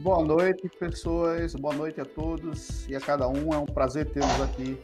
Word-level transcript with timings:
Boa 0.00 0.24
noite, 0.24 0.66
pessoas. 0.78 1.54
Boa 1.54 1.74
noite 1.74 2.00
a 2.00 2.06
todos 2.06 2.88
e 2.88 2.96
a 2.96 3.00
cada 3.02 3.28
um. 3.28 3.52
É 3.52 3.58
um 3.58 3.66
prazer 3.66 4.10
tê-los 4.10 4.40
aqui 4.40 4.80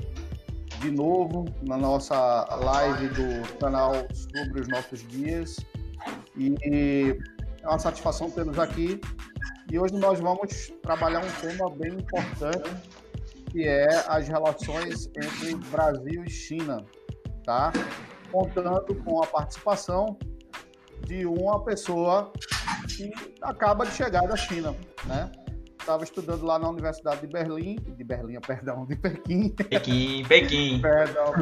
de 0.78 0.90
novo 0.90 1.46
na 1.62 1.78
nossa 1.78 2.44
live 2.54 3.08
do 3.08 3.58
canal 3.58 3.94
sobre 4.12 4.60
os 4.60 4.68
nossos 4.68 5.08
dias. 5.08 5.56
E 6.36 6.54
é 7.62 7.66
uma 7.66 7.78
satisfação 7.78 8.30
tê-los 8.30 8.58
aqui. 8.58 9.00
E 9.72 9.78
hoje 9.78 9.94
nós 9.94 10.20
vamos 10.20 10.70
trabalhar 10.82 11.24
um 11.24 11.32
tema 11.40 11.70
bem 11.70 11.94
importante, 11.94 12.70
que 13.50 13.66
é 13.66 13.86
as 14.08 14.28
relações 14.28 15.06
entre 15.16 15.54
Brasil 15.70 16.24
e 16.24 16.30
China, 16.30 16.84
tá? 17.42 17.72
Contando 18.30 18.94
com 18.96 19.22
a 19.22 19.26
participação 19.26 20.18
de 21.06 21.24
uma 21.24 21.64
pessoa 21.64 22.30
que 22.96 23.12
acaba 23.42 23.84
de 23.84 23.92
chegar 23.92 24.26
da 24.26 24.36
China, 24.36 24.74
né? 25.04 25.30
Estava 25.78 26.02
estudando 26.02 26.44
lá 26.44 26.58
na 26.58 26.68
Universidade 26.68 27.20
de 27.20 27.26
Berlim, 27.28 27.76
de 27.76 28.02
Berlim, 28.02 28.40
perdão, 28.40 28.86
de 28.86 28.96
Pequim. 28.96 29.50
Pequim, 29.50 30.24
Pequim. 30.28 30.80
perdão. 30.80 31.32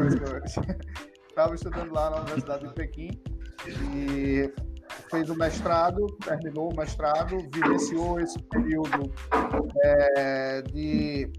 Estava 1.29 1.55
estudando 1.55 1.93
lá 1.93 2.11
na 2.11 2.17
Universidade 2.19 2.69
de 2.69 2.75
Pequim 2.75 3.23
e 3.67 4.53
fez 5.11 5.31
o 5.31 5.35
mestrado, 5.35 6.07
terminou 6.25 6.73
o 6.73 6.77
mestrado, 6.77 7.39
vivenciou 7.53 8.21
esse 8.21 8.39
período 8.43 9.11
é, 9.83 10.63
de, 10.63 11.31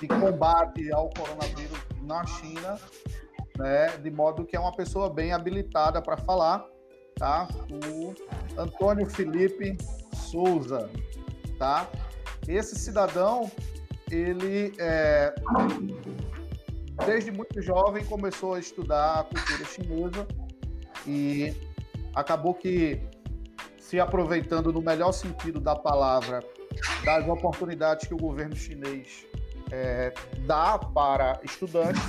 de 0.00 0.06
combate 0.06 0.92
ao 0.92 1.10
coronavírus 1.10 1.78
na 2.02 2.24
China 2.24 2.78
né, 3.58 3.88
de 3.98 4.10
modo 4.10 4.44
que 4.44 4.56
é 4.56 4.60
uma 4.60 4.72
pessoa 4.74 5.12
bem 5.12 5.32
habilitada 5.32 6.00
para 6.00 6.16
falar, 6.16 6.64
tá? 7.18 7.48
O 7.70 8.14
Antônio 8.60 9.08
Felipe 9.08 9.76
Souza, 10.14 10.88
tá? 11.58 11.88
Esse 12.46 12.76
cidadão, 12.76 13.50
ele 14.10 14.72
é, 14.78 15.34
desde 17.04 17.30
muito 17.30 17.60
jovem 17.60 18.04
começou 18.04 18.54
a 18.54 18.58
estudar 18.58 19.20
a 19.20 19.24
cultura 19.24 19.64
chinesa 19.64 20.26
e 21.06 21.54
acabou 22.14 22.54
que 22.54 23.00
se 23.78 23.98
aproveitando 23.98 24.72
no 24.72 24.80
melhor 24.80 25.12
sentido 25.12 25.60
da 25.60 25.74
palavra 25.74 26.42
das 27.04 27.26
oportunidades 27.28 28.06
que 28.06 28.14
o 28.14 28.18
governo 28.18 28.54
chinês 28.54 29.26
é, 29.70 30.12
dá 30.46 30.78
para 30.78 31.40
estudantes 31.42 32.02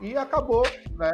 e 0.00 0.16
acabou, 0.16 0.66
né, 0.92 1.12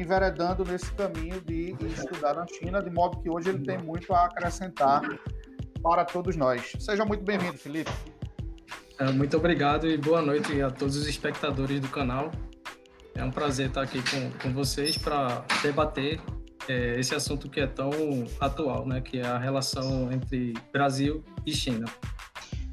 enveredando 0.00 0.64
nesse 0.64 0.92
caminho 0.92 1.40
de 1.40 1.74
estudar 1.86 2.34
na 2.34 2.46
China, 2.46 2.80
de 2.80 2.90
modo 2.90 3.20
que 3.20 3.28
hoje 3.28 3.48
ele 3.48 3.64
tem 3.64 3.78
muito 3.78 4.12
a 4.14 4.26
acrescentar 4.26 5.02
para 5.82 6.04
todos 6.04 6.36
nós. 6.36 6.72
Seja 6.78 7.04
muito 7.04 7.24
bem-vindo, 7.24 7.58
Felipe. 7.58 7.90
É, 8.98 9.10
muito 9.10 9.36
obrigado 9.36 9.88
e 9.88 9.96
boa 9.96 10.22
noite 10.22 10.60
a 10.62 10.70
todos 10.70 10.96
os 10.96 11.08
espectadores 11.08 11.80
do 11.80 11.88
canal. 11.88 12.30
É 13.14 13.24
um 13.24 13.30
prazer 13.30 13.68
estar 13.68 13.82
aqui 13.82 14.00
com, 14.08 14.30
com 14.38 14.54
vocês 14.54 14.96
para 14.96 15.44
debater 15.62 16.20
é, 16.68 16.98
esse 16.98 17.14
assunto 17.14 17.48
que 17.48 17.60
é 17.60 17.66
tão 17.66 17.90
atual, 18.40 18.86
né, 18.86 19.00
que 19.00 19.18
é 19.18 19.26
a 19.26 19.38
relação 19.38 20.12
entre 20.12 20.54
Brasil 20.72 21.24
e 21.44 21.52
China. 21.52 21.86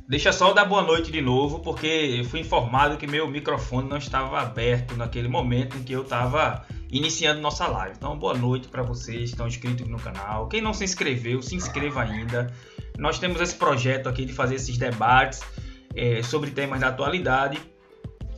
Deixa 0.07 0.31
só 0.31 0.53
dar 0.53 0.65
boa 0.65 0.83
noite 0.83 1.11
de 1.11 1.19
novo, 1.19 1.59
porque 1.59 1.87
eu 1.87 2.25
fui 2.25 2.41
informado 2.41 2.95
que 2.95 3.07
meu 3.07 3.27
microfone 3.27 3.89
não 3.89 3.97
estava 3.97 4.39
aberto 4.39 4.95
naquele 4.95 5.27
momento 5.27 5.77
em 5.77 5.83
que 5.83 5.93
eu 5.93 6.03
estava 6.03 6.63
iniciando 6.97 7.41
nossa 7.41 7.67
live. 7.67 7.95
Então, 7.97 8.17
boa 8.17 8.33
noite 8.33 8.67
para 8.67 8.81
vocês 8.81 9.17
que 9.17 9.23
estão 9.25 9.47
inscritos 9.47 9.87
no 9.87 9.99
canal. 9.99 10.47
Quem 10.47 10.61
não 10.61 10.73
se 10.73 10.83
inscreveu, 10.83 11.41
se 11.41 11.55
inscreva 11.55 12.01
ainda. 12.01 12.53
Nós 12.97 13.19
temos 13.19 13.41
esse 13.41 13.55
projeto 13.55 14.07
aqui 14.07 14.25
de 14.25 14.33
fazer 14.33 14.55
esses 14.55 14.77
debates 14.77 15.41
é, 15.93 16.23
sobre 16.23 16.51
temas 16.51 16.79
da 16.79 16.87
atualidade, 16.87 17.59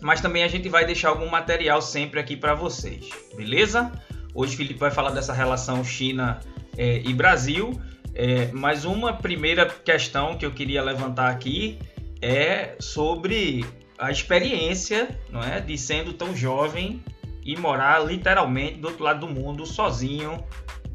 mas 0.01 0.21
também 0.21 0.43
a 0.43 0.47
gente 0.47 0.69
vai 0.69 0.85
deixar 0.85 1.09
algum 1.09 1.29
material 1.29 1.81
sempre 1.81 2.19
aqui 2.19 2.35
para 2.35 2.55
vocês, 2.55 3.09
beleza? 3.35 3.91
Hoje 4.33 4.55
o 4.55 4.57
Felipe 4.57 4.79
vai 4.79 4.91
falar 4.91 5.11
dessa 5.11 5.33
relação 5.33 5.83
China 5.83 6.39
é, 6.75 7.01
e 7.03 7.13
Brasil 7.13 7.79
é, 8.19 8.49
mas 8.51 8.83
uma 8.83 9.13
primeira 9.13 9.67
questão 9.67 10.35
que 10.35 10.43
eu 10.43 10.51
queria 10.51 10.81
levantar 10.81 11.29
aqui 11.29 11.77
é 12.19 12.75
sobre 12.79 13.63
a 13.95 14.09
experiência 14.09 15.07
não 15.31 15.43
é, 15.43 15.61
de 15.61 15.77
sendo 15.77 16.13
tão 16.13 16.35
jovem 16.35 17.03
e 17.47 17.55
morar 17.55 18.05
literalmente 18.05 18.77
do 18.79 18.89
outro 18.89 19.05
lado 19.05 19.25
do 19.25 19.33
mundo 19.33 19.65
sozinho, 19.65 20.43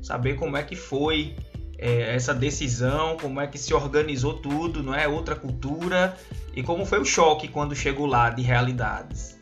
saber 0.03 0.35
como 0.35 0.55
é 0.55 0.63
que 0.63 0.77
foi 0.77 1.35
é, 1.79 2.15
essa 2.15 2.35
decisão, 2.35 3.17
como 3.17 3.41
é 3.41 3.47
que 3.47 3.57
se 3.57 3.73
organizou 3.73 4.35
tudo, 4.35 4.83
não 4.83 4.95
é 4.95 5.09
outra 5.09 5.35
cultura 5.35 6.15
e 6.55 6.62
como 6.62 6.85
foi 6.85 7.01
o 7.01 7.07
choque 7.07 7.49
quando 7.49 7.75
chegou 7.75 8.05
lá 8.05 8.29
de 8.29 8.43
realidades. 8.43 9.41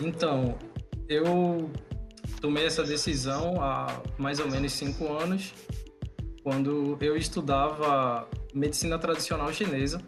Então, 0.00 0.58
eu 1.08 1.70
tomei 2.40 2.66
essa 2.66 2.82
decisão 2.82 3.62
há 3.62 4.02
mais 4.18 4.40
ou 4.40 4.50
menos 4.50 4.72
cinco 4.72 5.12
anos 5.12 5.54
quando 6.42 6.98
eu 7.00 7.16
estudava 7.16 8.28
medicina 8.52 8.98
tradicional 8.98 9.52
chinesa. 9.52 10.02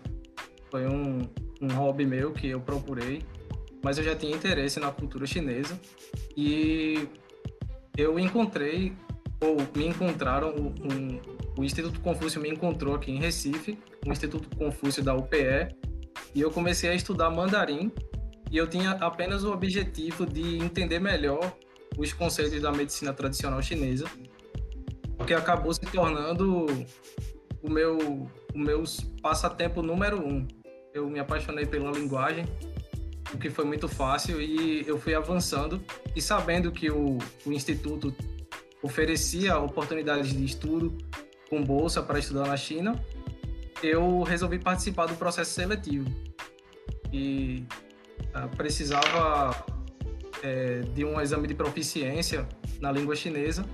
Foi 0.73 0.89
um, 0.89 1.21
um 1.61 1.69
hobby 1.75 2.05
meu 2.05 2.33
que 2.33 2.49
eu 2.49 2.61
procurei, 2.61 3.23
mas 3.83 3.99
eu 3.99 4.05
já 4.05 4.15
tinha 4.15 4.35
interesse 4.35 4.79
na 4.79 4.91
cultura 4.91 5.27
chinesa 5.27 5.79
e 6.37 7.09
eu 7.97 8.19
encontrei, 8.19 8.93
ou 9.41 9.57
me 9.75 9.87
encontraram, 9.87 10.51
um, 10.51 11.21
o 11.57 11.65
Instituto 11.65 12.01
Confúcio 12.01 12.41
me 12.41 12.49
encontrou 12.49 12.95
aqui 12.95 13.11
em 13.11 13.19
Recife, 13.19 13.79
o 14.07 14.11
Instituto 14.11 14.55
Confúcio 14.57 15.03
da 15.03 15.15
UPE, 15.15 15.75
e 16.35 16.41
eu 16.41 16.51
comecei 16.51 16.91
a 16.91 16.95
estudar 16.95 17.31
mandarim 17.31 17.91
e 18.51 18.57
eu 18.57 18.69
tinha 18.69 18.93
apenas 18.93 19.45
o 19.45 19.53
objetivo 19.53 20.27
de 20.27 20.59
entender 20.59 20.99
melhor 20.99 21.57
os 21.97 22.13
conceitos 22.13 22.61
da 22.61 22.73
medicina 22.73 23.13
tradicional 23.13 23.63
chinesa 23.63 24.07
que 25.31 25.35
acabou 25.35 25.73
se 25.73 25.81
tornando 25.83 26.67
o 27.63 27.71
meu, 27.71 28.29
o 28.53 28.59
meu 28.59 28.83
passatempo 29.23 29.81
número 29.81 30.21
um. 30.21 30.45
Eu 30.93 31.09
me 31.09 31.21
apaixonei 31.21 31.65
pela 31.65 31.93
linguagem, 31.93 32.45
o 33.33 33.39
que 33.39 33.51
foi 33.51 33.65
muito 33.65 33.89
fácil, 33.89 34.41
e 34.41 34.87
eu 34.87 34.99
fui 34.99 35.15
avançando. 35.15 35.83
E 36.15 36.21
sabendo 36.21 36.71
que 36.73 36.91
o, 36.91 37.19
o 37.47 37.53
Instituto 37.53 38.15
oferecia 38.83 39.59
oportunidades 39.59 40.33
de 40.33 40.45
estudo 40.45 40.97
com 41.49 41.63
bolsa 41.63 42.03
para 42.03 42.19
estudar 42.19 42.47
na 42.47 42.57
China, 42.57 43.03
eu 43.83 44.23
resolvi 44.23 44.59
participar 44.59 45.07
do 45.07 45.15
processo 45.15 45.53
seletivo. 45.53 46.11
E 47.13 47.65
uh, 48.35 48.49
precisava 48.57 49.65
é, 50.43 50.81
de 50.95 51.05
um 51.05 51.21
exame 51.21 51.49
de 51.49 51.55
proficiência 51.55 52.49
na 52.81 52.91
língua 52.93 53.17
chinesa 53.17 53.65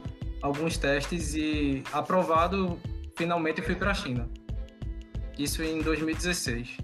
alguns 0.43 0.77
testes 0.79 1.35
e 1.35 1.83
aprovado, 1.93 2.79
finalmente 3.17 3.61
fui 3.63 3.75
para 3.75 3.91
a 3.91 3.95
China. 3.95 4.29
Isso 5.39 5.63
em 5.63 5.81
2016. 5.83 6.79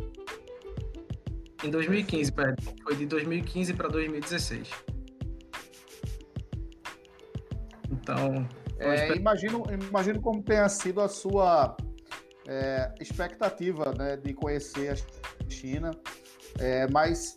Em 1.64 1.70
2015, 1.70 2.32
perdão. 2.32 2.74
Foi 2.82 2.96
de 2.96 3.06
2015 3.06 3.74
para 3.74 3.88
2016. 3.88 4.68
Então. 7.90 8.46
É, 8.78 9.14
imagino, 9.14 9.64
imagino 9.88 10.20
como 10.20 10.42
tenha 10.42 10.68
sido 10.68 11.00
a 11.00 11.08
sua 11.08 11.76
é, 12.48 12.92
expectativa 13.00 13.94
né, 13.96 14.16
de 14.16 14.34
conhecer 14.34 14.92
a 14.92 15.50
China, 15.50 15.92
é, 16.58 16.88
mas, 16.88 17.34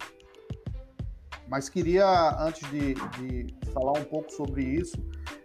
mas 1.47 1.69
queria, 1.69 2.35
antes 2.39 2.67
de, 2.71 2.93
de 2.93 3.55
falar 3.71 3.91
um 3.91 4.03
pouco 4.03 4.31
sobre 4.31 4.63
isso, 4.63 4.97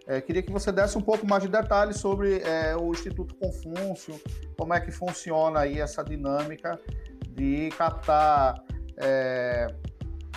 é, 0.07 0.21
queria 0.21 0.43
que 0.43 0.51
você 0.51 0.73
desse 0.73 0.97
um 0.97 1.03
pouco 1.03 1.27
mais 1.27 1.43
de 1.43 1.49
detalhes 1.49 1.99
sobre 1.99 2.39
é, 2.39 2.75
o 2.77 2.91
Instituto 2.91 3.35
Confúcio, 3.37 4.21
como 4.57 4.75
é 4.75 4.81
que 4.81 4.91
funciona 4.91 5.61
aí 5.61 5.79
essa 5.79 6.03
dinâmica 6.03 6.81
de 7.29 7.69
captar, 7.77 8.55
é, 9.01 9.67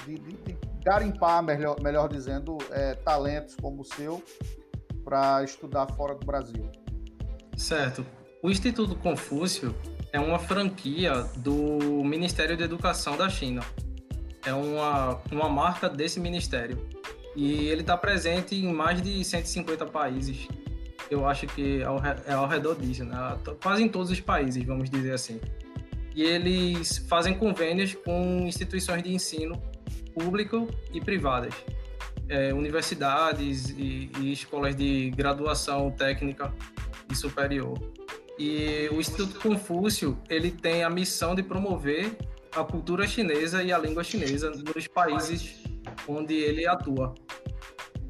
de, 0.05 0.15
de, 0.15 0.33
de, 0.37 0.57
garimpar, 0.83 1.43
melhor, 1.43 1.79
melhor 1.81 2.09
dizendo, 2.09 2.57
é, 2.71 2.95
talentos 2.95 3.55
como 3.55 3.81
o 3.81 3.85
seu 3.85 4.23
para 5.03 5.43
estudar 5.43 5.87
fora 5.95 6.15
do 6.15 6.25
Brasil. 6.25 6.69
Certo. 7.55 8.05
O 8.41 8.49
Instituto 8.49 8.95
Confúcio 8.95 9.75
é 10.11 10.19
uma 10.19 10.39
franquia 10.39 11.23
do 11.37 12.03
Ministério 12.03 12.57
da 12.57 12.65
Educação 12.65 13.15
da 13.15 13.29
China. 13.29 13.61
É 14.45 14.53
uma, 14.53 15.21
uma 15.31 15.49
marca 15.49 15.89
desse 15.89 16.19
ministério. 16.19 16.77
E 17.35 17.67
ele 17.67 17.81
está 17.81 17.97
presente 17.97 18.55
em 18.55 18.71
mais 18.71 19.01
de 19.01 19.23
150 19.23 19.85
países. 19.87 20.47
Eu 21.09 21.25
acho 21.27 21.47
que 21.47 21.81
é 21.81 21.85
ao, 21.85 21.97
é 22.27 22.33
ao 22.33 22.47
redor 22.47 22.75
disso, 22.75 23.03
né? 23.03 23.15
quase 23.61 23.83
em 23.83 23.89
todos 23.89 24.11
os 24.11 24.19
países, 24.19 24.63
vamos 24.65 24.89
dizer 24.89 25.13
assim. 25.13 25.39
E 26.15 26.23
eles 26.23 26.99
fazem 27.09 27.33
convênios 27.33 27.95
com 27.95 28.45
instituições 28.45 29.01
de 29.01 29.13
ensino 29.13 29.61
público 30.13 30.67
e 30.93 31.01
privadas, 31.01 31.53
é, 32.29 32.53
universidades 32.53 33.69
e, 33.69 34.11
e 34.19 34.31
escolas 34.31 34.75
de 34.75 35.09
graduação 35.11 35.89
técnica 35.91 36.53
e 37.11 37.15
superior. 37.15 37.77
E 38.37 38.89
o 38.91 38.99
Instituto 38.99 39.39
Confúcio, 39.39 40.17
ele 40.29 40.51
tem 40.51 40.83
a 40.83 40.89
missão 40.89 41.35
de 41.35 41.43
promover 41.43 42.15
a 42.55 42.63
cultura 42.63 43.07
chinesa 43.07 43.63
e 43.63 43.71
a 43.71 43.77
língua 43.77 44.03
chinesa 44.03 44.51
nos 44.51 44.87
países 44.87 45.63
onde 46.07 46.35
ele 46.35 46.67
atua. 46.67 47.13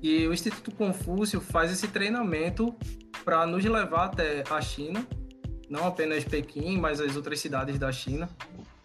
E 0.01 0.27
o 0.27 0.33
Instituto 0.33 0.71
Confúcio 0.71 1.39
faz 1.39 1.71
esse 1.71 1.87
treinamento 1.87 2.75
para 3.23 3.45
nos 3.45 3.63
levar 3.63 4.05
até 4.05 4.43
a 4.49 4.59
China, 4.59 5.05
não 5.69 5.87
apenas 5.87 6.23
Pequim, 6.23 6.77
mas 6.77 6.99
as 6.99 7.15
outras 7.15 7.39
cidades 7.39 7.77
da 7.79 7.91
China, 7.91 8.29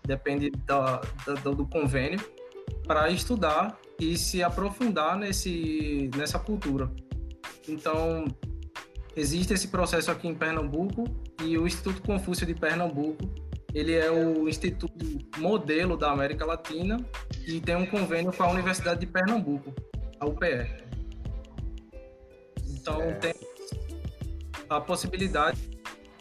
depende 0.05 0.51
da, 0.51 1.01
da, 1.27 1.35
do 1.35 1.67
convênio, 1.67 2.21
para 2.87 3.11
estudar 3.11 3.79
e 4.01 4.17
se 4.17 4.43
aprofundar 4.43 5.17
nesse, 5.17 6.11
nessa 6.17 6.39
cultura. 6.39 6.91
Então, 7.69 8.27
existe 9.15 9.53
esse 9.53 9.69
processo 9.69 10.11
aqui 10.11 10.27
em 10.27 10.35
Pernambuco 10.35 11.05
e 11.43 11.59
o 11.59 11.67
Instituto 11.67 12.01
Confúcio 12.03 12.47
de 12.47 12.55
Pernambuco 12.55 13.29
ele 13.75 13.95
é 13.95 14.11
o 14.11 14.49
instituto 14.49 14.99
modelo 15.39 15.97
da 15.97 16.11
América 16.11 16.45
Latina 16.47 16.99
e 17.47 17.61
tem 17.61 17.77
um 17.77 17.85
convênio 17.85 18.33
com 18.33 18.43
a 18.43 18.51
Universidade 18.51 19.01
de 19.01 19.07
Pernambuco, 19.07 19.75
a 20.19 20.27
UPE. 20.27 20.67
Então 22.67 23.03
é. 23.03 23.13
tem 23.15 23.35
a 24.71 24.81
possibilidade. 24.81 25.78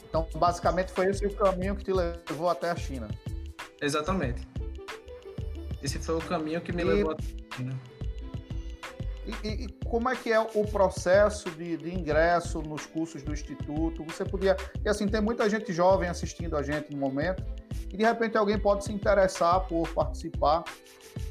Então, 0.07 0.27
basicamente 0.35 0.91
foi 0.91 1.07
esse 1.07 1.25
o 1.25 1.33
caminho 1.33 1.75
que 1.75 1.83
te 1.83 1.93
levou 1.93 2.49
até 2.49 2.69
a 2.71 2.75
China. 2.75 3.07
Exatamente. 3.81 4.47
Esse 5.83 5.99
foi 5.99 6.15
o 6.15 6.21
caminho 6.21 6.61
que 6.61 6.71
me 6.71 6.81
e... 6.81 6.85
levou 6.85 7.11
até 7.11 7.23
a 7.23 7.55
China. 7.55 7.79
E, 9.43 9.65
e, 9.65 9.67
como 9.85 10.09
é 10.09 10.15
que 10.15 10.31
é 10.31 10.39
o 10.39 10.65
processo 10.65 11.51
de, 11.51 11.75
de, 11.75 11.93
ingresso 11.93 12.61
nos 12.61 12.85
cursos 12.85 13.21
do 13.21 13.33
Instituto? 13.33 14.03
Você 14.05 14.23
podia... 14.23 14.55
E 14.83 14.87
assim, 14.87 15.05
tem 15.05 15.19
muita 15.19 15.49
gente 15.49 15.73
jovem 15.73 16.07
assistindo 16.07 16.55
a 16.55 16.63
gente 16.63 16.91
no 16.93 16.97
momento 16.97 17.43
e 17.91 17.97
de 17.97 18.05
repente 18.05 18.37
alguém 18.37 18.57
pode 18.57 18.85
se 18.85 18.93
interessar 18.93 19.67
por 19.67 19.87
participar. 19.89 20.63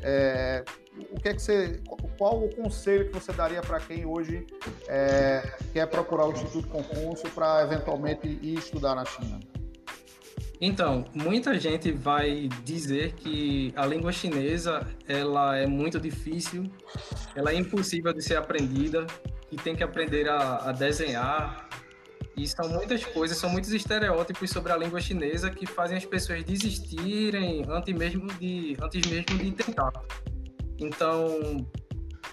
É, 0.02 0.62
o 1.10 1.18
que 1.18 1.30
é 1.30 1.34
que 1.34 1.40
você... 1.40 1.80
Qual 2.18 2.44
o 2.44 2.54
conselho 2.54 3.06
que 3.06 3.12
você 3.12 3.32
daria 3.32 3.60
para 3.60 3.78
quem 3.78 4.06
hoje 4.06 4.46
é, 4.88 5.42
quer 5.72 5.86
procurar 5.86 6.26
o 6.26 6.32
Instituto 6.32 6.68
Confúcio 6.68 7.30
para 7.30 7.62
eventualmente 7.62 8.26
ir 8.26 8.58
estudar 8.58 8.94
na 8.94 9.04
China? 9.04 9.38
Então, 10.60 11.04
muita 11.14 11.58
gente 11.60 11.92
vai 11.92 12.48
dizer 12.64 13.12
que 13.12 13.72
a 13.76 13.84
língua 13.84 14.10
chinesa 14.10 14.86
ela 15.06 15.56
é 15.58 15.66
muito 15.66 16.00
difícil, 16.00 16.70
ela 17.34 17.50
é 17.50 17.54
impossível 17.54 18.12
de 18.12 18.22
ser 18.22 18.36
aprendida, 18.36 19.06
que 19.50 19.56
tem 19.56 19.76
que 19.76 19.82
aprender 19.82 20.28
a, 20.28 20.68
a 20.68 20.72
desenhar. 20.72 21.68
E 22.34 22.46
são 22.46 22.68
muitas 22.68 23.04
coisas, 23.04 23.36
são 23.36 23.48
muitos 23.50 23.72
estereótipos 23.72 24.50
sobre 24.50 24.72
a 24.72 24.76
língua 24.76 25.00
chinesa 25.00 25.50
que 25.50 25.66
fazem 25.66 25.96
as 25.96 26.04
pessoas 26.04 26.44
desistirem 26.44 27.64
antes 27.68 27.94
mesmo 27.94 28.26
de, 28.34 28.76
antes 28.80 29.06
mesmo 29.06 29.38
de 29.38 29.50
tentar. 29.52 29.92
Então, 30.78 31.66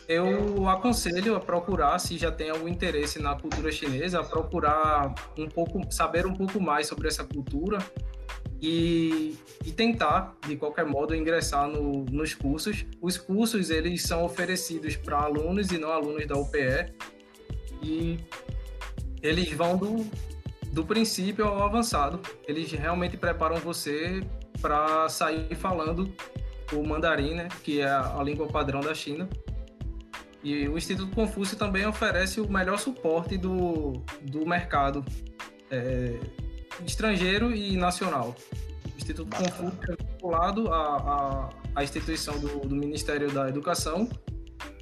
eu 0.08 0.68
aconselho 0.68 1.36
a 1.36 1.40
procurar, 1.40 1.98
se 2.00 2.18
já 2.18 2.32
tem 2.32 2.50
algum 2.50 2.68
interesse 2.68 3.20
na 3.20 3.36
cultura 3.36 3.72
chinesa, 3.72 4.20
a 4.20 4.24
procurar 4.24 5.14
um 5.38 5.48
pouco, 5.48 5.82
saber 5.92 6.26
um 6.26 6.34
pouco 6.34 6.60
mais 6.60 6.88
sobre 6.88 7.08
essa 7.08 7.24
cultura 7.24 7.80
e, 8.62 9.38
e 9.66 9.72
tentar, 9.72 10.36
de 10.48 10.56
qualquer 10.56 10.86
modo, 10.86 11.16
ingressar 11.16 11.68
no, 11.68 12.06
nos 12.06 12.34
cursos. 12.34 12.86
Os 13.02 13.18
cursos, 13.18 13.70
eles 13.70 14.04
são 14.04 14.24
oferecidos 14.24 14.96
para 14.96 15.18
alunos 15.18 15.72
e 15.72 15.78
não 15.78 15.92
alunos 15.92 16.26
da 16.26 16.36
UPE 16.36 16.94
e 17.82 18.18
eles 19.22 19.52
vão 19.52 19.78
do, 19.78 20.06
do 20.72 20.86
princípio 20.86 21.46
ao 21.46 21.64
avançado. 21.64 22.20
Eles 22.48 22.72
realmente 22.72 23.18
preparam 23.18 23.58
você 23.58 24.22
para 24.62 25.10
sair 25.10 25.56
falando 25.56 26.14
o 26.72 26.88
mandarim, 26.88 27.36
né, 27.36 27.50
que 27.64 27.82
é 27.82 27.90
a 27.90 28.22
língua 28.24 28.48
padrão 28.48 28.80
da 28.80 28.94
China. 28.94 29.30
E 30.44 30.68
o 30.68 30.78
Instituto 30.78 31.16
Confúcio 31.16 31.58
também 31.58 31.86
oferece 31.86 32.42
o 32.42 32.52
melhor 32.52 32.78
suporte 32.78 33.38
do, 33.38 33.94
do 34.22 34.46
mercado 34.46 35.04
é, 35.72 36.20
estrangeiro 36.86 37.54
e 37.56 37.78
nacional. 37.78 38.36
O 38.86 38.98
Instituto 38.98 39.34
Confúcio 39.36 39.80
é 39.90 40.04
vinculado 40.04 40.68
à, 40.74 40.98
à, 40.98 41.50
à 41.76 41.84
instituição 41.84 42.38
do, 42.40 42.60
do, 42.60 42.76
Ministério 42.76 43.32
da 43.32 43.48
Educação 43.48 44.10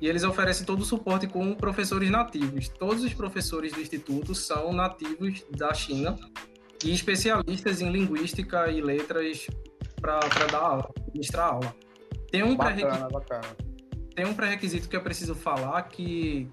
e 0.02 0.08
eles 0.08 0.24
oferecem 0.24 0.66
todo 0.66 0.82
o 0.82 0.86
suporte 0.86 1.28
com 1.28 1.54
professores 1.54 2.10
nativos. 2.10 2.68
Todos 2.68 3.04
os 3.04 3.14
professores 3.14 3.72
do 3.72 3.80
Instituto 3.80 4.34
são 4.34 4.74
nativos 4.74 5.46
da 5.56 5.76
China 5.76 6.18
e 6.84 6.92
especialistas 6.92 7.82
em 7.82 7.92
linguística 7.92 8.68
e 8.72 8.82
letras 8.82 9.46
para 10.02 10.20
dar 10.52 10.58
aula, 10.58 10.90
ministrar 11.14 11.54
aula. 11.54 11.76
Tem 12.32 12.42
um 12.42 12.58
pré-requisito 12.58 13.71
tem 14.22 14.30
um 14.30 14.36
pré-requisito 14.36 14.88
que 14.88 14.96
eu 14.96 15.02
preciso 15.02 15.34
falar 15.34 15.82
que 15.82 16.48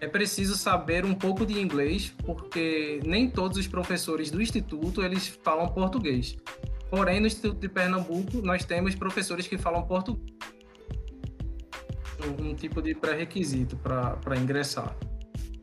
é 0.00 0.08
preciso 0.08 0.56
saber 0.56 1.04
um 1.04 1.14
pouco 1.14 1.46
de 1.46 1.60
inglês, 1.60 2.12
porque 2.26 3.00
nem 3.06 3.30
todos 3.30 3.56
os 3.56 3.68
professores 3.68 4.28
do 4.28 4.42
instituto 4.42 5.00
eles 5.02 5.28
falam 5.44 5.68
português. 5.68 6.36
Porém, 6.90 7.20
no 7.20 7.28
Instituto 7.28 7.60
de 7.60 7.68
Pernambuco, 7.68 8.42
nós 8.42 8.64
temos 8.64 8.96
professores 8.96 9.46
que 9.46 9.56
falam 9.56 9.84
português. 9.84 10.36
Um, 12.26 12.50
um 12.50 12.54
tipo 12.56 12.82
de 12.82 12.92
pré-requisito 12.92 13.76
para 13.76 14.36
ingressar. 14.36 14.96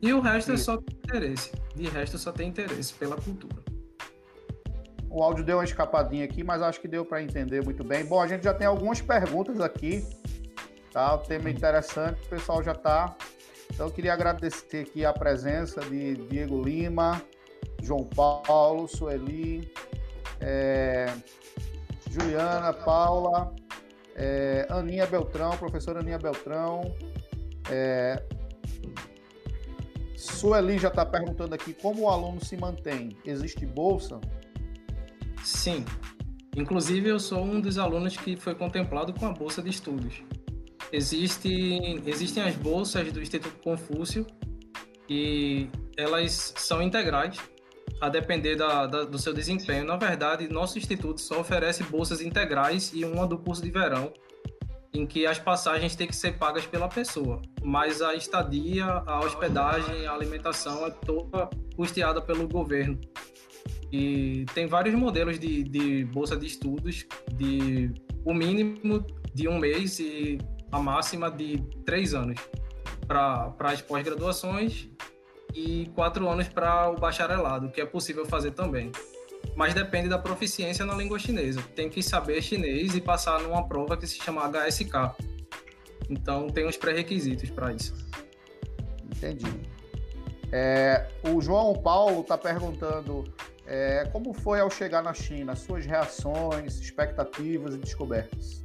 E 0.00 0.14
o 0.14 0.20
resto 0.20 0.52
é 0.52 0.56
só 0.56 0.78
interesse. 1.04 1.52
De 1.76 1.90
resto, 1.90 2.16
só 2.16 2.32
tem 2.32 2.48
interesse 2.48 2.94
pela 2.94 3.16
cultura. 3.16 3.62
O 5.10 5.22
áudio 5.22 5.44
deu 5.44 5.58
uma 5.58 5.64
escapadinha 5.64 6.24
aqui, 6.24 6.42
mas 6.42 6.62
acho 6.62 6.80
que 6.80 6.88
deu 6.88 7.04
para 7.04 7.22
entender 7.22 7.62
muito 7.62 7.84
bem. 7.84 8.06
Bom, 8.06 8.18
a 8.18 8.26
gente 8.26 8.44
já 8.44 8.54
tem 8.54 8.66
algumas 8.66 9.02
perguntas 9.02 9.60
aqui 9.60 10.02
Tá? 10.92 11.14
O 11.14 11.18
tema 11.18 11.48
é 11.48 11.52
interessante, 11.52 12.20
o 12.24 12.28
pessoal 12.28 12.62
já 12.62 12.72
está. 12.72 13.16
Então, 13.72 13.86
eu 13.86 13.92
queria 13.92 14.12
agradecer 14.12 14.82
aqui 14.82 15.04
a 15.04 15.12
presença 15.12 15.80
de 15.82 16.16
Diego 16.28 16.62
Lima, 16.62 17.22
João 17.82 18.04
Paulo, 18.04 18.88
Sueli, 18.88 19.72
é, 20.40 21.06
Juliana, 22.10 22.72
Paula, 22.72 23.54
é, 24.16 24.66
Aninha 24.68 25.06
Beltrão, 25.06 25.56
professora 25.56 26.00
Aninha 26.00 26.18
Beltrão. 26.18 26.82
É, 27.70 28.22
Sueli 30.16 30.78
já 30.78 30.88
está 30.88 31.06
perguntando 31.06 31.54
aqui 31.54 31.72
como 31.72 32.02
o 32.02 32.08
aluno 32.08 32.44
se 32.44 32.56
mantém. 32.56 33.16
Existe 33.24 33.64
bolsa? 33.64 34.20
Sim. 35.44 35.84
Inclusive, 36.56 37.08
eu 37.08 37.20
sou 37.20 37.42
um 37.42 37.60
dos 37.60 37.78
alunos 37.78 38.16
que 38.16 38.36
foi 38.36 38.54
contemplado 38.54 39.14
com 39.14 39.26
a 39.26 39.32
bolsa 39.32 39.62
de 39.62 39.70
estudos. 39.70 40.22
Existem, 40.92 42.02
existem 42.06 42.42
as 42.42 42.56
bolsas 42.56 43.12
do 43.12 43.20
Instituto 43.20 43.56
Confúcio 43.62 44.26
e 45.08 45.68
elas 45.96 46.52
são 46.56 46.82
integrais 46.82 47.38
a 48.00 48.08
depender 48.08 48.56
da, 48.56 48.86
da, 48.86 49.04
do 49.04 49.18
seu 49.18 49.32
desempenho. 49.32 49.84
Na 49.84 49.96
verdade, 49.96 50.48
nosso 50.48 50.78
instituto 50.78 51.20
só 51.20 51.40
oferece 51.40 51.82
bolsas 51.84 52.20
integrais 52.20 52.92
e 52.94 53.04
uma 53.04 53.26
do 53.26 53.38
curso 53.38 53.62
de 53.62 53.70
verão, 53.70 54.12
em 54.92 55.06
que 55.06 55.26
as 55.26 55.38
passagens 55.38 55.94
têm 55.94 56.06
que 56.06 56.16
ser 56.16 56.38
pagas 56.38 56.66
pela 56.66 56.88
pessoa, 56.88 57.40
mas 57.62 58.00
a 58.02 58.14
estadia, 58.14 58.84
a 58.84 59.20
hospedagem, 59.20 60.06
a 60.06 60.12
alimentação 60.12 60.86
é 60.86 60.90
toda 60.90 61.48
custeada 61.76 62.20
pelo 62.20 62.48
governo. 62.48 62.98
E 63.92 64.46
tem 64.54 64.66
vários 64.66 64.94
modelos 64.94 65.38
de, 65.38 65.64
de 65.64 66.04
bolsa 66.06 66.36
de 66.36 66.46
estudos, 66.46 67.06
de 67.32 67.92
o 68.24 68.32
mínimo 68.32 69.04
de 69.34 69.48
um 69.48 69.58
mês 69.58 69.98
e 69.98 70.38
a 70.70 70.78
máxima 70.78 71.30
de 71.30 71.58
três 71.84 72.14
anos 72.14 72.40
para 73.06 73.54
as 73.60 73.82
pós-graduações 73.82 74.88
e 75.54 75.90
quatro 75.94 76.28
anos 76.28 76.48
para 76.48 76.90
o 76.90 76.96
bacharelado, 76.96 77.70
que 77.70 77.80
é 77.80 77.86
possível 77.86 78.24
fazer 78.24 78.52
também. 78.52 78.92
Mas 79.56 79.74
depende 79.74 80.08
da 80.08 80.18
proficiência 80.18 80.84
na 80.84 80.94
língua 80.94 81.18
chinesa. 81.18 81.62
Tem 81.74 81.88
que 81.88 82.02
saber 82.02 82.40
chinês 82.42 82.94
e 82.94 83.00
passar 83.00 83.40
numa 83.40 83.66
prova 83.66 83.96
que 83.96 84.06
se 84.06 84.16
chama 84.16 84.42
HSK. 84.48 85.16
Então 86.08 86.48
tem 86.48 86.66
uns 86.66 86.76
pré-requisitos 86.76 87.50
para 87.50 87.72
isso. 87.72 87.94
Entendi. 89.04 89.46
É, 90.52 91.08
o 91.22 91.40
João 91.40 91.74
Paulo 91.74 92.20
está 92.20 92.36
perguntando 92.36 93.24
é, 93.66 94.08
como 94.12 94.32
foi 94.32 94.60
ao 94.60 94.70
chegar 94.70 95.02
na 95.02 95.14
China, 95.14 95.54
suas 95.54 95.86
reações, 95.86 96.80
expectativas 96.80 97.74
e 97.74 97.78
descobertas. 97.78 98.60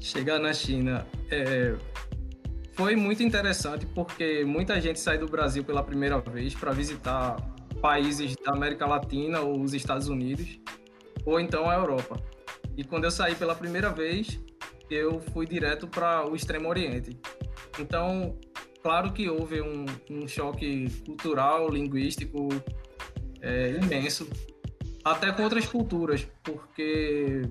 Chegar 0.00 0.38
na 0.38 0.52
China 0.52 1.06
é, 1.30 1.74
foi 2.72 2.94
muito 2.94 3.22
interessante 3.22 3.86
porque 3.86 4.44
muita 4.44 4.80
gente 4.80 5.00
sai 5.00 5.18
do 5.18 5.26
Brasil 5.26 5.64
pela 5.64 5.82
primeira 5.82 6.20
vez 6.20 6.54
para 6.54 6.72
visitar 6.72 7.36
países 7.80 8.36
da 8.36 8.52
América 8.52 8.86
Latina 8.86 9.40
ou 9.40 9.60
os 9.60 9.74
Estados 9.74 10.08
Unidos 10.08 10.58
ou 11.24 11.40
então 11.40 11.68
a 11.68 11.74
Europa. 11.74 12.20
E 12.76 12.84
quando 12.84 13.04
eu 13.04 13.10
saí 13.10 13.34
pela 13.34 13.54
primeira 13.54 13.90
vez, 13.90 14.40
eu 14.88 15.20
fui 15.20 15.46
direto 15.46 15.86
para 15.86 16.28
o 16.28 16.34
Extremo 16.34 16.68
Oriente. 16.68 17.18
Então, 17.78 18.38
claro 18.82 19.12
que 19.12 19.28
houve 19.28 19.60
um, 19.60 19.84
um 20.08 20.28
choque 20.28 20.88
cultural, 21.04 21.68
linguístico, 21.68 22.48
é 23.40 23.70
imenso, 23.82 24.28
até 25.12 25.32
com 25.32 25.42
outras 25.42 25.66
culturas, 25.66 26.26
porque 26.42 27.42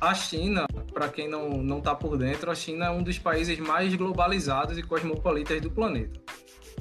a 0.00 0.14
China, 0.14 0.66
para 0.92 1.08
quem 1.08 1.28
não 1.28 1.62
não 1.62 1.78
está 1.78 1.94
por 1.94 2.16
dentro, 2.16 2.50
a 2.50 2.54
China 2.54 2.86
é 2.86 2.90
um 2.90 3.02
dos 3.02 3.18
países 3.18 3.58
mais 3.58 3.94
globalizados 3.94 4.78
e 4.78 4.82
cosmopolitas 4.82 5.60
do 5.60 5.70
planeta. 5.70 6.20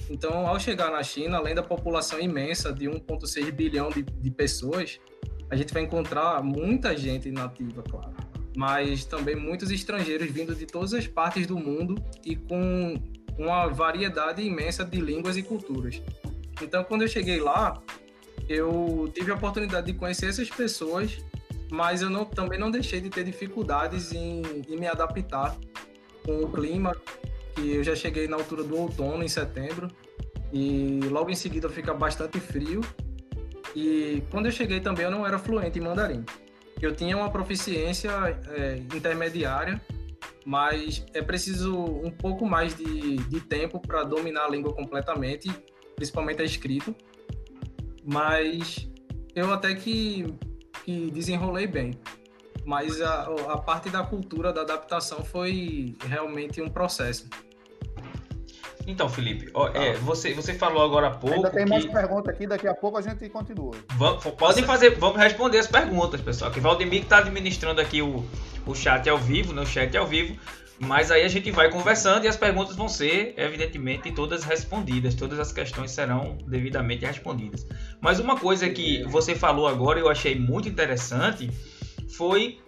Então, 0.10 0.48
ao 0.48 0.60
chegar 0.60 0.92
na 0.92 1.04
China, 1.04 1.38
além 1.38 1.54
da 1.54 1.63
população 1.63 2.20
imensa 2.20 2.72
de 2.74 2.86
1,6 2.86 3.51
bilhão 3.51 3.90
de, 3.90 4.04
de 4.04 4.32
pessoas, 4.32 5.00
a 5.50 5.56
gente 5.56 5.74
vai 5.74 5.84
encontrar 5.84 6.42
muita 6.42 6.96
gente 6.96 7.30
nativa, 7.32 7.84
claro, 7.84 8.13
mas 8.56 9.06
também 9.06 9.36
muitos 9.36 9.70
estrangeiros 9.72 10.30
vindo 10.32 10.56
de 10.56 10.66
todas 10.66 10.94
as 10.94 11.08
partes 11.08 11.46
do 11.46 11.58
mundo 11.58 11.96
e 12.25 12.36
com 12.36 12.96
uma 13.38 13.68
variedade 13.68 14.42
imensa 14.42 14.84
de 14.84 15.00
línguas 15.00 15.38
e 15.38 15.44
culturas. 15.44 16.01
Então, 16.62 16.84
quando 16.84 17.01
eu 17.01 17.08
cheguei 17.08 17.40
lá, 17.40 17.82
eu 18.48 19.12
tive 19.14 19.32
a 19.32 19.36
oportunidade 19.36 19.92
de 19.92 19.98
conhecer 19.98 20.28
essas 20.28 20.50
pessoas, 20.50 21.18
mas 21.72 22.02
eu 22.02 22.10
não, 22.10 22.26
também 22.26 22.60
não 22.60 22.70
deixei 22.70 23.00
de 23.00 23.10
ter 23.10 23.24
dificuldades 23.24 24.12
em, 24.12 24.42
em 24.68 24.78
me 24.78 24.88
adaptar 24.88 25.56
com 26.26 26.44
o 26.44 26.52
clima, 26.52 26.96
que 27.56 27.76
eu 27.76 27.84
já 27.84 27.96
cheguei 27.96 28.28
na 28.28 28.38
altura 28.38 28.64
do 28.64 28.78
outono, 28.78 29.24
em 29.24 29.28
setembro, 29.28 29.88
e 30.52 31.00
logo 31.10 31.30
em 31.30 31.36
seguida 31.36 31.70
fica 31.70 31.94
bastante 31.94 32.40
frio. 32.40 32.82
E 33.76 34.22
quando 34.30 34.48
eu 34.48 34.52
cheguei 34.52 34.82
também 34.82 35.06
eu 35.06 35.12
não 35.12 35.26
era 35.26 35.40
fluente 35.40 35.80
em 35.80 35.82
mandarim. 35.82 36.26
Eu 36.82 36.96
tinha 36.96 37.16
uma 37.16 37.30
proficiência 37.30 38.12
é, 38.50 38.78
intermediária, 38.94 39.80
mas 40.46 41.06
é 41.14 41.22
preciso 41.22 41.76
um 41.76 42.12
pouco 42.12 42.46
mais 42.46 42.76
de, 42.76 43.18
de 43.18 43.40
tempo 43.40 43.80
para 43.80 44.04
dominar 44.04 44.46
a 44.46 44.50
língua 44.50 44.74
completamente, 44.74 45.50
principalmente 45.96 46.42
a 46.42 46.46
escrita 46.46 46.94
mas 48.03 48.89
eu 49.36 49.51
até 49.53 49.74
que, 49.75 50.34
que 50.84 51.12
desenrolei 51.12 51.67
bem. 51.67 52.00
Mas 52.65 53.01
a, 53.01 53.24
a 53.50 53.58
parte 53.58 53.89
da 53.89 54.03
cultura, 54.03 54.53
da 54.53 54.62
adaptação, 54.62 55.24
foi 55.24 55.96
realmente 56.08 56.62
um 56.62 56.70
processo. 56.70 57.27
Então, 58.88 59.08
Felipe, 59.08 59.50
ó, 59.53 59.70
é, 59.70 59.93
você, 59.93 60.34
você 60.34 60.53
falou 60.53 60.84
agora 60.84 61.08
há 61.08 61.12
pouco. 61.12 61.36
Ainda 61.36 61.50
tem 61.50 61.65
mais 61.65 61.86
perguntas 61.86 62.34
aqui, 62.34 62.48
daqui 62.48 62.67
a 62.67 62.74
pouco 62.74 62.98
a 62.98 63.01
gente 63.01 63.27
continua. 63.29 63.75
Vamos, 63.96 64.24
podem 64.24 64.63
fazer, 64.63 64.98
vamos 64.98 65.17
responder 65.17 65.60
as 65.60 65.67
perguntas, 65.67 66.20
pessoal. 66.22 66.51
Que 66.51 66.60
Valdemir 66.60 67.03
está 67.03 67.20
administrando 67.20 67.79
aqui 67.79 68.01
o, 68.01 68.25
o 68.65 68.75
chat 68.75 69.08
ao 69.10 69.17
vivo, 69.17 69.53
né, 69.53 69.62
o 69.62 69.65
chat 69.65 69.96
ao 69.96 70.08
vivo. 70.08 70.38
Mas 70.84 71.12
aí 71.12 71.24
a 71.24 71.28
gente 71.28 71.52
vai 71.52 71.70
conversando 71.70 72.26
e 72.26 72.28
as 72.28 72.36
perguntas 72.36 72.76
vão 72.76 72.90
ser, 72.90 73.36
evidentemente, 73.38 74.12
todas 74.12 74.44
respondidas. 74.44 75.14
Todas 75.14 75.38
as 75.40 75.52
questões 75.52 75.92
serão 75.92 76.40
devidamente 76.48 77.06
respondidas. 77.06 77.68
Mas 78.02 78.20
uma 78.20 78.36
coisa 78.36 78.68
que 78.68 79.04
você 79.04 79.36
falou 79.36 79.68
agora 79.68 80.00
e 80.00 80.02
eu 80.02 80.10
achei 80.10 80.34
muito 80.34 80.68
interessante 80.68 81.52
foi 82.10 82.60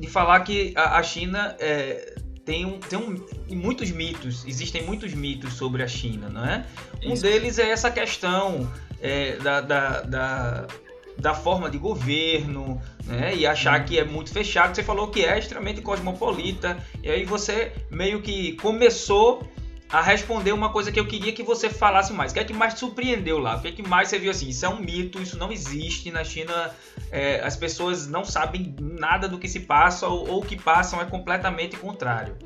de 0.00 0.08
falar 0.08 0.40
que 0.40 0.72
a, 0.76 1.00
China 1.00 1.54
é, 1.60 2.16
tem, 2.44 2.64
um, 2.66 2.80
tem 2.80 2.98
um, 2.98 3.24
muitos 3.54 3.92
mitos, 3.92 4.44
existem 4.44 4.82
muitos 4.82 5.14
mitos 5.14 5.52
sobre 5.52 5.84
a 5.84 5.88
China, 5.88 6.28
não 6.28 6.44
é? 6.44 6.66
Um 7.04 7.12
Isso. 7.12 7.22
deles 7.22 7.58
é 7.60 7.70
essa 7.70 7.88
questão 7.88 8.68
é, 9.00 9.36
da, 9.36 9.60
da, 9.60 10.00
da 10.02 10.66
da 11.18 11.34
forma 11.34 11.68
de 11.68 11.78
governo, 11.78 12.80
né? 13.04 13.34
E 13.34 13.46
achar 13.46 13.84
que 13.84 13.98
é 13.98 14.04
muito 14.04 14.32
fechado. 14.32 14.74
Você 14.74 14.82
falou 14.82 15.08
que 15.08 15.24
é 15.24 15.38
extremamente 15.38 15.80
cosmopolita. 15.80 16.78
E 17.02 17.10
aí 17.10 17.24
você 17.24 17.72
meio 17.90 18.22
que 18.22 18.52
começou 18.52 19.42
a 19.90 20.02
responder 20.02 20.52
uma 20.52 20.70
coisa 20.70 20.92
que 20.92 21.00
eu 21.00 21.06
queria 21.06 21.32
que 21.32 21.42
você 21.42 21.70
falasse 21.70 22.12
mais. 22.12 22.30
O 22.30 22.34
que 22.34 22.40
é 22.40 22.44
que 22.44 22.52
mais 22.52 22.74
te 22.74 22.80
surpreendeu 22.80 23.38
lá? 23.38 23.56
O 23.56 23.62
que 23.62 23.68
é 23.68 23.72
que 23.72 23.82
mais 23.82 24.08
você 24.08 24.18
viu 24.18 24.30
assim? 24.30 24.48
Isso 24.48 24.64
é 24.66 24.68
um 24.68 24.78
mito, 24.78 25.20
isso 25.20 25.38
não 25.38 25.50
existe. 25.50 26.10
Na 26.10 26.22
China, 26.22 26.70
é, 27.10 27.40
as 27.40 27.56
pessoas 27.56 28.06
não 28.06 28.24
sabem 28.24 28.74
nada 28.78 29.26
do 29.26 29.38
que 29.38 29.48
se 29.48 29.60
passa 29.60 30.06
ou, 30.06 30.38
o 30.38 30.42
que 30.42 30.56
passam 30.56 31.00
é 31.00 31.06
completamente 31.06 31.76
contrário. 31.76 32.36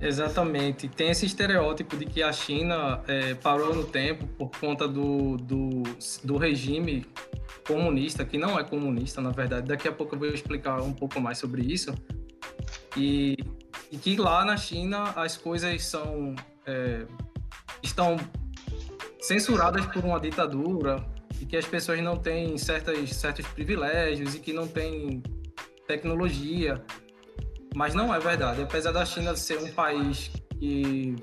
Exatamente. 0.00 0.88
Tem 0.88 1.10
esse 1.10 1.26
estereótipo 1.26 1.96
de 1.96 2.06
que 2.06 2.22
a 2.22 2.32
China 2.32 3.02
é, 3.06 3.34
parou 3.34 3.74
no 3.74 3.84
tempo 3.84 4.26
por 4.26 4.50
conta 4.58 4.88
do, 4.88 5.36
do, 5.36 5.82
do, 6.24 6.38
regime 6.38 7.06
comunista, 7.66 8.24
que 8.24 8.38
não 8.38 8.58
é 8.58 8.64
comunista, 8.64 9.20
na 9.20 9.30
verdade. 9.30 9.68
Daqui 9.68 9.86
a 9.86 9.92
pouco 9.92 10.14
eu 10.14 10.18
vou 10.18 10.28
explicar 10.28 10.80
um 10.80 10.92
pouco 10.92 11.20
mais 11.20 11.36
sobre 11.36 11.62
isso. 11.62 11.94
E, 12.96 13.36
e 13.92 13.98
que 13.98 14.16
lá 14.16 14.44
na 14.44 14.56
China 14.56 15.12
as 15.16 15.36
coisas 15.36 15.84
são 15.84 16.34
é, 16.66 17.04
estão 17.82 18.16
censuradas 19.20 19.84
por 19.86 20.02
uma 20.04 20.18
ditadura 20.18 21.04
e 21.40 21.44
que 21.44 21.56
as 21.56 21.66
pessoas 21.66 22.00
não 22.00 22.16
têm 22.16 22.56
certas, 22.56 23.10
certos 23.10 23.46
privilégios 23.48 24.34
e 24.34 24.38
que 24.38 24.52
não 24.52 24.66
têm 24.66 25.22
tecnologia 25.86 26.82
mas 27.74 27.94
não 27.94 28.14
é 28.14 28.18
verdade. 28.18 28.62
Apesar 28.62 28.92
da 28.92 29.04
China 29.04 29.36
ser 29.36 29.58
um 29.58 29.70
país 29.72 30.30
que 30.58 31.16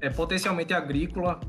é 0.00 0.08
potencialmente 0.08 0.72
agrícola, 0.72 1.40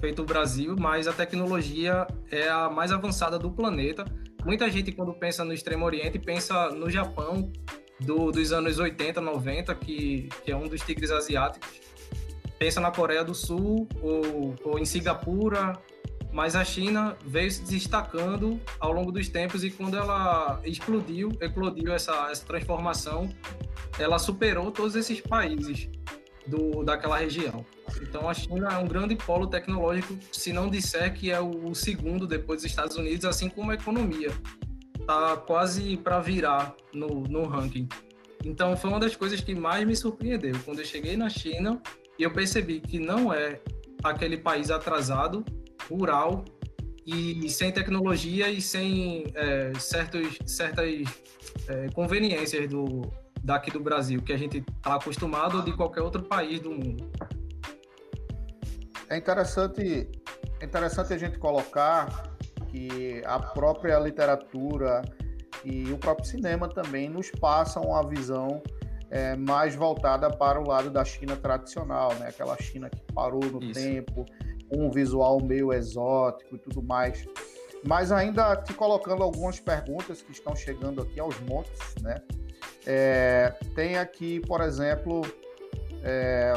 feito 0.00 0.22
o 0.22 0.24
Brasil, 0.24 0.74
mas 0.78 1.06
a 1.06 1.12
tecnologia 1.12 2.06
é 2.30 2.48
a 2.48 2.68
mais 2.68 2.92
avançada 2.92 3.38
do 3.38 3.50
planeta. 3.50 4.04
Muita 4.44 4.68
gente, 4.70 4.90
quando 4.92 5.14
pensa 5.14 5.44
no 5.44 5.52
Extremo 5.52 5.84
Oriente, 5.84 6.18
pensa 6.18 6.70
no 6.70 6.90
Japão 6.90 7.52
do, 8.00 8.32
dos 8.32 8.52
anos 8.52 8.78
80, 8.78 9.20
90, 9.20 9.74
que, 9.76 10.28
que 10.44 10.50
é 10.50 10.56
um 10.56 10.66
dos 10.66 10.80
tigres 10.80 11.10
asiáticos. 11.10 11.80
Pensa 12.58 12.80
na 12.80 12.90
Coreia 12.90 13.24
do 13.24 13.34
Sul 13.34 13.88
ou, 14.00 14.54
ou 14.64 14.78
em 14.78 14.84
Singapura, 14.84 15.72
mas 16.32 16.56
a 16.56 16.64
China 16.64 17.16
veio 17.24 17.50
se 17.50 17.62
destacando 17.62 18.58
ao 18.80 18.92
longo 18.92 19.12
dos 19.12 19.28
tempos 19.28 19.62
e 19.62 19.70
quando 19.70 19.96
ela 19.96 20.60
explodiu, 20.64 21.30
eclodiu 21.40 21.92
essa, 21.92 22.30
essa 22.30 22.44
transformação, 22.44 23.28
ela 23.98 24.18
superou 24.18 24.70
todos 24.70 24.96
esses 24.96 25.20
países 25.20 25.90
do, 26.46 26.82
daquela 26.82 27.18
região. 27.18 27.64
Então 28.00 28.28
a 28.28 28.34
China 28.34 28.68
é 28.72 28.78
um 28.78 28.86
grande 28.86 29.14
polo 29.14 29.46
tecnológico, 29.46 30.18
se 30.32 30.52
não 30.52 30.70
disser 30.70 31.12
que 31.12 31.30
é 31.30 31.40
o 31.40 31.74
segundo 31.74 32.26
depois 32.26 32.62
dos 32.62 32.70
Estados 32.70 32.96
Unidos, 32.96 33.26
assim 33.26 33.50
como 33.50 33.70
a 33.70 33.74
economia. 33.74 34.32
Está 34.98 35.36
quase 35.36 35.98
para 35.98 36.18
virar 36.20 36.74
no, 36.94 37.24
no 37.24 37.44
ranking. 37.44 37.86
Então 38.44 38.76
foi 38.76 38.90
uma 38.90 39.00
das 39.00 39.14
coisas 39.14 39.40
que 39.40 39.54
mais 39.54 39.86
me 39.86 39.94
surpreendeu. 39.94 40.54
Quando 40.64 40.78
eu 40.78 40.84
cheguei 40.84 41.16
na 41.16 41.28
China 41.28 41.80
e 42.18 42.22
eu 42.22 42.30
percebi 42.32 42.80
que 42.80 42.98
não 42.98 43.32
é 43.32 43.60
aquele 44.02 44.36
país 44.36 44.70
atrasado, 44.70 45.44
rural 45.88 46.44
e 47.06 47.48
sem 47.48 47.72
tecnologia 47.72 48.48
e 48.48 48.60
sem 48.60 49.24
é, 49.34 49.72
certos, 49.78 50.38
certas 50.46 51.02
é, 51.68 51.88
conveniências 51.90 52.68
do, 52.68 53.02
daqui 53.42 53.70
do 53.70 53.80
Brasil, 53.80 54.22
que 54.22 54.32
a 54.32 54.36
gente 54.36 54.58
está 54.58 54.94
acostumado 54.94 55.58
ou 55.58 55.62
de 55.62 55.72
qualquer 55.76 56.02
outro 56.02 56.22
país 56.22 56.60
do 56.60 56.70
mundo. 56.70 57.10
É 59.08 59.16
interessante, 59.16 60.08
é 60.60 60.64
interessante 60.64 61.12
a 61.12 61.18
gente 61.18 61.38
colocar 61.38 62.32
que 62.68 63.22
a 63.26 63.38
própria 63.38 63.98
literatura 63.98 65.02
e 65.64 65.92
o 65.92 65.98
próprio 65.98 66.26
cinema 66.26 66.68
também 66.68 67.08
nos 67.08 67.30
passam 67.30 67.82
uma 67.82 68.08
visão 68.08 68.62
é, 69.10 69.36
mais 69.36 69.74
voltada 69.74 70.30
para 70.30 70.58
o 70.58 70.66
lado 70.66 70.90
da 70.90 71.04
China 71.04 71.36
tradicional, 71.36 72.14
né? 72.14 72.28
Aquela 72.28 72.56
China 72.56 72.88
que 72.88 73.00
parou 73.12 73.44
no 73.44 73.62
Isso. 73.62 73.74
tempo, 73.74 74.24
um 74.76 74.90
visual 74.90 75.40
meio 75.42 75.72
exótico 75.72 76.56
e 76.56 76.58
tudo 76.58 76.82
mais. 76.82 77.24
Mas 77.84 78.12
ainda 78.12 78.56
te 78.56 78.72
colocando 78.74 79.22
algumas 79.22 79.58
perguntas 79.58 80.22
que 80.22 80.32
estão 80.32 80.54
chegando 80.54 81.02
aqui 81.02 81.18
aos 81.18 81.38
montes, 81.40 81.94
né? 82.00 82.22
É, 82.86 83.54
tem 83.74 83.96
aqui, 83.96 84.40
por 84.40 84.60
exemplo, 84.60 85.22
é, 86.02 86.52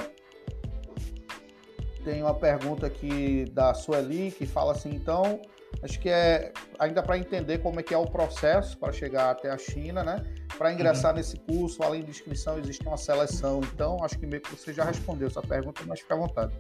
tem 2.04 2.22
uma 2.22 2.36
pergunta 2.36 2.86
aqui 2.86 3.46
da 3.52 3.74
Sueli 3.74 4.32
que 4.32 4.46
fala 4.46 4.74
assim, 4.74 4.94
então, 4.94 5.42
acho 5.82 6.00
que 6.00 6.10
é 6.10 6.54
ainda 6.78 7.02
para 7.02 7.18
entender 7.18 7.58
como 7.58 7.80
é 7.80 7.84
que 7.84 7.94
é 7.94 7.98
o 7.98 8.06
processo 8.06 8.78
para 8.78 8.94
chegar 8.94 9.32
até 9.32 9.50
a 9.50 9.58
China, 9.58 10.04
né? 10.04 10.24
Para 10.56 10.72
ingressar 10.72 11.12
uhum. 11.12 11.18
nesse 11.18 11.38
curso, 11.38 11.82
além 11.84 12.04
de 12.04 12.12
inscrição, 12.12 12.60
existe 12.60 12.86
uma 12.88 12.98
seleção. 12.98 13.60
Então, 13.74 13.98
acho 14.04 14.18
que 14.20 14.26
meio 14.28 14.42
que 14.42 14.56
você 14.56 14.72
já 14.72 14.84
respondeu 14.84 15.28
essa 15.28 15.42
pergunta, 15.42 15.82
mas 15.88 16.00
fica 16.00 16.14
à 16.14 16.18
vontade. 16.18 16.54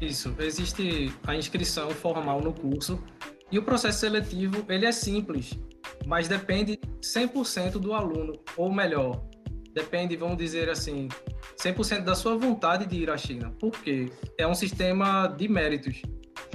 Isso, 0.00 0.34
existe 0.38 1.12
a 1.26 1.34
inscrição 1.34 1.90
formal 1.90 2.40
no 2.40 2.52
curso 2.52 3.02
e 3.50 3.58
o 3.58 3.62
processo 3.62 4.00
seletivo, 4.00 4.64
ele 4.68 4.86
é 4.86 4.92
simples, 4.92 5.58
mas 6.06 6.26
depende 6.26 6.78
100% 7.00 7.72
do 7.72 7.92
aluno, 7.94 8.32
ou 8.56 8.72
melhor, 8.72 9.24
depende, 9.72 10.16
vamos 10.16 10.36
dizer 10.36 10.68
assim, 10.68 11.08
100% 11.56 12.00
da 12.02 12.14
sua 12.14 12.36
vontade 12.36 12.86
de 12.86 12.96
ir 12.96 13.10
à 13.10 13.16
China. 13.16 13.54
Por 13.58 13.72
quê? 13.72 14.10
É 14.38 14.46
um 14.46 14.54
sistema 14.54 15.26
de 15.26 15.48
méritos. 15.48 16.02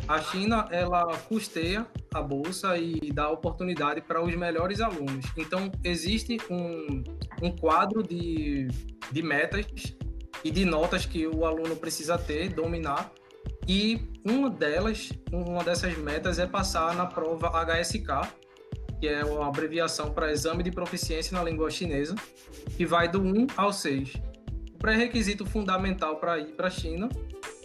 A 0.07 0.19
China, 0.19 0.67
ela 0.71 1.05
custeia 1.19 1.85
a 2.13 2.21
bolsa 2.21 2.77
e 2.77 3.11
dá 3.13 3.29
oportunidade 3.29 4.01
para 4.01 4.23
os 4.23 4.35
melhores 4.35 4.81
alunos. 4.81 5.25
Então, 5.37 5.71
existe 5.83 6.37
um, 6.49 7.03
um 7.41 7.55
quadro 7.55 8.01
de, 8.01 8.67
de 9.11 9.21
metas 9.21 9.67
e 10.43 10.49
de 10.49 10.65
notas 10.65 11.05
que 11.05 11.27
o 11.27 11.45
aluno 11.45 11.75
precisa 11.75 12.17
ter, 12.17 12.49
dominar, 12.49 13.11
E 13.67 14.01
uma 14.25 14.49
delas, 14.49 15.09
uma 15.31 15.63
dessas 15.63 15.97
metas 15.97 16.39
é 16.39 16.45
passar 16.45 16.95
na 16.95 17.05
prova 17.05 17.49
HSK, 17.49 18.27
que 18.99 19.07
é 19.07 19.23
uma 19.23 19.47
abreviação 19.47 20.11
para 20.11 20.31
Exame 20.31 20.63
de 20.63 20.71
Proficiência 20.71 21.37
na 21.37 21.43
Língua 21.43 21.69
Chinesa, 21.69 22.15
que 22.75 22.85
vai 22.85 23.07
do 23.07 23.21
1 23.21 23.47
ao 23.55 23.71
6. 23.71 24.13
O 24.73 24.77
pré-requisito 24.77 25.45
fundamental 25.45 26.17
para 26.17 26.39
ir 26.39 26.53
para 26.55 26.67
a 26.67 26.71
China 26.71 27.09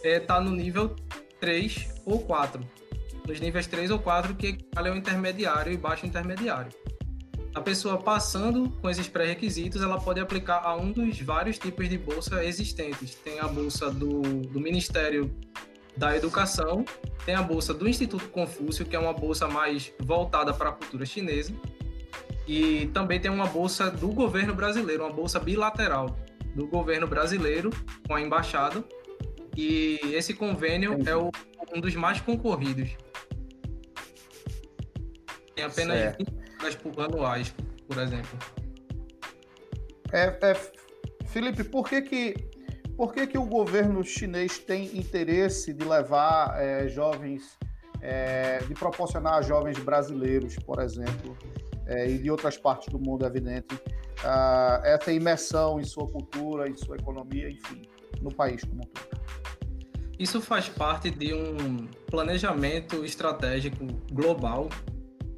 é 0.03 0.17
estar 0.17 0.35
tá 0.35 0.41
no 0.41 0.51
nível 0.51 0.95
3 1.39 2.01
ou 2.05 2.19
4. 2.19 2.61
Nos 3.27 3.39
níveis 3.39 3.67
3 3.67 3.91
ou 3.91 3.99
4, 3.99 4.35
que 4.35 4.47
equivale 4.47 4.89
ao 4.89 4.95
intermediário 4.95 5.73
e 5.73 5.77
baixo 5.77 6.05
intermediário. 6.05 6.71
A 7.55 7.61
pessoa 7.61 7.97
passando 7.97 8.69
com 8.81 8.89
esses 8.89 9.07
pré-requisitos, 9.07 9.81
ela 9.81 9.99
pode 9.99 10.19
aplicar 10.19 10.61
a 10.63 10.75
um 10.75 10.91
dos 10.91 11.19
vários 11.21 11.57
tipos 11.57 11.87
de 11.87 11.97
bolsa 11.97 12.43
existentes. 12.43 13.15
Tem 13.15 13.39
a 13.39 13.47
bolsa 13.47 13.89
do, 13.89 14.21
do 14.21 14.59
Ministério 14.59 15.33
da 15.97 16.15
Educação, 16.15 16.85
tem 17.25 17.35
a 17.35 17.41
bolsa 17.41 17.73
do 17.73 17.87
Instituto 17.87 18.27
Confúcio, 18.29 18.85
que 18.85 18.95
é 18.95 18.99
uma 18.99 19.13
bolsa 19.13 19.47
mais 19.47 19.93
voltada 19.99 20.53
para 20.53 20.69
a 20.69 20.71
cultura 20.71 21.05
chinesa, 21.05 21.53
e 22.47 22.87
também 22.93 23.19
tem 23.19 23.31
uma 23.31 23.47
bolsa 23.47 23.89
do 23.89 24.09
governo 24.09 24.53
brasileiro, 24.53 25.03
uma 25.03 25.13
bolsa 25.13 25.39
bilateral 25.39 26.15
do 26.53 26.67
governo 26.67 27.07
brasileiro 27.07 27.69
com 28.07 28.15
a 28.15 28.21
embaixada. 28.21 28.83
E 29.57 29.99
esse 30.13 30.33
convênio 30.33 30.97
é 31.07 31.15
o, 31.15 31.31
um 31.73 31.81
dos 31.81 31.95
mais 31.95 32.21
concorridos. 32.21 32.89
Tem 35.55 35.65
apenas 35.65 35.97
certo. 35.97 36.25
20 36.61 36.99
anuais, 36.99 37.55
por 37.87 37.97
exemplo. 37.97 38.37
É, 40.11 40.37
é, 40.41 40.71
Felipe, 41.27 41.63
por 41.63 41.87
que 41.87 42.01
que, 42.01 42.35
por 42.97 43.13
que 43.13 43.27
que 43.27 43.37
o 43.37 43.45
governo 43.45 44.03
chinês 44.03 44.57
tem 44.57 44.97
interesse 44.97 45.73
de 45.73 45.85
levar 45.85 46.61
é, 46.61 46.87
jovens, 46.87 47.57
é, 48.01 48.59
de 48.59 48.73
proporcionar 48.73 49.33
a 49.35 49.41
jovens 49.41 49.77
brasileiros, 49.79 50.55
por 50.65 50.81
exemplo, 50.81 51.37
é, 51.87 52.09
e 52.09 52.17
de 52.17 52.31
outras 52.31 52.57
partes 52.57 52.87
do 52.89 52.99
mundo, 52.99 53.25
é 53.25 53.27
evidente, 53.27 53.79
essa 54.83 55.11
imersão 55.11 55.79
em 55.79 55.83
sua 55.83 56.07
cultura, 56.07 56.67
em 56.67 56.75
sua 56.75 56.95
economia, 56.95 57.49
enfim, 57.49 57.83
no 58.21 58.33
país 58.33 58.63
como 58.63 58.81
um 58.81 58.87
todo? 58.87 59.21
Isso 60.17 60.41
faz 60.41 60.69
parte 60.69 61.11
de 61.11 61.33
um 61.33 61.87
planejamento 62.09 63.03
estratégico 63.03 63.85
global 64.11 64.69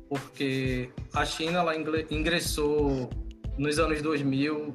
porque 0.09 0.89
a 1.13 1.25
China 1.25 1.59
ela 1.59 1.75
ingressou 1.75 3.09
nos 3.57 3.79
anos 3.79 4.01
2000, 4.01 4.73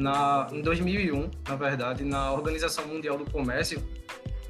na, 0.00 0.48
em 0.50 0.62
2001, 0.62 1.30
na 1.46 1.56
verdade, 1.56 2.04
na 2.04 2.32
Organização 2.32 2.86
Mundial 2.86 3.18
do 3.18 3.30
Comércio, 3.30 3.86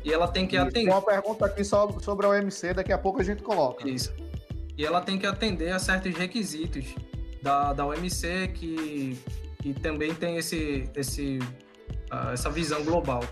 e 0.04 0.12
ela 0.12 0.28
tem 0.28 0.46
que 0.46 0.56
Isso, 0.56 0.64
atender. 0.64 0.90
Uma 0.90 1.02
pergunta 1.02 1.44
aqui 1.44 1.64
só 1.64 1.90
sobre 2.00 2.24
a 2.24 2.30
OMC, 2.30 2.72
daqui 2.72 2.92
a 2.92 2.98
pouco 2.98 3.20
a 3.20 3.24
gente 3.24 3.42
coloca. 3.42 3.86
Isso. 3.88 4.14
E 4.78 4.84
ela 4.84 5.00
tem 5.00 5.18
que 5.18 5.26
atender 5.26 5.72
a 5.72 5.78
certos 5.78 6.14
requisitos 6.14 6.86
da, 7.42 7.72
da 7.72 7.84
OMC 7.84 8.52
que, 8.54 9.18
que 9.60 9.74
também 9.74 10.14
tem 10.14 10.36
esse, 10.36 10.88
esse, 10.94 11.38
uh, 12.12 12.32
essa 12.32 12.48
visão 12.48 12.82
global. 12.84 13.22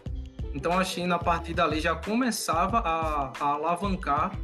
Então 0.52 0.76
a 0.76 0.82
China, 0.82 1.14
a 1.14 1.18
partir 1.18 1.54
dali, 1.54 1.80
já 1.80 1.94
começava 1.94 2.78
a, 2.78 3.32
a 3.38 3.44
alavancar 3.52 4.38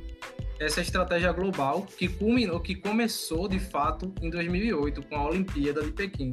essa 0.61 0.81
estratégia 0.81 1.33
global 1.33 1.83
que 1.83 2.09
culminou, 2.09 2.61
que 2.61 2.75
começou 2.75 3.49
de 3.49 3.59
fato 3.59 4.13
em 4.23 4.31
2008 4.31 5.07
com 5.07 5.17
a 5.17 5.29
Olimpíada 5.29 5.83
de 5.83 5.93
Pequim. 5.93 6.33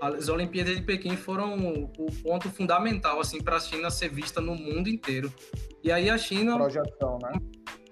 As 0.00 0.28
Olimpíadas 0.28 0.76
de 0.76 0.82
Pequim 0.82 1.16
foram 1.16 1.56
o 1.98 2.06
ponto 2.22 2.50
fundamental 2.50 3.20
assim 3.20 3.40
para 3.40 3.56
a 3.56 3.60
China 3.60 3.90
ser 3.90 4.08
vista 4.08 4.40
no 4.40 4.54
mundo 4.54 4.88
inteiro. 4.88 5.32
E 5.82 5.90
aí 5.90 6.10
a 6.10 6.18
China 6.18 6.56
Projeção, 6.56 7.18
né? 7.22 7.32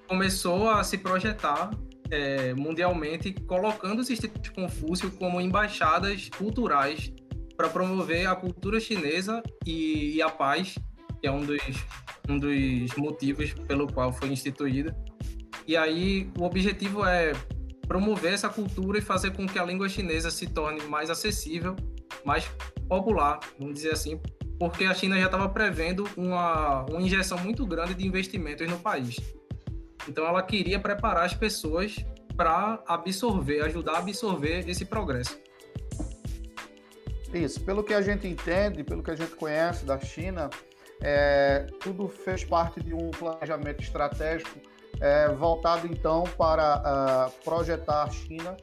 começou 0.09 0.69
a 0.69 0.83
se 0.83 0.99
projetar 0.99 1.71
é, 2.11 2.53
mundialmente, 2.55 3.33
colocando 3.33 4.01
os 4.01 4.11
institutos 4.11 4.51
Confúcio 4.51 5.11
como 5.13 5.41
embaixadas 5.41 6.29
culturais 6.37 7.13
para 7.57 7.69
promover 7.69 8.27
a 8.27 8.35
cultura 8.35 8.81
chinesa 8.81 9.43
e, 9.65 10.17
e, 10.17 10.23
a 10.23 10.29
paz, 10.29 10.77
que 11.21 11.27
é 11.27 11.31
um 11.31 11.45
dos, 11.45 11.61
um 12.29 12.39
dos 12.39 12.97
motivos 12.97 13.53
pelo 13.69 13.87
qual 13.87 14.13
foi 14.13 14.31
instituída. 14.31 14.97
E 15.67 15.77
aí 15.77 16.31
o 16.39 16.45
objetivo 16.45 17.05
é 17.05 17.33
promover 17.87 18.35
essa 18.35 18.49
cultura 18.49 18.99
e 18.99 19.01
fazer 19.01 19.33
com 19.33 19.47
que 19.47 19.59
a 19.59 19.65
língua 19.65 19.89
chinesa 19.89 20.31
se 20.31 20.47
torne 20.47 20.81
mais 20.83 21.11
acessível, 21.11 21.75
mais 22.25 22.49
popular, 22.89 23.41
vamos 23.59 23.75
dizer 23.75 23.93
assim, 23.93 24.21
porque 24.59 24.85
a 24.85 24.95
China 24.95 25.19
já 25.19 25.27
estava 25.27 25.49
prevendo 25.49 26.09
uma, 26.17 26.85
uma 26.85 27.01
injeção 27.01 27.39
muito 27.39 27.67
grande 27.67 27.95
de 27.95 28.07
investimentos 28.07 28.69
no 28.69 28.79
país. 28.79 29.17
Então 30.09 30.25
ela 30.27 30.43
queria 30.43 30.79
preparar 30.79 31.25
as 31.25 31.35
pessoas 31.35 31.97
para 32.37 32.83
absorver, 32.87 33.63
ajudar 33.63 33.95
a 33.95 33.99
absorver 33.99 34.69
esse 34.69 34.85
progresso. 34.85 35.39
Isso, 37.33 37.61
pelo 37.63 37.83
que 37.83 37.95
a 37.95 38.03
gente 38.03 38.27
entende, 38.27 38.83
pelo 38.83 39.03
que 39.03 39.11
a 39.11 39.17
gente 39.17 39.35
conhece 39.37 39.85
da 39.85 39.99
China, 39.99 40.51
é, 41.01 41.67
tudo 41.81 42.09
fez 42.09 42.45
parte 42.45 42.83
de 42.83 42.93
um 42.93 43.11
planejamento 43.11 43.83
estratégico 43.83 44.61
é, 45.01 45.29
voltado 45.29 45.87
então 45.87 46.25
para 46.37 47.29
uh, 47.29 47.45
projetar 47.45 48.05
a 48.05 48.11
China 48.11 48.57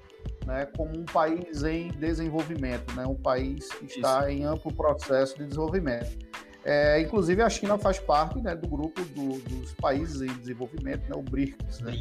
né, 0.47 0.65
como 0.77 0.97
um 0.97 1.03
país 1.03 1.63
em 1.63 1.89
desenvolvimento, 1.89 2.95
né, 2.95 3.05
um 3.05 3.15
país 3.15 3.67
que 3.73 3.85
está 3.85 4.29
Isso. 4.29 4.29
em 4.29 4.45
amplo 4.45 4.73
processo 4.73 5.37
de 5.37 5.45
desenvolvimento. 5.45 6.25
É, 6.63 6.99
inclusive 7.01 7.41
a 7.41 7.49
China 7.49 7.77
faz 7.77 7.99
parte 7.99 8.41
né, 8.41 8.55
do 8.55 8.67
grupo 8.67 9.03
do, 9.03 9.39
dos 9.41 9.73
países 9.73 10.21
em 10.21 10.33
desenvolvimento, 10.37 11.01
né, 11.09 11.15
o 11.15 11.21
BRICS, 11.21 11.79
né, 11.81 11.91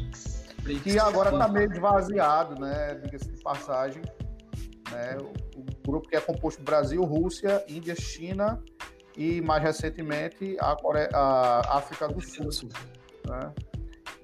BRICS. 0.61 0.83
que 0.83 0.99
agora 0.99 1.31
está 1.31 1.47
meio 1.47 1.71
esvaziado, 1.71 2.59
né, 2.59 2.95
diga-se 3.03 3.29
de 3.29 3.41
passagem. 3.41 4.01
Né, 4.91 5.17
o, 5.19 5.59
o, 5.59 5.65
grupo 5.85 6.07
que 6.07 6.15
é 6.15 6.21
composto 6.21 6.63
Brasil, 6.63 7.03
Rússia, 7.03 7.63
Índia, 7.67 7.95
China 7.95 8.61
e 9.17 9.41
mais 9.41 9.61
recentemente 9.61 10.55
a, 10.61 10.75
Coreia, 10.75 11.09
a 11.13 11.77
África 11.77 12.07
do 12.07 12.21
Sul. 12.21 12.69
Né? 13.25 13.53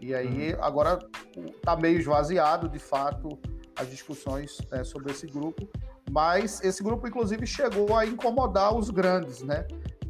E 0.04 0.14
aí, 0.14 0.54
uhum. 0.54 0.64
agora 0.64 1.00
está 1.56 1.78
meio 1.78 1.98
esvaziado, 1.98 2.68
de 2.68 2.78
fato, 2.78 3.40
as 3.74 3.90
discussões 3.90 4.58
né, 4.70 4.84
sobre 4.84 5.14
esse 5.14 5.26
grupo. 5.28 5.66
Mas 6.12 6.62
esse 6.62 6.84
grupo, 6.84 7.08
inclusive, 7.08 7.48
chegou 7.48 7.96
a 7.96 8.06
incomodar 8.06 8.76
os 8.76 8.90
grandes, 8.90 9.42
né? 9.42 9.66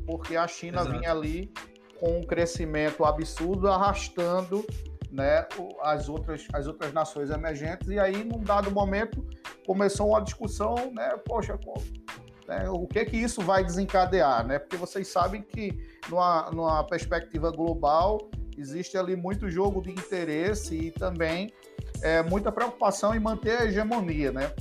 Porque 0.08 0.36
a 0.36 0.47
China 0.47 0.82
Exato. 0.82 0.97
vinha 0.97 1.12
ali 1.12 1.53
com 1.99 2.17
um 2.17 2.23
crescimento 2.23 3.06
absurdo, 3.06 3.67
arrastando 3.67 4.65
né, 5.12 5.45
as, 5.84 6.10
outras, 6.10 6.47
as 6.51 6.65
outras 6.65 6.91
nações 6.91 7.29
emergentes. 7.29 7.88
E 7.88 7.99
aí, 7.99 8.23
num 8.23 8.41
dado 8.41 8.71
momento, 8.71 9.23
começou 9.63 10.10
uma 10.10 10.21
discussão, 10.21 10.73
né? 10.91 11.15
Poxa, 11.23 11.58
né, 12.47 12.67
o 12.67 12.88
que 12.88 13.06
que 13.06 13.17
isso 13.17 13.43
vai 13.43 13.63
desencadear, 13.63 14.43
né? 14.45 14.58
Porque 14.58 14.75
vocês 14.75 15.08
sabem 15.08 15.43
que 15.43 15.79
numa, 16.10 16.49
numa 16.49 16.84
perspectiva 16.84 17.51
global 17.51 18.17
existe 18.57 18.97
ali 18.97 19.15
muito 19.15 19.49
jogo 19.49 19.81
de 19.81 19.91
interesse 19.91 20.75
e 20.75 20.91
também 20.91 21.51
é, 22.01 22.21
muita 22.23 22.51
preocupação 22.51 23.15
em 23.15 23.19
manter 23.19 23.57
a 23.57 23.65
hegemonia, 23.65 24.31
né? 24.31 24.53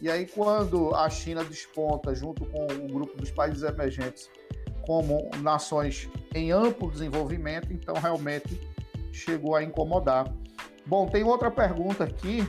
E 0.00 0.10
aí 0.10 0.26
quando 0.26 0.94
a 0.94 1.08
China 1.10 1.44
desponta 1.44 2.14
junto 2.14 2.44
com 2.46 2.66
o 2.66 2.88
grupo 2.88 3.16
dos 3.16 3.30
países 3.30 3.62
emergentes 3.62 4.30
como 4.82 5.28
nações 5.42 6.08
em 6.34 6.50
amplo 6.50 6.90
desenvolvimento, 6.90 7.72
então 7.72 7.94
realmente 7.94 8.58
chegou 9.12 9.54
a 9.54 9.62
incomodar. 9.62 10.32
Bom, 10.86 11.06
tem 11.06 11.22
outra 11.22 11.50
pergunta 11.50 12.04
aqui. 12.04 12.46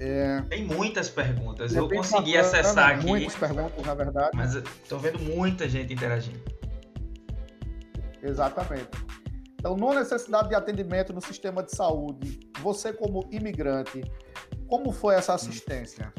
É... 0.00 0.42
Tem 0.48 0.64
muitas 0.64 1.08
perguntas. 1.08 1.74
Eu, 1.74 1.88
consegui 1.88 2.36
acessar 2.36 2.96
aqui. 2.96 3.06
Muitas 3.06 3.36
perguntas, 3.36 3.86
na 3.86 3.94
verdade. 3.94 4.30
Mas 4.34 4.54
estou 4.54 4.98
vendo 4.98 5.18
muita 5.20 5.68
gente 5.68 5.92
interagindo. 5.92 6.40
Exatamente. 8.22 8.88
Então, 9.58 9.76
não 9.76 9.94
necessidade 9.94 10.48
de 10.48 10.54
atendimento 10.54 11.12
no 11.12 11.20
sistema 11.20 11.62
de 11.62 11.74
saúde, 11.74 12.40
você 12.60 12.92
como 12.92 13.28
imigrante, 13.30 14.04
como 14.68 14.92
foi 14.92 15.14
essa 15.16 15.34
assistência? 15.34 16.12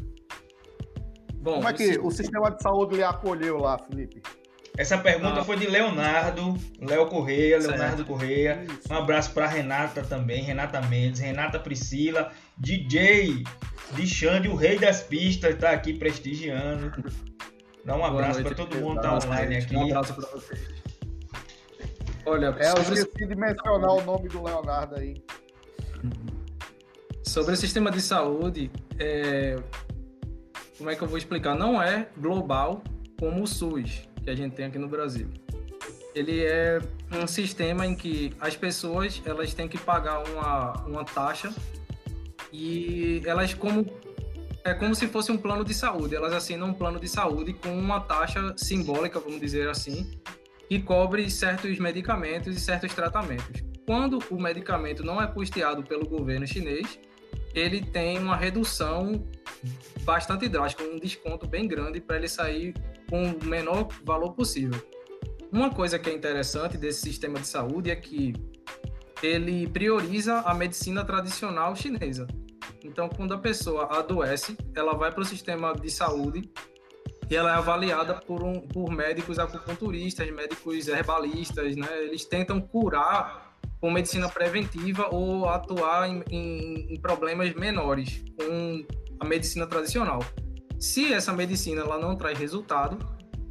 Bom, 1.35 1.55
como 1.55 1.69
é 1.69 1.73
que 1.73 1.97
o 1.99 2.11
sistema 2.11 2.51
de 2.51 2.61
saúde 2.61 2.97
lhe 2.97 3.03
acolheu 3.03 3.57
lá, 3.57 3.77
Felipe? 3.77 4.21
Essa 4.77 4.97
pergunta 4.97 5.41
ah. 5.41 5.43
foi 5.43 5.57
de 5.57 5.65
Leonardo, 5.65 6.55
Léo 6.79 7.07
Correia, 7.07 7.57
Leonardo 7.57 7.97
certo. 7.97 8.05
Correia. 8.05 8.63
Um 8.89 8.93
abraço 8.93 9.31
para 9.31 9.47
Renata 9.47 10.03
também, 10.03 10.43
Renata 10.43 10.79
Mendes, 10.81 11.19
Renata 11.19 11.59
Priscila, 11.59 12.31
DJ 12.57 13.43
de 13.93 14.07
Xande, 14.07 14.47
o 14.47 14.55
rei 14.55 14.77
das 14.77 15.01
pistas, 15.01 15.55
está 15.55 15.71
aqui 15.71 15.93
prestigiando. 15.93 16.91
Dá 17.83 17.95
um 17.95 18.05
abraço 18.05 18.43
para 18.43 18.53
todo 18.53 18.75
mundo 18.75 18.99
que 18.99 19.07
está 19.07 19.27
online 19.27 19.55
aqui. 19.55 19.75
Um 19.75 19.85
abraço 19.85 20.13
para 20.13 20.29
vocês. 20.29 20.77
Olha, 22.27 22.53
é, 22.59 22.71
eu 22.71 22.81
esqueci 22.81 23.25
de 23.25 23.35
mencionar 23.35 23.89
o 23.89 24.03
nome 24.03 24.27
do 24.27 24.43
Leonardo 24.43 24.95
aí. 24.95 25.23
Sobre 27.23 27.53
o 27.53 27.57
sistema 27.57 27.89
de 27.89 28.01
saúde, 28.01 28.69
é... 28.99 29.55
como 30.77 30.89
é 30.89 30.95
que 30.95 31.01
eu 31.01 31.07
vou 31.07 31.17
explicar? 31.17 31.55
Não 31.55 31.81
é 31.81 32.09
global 32.17 32.83
como 33.17 33.43
o 33.43 33.47
SUS 33.47 34.09
que 34.21 34.29
a 34.29 34.35
gente 34.35 34.55
tem 34.55 34.65
aqui 34.65 34.77
no 34.77 34.89
Brasil. 34.89 35.29
ele 36.13 36.43
é 36.43 36.81
um 37.13 37.25
sistema 37.25 37.85
em 37.85 37.95
que 37.95 38.35
as 38.41 38.57
pessoas 38.57 39.21
elas 39.25 39.53
têm 39.53 39.69
que 39.69 39.77
pagar 39.77 40.21
uma, 40.27 40.73
uma 40.85 41.05
taxa 41.05 41.53
e 42.51 43.21
elas 43.25 43.53
como 43.53 43.85
é 44.65 44.73
como 44.73 44.93
se 44.93 45.07
fosse 45.07 45.31
um 45.31 45.37
plano 45.37 45.63
de 45.63 45.73
saúde. 45.73 46.13
Elas 46.13 46.33
assinam 46.33 46.67
um 46.67 46.73
plano 46.73 46.99
de 46.99 47.07
saúde 47.07 47.53
com 47.53 47.69
uma 47.69 48.01
taxa 48.01 48.53
simbólica, 48.57 49.17
vamos 49.17 49.39
dizer 49.39 49.69
assim, 49.69 50.11
que 50.67 50.81
cobre 50.81 51.29
certos 51.29 51.79
medicamentos 51.79 52.55
e 52.55 52.59
certos 52.59 52.93
tratamentos. 52.93 53.63
Quando 53.85 54.19
o 54.29 54.39
medicamento 54.39 55.03
não 55.03 55.21
é 55.21 55.27
custeado 55.27 55.81
pelo 55.83 56.07
governo 56.07 56.45
chinês, 56.45 56.99
ele 57.53 57.81
tem 57.81 58.19
uma 58.19 58.35
redução 58.35 59.25
bastante 60.01 60.47
drástica, 60.47 60.83
um 60.83 60.99
desconto 60.99 61.47
bem 61.47 61.67
grande 61.67 62.01
para 62.01 62.17
ele 62.17 62.27
sair 62.27 62.73
com 63.09 63.31
o 63.31 63.45
menor 63.45 63.87
valor 64.03 64.33
possível. 64.33 64.79
Uma 65.51 65.69
coisa 65.69 65.97
que 65.97 66.09
é 66.09 66.13
interessante 66.13 66.77
desse 66.77 67.01
sistema 67.01 67.39
de 67.39 67.47
saúde 67.47 67.89
é 67.89 67.95
que 67.95 68.33
ele 69.23 69.67
prioriza 69.67 70.41
a 70.41 70.53
medicina 70.53 71.03
tradicional 71.03 71.75
chinesa. 71.75 72.27
Então, 72.83 73.09
quando 73.09 73.33
a 73.33 73.37
pessoa 73.37 73.85
adoece, 73.97 74.57
ela 74.75 74.93
vai 74.93 75.11
para 75.11 75.21
o 75.21 75.25
sistema 75.25 75.73
de 75.73 75.89
saúde 75.89 76.49
e 77.29 77.35
ela 77.35 77.51
é 77.51 77.55
avaliada 77.55 78.13
por, 78.15 78.43
um, 78.43 78.61
por 78.61 78.89
médicos 78.89 79.37
acupunturistas, 79.37 80.29
médicos 80.31 80.87
herbalistas, 80.87 81.75
né? 81.75 81.87
Eles 82.03 82.25
tentam 82.25 82.61
curar 82.61 83.55
com 83.79 83.91
medicina 83.91 84.29
preventiva 84.29 85.07
ou 85.13 85.47
atuar 85.47 86.09
em, 86.09 86.23
em, 86.31 86.93
em 86.93 86.99
problemas 86.99 87.53
menores 87.53 88.23
com 88.37 88.85
a 89.19 89.25
medicina 89.25 89.67
tradicional. 89.67 90.19
Se 90.79 91.11
essa 91.13 91.33
medicina 91.33 91.81
ela 91.81 91.97
não 91.97 92.15
traz 92.15 92.37
resultado, 92.37 92.97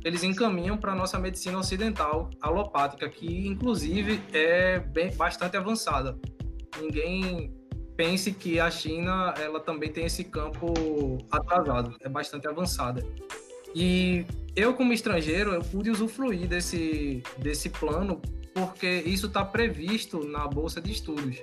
eles 0.05 0.23
encaminham 0.23 0.77
para 0.77 0.93
a 0.93 0.95
nossa 0.95 1.19
medicina 1.19 1.59
ocidental 1.59 2.31
alopática, 2.41 3.09
que 3.09 3.47
inclusive 3.47 4.21
é 4.33 4.79
bem, 4.79 5.15
bastante 5.17 5.57
avançada. 5.57 6.17
Ninguém 6.81 7.53
pense 7.97 8.33
que 8.33 8.61
a 8.61 8.71
China 8.71 9.35
ela 9.39 9.59
também 9.59 9.91
tem 9.91 10.05
esse 10.05 10.23
campo 10.23 10.73
atrasado, 11.31 11.97
é 12.01 12.09
bastante 12.09 12.47
avançada. 12.47 13.03
E 13.79 14.25
eu 14.57 14.73
como 14.73 14.91
estrangeiro 14.95 15.53
eu 15.53 15.61
pude 15.61 15.91
usufruir 15.91 16.49
desse 16.49 17.23
desse 17.37 17.69
plano 17.69 18.23
porque 18.55 19.03
isso 19.05 19.27
está 19.27 19.45
previsto 19.45 20.27
na 20.27 20.49
bolsa 20.49 20.81
de 20.81 20.91
estudos. 20.91 21.37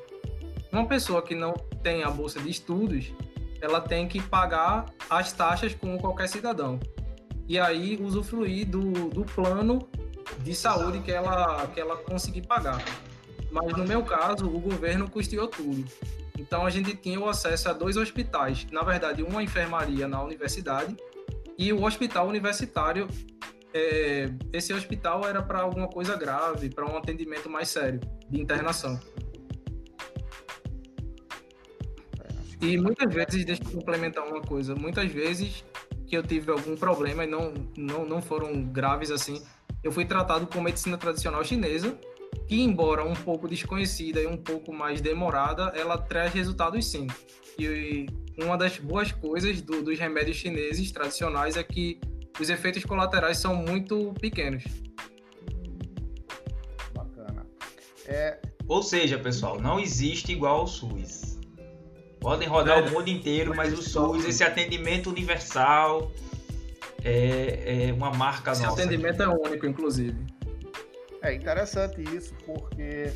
Uma 0.72 0.88
pessoa 0.88 1.22
que 1.22 1.36
não 1.36 1.54
tem 1.84 2.04
a 2.04 2.10
bolsa 2.10 2.39
de 2.39 2.50
estudos, 2.50 3.13
ela 3.62 3.80
tem 3.80 4.08
que 4.08 4.19
pagar 4.19 4.86
as 5.08 5.32
taxas 5.32 5.76
como 5.76 6.00
qualquer 6.00 6.28
cidadão. 6.28 6.80
E 7.48 7.60
aí 7.60 8.00
usufruir 8.02 8.67
do, 8.67 9.10
do 9.10 9.24
plano 9.26 9.88
de 10.39 10.56
saúde 10.56 11.02
que 11.02 11.12
ela, 11.12 11.67
que 11.67 11.80
ela 11.80 11.98
conseguir 11.98 12.48
pagar. 12.48 12.84
Mas 13.52 13.78
no 13.78 13.86
meu 13.86 14.02
caso, 14.02 14.48
o 14.48 14.60
governo 14.60 15.08
custeou 15.08 15.48
tudo. 15.48 15.86
Então 16.36 16.65
a 16.65 16.72
gente 16.72 16.96
tinha 16.96 17.19
o 17.19 17.30
acesso 17.30 17.69
a 17.69 17.74
dois 17.74 17.96
hospitais, 17.96 18.65
na 18.72 18.82
verdade, 18.82 19.22
uma 19.22 19.43
enfermaria 19.43 20.08
na 20.08 20.24
universidade 20.24 20.98
e 21.58 21.72
o 21.72 21.84
hospital 21.84 22.28
universitário 22.28 23.08
é, 23.74 24.30
esse 24.52 24.72
hospital 24.72 25.26
era 25.26 25.42
para 25.42 25.62
alguma 25.62 25.88
coisa 25.88 26.16
grave, 26.16 26.70
para 26.70 26.86
um 26.86 26.96
atendimento 26.96 27.50
mais 27.50 27.70
sério, 27.70 28.00
de 28.30 28.39
internação. 28.39 29.00
E 32.62 32.78
muitas 32.78 33.13
vezes, 33.13 33.44
deixa 33.44 33.63
eu 33.63 33.72
complementar 33.72 34.26
uma 34.26 34.42
coisa, 34.42 34.76
muitas 34.76 35.12
vezes 35.12 35.66
que 36.08 36.16
eu 36.16 36.24
tive 36.24 36.52
algum 36.52 36.78
problema 36.78 37.24
e 37.24 37.28
não, 37.28 37.54
não, 37.76 38.06
não 38.06 38.22
foram 38.22 38.63
graves 38.63 39.10
assim, 39.10 39.44
eu 39.84 39.92
fui 39.92 40.06
tratado 40.06 40.48
com 40.48 40.62
medicina 40.62 40.98
tradicional 40.98 41.44
chinesa, 41.44 41.98
que 42.48 42.62
embora 42.62 43.04
um 43.04 43.13
pouco 43.13 43.48
desconhecida 43.48 44.22
e 44.22 44.28
um 44.28 44.38
pouco 44.38 44.72
mais 44.72 45.02
demorada, 45.02 45.74
ela 45.76 45.98
traz 45.98 46.34
resultados 46.34 46.86
sim. 46.89 47.08
E 47.60 48.06
uma 48.38 48.58
das 48.58 48.78
boas 48.78 49.12
coisas 49.12 49.62
do, 49.62 49.82
dos 49.82 50.00
remédios 50.00 50.38
chineses 50.38 50.91
tradicionais 50.91 51.56
é 51.58 51.63
que 51.63 52.00
os 52.39 52.50
efeitos 52.50 52.84
colaterais 52.84 53.38
são 53.38 53.56
muito 53.56 54.13
pequenos. 54.19 54.63
Bacana. 56.93 57.46
É... 58.06 58.39
Ou 58.67 58.82
seja, 58.82 59.19
pessoal, 59.19 59.60
não 59.60 59.80
existe 59.80 60.32
igual 60.32 60.62
ao 60.62 60.67
SUS. 60.67 61.39
Podem 62.19 62.48
rodar 62.48 62.80
é, 62.80 62.82
o 62.82 62.91
mundo 62.91 63.10
inteiro, 63.10 63.54
mas 63.54 63.78
o 63.78 63.82
SUS, 63.82 64.26
esse 64.26 64.43
atendimento 64.43 65.10
universal, 65.10 66.12
é, 67.04 67.89
é 67.89 67.93
uma 67.93 68.12
marca 68.12 68.54
esse 68.54 68.63
nossa. 68.63 68.76
Esse 68.76 68.88
atendimento 68.88 69.22
aqui. 69.22 69.32
é 69.32 69.48
único, 69.48 69.65
inclusive. 69.65 70.17
É 71.22 71.34
interessante 71.34 72.02
isso, 72.15 72.34
porque 72.46 73.12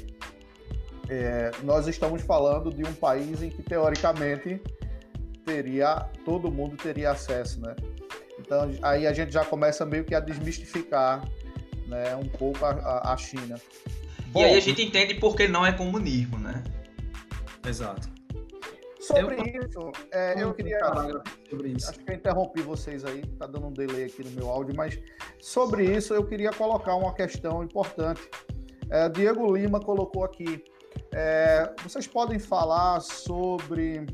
é, 1.10 1.51
nós 1.63 1.88
estamos 1.88 2.21
falando 2.21 2.69
de 2.73 2.84
um 2.84 2.93
país 2.93 3.41
em 3.41 3.49
que, 3.49 3.63
teoricamente, 3.63 4.62
teria 5.47 6.05
todo 6.25 6.51
mundo 6.51 6.75
teria 6.75 7.12
acesso, 7.12 7.62
né? 7.62 7.75
Então 8.38 8.69
aí 8.81 9.07
a 9.07 9.13
gente 9.13 9.31
já 9.31 9.45
começa 9.45 9.86
meio 9.86 10.03
que 10.03 10.13
a 10.13 10.19
desmistificar 10.19 11.27
né, 11.88 12.15
um 12.15 12.27
pouco 12.27 12.65
a, 12.65 13.13
a 13.13 13.17
China. 13.17 13.60
Bom, 14.27 14.41
e 14.41 14.43
aí 14.43 14.55
a 14.55 14.60
gente 14.60 14.83
entende 14.83 15.15
por 15.15 15.36
que 15.36 15.47
não 15.47 15.65
é 15.65 15.71
comunismo, 15.71 16.38
né? 16.38 16.63
Exato. 17.65 18.10
Sobre 18.99 19.36
eu, 19.36 19.65
isso, 19.65 19.91
é, 20.12 20.43
eu 20.43 20.53
queria. 20.53 20.79
Sobre 21.49 21.69
isso. 21.69 21.89
Acho 21.89 21.99
que 21.99 22.12
eu 22.12 22.15
interrompi 22.15 22.62
vocês 22.62 23.05
aí, 23.05 23.25
tá 23.39 23.47
dando 23.47 23.67
um 23.67 23.71
delay 23.71 24.03
aqui 24.03 24.21
no 24.21 24.31
meu 24.31 24.49
áudio, 24.49 24.75
mas 24.75 24.99
sobre 25.39 25.86
isso 25.86 26.13
eu 26.13 26.25
queria 26.25 26.51
colocar 26.51 26.93
uma 26.95 27.13
questão 27.13 27.63
importante. 27.63 28.29
É, 28.89 29.07
Diego 29.07 29.55
Lima 29.55 29.79
colocou 29.79 30.25
aqui. 30.25 30.62
É, 31.13 31.71
vocês 31.83 32.05
podem 32.05 32.38
falar 32.38 32.99
sobre 32.99 34.05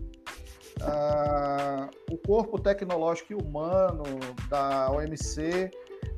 uh, 0.81 1.89
o 2.11 2.17
corpo 2.17 2.59
tecnológico 2.59 3.33
e 3.33 3.35
humano 3.35 4.03
da 4.49 4.91
OMC 4.91 5.71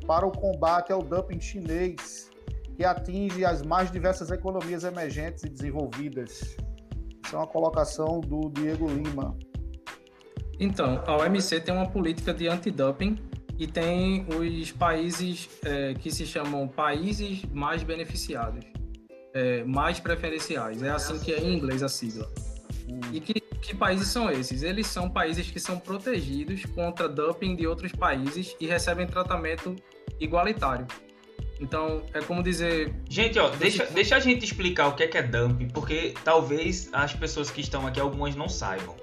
para 0.05 0.25
o 0.25 0.31
combate 0.31 0.91
ao 0.91 1.01
dumping 1.01 1.39
chinês, 1.39 2.29
que 2.75 2.83
atinge 2.83 3.43
as 3.43 3.61
mais 3.61 3.91
diversas 3.91 4.31
economias 4.31 4.83
emergentes 4.83 5.43
e 5.43 5.49
desenvolvidas. 5.49 6.55
Isso 7.25 7.35
é 7.35 7.37
uma 7.37 7.47
colocação 7.47 8.19
do 8.19 8.49
Diego 8.49 8.87
Lima. 8.87 9.37
Então, 10.59 11.03
a 11.05 11.17
OMC 11.17 11.59
tem 11.61 11.73
uma 11.73 11.89
política 11.89 12.33
de 12.33 12.47
anti-dumping 12.47 13.17
e 13.57 13.67
tem 13.67 14.25
os 14.29 14.71
países 14.71 15.49
é, 15.63 15.93
que 15.95 16.11
se 16.11 16.25
chamam 16.25 16.67
países 16.67 17.43
mais 17.51 17.83
beneficiados, 17.83 18.65
é, 19.33 19.63
mais 19.63 19.99
preferenciais. 19.99 20.81
É 20.81 20.89
assim 20.89 21.19
que 21.19 21.33
é 21.33 21.39
em 21.39 21.55
inglês 21.57 21.81
a 21.81 21.89
sigla. 21.89 22.29
Hum. 22.89 22.99
E 23.11 23.19
que 23.19 23.41
que 23.65 23.75
países 23.75 24.07
são 24.07 24.29
esses? 24.29 24.63
Eles 24.63 24.87
são 24.87 25.09
países 25.09 25.49
que 25.49 25.59
são 25.59 25.79
protegidos 25.79 26.65
contra 26.65 27.09
dumping 27.09 27.55
de 27.55 27.67
outros 27.67 27.91
países 27.91 28.55
e 28.59 28.67
recebem 28.67 29.07
tratamento 29.07 29.75
igualitário. 30.19 30.87
Então, 31.59 32.03
é 32.13 32.21
como 32.21 32.43
dizer. 32.43 32.93
Gente, 33.09 33.39
ó, 33.39 33.49
deixa, 33.49 33.85
deixa 33.85 34.15
a 34.15 34.19
gente 34.19 34.43
explicar 34.43 34.87
o 34.87 34.93
que 34.93 35.03
é, 35.03 35.07
que 35.07 35.17
é 35.17 35.23
dumping, 35.23 35.69
porque 35.69 36.13
talvez 36.23 36.89
as 36.91 37.13
pessoas 37.13 37.49
que 37.49 37.61
estão 37.61 37.87
aqui, 37.87 37.99
algumas 37.99 38.35
não 38.35 38.49
saibam. 38.49 38.95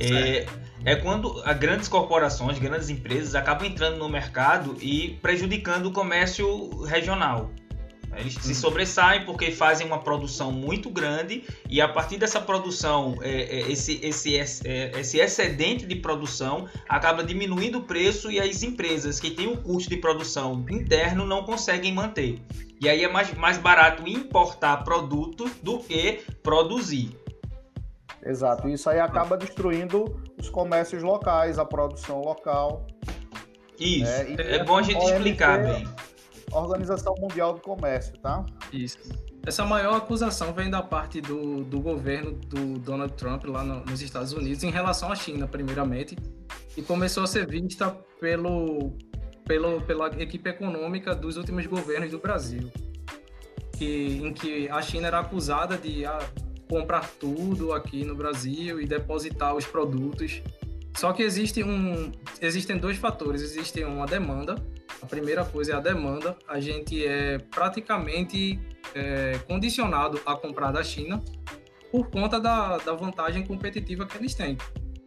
É, 0.00 0.46
é 0.84 0.96
quando 0.96 1.40
as 1.44 1.56
grandes 1.58 1.86
corporações, 1.86 2.58
grandes 2.58 2.88
empresas 2.88 3.34
acabam 3.34 3.66
entrando 3.66 3.98
no 3.98 4.08
mercado 4.08 4.76
e 4.80 5.18
prejudicando 5.22 5.86
o 5.86 5.92
comércio 5.92 6.82
regional. 6.84 7.52
Eles 8.16 8.34
se 8.34 8.54
sobressaem 8.54 9.24
porque 9.24 9.50
fazem 9.50 9.86
uma 9.86 9.98
produção 9.98 10.52
muito 10.52 10.90
grande 10.90 11.44
e 11.68 11.80
a 11.80 11.88
partir 11.88 12.18
dessa 12.18 12.40
produção, 12.40 13.16
é, 13.22 13.30
é, 13.30 13.70
esse, 13.70 13.98
esse, 14.02 14.36
é, 14.36 15.00
esse 15.00 15.18
excedente 15.18 15.86
de 15.86 15.96
produção 15.96 16.68
acaba 16.88 17.24
diminuindo 17.24 17.78
o 17.78 17.82
preço 17.82 18.30
e 18.30 18.38
as 18.38 18.62
empresas 18.62 19.18
que 19.18 19.30
têm 19.30 19.48
o 19.48 19.56
custo 19.56 19.88
de 19.88 19.96
produção 19.96 20.64
interno 20.70 21.24
não 21.26 21.44
conseguem 21.44 21.92
manter. 21.92 22.38
E 22.80 22.88
aí 22.88 23.02
é 23.02 23.08
mais, 23.08 23.32
mais 23.34 23.58
barato 23.58 24.06
importar 24.06 24.78
produto 24.84 25.50
do 25.62 25.78
que 25.78 26.20
produzir. 26.42 27.16
Exato, 28.24 28.68
isso 28.68 28.88
aí 28.88 29.00
acaba 29.00 29.36
destruindo 29.36 30.20
os 30.38 30.48
comércios 30.48 31.02
locais, 31.02 31.58
a 31.58 31.64
produção 31.64 32.20
local. 32.20 32.86
Isso, 33.80 34.04
né? 34.04 34.36
é 34.38 34.62
bom 34.62 34.76
a 34.76 34.82
gente 34.82 35.04
explicar 35.04 35.62
bem. 35.62 35.88
Organização 36.50 37.14
Mundial 37.18 37.54
do 37.54 37.60
Comércio, 37.60 38.18
tá? 38.18 38.44
Isso. 38.72 38.98
Essa 39.44 39.64
maior 39.64 39.96
acusação 39.96 40.52
vem 40.52 40.70
da 40.70 40.82
parte 40.82 41.20
do, 41.20 41.64
do 41.64 41.80
governo 41.80 42.32
do 42.32 42.78
Donald 42.78 43.12
Trump 43.14 43.44
lá 43.44 43.64
no, 43.64 43.84
nos 43.84 44.00
Estados 44.00 44.32
Unidos 44.32 44.62
em 44.62 44.70
relação 44.70 45.10
à 45.10 45.16
China, 45.16 45.48
primeiramente, 45.48 46.16
e 46.76 46.82
começou 46.82 47.24
a 47.24 47.26
ser 47.26 47.46
vista 47.46 47.90
pelo, 48.20 48.96
pelo, 49.44 49.80
pela 49.82 50.06
equipe 50.22 50.48
econômica 50.48 51.14
dos 51.14 51.36
últimos 51.36 51.66
governos 51.66 52.10
do 52.10 52.18
Brasil, 52.18 52.70
que, 53.76 54.20
em 54.22 54.32
que 54.32 54.68
a 54.68 54.80
China 54.80 55.08
era 55.08 55.18
acusada 55.18 55.76
de 55.76 56.06
ah, 56.06 56.20
comprar 56.68 57.10
tudo 57.18 57.72
aqui 57.72 58.04
no 58.04 58.14
Brasil 58.14 58.80
e 58.80 58.86
depositar 58.86 59.56
os 59.56 59.66
produtos. 59.66 60.40
Só 60.96 61.12
que 61.12 61.22
existe 61.22 61.64
um, 61.64 62.12
existem 62.40 62.78
dois 62.78 62.96
fatores: 62.96 63.42
existe 63.42 63.82
uma 63.82 64.06
demanda 64.06 64.54
A 65.02 65.06
primeira 65.06 65.44
coisa 65.44 65.72
é 65.72 65.74
a 65.74 65.80
demanda. 65.80 66.36
A 66.46 66.60
gente 66.60 67.04
é 67.04 67.38
praticamente 67.38 68.58
é, 68.94 69.38
condicionado 69.48 70.20
a 70.24 70.36
comprar 70.36 70.70
da 70.70 70.82
China 70.84 71.22
por 71.90 72.08
conta 72.08 72.40
da, 72.40 72.78
da 72.78 72.94
vantagem 72.94 73.44
competitiva 73.44 74.06
que 74.06 74.16
eles 74.16 74.34
têm. 74.34 74.56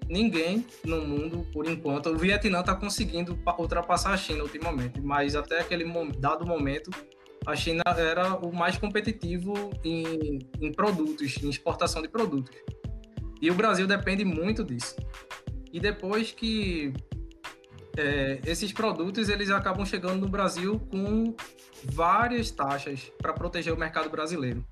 Ninguém 0.08 0.66
no 0.84 1.02
mundo, 1.02 1.48
por 1.52 1.68
enquanto, 1.68 2.10
o 2.10 2.18
Vietnã 2.18 2.60
está 2.60 2.76
conseguindo 2.76 3.40
ultrapassar 3.58 4.14
a 4.14 4.18
China 4.18 4.44
ultimamente, 4.44 5.02
mas 5.02 5.36
até 5.36 5.62
aquele 5.62 5.86
dado 6.20 6.46
momento, 6.46 6.92
a 7.46 7.56
China 7.56 7.82
era 7.98 8.36
o 8.36 8.54
mais 8.54 8.78
competitivo 8.78 9.72
em, 9.84 10.40
em 10.62 10.72
produtos, 10.72 11.42
em 11.42 11.50
exportação 11.50 12.02
de 12.02 12.08
produtos. 12.08 12.56
E 13.42 13.50
o 13.50 13.56
Brasil 13.56 13.88
depende 13.88 14.24
muito 14.24 14.64
disso. 14.64 14.96
E 15.74 15.80
depois 15.80 16.32
que 16.32 16.94
é, 17.98 18.40
esses 18.46 18.72
produtos 18.72 19.30
eles 19.30 19.50
acabam 19.50 19.86
chegando 19.86 20.22
no 20.22 20.28
Brasil 20.28 20.80
com 20.92 21.36
várias 21.84 22.52
taxas 22.52 23.12
para 23.22 23.34
proteger 23.34 23.74
o 23.74 23.78
mercado 23.78 24.10
brasileiro. 24.10 24.66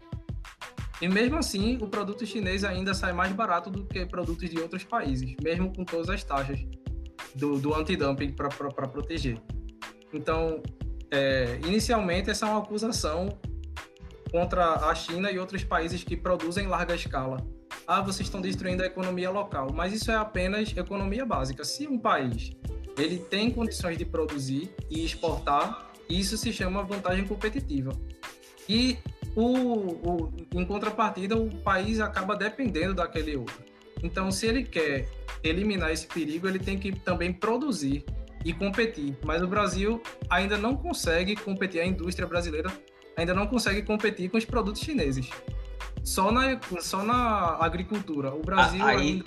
E 1.01 1.07
mesmo 1.07 1.38
assim, 1.38 1.77
o 1.81 1.88
produto 1.88 2.25
chinês 2.25 2.63
ainda 2.63 2.93
sai 2.93 3.12
mais 3.12 3.31
barato 3.33 3.69
do 3.69 3.86
que 3.86 4.05
produtos 4.05 4.49
de 4.49 4.59
outros 4.59 4.83
países, 4.83 5.36
mesmo 5.41 5.73
com 5.73 5.83
todas 5.83 6.09
as 6.09 6.23
taxas 6.23 6.65
do, 7.36 7.59
do 7.59 7.73
antidumping 7.73 8.31
para 8.31 8.49
proteger. 8.88 9.41
Então, 10.13 10.62
é, 11.12 11.59
inicialmente, 11.65 12.29
essa 12.29 12.45
é 12.45 12.49
uma 12.49 12.59
acusação 12.59 13.38
contra 14.31 14.88
a 14.88 14.95
China 14.95 15.29
e 15.31 15.38
outros 15.38 15.63
países 15.63 16.03
que 16.03 16.15
produzem 16.15 16.65
em 16.65 16.67
larga 16.67 16.95
escala. 16.95 17.38
Ah, 17.86 18.01
vocês 18.01 18.27
estão 18.27 18.39
destruindo 18.39 18.81
a 18.81 18.86
economia 18.86 19.29
local, 19.29 19.71
mas 19.73 19.93
isso 19.93 20.09
é 20.09 20.15
apenas 20.15 20.75
economia 20.75 21.25
básica. 21.25 21.65
Se 21.65 21.88
um 21.88 21.99
país 21.99 22.51
ele 22.97 23.17
tem 23.17 23.51
condições 23.51 23.97
de 23.97 24.06
produzir 24.06 24.69
e 24.89 25.03
exportar, 25.03 25.91
isso 26.10 26.38
se 26.38 26.51
chama 26.51 26.84
vantagem 26.84 27.25
competitiva. 27.25 27.91
E 28.67 28.97
o, 29.36 29.47
o, 29.47 30.34
em 30.53 30.65
contrapartida, 30.65 31.36
o 31.36 31.49
país 31.58 31.99
acaba 31.99 32.36
dependendo 32.36 32.93
daquele 32.93 33.36
outro. 33.36 33.63
Então, 34.01 34.29
se 34.32 34.45
ele 34.47 34.63
quer 34.63 35.08
eliminar 35.43 35.91
esse 35.91 36.08
perigo, 36.08 36.47
ele 36.47 36.60
tem 36.60 36.77
que 36.77 36.91
também 36.91 37.34
produzir 37.34 38.06
e 38.45 38.53
competir. 38.53 39.17
Mas 39.25 39.41
o 39.41 39.47
Brasil 39.47 40.01
ainda 40.29 40.58
não 40.58 40.75
consegue 40.75 41.36
competir, 41.36 41.79
a 41.79 41.86
indústria 41.86 42.27
brasileira 42.27 42.71
ainda 43.15 43.34
não 43.34 43.47
consegue 43.47 43.82
competir 43.82 44.29
com 44.29 44.38
os 44.38 44.45
produtos 44.45 44.82
chineses. 44.82 45.29
Só 46.03 46.32
na, 46.32 46.60
só 46.82 47.03
na 47.03 47.58
agricultura. 47.60 48.34
O 48.34 48.41
Brasil 48.41 48.84
Aí... 48.84 48.97
ainda 48.97 49.25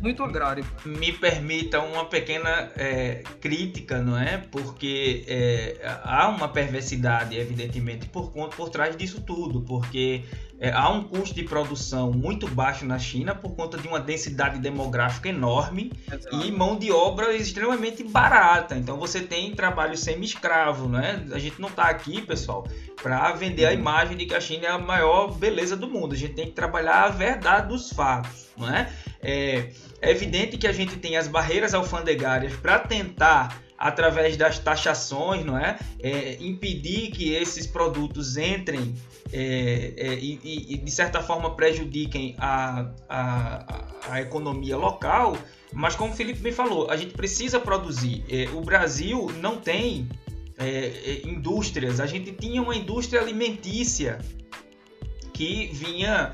muito 0.00 0.22
agrário. 0.22 0.64
Me 0.84 1.12
permita 1.12 1.80
uma 1.80 2.04
pequena 2.04 2.70
é, 2.76 3.22
crítica, 3.40 4.00
não 4.00 4.18
é? 4.18 4.38
Porque 4.38 5.24
é, 5.26 5.76
há 6.04 6.28
uma 6.28 6.48
perversidade, 6.48 7.36
evidentemente, 7.36 8.06
por, 8.06 8.30
por 8.30 8.68
trás 8.70 8.96
disso 8.96 9.20
tudo, 9.20 9.60
porque 9.62 10.24
é, 10.60 10.72
há 10.72 10.88
um 10.90 11.04
custo 11.04 11.36
de 11.36 11.44
produção 11.44 12.12
muito 12.12 12.48
baixo 12.48 12.84
na 12.84 12.98
China 12.98 13.32
por 13.32 13.54
conta 13.54 13.78
de 13.78 13.86
uma 13.86 14.00
densidade 14.00 14.58
demográfica 14.58 15.28
enorme 15.28 15.92
Exato. 16.12 16.44
e 16.44 16.50
mão 16.50 16.76
de 16.76 16.90
obra 16.90 17.32
extremamente 17.36 18.02
barata. 18.02 18.76
Então 18.76 18.96
você 18.98 19.20
tem 19.20 19.54
trabalho 19.54 19.96
semi-escravo, 19.96 20.88
né? 20.88 21.24
A 21.32 21.38
gente 21.38 21.60
não 21.60 21.68
está 21.68 21.84
aqui, 21.84 22.20
pessoal, 22.20 22.66
para 23.00 23.30
vender 23.32 23.66
a 23.66 23.72
imagem 23.72 24.16
de 24.16 24.26
que 24.26 24.34
a 24.34 24.40
China 24.40 24.66
é 24.66 24.70
a 24.70 24.78
maior 24.78 25.32
beleza 25.32 25.76
do 25.76 25.88
mundo. 25.88 26.14
A 26.14 26.18
gente 26.18 26.34
tem 26.34 26.46
que 26.46 26.52
trabalhar 26.52 27.04
a 27.04 27.08
verdade 27.08 27.68
dos 27.68 27.92
fatos, 27.92 28.48
não 28.56 28.68
é? 28.68 28.90
É, 29.22 29.70
é 30.00 30.10
evidente 30.10 30.56
que 30.56 30.66
a 30.66 30.72
gente 30.72 30.96
tem 30.96 31.16
as 31.16 31.28
barreiras 31.28 31.74
alfandegárias 31.74 32.54
para 32.54 32.78
tentar 32.78 33.62
através 33.78 34.36
das 34.36 34.58
taxações, 34.58 35.44
não 35.44 35.56
é? 35.56 35.78
é? 36.00 36.36
impedir 36.40 37.12
que 37.12 37.32
esses 37.32 37.66
produtos 37.66 38.36
entrem 38.36 38.94
é, 39.32 39.94
é, 39.96 40.14
e, 40.14 40.74
e, 40.74 40.76
de 40.78 40.90
certa 40.90 41.22
forma 41.22 41.54
prejudiquem 41.54 42.34
a, 42.38 42.90
a, 43.08 43.84
a, 44.10 44.20
economia 44.20 44.76
local. 44.76 45.36
Mas 45.72 45.94
como 45.94 46.12
o 46.12 46.16
Felipe 46.16 46.40
me 46.42 46.50
falou, 46.50 46.90
a 46.90 46.96
gente 46.96 47.14
precisa 47.14 47.60
produzir. 47.60 48.24
É, 48.28 48.48
o 48.52 48.60
Brasil 48.62 49.30
não 49.40 49.58
tem 49.58 50.08
é, 50.58 50.66
é, 50.66 51.28
indústrias. 51.28 52.00
A 52.00 52.06
gente 52.06 52.32
tinha 52.32 52.60
uma 52.60 52.74
indústria 52.74 53.20
alimentícia 53.20 54.18
que 55.32 55.70
vinha 55.72 56.32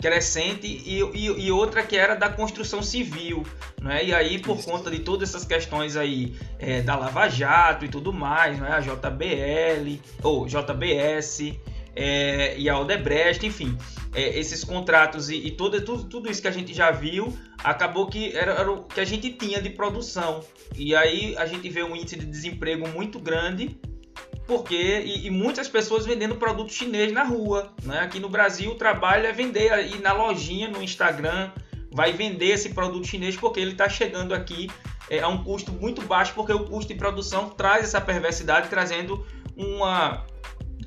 crescente 0.00 0.66
e, 0.66 1.00
e, 1.14 1.26
e, 1.26 1.52
outra 1.52 1.82
que 1.82 1.96
era 1.96 2.14
da 2.14 2.28
construção 2.28 2.82
civil, 2.82 3.44
né? 3.80 4.04
E 4.04 4.14
aí 4.14 4.38
por 4.38 4.56
Isso. 4.56 4.68
conta 4.68 4.90
de 4.90 5.00
todas 5.00 5.28
essas 5.28 5.44
questões 5.44 5.96
aí 5.96 6.34
é, 6.58 6.80
da 6.80 6.96
Lava 6.96 7.28
Jato 7.28 7.84
e 7.84 7.88
tudo 7.88 8.12
mais, 8.12 8.58
né? 8.58 8.70
A 8.70 8.80
JBL 8.80 10.00
ou 10.22 10.46
JBS 10.46 11.54
é, 11.94 12.58
e 12.58 12.68
a 12.68 12.78
Odebrecht, 12.78 13.44
enfim, 13.46 13.76
é, 14.14 14.38
esses 14.38 14.64
contratos 14.64 15.28
e, 15.28 15.36
e 15.36 15.50
tudo, 15.50 15.80
tudo, 15.82 16.04
tudo 16.04 16.30
isso 16.30 16.40
que 16.40 16.48
a 16.48 16.52
gente 16.52 16.72
já 16.72 16.90
viu, 16.90 17.36
acabou 17.62 18.06
que 18.06 18.34
era, 18.34 18.52
era, 18.52 18.72
o 18.72 18.84
que 18.84 19.00
a 19.00 19.04
gente 19.04 19.30
tinha 19.32 19.60
de 19.60 19.70
produção. 19.70 20.42
E 20.76 20.94
aí 20.94 21.36
a 21.36 21.44
gente 21.44 21.68
vê 21.68 21.82
um 21.82 21.94
índice 21.94 22.16
de 22.16 22.26
desemprego 22.26 22.88
muito 22.88 23.18
grande 23.18 23.78
porque 24.50 24.74
e, 24.74 25.28
e, 25.28 25.30
muitas 25.30 25.68
pessoas 25.68 26.04
vendendo 26.04 26.34
produto 26.34 26.72
chinês 26.72 27.12
na 27.12 27.22
rua, 27.22 27.72
né? 27.84 28.00
Aqui 28.00 28.18
no 28.18 28.28
Brasil 28.28 28.72
o 28.72 28.74
trabalho 28.74 29.24
é 29.24 29.32
vender 29.32 29.72
aí 29.72 30.00
na 30.00 30.12
lojinha 30.12 30.66
no 30.66 30.82
Instagram, 30.82 31.52
vai 31.92 32.12
vender 32.12 32.48
esse 32.48 32.70
produto 32.70 33.06
chinês 33.06 33.36
porque 33.36 33.60
ele 33.60 33.70
está 33.70 33.88
chegando 33.88 34.34
aqui 34.34 34.68
é, 35.08 35.20
a 35.20 35.28
um 35.28 35.44
custo 35.44 35.70
muito 35.70 36.02
baixo, 36.02 36.32
porque 36.34 36.52
o 36.52 36.64
custo 36.64 36.92
de 36.92 36.98
produção 36.98 37.50
traz 37.50 37.84
essa 37.84 38.00
perversidade, 38.00 38.68
trazendo 38.68 39.24
uma 39.56 40.26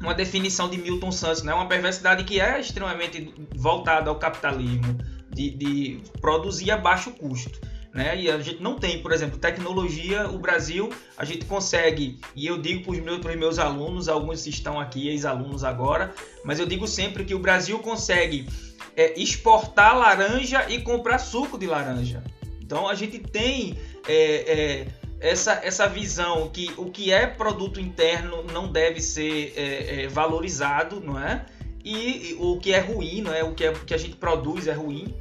uma 0.01 0.13
definição 0.13 0.69
de 0.69 0.77
Milton 0.77 1.13
Santos, 1.13 1.43
né? 1.43 1.53
Uma 1.53 1.67
perversidade 1.67 2.25
que 2.25 2.41
é 2.41 2.59
extremamente 2.59 3.33
voltada 3.55 4.09
ao 4.09 4.17
capitalismo, 4.17 4.97
de, 5.29 5.51
de 5.51 6.01
produzir 6.19 6.69
a 6.71 6.75
baixo 6.75 7.11
custo 7.11 7.61
né? 7.93 8.19
E 8.19 8.31
a 8.31 8.39
gente 8.39 8.61
não 8.61 8.75
tem, 8.75 9.01
por 9.01 9.11
exemplo, 9.11 9.37
tecnologia. 9.37 10.27
O 10.27 10.39
Brasil, 10.39 10.89
a 11.15 11.23
gente 11.23 11.45
consegue, 11.45 12.19
e 12.35 12.47
eu 12.47 12.57
digo 12.57 12.83
para 12.83 12.91
os 12.91 12.99
meus, 12.99 13.35
meus 13.35 13.59
alunos, 13.59 14.09
alguns 14.09 14.47
estão 14.47 14.79
aqui, 14.79 15.07
ex-alunos 15.09 15.63
agora, 15.63 16.13
mas 16.43 16.59
eu 16.59 16.65
digo 16.65 16.87
sempre 16.87 17.23
que 17.23 17.35
o 17.35 17.39
Brasil 17.39 17.77
consegue 17.79 18.47
é, 18.95 19.19
exportar 19.19 19.97
laranja 19.97 20.67
e 20.69 20.81
comprar 20.81 21.19
suco 21.19 21.57
de 21.57 21.67
laranja. 21.67 22.23
Então 22.59 22.87
a 22.87 22.95
gente 22.95 23.19
tem 23.19 23.77
é, 24.07 24.15
é, 24.15 24.87
essa, 25.19 25.61
essa 25.63 25.87
visão 25.87 26.49
que 26.49 26.73
o 26.75 26.89
que 26.89 27.11
é 27.11 27.27
produto 27.27 27.79
interno 27.79 28.43
não 28.51 28.71
deve 28.71 28.99
ser 29.01 29.53
é, 29.55 30.03
é, 30.03 30.07
valorizado, 30.07 30.99
não 30.99 31.19
é? 31.19 31.45
E, 31.83 32.31
e 32.31 32.37
o 32.39 32.57
que 32.57 32.73
é 32.73 32.79
ruim, 32.79 33.21
não 33.21 33.33
é? 33.33 33.43
O 33.43 33.53
que, 33.53 33.65
é, 33.65 33.71
que 33.71 33.93
a 33.93 33.97
gente 33.97 34.15
produz 34.15 34.67
é 34.67 34.73
ruim. 34.73 35.13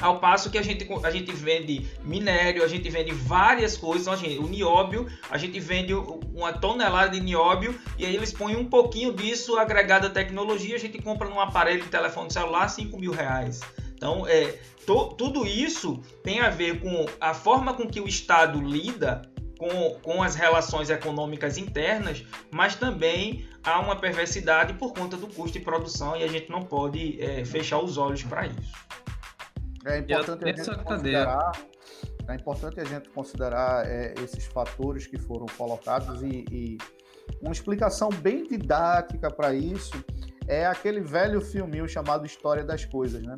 Ao 0.00 0.18
passo 0.18 0.50
que 0.50 0.58
a 0.58 0.62
gente, 0.62 0.88
a 1.04 1.10
gente 1.10 1.32
vende 1.32 1.86
minério, 2.02 2.64
a 2.64 2.68
gente 2.68 2.88
vende 2.88 3.12
várias 3.12 3.76
coisas. 3.76 4.02
Então, 4.02 4.14
a 4.14 4.16
gente, 4.16 4.38
o 4.38 4.48
nióbio, 4.48 5.06
a 5.30 5.38
gente 5.38 5.60
vende 5.60 5.94
uma 5.94 6.52
tonelada 6.52 7.10
de 7.10 7.20
nióbio 7.20 7.78
e 7.98 8.06
aí 8.06 8.16
eles 8.16 8.32
põem 8.32 8.56
um 8.56 8.64
pouquinho 8.64 9.12
disso 9.12 9.56
agregado 9.58 10.06
à 10.06 10.10
tecnologia. 10.10 10.74
A 10.74 10.78
gente 10.78 11.00
compra 11.00 11.28
num 11.28 11.40
aparelho 11.40 11.82
de 11.82 11.88
telefone 11.88 12.32
celular 12.32 12.68
5 12.68 12.98
mil 12.98 13.12
reais. 13.12 13.60
Então, 13.94 14.26
é, 14.26 14.58
to, 14.84 15.14
tudo 15.16 15.46
isso 15.46 16.02
tem 16.24 16.40
a 16.40 16.50
ver 16.50 16.80
com 16.80 17.06
a 17.20 17.32
forma 17.34 17.74
com 17.74 17.86
que 17.86 18.00
o 18.00 18.08
Estado 18.08 18.60
lida 18.60 19.22
com, 19.62 20.00
com 20.02 20.22
as 20.22 20.34
relações 20.34 20.90
econômicas 20.90 21.56
internas, 21.56 22.24
mas 22.50 22.74
também 22.74 23.46
há 23.62 23.78
uma 23.78 23.94
perversidade 23.94 24.72
por 24.74 24.92
conta 24.92 25.16
do 25.16 25.28
custo 25.28 25.56
de 25.56 25.64
produção 25.64 26.16
e 26.16 26.24
a 26.24 26.26
gente 26.26 26.50
não 26.50 26.62
pode 26.62 27.22
é, 27.22 27.44
fechar 27.44 27.78
os 27.78 27.96
olhos 27.96 28.24
para 28.24 28.46
isso. 28.46 28.72
É 29.84 29.98
importante 29.98 30.44
a, 30.44 30.48
gente 30.48 30.84
considerar, 30.84 31.52
é 32.28 32.34
importante 32.34 32.80
a 32.80 32.84
gente 32.84 33.08
considerar 33.10 33.86
é, 33.86 34.14
esses 34.22 34.44
fatores 34.46 35.06
que 35.06 35.18
foram 35.18 35.46
colocados 35.56 36.22
e, 36.22 36.44
e 36.50 36.78
uma 37.40 37.52
explicação 37.52 38.08
bem 38.08 38.46
didática 38.46 39.30
para 39.30 39.52
isso 39.52 39.92
é 40.46 40.66
aquele 40.66 41.00
velho 41.00 41.40
filminho 41.40 41.88
chamado 41.88 42.26
História 42.26 42.64
das 42.64 42.84
Coisas, 42.84 43.22
né? 43.22 43.34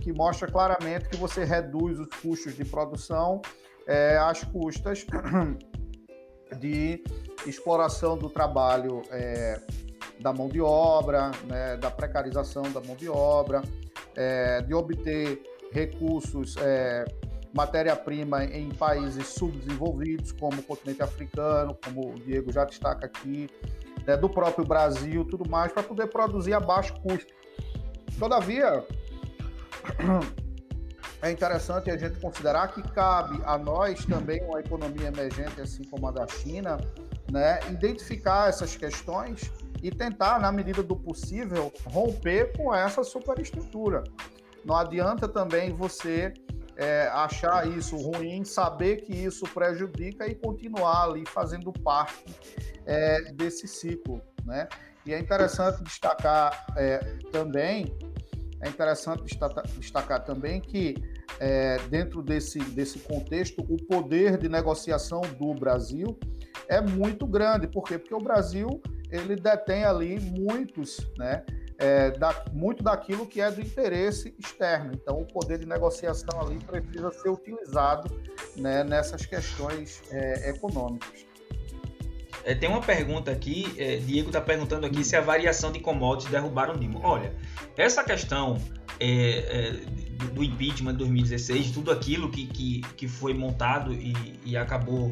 Que 0.00 0.12
mostra 0.12 0.50
claramente 0.50 1.08
que 1.08 1.16
você 1.16 1.44
reduz 1.44 1.98
os 1.98 2.08
custos 2.20 2.56
de 2.56 2.64
produção 2.64 3.40
é, 3.86 4.16
às 4.18 4.44
custas 4.44 5.06
de 6.58 7.02
exploração 7.46 8.16
do 8.16 8.28
trabalho 8.28 9.02
é, 9.10 9.60
da 10.20 10.32
mão 10.32 10.48
de 10.48 10.60
obra, 10.60 11.30
né, 11.44 11.76
da 11.76 11.90
precarização 11.90 12.62
da 12.72 12.80
mão 12.80 12.96
de 12.96 13.08
obra, 13.08 13.62
é, 14.14 14.62
de 14.62 14.74
obter 14.74 15.42
recursos, 15.74 16.56
é, 16.58 17.04
matéria-prima 17.52 18.44
em 18.44 18.70
países 18.70 19.26
subdesenvolvidos, 19.28 20.32
como 20.32 20.60
o 20.60 20.62
continente 20.62 21.02
africano, 21.02 21.76
como 21.84 22.12
o 22.12 22.14
Diego 22.14 22.52
já 22.52 22.64
destaca 22.64 23.06
aqui, 23.06 23.50
né, 24.06 24.16
do 24.16 24.28
próprio 24.28 24.64
Brasil, 24.64 25.24
tudo 25.24 25.48
mais, 25.48 25.72
para 25.72 25.82
poder 25.82 26.06
produzir 26.06 26.54
a 26.54 26.60
baixo 26.60 26.94
custo. 27.00 27.32
Todavia, 28.18 28.84
é 31.22 31.30
interessante 31.30 31.90
a 31.90 31.96
gente 31.96 32.20
considerar 32.20 32.68
que 32.68 32.82
cabe 32.92 33.40
a 33.44 33.58
nós 33.58 34.04
também, 34.06 34.42
uma 34.42 34.60
economia 34.60 35.08
emergente, 35.08 35.60
assim 35.60 35.84
como 35.84 36.06
a 36.08 36.12
da 36.12 36.26
China, 36.26 36.78
né, 37.30 37.60
identificar 37.70 38.48
essas 38.48 38.76
questões 38.76 39.50
e 39.82 39.90
tentar, 39.90 40.40
na 40.40 40.50
medida 40.50 40.82
do 40.82 40.96
possível, 40.96 41.72
romper 41.86 42.56
com 42.56 42.74
essa 42.74 43.02
superestrutura. 43.04 44.04
Não 44.64 44.76
adianta 44.76 45.28
também 45.28 45.74
você 45.74 46.32
é, 46.76 47.08
achar 47.12 47.68
isso 47.68 47.96
ruim, 47.96 48.44
saber 48.44 49.02
que 49.02 49.12
isso 49.12 49.44
prejudica 49.52 50.26
e 50.26 50.34
continuar 50.34 51.04
ali 51.04 51.24
fazendo 51.26 51.72
parte 51.72 52.24
é, 52.86 53.32
desse 53.32 53.68
ciclo, 53.68 54.20
né? 54.44 54.68
E 55.06 55.12
é 55.12 55.18
interessante 55.18 55.82
destacar 55.82 56.66
é, 56.76 56.98
também, 57.30 57.94
é 58.60 58.68
interessante 58.68 59.22
destacar, 59.78 60.24
também 60.24 60.60
que 60.60 60.94
é, 61.38 61.78
dentro 61.90 62.22
desse, 62.22 62.58
desse 62.58 62.98
contexto, 63.00 63.60
o 63.68 63.76
poder 63.84 64.38
de 64.38 64.48
negociação 64.48 65.20
do 65.38 65.52
Brasil 65.52 66.18
é 66.68 66.80
muito 66.80 67.26
grande. 67.26 67.66
Por 67.66 67.82
quê? 67.82 67.98
Porque 67.98 68.14
o 68.14 68.18
Brasil 68.18 68.80
ele 69.10 69.36
detém 69.36 69.84
ali 69.84 70.18
muitos, 70.18 71.06
né, 71.18 71.44
é, 71.78 72.10
da, 72.12 72.44
muito 72.52 72.82
daquilo 72.82 73.26
que 73.26 73.40
é 73.40 73.50
do 73.50 73.60
interesse 73.60 74.34
externo. 74.38 74.92
Então, 74.94 75.20
o 75.20 75.26
poder 75.26 75.58
de 75.58 75.66
negociação 75.66 76.40
ali 76.40 76.58
precisa 76.58 77.10
ser 77.10 77.30
utilizado 77.30 78.22
né, 78.56 78.84
nessas 78.84 79.26
questões 79.26 80.02
é, 80.10 80.50
econômicas. 80.50 81.26
É, 82.44 82.54
tem 82.54 82.68
uma 82.68 82.80
pergunta 82.80 83.30
aqui, 83.30 83.74
é, 83.78 83.96
Diego 83.96 84.28
está 84.28 84.40
perguntando 84.40 84.86
aqui 84.86 85.02
se 85.02 85.16
a 85.16 85.20
variação 85.20 85.72
de 85.72 85.80
commodities 85.80 86.30
derrubaram 86.30 86.74
o 86.74 86.78
Dilma. 86.78 87.00
Olha, 87.02 87.32
essa 87.76 88.04
questão 88.04 88.60
é, 89.00 89.38
é 89.38 89.70
do 90.34 90.44
impeachment 90.44 90.92
de 90.92 90.98
2016, 90.98 91.70
tudo 91.70 91.90
aquilo 91.90 92.30
que, 92.30 92.46
que, 92.46 92.80
que 92.96 93.08
foi 93.08 93.32
montado 93.32 93.94
e, 93.94 94.12
e 94.44 94.56
acabou 94.56 95.10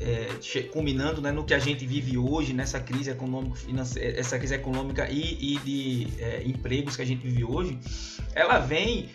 é, 0.00 0.58
é, 0.58 0.62
culminando 0.64 1.20
né, 1.20 1.32
no 1.32 1.44
que 1.44 1.54
a 1.54 1.58
gente 1.58 1.86
vive 1.86 2.18
hoje, 2.18 2.52
nessa 2.52 2.78
crise 2.78 3.10
econômica, 3.10 3.58
essa 3.96 4.38
crise 4.38 4.54
econômica 4.54 5.08
e, 5.10 5.54
e 5.54 5.58
de 5.58 6.08
é, 6.18 6.42
empregos 6.44 6.96
que 6.96 7.02
a 7.02 7.06
gente 7.06 7.26
vive 7.26 7.44
hoje, 7.44 7.78
ela 8.34 8.58
vem 8.58 9.08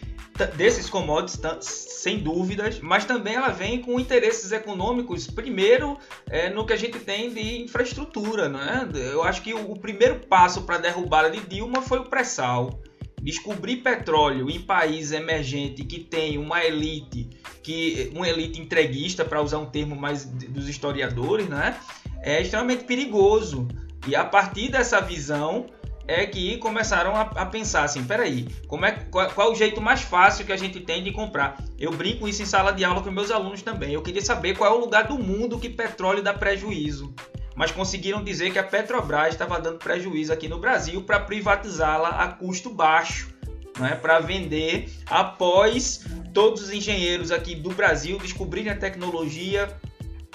desses 0.55 0.89
commodities, 0.89 1.39
sem 1.61 2.19
dúvidas, 2.19 2.79
mas 2.79 3.05
também 3.05 3.35
ela 3.35 3.49
vem 3.49 3.79
com 3.79 3.99
interesses 3.99 4.51
econômicos, 4.51 5.27
primeiro 5.27 5.99
é, 6.27 6.49
no 6.49 6.65
que 6.65 6.73
a 6.73 6.77
gente 6.77 6.97
tem 6.99 7.31
de 7.31 7.61
infraestrutura. 7.61 8.49
Né? 8.49 8.89
Eu 8.93 9.23
acho 9.23 9.41
que 9.41 9.53
o, 9.53 9.71
o 9.71 9.79
primeiro 9.79 10.19
passo 10.21 10.63
para 10.63 10.77
a 10.77 10.79
derrubada 10.79 11.29
de 11.29 11.41
Dilma 11.41 11.81
foi 11.81 11.99
o 11.99 12.05
pré-sal. 12.05 12.80
Descobrir 13.21 13.77
petróleo 13.77 14.49
em 14.49 14.59
país 14.59 15.11
emergente 15.11 15.83
que 15.83 15.99
tem 15.99 16.37
uma 16.37 16.63
elite, 16.63 17.29
que 17.61 18.11
uma 18.15 18.27
elite 18.27 18.59
entreguista, 18.59 19.23
para 19.23 19.41
usar 19.41 19.59
um 19.59 19.65
termo 19.65 19.95
mais 19.95 20.25
dos 20.25 20.67
historiadores, 20.67 21.47
né? 21.47 21.77
é 22.21 22.41
extremamente 22.41 22.83
perigoso. 22.83 23.67
E 24.07 24.15
a 24.15 24.23
partir 24.23 24.69
dessa 24.71 25.01
visão, 25.01 25.67
é 26.07 26.25
que 26.25 26.57
começaram 26.57 27.15
a, 27.15 27.21
a 27.21 27.45
pensar 27.45 27.83
assim, 27.83 28.03
peraí, 28.03 28.47
como 28.67 28.85
é, 28.85 28.91
qual, 28.91 29.29
qual, 29.31 29.49
é 29.49 29.51
o 29.51 29.55
jeito 29.55 29.79
mais 29.79 30.01
fácil 30.01 30.45
que 30.45 30.51
a 30.51 30.57
gente 30.57 30.79
tem 30.79 31.03
de 31.03 31.11
comprar? 31.11 31.63
Eu 31.79 31.91
brinco 31.91 32.27
isso 32.27 32.41
em 32.41 32.45
sala 32.45 32.71
de 32.71 32.83
aula 32.83 33.01
com 33.01 33.11
meus 33.11 33.31
alunos 33.31 33.61
também. 33.61 33.93
Eu 33.93 34.01
queria 34.01 34.21
saber 34.21 34.57
qual 34.57 34.73
é 34.73 34.75
o 34.75 34.79
lugar 34.79 35.07
do 35.07 35.17
mundo 35.17 35.59
que 35.59 35.69
petróleo 35.69 36.23
dá 36.23 36.33
prejuízo. 36.33 37.13
Mas 37.55 37.71
conseguiram 37.71 38.23
dizer 38.23 38.51
que 38.51 38.59
a 38.59 38.63
Petrobras 38.63 39.33
estava 39.33 39.59
dando 39.59 39.77
prejuízo 39.77 40.31
aqui 40.31 40.47
no 40.47 40.57
Brasil 40.57 41.01
para 41.03 41.19
privatizá-la 41.19 42.09
a 42.09 42.27
custo 42.29 42.69
baixo, 42.69 43.33
né? 43.79 43.95
para 43.95 44.19
vender 44.19 44.89
após 45.05 46.05
todos 46.33 46.63
os 46.63 46.71
engenheiros 46.71 47.31
aqui 47.31 47.55
do 47.55 47.71
Brasil 47.71 48.17
descobrirem 48.17 48.71
a 48.71 48.77
tecnologia 48.77 49.67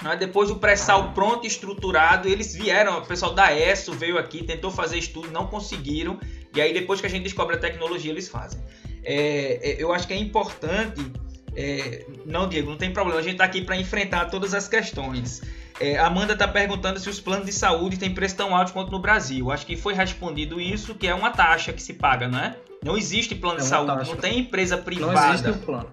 né? 0.03 0.15
Depois 0.15 0.49
do 0.49 0.57
pré-sal 0.57 1.11
pronto 1.13 1.45
e 1.45 1.47
estruturado, 1.47 2.27
eles 2.27 2.55
vieram, 2.55 2.99
o 2.99 3.05
pessoal 3.05 3.33
da 3.33 3.53
ESO 3.53 3.93
veio 3.93 4.17
aqui, 4.17 4.43
tentou 4.43 4.71
fazer 4.71 4.97
estudo, 4.97 5.31
não 5.31 5.47
conseguiram. 5.47 6.19
E 6.55 6.61
aí, 6.61 6.73
depois 6.73 7.01
que 7.01 7.07
a 7.07 7.09
gente 7.09 7.23
descobre 7.23 7.55
a 7.55 7.59
tecnologia, 7.59 8.11
eles 8.11 8.27
fazem. 8.27 8.61
É, 9.03 9.59
é, 9.61 9.83
eu 9.83 9.91
acho 9.93 10.07
que 10.07 10.13
é 10.13 10.17
importante. 10.17 11.01
É, 11.59 12.05
não, 12.23 12.47
Diego, 12.47 12.69
não 12.69 12.77
tem 12.77 12.93
problema. 12.93 13.19
A 13.19 13.23
gente 13.23 13.33
está 13.33 13.45
aqui 13.45 13.61
para 13.61 13.75
enfrentar 13.75 14.25
todas 14.25 14.53
as 14.53 14.67
questões. 14.67 15.41
É, 15.79 15.97
Amanda 15.97 16.33
está 16.33 16.47
perguntando 16.47 16.99
se 16.99 17.09
os 17.09 17.19
planos 17.19 17.47
de 17.47 17.51
saúde 17.51 17.97
têm 17.97 18.13
preço 18.13 18.35
tão 18.35 18.55
alto 18.55 18.71
quanto 18.71 18.91
no 18.91 18.99
Brasil. 18.99 19.51
Acho 19.51 19.65
que 19.65 19.75
foi 19.75 19.95
respondido 19.95 20.61
isso, 20.61 20.93
que 20.93 21.07
é 21.07 21.15
uma 21.15 21.31
taxa 21.31 21.73
que 21.73 21.81
se 21.81 21.95
paga, 21.95 22.27
não 22.27 22.37
é? 22.37 22.55
Não 22.83 22.95
existe 22.95 23.33
plano 23.33 23.57
é 23.57 23.61
de 23.61 23.67
saúde, 23.67 23.97
taxa. 23.97 24.11
não 24.11 24.17
tem 24.17 24.39
empresa 24.39 24.77
privada. 24.77 25.13
Não 25.13 25.33
existe 25.33 25.49
um 25.49 25.57
plano. 25.57 25.89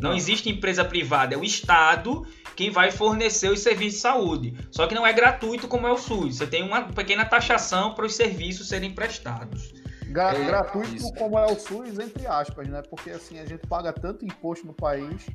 Não, 0.00 0.10
não 0.10 0.16
existe 0.16 0.48
empresa 0.48 0.84
privada, 0.84 1.34
é 1.34 1.38
o 1.38 1.44
Estado 1.44 2.26
quem 2.56 2.70
vai 2.70 2.90
fornecer 2.90 3.50
os 3.50 3.60
serviços 3.60 3.94
de 3.94 4.00
saúde. 4.00 4.54
Só 4.70 4.86
que 4.86 4.94
não 4.94 5.06
é 5.06 5.12
gratuito 5.12 5.68
como 5.68 5.86
é 5.86 5.92
o 5.92 5.98
SUS. 5.98 6.36
Você 6.36 6.46
tem 6.46 6.62
uma 6.62 6.82
pequena 6.82 7.24
taxação 7.24 7.94
para 7.94 8.06
os 8.06 8.14
serviços 8.14 8.68
serem 8.68 8.90
prestados. 8.90 9.72
Gra 10.12 10.34
é, 10.34 10.44
gratuito 10.44 10.94
isso. 10.94 11.12
como 11.14 11.38
é 11.38 11.46
o 11.46 11.58
SUS, 11.58 11.98
entre 11.98 12.26
aspas, 12.26 12.68
né? 12.68 12.82
Porque 12.88 13.10
assim, 13.10 13.38
a 13.38 13.46
gente 13.46 13.66
paga 13.66 13.92
tanto 13.92 14.24
imposto 14.24 14.66
no 14.66 14.74
país. 14.74 15.26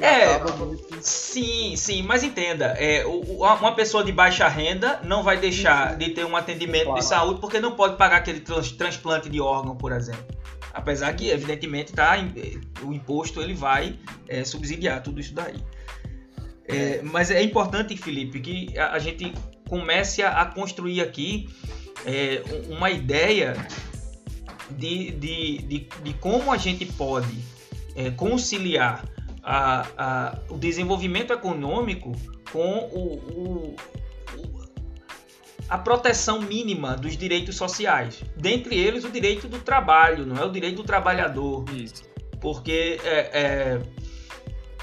é, 0.00 0.38
sim, 1.00 1.74
sim, 1.76 2.02
mas 2.02 2.22
entenda, 2.22 2.66
é, 2.78 3.04
uma 3.06 3.74
pessoa 3.74 4.04
de 4.04 4.12
baixa 4.12 4.46
renda 4.48 5.00
não 5.04 5.22
vai 5.22 5.38
deixar 5.38 5.96
de 5.96 6.10
ter 6.10 6.24
um 6.24 6.36
atendimento 6.36 6.84
claro. 6.84 7.00
de 7.00 7.06
saúde 7.06 7.40
porque 7.40 7.58
não 7.58 7.74
pode 7.74 7.96
pagar 7.96 8.18
aquele 8.18 8.40
transplante 8.40 9.28
de 9.28 9.40
órgão, 9.40 9.74
por 9.76 9.92
exemplo. 9.92 10.26
Apesar 10.74 11.12
que, 11.14 11.28
evidentemente, 11.28 11.92
tá, 11.92 12.16
o 12.82 12.92
imposto 12.92 13.40
ele 13.42 13.54
vai 13.54 13.98
é, 14.28 14.44
subsidiar 14.44 15.02
tudo 15.02 15.20
isso 15.20 15.34
daí. 15.34 15.62
É, 16.66 17.02
mas 17.02 17.30
é 17.30 17.42
importante, 17.42 17.96
Felipe, 17.96 18.40
que 18.40 18.78
a, 18.78 18.92
a 18.92 18.98
gente 18.98 19.34
comece 19.68 20.22
a, 20.22 20.40
a 20.40 20.46
construir 20.46 21.02
aqui 21.02 21.48
é, 22.06 22.42
uma 22.70 22.90
ideia 22.90 23.54
de, 24.72 25.10
de, 25.12 25.58
de, 25.58 25.88
de, 26.02 26.14
como 26.14 26.52
a 26.52 26.56
gente 26.56 26.84
pode 26.86 27.38
é, 27.94 28.10
conciliar 28.10 29.04
a, 29.42 29.86
a, 29.96 30.38
o 30.48 30.56
desenvolvimento 30.56 31.32
econômico 31.32 32.12
com 32.52 32.78
o, 32.92 33.14
o, 33.14 33.76
a 35.68 35.78
proteção 35.78 36.40
mínima 36.40 36.96
dos 36.96 37.16
direitos 37.16 37.56
sociais. 37.56 38.22
Dentre 38.36 38.78
eles, 38.78 39.04
o 39.04 39.10
direito 39.10 39.48
do 39.48 39.58
trabalho, 39.58 40.26
não 40.26 40.36
é 40.36 40.44
o 40.44 40.50
direito 40.50 40.76
do 40.76 40.84
trabalhador. 40.84 41.64
Isso. 41.74 42.04
Porque 42.40 42.98
é, 43.04 43.30
é 43.32 43.80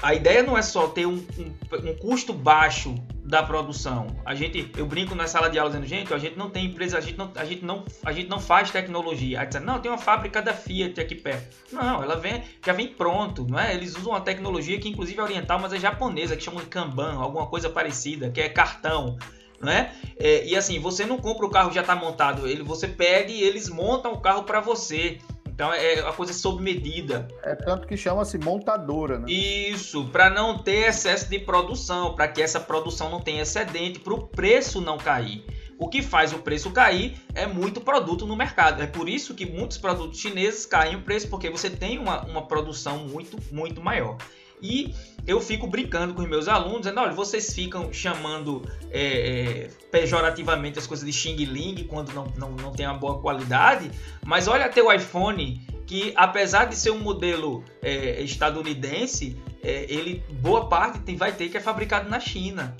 a 0.02 0.14
ideia 0.14 0.42
não 0.42 0.56
é 0.56 0.62
só 0.62 0.88
ter 0.88 1.06
um, 1.06 1.24
um, 1.38 1.90
um, 1.90 1.96
custo 1.96 2.32
baixo 2.32 2.94
da 3.24 3.42
produção. 3.42 4.06
A 4.24 4.34
gente, 4.34 4.70
eu 4.76 4.86
brinco 4.86 5.14
na 5.14 5.26
sala 5.26 5.48
de 5.48 5.58
aula 5.58 5.70
dizendo, 5.70 5.86
gente, 5.86 6.12
a 6.12 6.18
gente 6.18 6.36
não 6.36 6.50
tem 6.50 6.66
empresa, 6.66 6.98
a 6.98 7.00
gente 7.00 7.16
não, 7.16 7.30
a 7.34 7.44
gente 7.44 7.64
não, 7.64 7.84
a 8.04 8.12
gente 8.12 8.28
não 8.28 8.40
faz 8.40 8.70
tecnologia. 8.70 9.40
Aí 9.40 9.48
não, 9.60 9.78
tem 9.78 9.90
uma 9.90 9.98
fábrica 9.98 10.40
da 10.40 10.52
Fiat 10.54 11.00
aqui 11.00 11.14
perto. 11.14 11.56
Não, 11.70 12.02
ela 12.02 12.16
vem, 12.16 12.42
já 12.64 12.72
vem 12.72 12.88
pronto, 12.88 13.46
não 13.48 13.58
é? 13.58 13.74
Eles 13.74 13.96
usam 13.96 14.12
uma 14.12 14.20
tecnologia 14.20 14.78
que 14.80 14.88
inclusive 14.88 15.18
é 15.18 15.22
oriental, 15.22 15.60
mas 15.60 15.72
é 15.72 15.78
japonesa, 15.78 16.36
que 16.36 16.42
chamam 16.42 16.62
de 16.62 16.68
Kanban, 16.68 17.14
alguma 17.18 17.46
coisa 17.46 17.68
parecida, 17.68 18.30
que 18.30 18.40
é 18.40 18.48
cartão. 18.48 19.16
Não 19.60 19.70
é? 19.70 19.92
é 20.18 20.46
e 20.46 20.56
assim, 20.56 20.78
você 20.78 21.04
não 21.04 21.18
compra 21.18 21.44
o 21.44 21.50
carro 21.50 21.70
já 21.70 21.82
está 21.82 21.94
montado, 21.94 22.48
ele, 22.48 22.62
você 22.62 22.88
pede 22.88 23.34
e 23.34 23.42
eles 23.42 23.68
montam 23.68 24.12
o 24.12 24.20
carro 24.20 24.44
para 24.44 24.60
você. 24.60 25.18
Então 25.60 25.74
é 25.74 26.00
uma 26.00 26.14
coisa 26.14 26.32
sob 26.32 26.62
medida. 26.62 27.28
É 27.42 27.54
tanto 27.54 27.86
que 27.86 27.94
chama-se 27.94 28.38
montadora, 28.38 29.18
né? 29.18 29.30
Isso, 29.30 30.06
para 30.06 30.30
não 30.30 30.56
ter 30.56 30.88
excesso 30.88 31.28
de 31.28 31.38
produção, 31.38 32.14
para 32.14 32.26
que 32.28 32.40
essa 32.40 32.58
produção 32.58 33.10
não 33.10 33.20
tenha 33.20 33.42
excedente, 33.42 33.98
para 33.98 34.14
o 34.14 34.26
preço 34.26 34.80
não 34.80 34.96
cair. 34.96 35.44
O 35.78 35.86
que 35.86 36.00
faz 36.00 36.32
o 36.32 36.38
preço 36.38 36.70
cair 36.70 37.20
é 37.34 37.46
muito 37.46 37.78
produto 37.78 38.24
no 38.24 38.34
mercado. 38.34 38.82
É 38.82 38.86
por 38.86 39.06
isso 39.06 39.34
que 39.34 39.44
muitos 39.44 39.76
produtos 39.76 40.18
chineses 40.18 40.64
caem 40.64 40.96
o 40.96 41.02
preço, 41.02 41.28
porque 41.28 41.50
você 41.50 41.68
tem 41.68 41.98
uma, 41.98 42.24
uma 42.24 42.46
produção 42.46 42.96
muito, 43.00 43.36
muito 43.52 43.82
maior. 43.82 44.16
E 44.62 44.94
eu 45.26 45.40
fico 45.40 45.66
brincando 45.66 46.14
com 46.14 46.22
os 46.22 46.28
meus 46.28 46.48
alunos, 46.48 46.82
dizendo, 46.82 47.00
olha, 47.00 47.12
vocês 47.12 47.52
ficam 47.52 47.92
chamando 47.92 48.62
é, 48.90 49.02
é, 49.02 49.70
pejorativamente 49.90 50.78
as 50.78 50.86
coisas 50.86 51.06
de 51.06 51.12
Xing 51.12 51.36
Ling 51.36 51.84
quando 51.84 52.12
não, 52.12 52.26
não, 52.36 52.50
não 52.52 52.72
tem 52.72 52.86
uma 52.86 52.98
boa 52.98 53.20
qualidade, 53.20 53.90
mas 54.24 54.48
olha 54.48 54.70
o 54.82 54.92
iPhone, 54.92 55.60
que 55.86 56.12
apesar 56.16 56.66
de 56.66 56.76
ser 56.76 56.90
um 56.90 56.98
modelo 56.98 57.64
é, 57.82 58.22
estadunidense, 58.22 59.36
é, 59.62 59.86
ele 59.88 60.22
boa 60.40 60.68
parte 60.68 61.00
tem, 61.00 61.16
vai 61.16 61.32
ter 61.32 61.48
que 61.48 61.56
é 61.56 61.60
fabricado 61.60 62.08
na 62.08 62.20
China. 62.20 62.76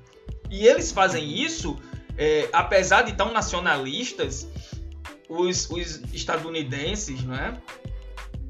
E 0.50 0.66
eles 0.66 0.90
fazem 0.90 1.40
isso, 1.40 1.78
é, 2.16 2.48
apesar 2.52 3.02
de 3.02 3.12
tão 3.12 3.32
nacionalistas, 3.32 4.48
os, 5.28 5.70
os 5.70 6.02
estadunidenses, 6.12 7.22
não 7.22 7.34
é? 7.34 7.54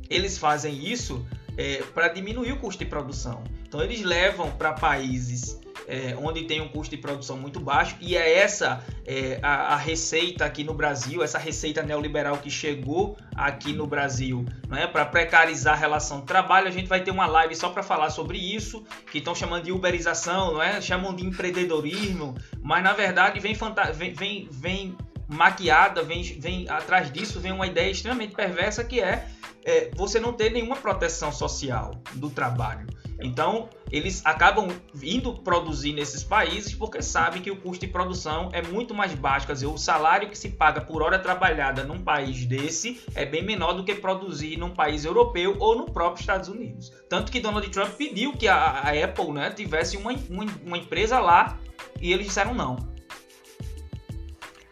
Eles 0.09 0.39
fazem 0.39 0.91
isso 0.91 1.25
é, 1.57 1.83
para 1.95 2.09
diminuir 2.09 2.53
o 2.53 2.59
custo 2.59 2.83
de 2.83 2.91
produção. 2.91 3.43
Então 3.67 3.83
eles 3.83 4.03
levam 4.03 4.51
para 4.53 4.73
países 4.73 5.61
é, 5.91 6.17
onde 6.17 6.45
tem 6.45 6.61
um 6.61 6.69
custo 6.69 6.95
de 6.95 7.03
produção 7.03 7.37
muito 7.37 7.59
baixo, 7.59 7.97
e 8.01 8.17
é 8.17 8.39
essa 8.39 8.85
é, 9.05 9.41
a, 9.43 9.75
a, 9.75 9.77
receita 9.77 10.45
aqui 10.45 10.63
no 10.63 10.73
Brasil, 10.73 11.23
essa 11.23 11.39
receita 11.39 11.83
neoliberal 11.83 12.39
que 12.39 12.49
chegou 12.49 13.17
aqui 13.35 13.73
no 13.73 13.89
Brasil, 13.89 14.45
não 14.69 14.79
é 14.79 14.87
para 14.87 15.05
precarizar 15.05 15.75
a 15.75 15.77
relação 15.77 16.21
trabalho. 16.21 16.69
A 16.69 16.71
gente 16.71 16.89
vai 16.89 17.03
ter 17.03 17.11
uma 17.11 17.27
live 17.27 17.57
só 17.57 17.71
para 17.71 17.83
falar 17.83 18.11
sobre 18.11 18.39
isso, 18.39 18.85
que 19.11 19.19
estão 19.19 19.35
chamando 19.35 19.65
de 19.65 19.73
uberização, 19.73 20.55
não 20.55 20.63
é? 20.63 20.81
Chamam 20.81 21.15
de 21.15 21.27
empreendedorismo, 21.27 22.37
mas 22.63 22.85
na 22.85 22.93
verdade 22.93 23.41
vem, 23.41 23.57
vem, 23.95 24.13
vem, 24.13 24.49
vem 24.51 24.97
maquiada, 25.27 26.03
vem, 26.03 26.23
vem 26.23 26.69
atrás 26.69 27.13
disso 27.13 27.39
vem 27.41 27.53
uma 27.53 27.67
ideia 27.67 27.91
extremamente 27.91 28.35
perversa 28.35 28.83
que 28.83 29.01
é, 29.01 29.27
é 29.65 29.91
você 29.95 30.19
não 30.19 30.33
ter 30.33 30.51
nenhuma 30.51 30.77
proteção 30.77 31.33
social 31.33 31.93
do 32.15 32.31
trabalho. 32.31 32.87
Então, 33.23 33.69
eles 33.91 34.25
acabam 34.25 34.69
indo 35.03 35.35
produzir 35.43 35.93
nesses 35.93 36.25
países 36.25 36.75
porque 36.75 37.03
sabem 37.03 37.43
que 37.43 37.51
o 37.51 37.57
custo 37.57 37.85
de 37.85 37.93
produção 37.93 38.49
é 38.53 38.63
muito 38.63 38.95
mais 38.95 39.15
baixo. 39.15 39.47
Quer 39.47 39.53
dizer, 39.53 39.67
o 39.67 39.77
salário 39.77 40.31
que 40.31 40.39
se 40.39 40.49
paga 40.49 40.81
por 40.81 41.03
hora 41.03 41.19
trabalhada 41.19 41.85
num 41.85 41.99
país 41.99 42.47
desse 42.47 43.03
é 43.15 43.27
bem 43.27 43.45
menor 43.45 43.75
do 43.75 43.85
que 43.85 43.95
produzir 43.95 44.57
num 44.57 44.71
país 44.71 45.05
europeu 45.05 45.57
ou 45.59 45.77
no 45.77 45.85
próprio 45.85 46.21
Estados 46.21 46.49
Unidos. 46.49 46.91
Tanto 47.09 47.31
que 47.31 47.41
Donald 47.41 47.69
Trump 47.69 47.91
pediu 47.91 48.33
que 48.33 48.49
a, 48.49 48.57
a 48.57 49.05
Apple 49.05 49.33
né, 49.33 49.51
tivesse 49.51 49.97
uma, 49.97 50.13
uma, 50.31 50.47
uma 50.65 50.79
empresa 50.79 51.19
lá 51.19 51.59
e 52.01 52.13
eles 52.13 52.27
disseram 52.27 52.55
não. 52.55 52.77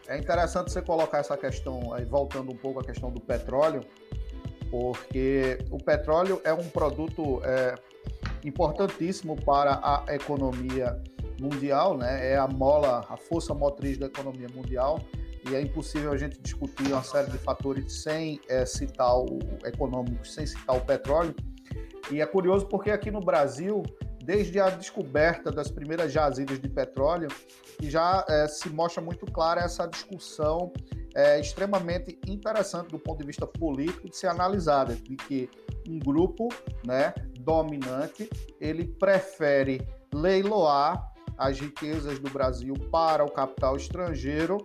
É 0.07 0.17
interessante 0.17 0.73
você 0.73 0.81
colocar 0.81 1.19
essa 1.19 1.37
questão, 1.37 1.93
aí 1.93 2.03
voltando 2.07 2.51
um 2.51 2.57
pouco 2.57 2.81
à 2.81 2.85
questão 2.85 3.11
do 3.11 3.21
petróleo, 3.21 3.85
porque 4.71 5.59
o 5.71 5.79
petróleo 5.79 6.41
é 6.45 6.53
um 6.53 6.69
produto 6.69 7.41
é, 7.45 7.75
importantíssimo 8.45 9.37
para 9.43 9.81
a 9.83 10.15
economia 10.15 11.01
mundial, 11.41 11.97
né? 11.97 12.33
É 12.33 12.37
a 12.37 12.47
mola, 12.47 13.07
a 13.09 13.17
força 13.17 13.55
motriz 13.55 13.97
da 13.97 14.07
economia 14.07 14.49
mundial 14.55 14.99
e 15.49 15.55
é 15.55 15.61
impossível 15.61 16.13
a 16.13 16.17
gente 16.17 16.41
discutir 16.41 16.93
uma 16.93 17.03
série 17.03 17.31
de 17.31 17.39
fatores 17.39 17.93
sem 18.03 18.41
é, 18.49 18.67
citar 18.67 19.17
o 19.17 19.39
econômico, 19.65 20.27
sem 20.27 20.47
citar 20.47 20.77
o 20.77 20.81
petróleo. 20.81 21.35
E 22.11 22.21
é 22.21 22.27
curioso 22.27 22.67
porque 22.67 22.91
aqui 22.91 23.11
no 23.11 23.21
Brasil, 23.21 23.83
desde 24.29 24.61
a 24.61 24.69
descoberta 24.69 25.51
das 25.51 25.71
primeiras 25.71 26.13
jazidas 26.13 26.61
de 26.61 26.69
petróleo, 26.69 27.29
já 27.81 28.23
é, 28.29 28.47
se 28.47 28.69
mostra 28.69 29.03
muito 29.03 29.25
clara 29.25 29.63
essa 29.63 29.87
discussão 29.87 30.71
é, 31.15 31.41
extremamente 31.41 32.19
interessante 32.27 32.91
do 32.91 32.99
ponto 32.99 33.21
de 33.21 33.27
vista 33.27 33.47
político 33.47 34.07
de 34.07 34.15
ser 34.15 34.27
analisada, 34.27 34.95
de 34.95 35.17
que 35.17 35.49
um 35.89 35.99
grupo, 35.99 36.51
né, 36.85 37.15
dominante, 37.41 38.29
ele 38.61 38.85
prefere 38.85 39.81
leiloar 40.13 41.11
as 41.39 41.59
riquezas 41.59 42.19
do 42.19 42.29
Brasil 42.29 42.75
para 42.93 43.25
o 43.25 43.31
capital 43.31 43.77
estrangeiro 43.77 44.59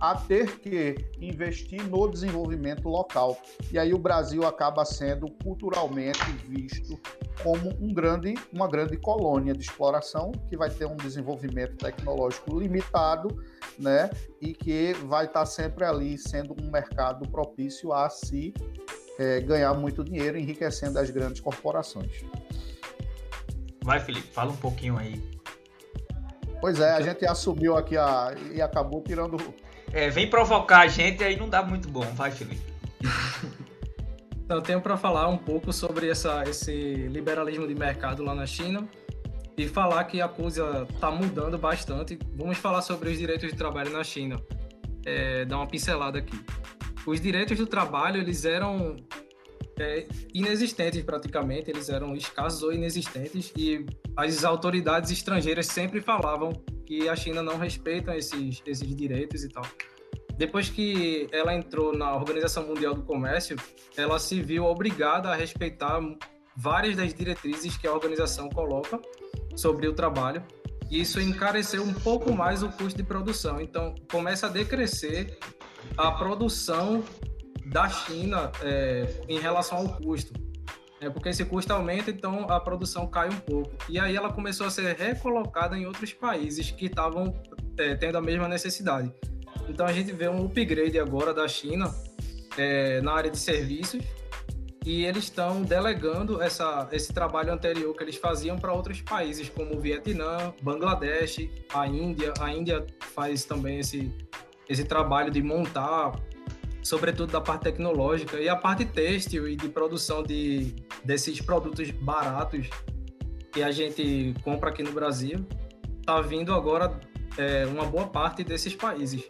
a 0.00 0.14
ter 0.14 0.58
que 0.58 0.94
investir 1.20 1.82
no 1.88 2.08
desenvolvimento 2.08 2.88
local. 2.88 3.38
E 3.72 3.78
aí 3.78 3.94
o 3.94 3.98
Brasil 3.98 4.46
acaba 4.46 4.84
sendo 4.84 5.30
culturalmente 5.42 6.20
visto 6.48 6.98
como 7.42 7.70
um 7.80 7.92
grande, 7.92 8.34
uma 8.52 8.68
grande 8.68 8.96
colônia 8.96 9.54
de 9.54 9.62
exploração 9.62 10.32
que 10.48 10.56
vai 10.56 10.70
ter 10.70 10.86
um 10.86 10.96
desenvolvimento 10.96 11.76
tecnológico 11.76 12.58
limitado, 12.58 13.28
né? 13.78 14.10
E 14.40 14.52
que 14.52 14.92
vai 15.04 15.26
estar 15.26 15.46
sempre 15.46 15.84
ali 15.84 16.18
sendo 16.18 16.54
um 16.60 16.70
mercado 16.70 17.28
propício 17.28 17.92
a 17.92 18.08
se 18.08 18.54
é, 19.18 19.40
ganhar 19.40 19.74
muito 19.74 20.04
dinheiro, 20.04 20.38
enriquecendo 20.38 20.98
as 20.98 21.10
grandes 21.10 21.40
corporações. 21.40 22.24
Vai, 23.82 24.00
Felipe, 24.00 24.28
fala 24.28 24.50
um 24.50 24.56
pouquinho 24.56 24.96
aí. 24.96 25.22
Pois 26.60 26.80
é, 26.80 26.92
a 26.92 27.00
gente 27.02 27.26
assumiu 27.26 27.76
aqui 27.76 27.96
a, 27.96 28.34
e 28.52 28.62
acabou 28.62 29.02
tirando. 29.02 29.36
É, 29.94 30.10
vem 30.10 30.28
provocar 30.28 30.80
a 30.80 30.86
gente 30.86 31.22
aí 31.22 31.36
não 31.36 31.48
dá 31.48 31.62
muito 31.62 31.88
bom. 31.88 32.04
Vai, 32.14 32.30
Felipe. 32.30 32.60
então, 34.44 34.58
eu 34.58 34.62
tenho 34.62 34.80
para 34.80 34.96
falar 34.96 35.28
um 35.28 35.38
pouco 35.38 35.72
sobre 35.72 36.08
essa, 36.10 36.42
esse 36.48 36.72
liberalismo 37.08 37.66
de 37.66 37.74
mercado 37.74 38.22
lá 38.22 38.34
na 38.34 38.46
China 38.46 38.86
e 39.56 39.68
falar 39.68 40.02
que 40.04 40.20
a 40.20 40.28
coisa 40.28 40.86
está 40.92 41.10
mudando 41.10 41.56
bastante. 41.56 42.18
Vamos 42.34 42.58
falar 42.58 42.82
sobre 42.82 43.08
os 43.08 43.18
direitos 43.18 43.48
de 43.50 43.56
trabalho 43.56 43.90
na 43.90 44.02
China. 44.02 44.40
É, 45.06 45.44
dar 45.44 45.58
uma 45.58 45.66
pincelada 45.66 46.18
aqui 46.18 46.44
os 47.06 47.20
direitos 47.20 47.58
do 47.58 47.66
trabalho 47.66 48.20
eles 48.20 48.44
eram 48.44 48.96
é, 49.78 50.06
inexistentes 50.32 51.02
praticamente, 51.02 51.70
eles 51.70 51.88
eram 51.88 52.14
escassos 52.14 52.62
ou 52.62 52.72
inexistentes 52.72 53.52
e 53.56 53.84
as 54.16 54.44
autoridades 54.44 55.10
estrangeiras 55.10 55.66
sempre 55.66 56.00
falavam 56.00 56.52
que 56.84 57.08
a 57.08 57.16
China 57.16 57.42
não 57.42 57.58
respeita 57.58 58.16
esses, 58.16 58.62
esses 58.66 58.94
direitos 58.94 59.44
e 59.44 59.48
tal. 59.48 59.64
Depois 60.36 60.68
que 60.68 61.28
ela 61.30 61.54
entrou 61.54 61.96
na 61.96 62.14
Organização 62.14 62.66
Mundial 62.66 62.94
do 62.94 63.02
Comércio, 63.02 63.56
ela 63.96 64.18
se 64.18 64.42
viu 64.42 64.64
obrigada 64.64 65.30
a 65.30 65.34
respeitar 65.34 66.00
várias 66.56 66.96
das 66.96 67.14
diretrizes 67.14 67.76
que 67.76 67.86
a 67.86 67.92
organização 67.92 68.48
coloca 68.48 69.00
sobre 69.54 69.86
o 69.86 69.92
trabalho. 69.92 70.42
E 70.90 71.00
isso 71.00 71.20
encareceu 71.20 71.82
um 71.82 71.94
pouco 71.94 72.32
mais 72.32 72.62
o 72.62 72.68
custo 72.68 72.96
de 72.96 73.04
produção. 73.04 73.60
Então, 73.60 73.94
começa 74.10 74.46
a 74.46 74.50
decrescer 74.50 75.38
a 75.96 76.10
produção 76.12 77.02
da 77.66 77.88
China 77.88 78.50
é, 78.62 79.22
em 79.28 79.38
relação 79.38 79.78
ao 79.78 79.88
custo. 79.96 80.32
É, 81.04 81.10
porque 81.10 81.28
esse 81.28 81.44
custo 81.44 81.70
aumenta, 81.70 82.10
então 82.10 82.46
a 82.48 82.58
produção 82.58 83.06
cai 83.06 83.28
um 83.28 83.36
pouco. 83.36 83.70
E 83.90 83.98
aí 83.98 84.16
ela 84.16 84.32
começou 84.32 84.66
a 84.66 84.70
ser 84.70 84.96
recolocada 84.96 85.76
em 85.76 85.84
outros 85.84 86.14
países 86.14 86.70
que 86.70 86.86
estavam 86.86 87.34
é, 87.76 87.94
tendo 87.94 88.16
a 88.16 88.22
mesma 88.22 88.48
necessidade. 88.48 89.12
Então 89.68 89.84
a 89.84 89.92
gente 89.92 90.12
vê 90.12 90.28
um 90.28 90.46
upgrade 90.46 90.98
agora 90.98 91.34
da 91.34 91.46
China 91.46 91.94
é, 92.56 93.02
na 93.02 93.12
área 93.12 93.30
de 93.30 93.38
serviços 93.38 94.02
e 94.84 95.04
eles 95.04 95.24
estão 95.24 95.62
delegando 95.62 96.40
essa, 96.40 96.88
esse 96.90 97.12
trabalho 97.12 97.52
anterior 97.52 97.94
que 97.94 98.02
eles 98.02 98.16
faziam 98.16 98.58
para 98.58 98.72
outros 98.72 99.02
países, 99.02 99.50
como 99.50 99.76
o 99.76 99.80
Vietnã, 99.80 100.54
Bangladesh, 100.62 101.48
a 101.72 101.86
Índia. 101.86 102.32
A 102.40 102.50
Índia 102.50 102.86
faz 103.14 103.44
também 103.44 103.80
esse, 103.80 104.10
esse 104.68 104.84
trabalho 104.84 105.30
de 105.30 105.42
montar, 105.42 106.12
sobretudo 106.84 107.32
da 107.32 107.40
parte 107.40 107.62
tecnológica 107.62 108.38
e 108.38 108.48
a 108.48 108.54
parte 108.54 108.84
têxtil 108.84 109.48
e 109.48 109.56
de 109.56 109.68
produção 109.68 110.22
de, 110.22 110.74
desses 111.02 111.40
produtos 111.40 111.90
baratos 111.90 112.68
que 113.50 113.62
a 113.62 113.72
gente 113.72 114.34
compra 114.44 114.68
aqui 114.70 114.82
no 114.82 114.92
Brasil, 114.92 115.46
está 115.98 116.20
vindo 116.20 116.52
agora 116.52 117.00
é, 117.38 117.64
uma 117.66 117.86
boa 117.86 118.06
parte 118.06 118.44
desses 118.44 118.74
países. 118.74 119.26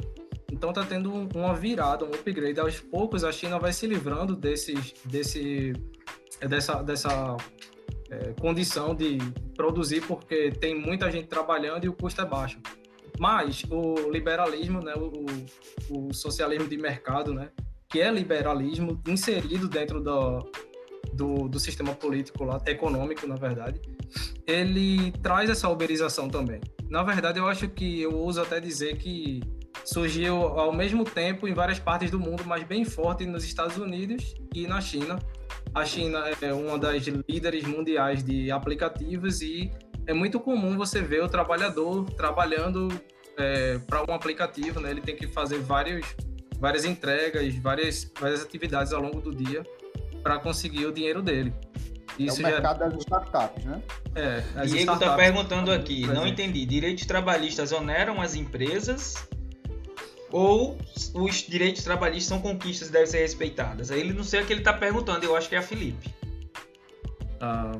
Então 0.51 0.71
está 0.71 0.85
tendo 0.85 1.13
uma 1.35 1.55
virada, 1.55 2.05
um 2.05 2.09
upgrade. 2.09 2.59
Aos 2.59 2.81
poucos 2.81 3.23
a 3.23 3.31
China 3.31 3.59
vai 3.59 3.73
se 3.73 3.87
livrando 3.87 4.35
desses, 4.35 4.95
desse, 5.05 5.73
dessa, 6.41 6.83
dessa 6.83 7.37
é, 8.11 8.33
condição 8.41 8.95
de 8.95 9.19
produzir, 9.57 10.01
porque 10.03 10.51
tem 10.51 10.75
muita 10.75 11.11
gente 11.11 11.29
trabalhando 11.29 11.85
e 11.85 11.89
o 11.89 11.93
custo 11.93 12.21
é 12.21 12.25
baixo. 12.25 12.59
Mas 13.19 13.65
o 13.71 14.11
liberalismo, 14.11 14.81
né, 14.81 14.95
o, 14.97 16.09
o 16.09 16.13
socialismo 16.13 16.69
de 16.69 16.77
mercado, 16.77 17.33
né, 17.33 17.51
que 17.89 18.01
é 18.01 18.11
liberalismo 18.11 19.01
inserido 19.07 19.69
dentro 19.69 20.01
do, 20.01 20.51
do, 21.13 21.49
do, 21.49 21.61
sistema 21.61 21.95
político 21.95 22.45
lá, 22.45 22.61
econômico, 22.67 23.27
na 23.27 23.37
verdade, 23.37 23.81
ele 24.47 25.13
traz 25.23 25.49
essa 25.49 25.69
uberização 25.69 26.29
também. 26.29 26.61
Na 26.91 27.03
verdade, 27.03 27.39
eu 27.39 27.47
acho 27.47 27.69
que 27.69 28.03
eu 28.03 28.19
uso 28.19 28.43
até 28.43 28.61
dizer 28.61 28.97
que 28.99 29.41
surgiu 29.85 30.37
ao 30.37 30.73
mesmo 30.73 31.05
tempo 31.05 31.47
em 31.47 31.55
várias 31.55 31.79
partes 31.79 32.11
do 32.11 32.19
mundo, 32.19 32.43
mas 32.47 32.65
bem 32.65 32.85
forte 32.85 33.25
nos 33.27 33.45
Estados 33.45 33.77
Unidos 33.77 34.35
e 34.55 34.67
na 34.67 34.81
China. 34.81 35.19
A 35.75 35.85
China 35.85 36.25
é 36.41 36.53
uma 36.53 36.79
das 36.79 37.05
líderes 37.29 37.65
mundiais 37.65 38.23
de 38.23 38.51
aplicativos 38.51 39.41
e 39.41 39.71
é 40.07 40.13
muito 40.13 40.39
comum 40.41 40.77
você 40.77 41.01
ver 41.01 41.23
o 41.23 41.29
trabalhador 41.29 42.05
trabalhando 42.11 42.89
é, 43.37 43.79
para 43.79 44.03
um 44.03 44.15
aplicativo, 44.15 44.81
né? 44.81 44.91
Ele 44.91 45.01
tem 45.01 45.17
que 45.17 45.27
fazer 45.27 45.59
vários, 45.59 46.07
várias 46.59 46.85
entregas, 46.85 47.55
várias, 47.57 48.11
várias 48.19 48.43
atividades 48.43 48.93
ao 48.93 49.01
longo 49.01 49.21
do 49.21 49.35
dia 49.35 49.65
para 50.23 50.39
conseguir 50.39 50.87
o 50.87 50.93
dinheiro 50.93 51.23
dele. 51.23 51.53
Isso 52.19 52.41
é 52.43 52.49
o 52.49 52.53
mercado 52.53 52.79
já... 52.79 52.89
das 52.89 52.99
startups, 53.01 53.65
né? 53.65 53.83
É, 54.15 54.65
Diego 54.67 54.93
está 54.93 55.17
perguntando 55.17 55.73
aqui, 55.73 56.07
não 56.07 56.27
entendi. 56.27 56.65
Direitos 56.65 57.07
trabalhistas 57.07 57.73
oneram 57.73 58.21
as 58.21 58.35
empresas 58.35 59.27
ou 60.31 60.79
os 61.15 61.37
direitos 61.37 61.83
trabalhistas 61.83 62.25
são 62.25 62.41
conquistas 62.41 62.89
e 62.89 62.93
devem 62.93 63.07
ser 63.07 63.19
respeitadas? 63.19 63.91
Aí 63.91 64.01
ele 64.01 64.13
não 64.13 64.25
sei 64.25 64.43
o 64.43 64.47
que 64.47 64.53
ele 64.53 64.61
está 64.61 64.73
perguntando, 64.73 65.25
eu 65.25 65.37
acho 65.37 65.49
que 65.49 65.55
é 65.55 65.59
a 65.59 65.63
Felipe. 65.63 66.13
Ah, 67.41 67.73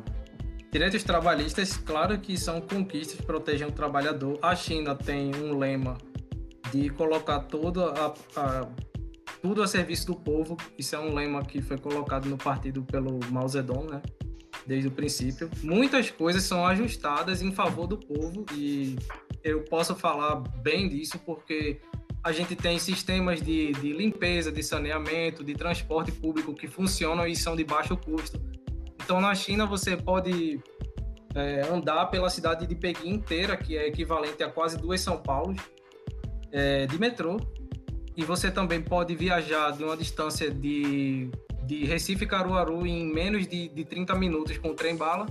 Direitos 0.75 1.05
trabalhistas, 1.05 1.77
claro 1.77 2.19
que 2.19 2.37
são 2.37 2.61
conquistas 2.61 3.17
que 3.17 3.23
protegem 3.23 3.65
o 3.65 3.71
trabalhador. 3.71 4.41
A 4.43 4.57
China 4.57 4.97
tem 4.97 5.33
um 5.33 5.57
lema 5.57 5.97
de 6.73 6.91
colocar 6.91 7.39
toda 7.43 7.93
a, 7.93 8.15
a, 8.35 8.69
tudo 9.41 9.63
a 9.63 9.69
serviço 9.69 10.09
do 10.09 10.17
povo. 10.17 10.57
Isso 10.77 10.97
é 10.97 10.99
um 10.99 11.15
lema 11.15 11.45
que 11.45 11.63
foi 11.63 11.79
colocado 11.79 12.29
no 12.29 12.37
partido 12.37 12.83
pelo 12.83 13.21
Mao 13.31 13.47
Zedong, 13.47 13.89
né? 13.89 14.03
desde 14.67 14.89
o 14.89 14.91
princípio. 14.91 15.49
Muitas 15.63 16.11
coisas 16.11 16.43
são 16.43 16.67
ajustadas 16.67 17.41
em 17.41 17.53
favor 17.53 17.87
do 17.87 17.97
povo 17.97 18.45
e 18.53 18.97
eu 19.45 19.63
posso 19.63 19.95
falar 19.95 20.41
bem 20.61 20.89
disso 20.89 21.21
porque 21.25 21.81
a 22.21 22.33
gente 22.33 22.57
tem 22.57 22.81
sistemas 22.81 23.41
de, 23.41 23.71
de 23.75 23.93
limpeza, 23.93 24.51
de 24.51 24.61
saneamento, 24.65 25.45
de 25.45 25.55
transporte 25.55 26.11
público 26.11 26.53
que 26.53 26.67
funcionam 26.67 27.29
e 27.29 27.37
são 27.37 27.55
de 27.55 27.63
baixo 27.63 27.97
custo. 27.97 28.43
Então, 29.05 29.21
na 29.21 29.35
China, 29.35 29.67
você 29.67 29.99
pode 29.99 30.59
é, 31.35 31.61
andar 31.71 32.07
pela 32.07 32.31
cidade 32.31 32.67
de 32.67 32.75
Pequim 32.75 33.11
inteira, 33.11 33.55
que 33.55 33.77
é 33.77 33.87
equivalente 33.87 34.43
a 34.43 34.49
quase 34.49 34.79
duas 34.79 35.03
São 35.03 35.19
Paulo, 35.19 35.55
é, 36.51 36.87
de 36.87 36.99
metrô. 36.99 37.37
E 38.17 38.25
você 38.25 38.51
também 38.51 38.81
pode 38.81 39.15
viajar 39.15 39.73
de 39.73 39.85
uma 39.85 39.95
distância 39.95 40.51
de, 40.51 41.29
de 41.67 41.85
Recife 41.85 42.25
Caruaru 42.25 42.87
em 42.87 43.05
menos 43.13 43.47
de, 43.47 43.69
de 43.69 43.85
30 43.85 44.15
minutos 44.15 44.57
com 44.57 44.71
o 44.71 44.75
trem-bala. 44.75 45.27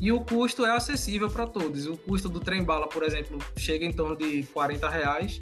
E 0.00 0.10
o 0.10 0.20
custo 0.20 0.66
é 0.66 0.72
acessível 0.72 1.30
para 1.30 1.46
todos. 1.46 1.86
O 1.86 1.96
custo 1.96 2.28
do 2.28 2.40
trem-bala, 2.40 2.88
por 2.88 3.04
exemplo, 3.04 3.38
chega 3.56 3.84
em 3.84 3.92
torno 3.92 4.16
de 4.16 4.42
40 4.52 4.88
reais 4.88 5.40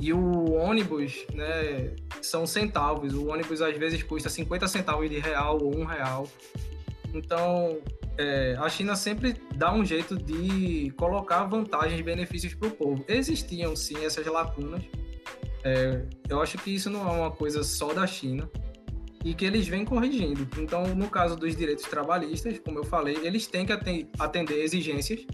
e 0.00 0.12
o 0.12 0.52
ônibus, 0.52 1.26
né, 1.34 1.96
são 2.22 2.46
centavos. 2.46 3.12
O 3.12 3.26
ônibus 3.26 3.60
às 3.60 3.76
vezes 3.76 4.04
custa 4.04 4.28
50 4.28 4.68
centavos 4.68 5.10
de 5.10 5.18
real 5.18 5.58
ou 5.60 5.76
um 5.76 5.84
real. 5.84 6.28
Então, 7.14 7.78
é, 8.16 8.56
a 8.58 8.68
China 8.68 8.94
sempre 8.96 9.34
dá 9.54 9.72
um 9.72 9.84
jeito 9.84 10.16
de 10.16 10.92
colocar 10.96 11.44
vantagens 11.44 11.98
e 11.98 12.02
benefícios 12.02 12.54
para 12.54 12.68
o 12.68 12.70
povo. 12.70 13.04
Existiam 13.08 13.74
sim 13.74 14.04
essas 14.04 14.26
lacunas. 14.26 14.82
É, 15.64 16.04
eu 16.28 16.40
acho 16.40 16.58
que 16.58 16.74
isso 16.74 16.88
não 16.90 17.08
é 17.08 17.12
uma 17.12 17.30
coisa 17.30 17.62
só 17.62 17.92
da 17.92 18.06
China 18.06 18.48
e 19.24 19.34
que 19.34 19.44
eles 19.44 19.66
vêm 19.66 19.84
corrigindo. 19.84 20.48
Então, 20.58 20.94
no 20.94 21.08
caso 21.10 21.36
dos 21.36 21.56
direitos 21.56 21.84
trabalhistas, 21.84 22.58
como 22.60 22.78
eu 22.78 22.84
falei, 22.84 23.16
eles 23.22 23.46
têm 23.46 23.66
que 23.66 23.72
atender 24.18 24.62
exigências 24.62 25.26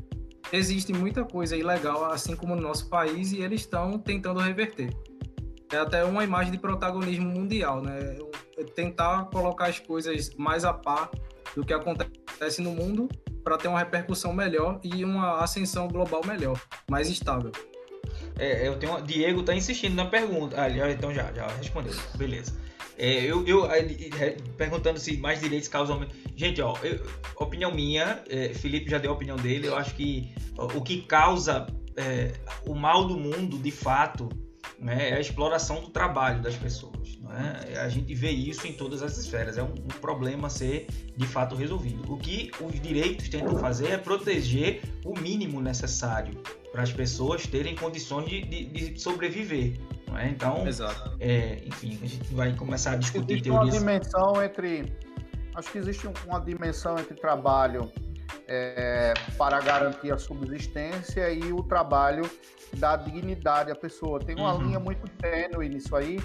existe 0.52 0.92
muita 0.92 1.24
coisa 1.24 1.56
ilegal, 1.56 2.04
assim 2.04 2.36
como 2.36 2.54
no 2.54 2.62
nosso 2.62 2.88
país, 2.88 3.32
e 3.32 3.42
eles 3.42 3.62
estão 3.62 3.98
tentando 3.98 4.40
reverter. 4.40 4.90
É 5.72 5.76
até 5.76 6.04
uma 6.04 6.22
imagem 6.22 6.52
de 6.52 6.58
protagonismo 6.58 7.28
mundial, 7.28 7.82
né? 7.82 8.16
É 8.56 8.64
tentar 8.64 9.24
colocar 9.26 9.66
as 9.66 9.78
coisas 9.78 10.32
mais 10.36 10.64
a 10.64 10.72
par 10.72 11.10
do 11.54 11.64
que 11.64 11.72
acontece 11.72 12.60
no 12.60 12.70
mundo 12.70 13.08
para 13.42 13.58
ter 13.58 13.68
uma 13.68 13.78
repercussão 13.78 14.32
melhor 14.32 14.80
e 14.82 15.04
uma 15.04 15.42
ascensão 15.42 15.88
global 15.88 16.22
melhor, 16.26 16.58
mais 16.90 17.08
estável. 17.08 17.52
É, 18.38 18.66
eu 18.66 18.76
tenho, 18.76 19.00
Diego 19.02 19.40
está 19.40 19.54
insistindo 19.54 19.94
na 19.94 20.06
pergunta. 20.06 20.56
Ah, 20.60 20.90
então 20.90 21.12
já, 21.12 21.32
já 21.32 21.46
respondeu. 21.48 21.94
Beleza. 22.16 22.52
É, 22.96 23.24
eu, 23.24 23.46
eu 23.46 23.68
perguntando 24.56 24.98
se 24.98 25.16
mais 25.16 25.40
direitos 25.40 25.68
causam. 25.68 26.06
Gente, 26.36 26.60
ó, 26.62 26.76
eu, 26.82 27.00
opinião 27.36 27.72
minha, 27.74 28.22
é, 28.28 28.48
Felipe 28.54 28.90
já 28.90 28.98
deu 28.98 29.10
a 29.10 29.14
opinião 29.14 29.36
dele. 29.36 29.66
Eu 29.66 29.76
acho 29.76 29.94
que 29.94 30.32
o 30.56 30.80
que 30.80 31.02
causa 31.02 31.66
é, 31.96 32.32
o 32.66 32.74
mal 32.74 33.06
do 33.06 33.16
mundo, 33.16 33.58
de 33.58 33.70
fato, 33.70 34.28
né, 34.78 35.10
é 35.10 35.14
a 35.14 35.20
exploração 35.20 35.80
do 35.80 35.88
trabalho 35.88 36.42
das 36.42 36.56
pessoas. 36.56 37.18
É? 37.70 37.78
A 37.78 37.88
gente 37.88 38.14
vê 38.14 38.30
isso 38.30 38.66
em 38.66 38.72
todas 38.72 39.02
as 39.02 39.16
esferas. 39.16 39.58
É 39.58 39.62
um, 39.62 39.72
um, 39.72 40.00
problema 40.00 40.46
a 40.46 40.50
ser 40.50 40.86
de 41.16 41.26
fato 41.26 41.54
resolvido. 41.54 42.12
O 42.12 42.16
que 42.16 42.50
os 42.60 42.80
direitos 42.80 43.28
tentam 43.28 43.58
fazer 43.58 43.90
é 43.90 43.98
proteger 43.98 44.82
o 45.04 45.18
mínimo 45.18 45.60
necessário 45.60 46.34
para 46.70 46.82
as 46.82 46.92
pessoas 46.92 47.46
terem 47.46 47.74
condições 47.74 48.28
de, 48.28 48.42
de, 48.42 48.64
de 48.66 49.00
sobreviver. 49.00 49.78
É? 50.16 50.28
Então, 50.28 50.64
é, 51.18 51.62
enfim, 51.66 51.98
a 52.02 52.06
gente 52.06 52.34
vai 52.34 52.54
começar 52.54 52.92
a 52.92 52.96
discutir 52.96 53.32
existe 53.32 53.50
teorias. 53.50 53.74
uma 53.74 53.80
dimensão 53.80 54.42
entre. 54.42 54.92
Acho 55.54 55.70
que 55.70 55.78
existe 55.78 56.08
uma 56.26 56.40
dimensão 56.40 56.98
entre 56.98 57.14
trabalho 57.14 57.90
é, 58.46 59.14
para 59.36 59.60
garantir 59.60 60.12
a 60.12 60.18
subsistência 60.18 61.30
e 61.30 61.52
o 61.52 61.62
trabalho 61.62 62.28
da 62.74 62.96
dignidade 62.96 63.70
à 63.70 63.74
pessoa. 63.74 64.18
Tem 64.18 64.36
uma 64.36 64.54
uhum. 64.54 64.62
linha 64.62 64.80
muito 64.80 65.08
tênue 65.20 65.68
nisso 65.68 65.94
aí, 65.94 66.18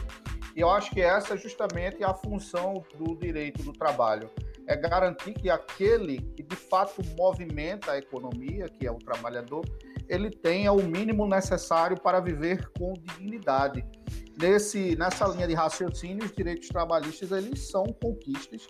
e 0.56 0.62
eu 0.62 0.70
acho 0.70 0.92
que 0.92 1.02
essa 1.02 1.36
é 1.36 1.38
justamente 1.38 2.04
a 2.04 2.14
função 2.14 2.84
do 2.98 3.16
direito 3.16 3.64
do 3.64 3.72
trabalho. 3.72 4.30
É 4.68 4.76
garantir 4.76 5.34
que 5.34 5.50
aquele 5.50 6.20
que 6.36 6.44
de 6.44 6.56
fato 6.56 7.02
movimenta 7.18 7.94
a 7.94 7.98
economia, 7.98 8.68
que 8.68 8.86
é 8.86 8.92
o 8.92 8.98
trabalhador, 8.98 9.66
ele 10.08 10.30
tenha 10.30 10.72
o 10.72 10.82
mínimo 10.82 11.28
necessário 11.28 12.00
para 12.00 12.20
viver 12.20 12.70
com 12.78 12.94
dignidade. 12.94 13.86
Nesse, 14.40 14.96
nessa 14.96 15.28
linha 15.28 15.48
de 15.48 15.54
raciocínio, 15.54 16.26
os 16.26 16.32
direitos 16.32 16.68
trabalhistas 16.70 17.32
eles 17.32 17.70
são 17.70 17.86
conquistas 17.86 18.68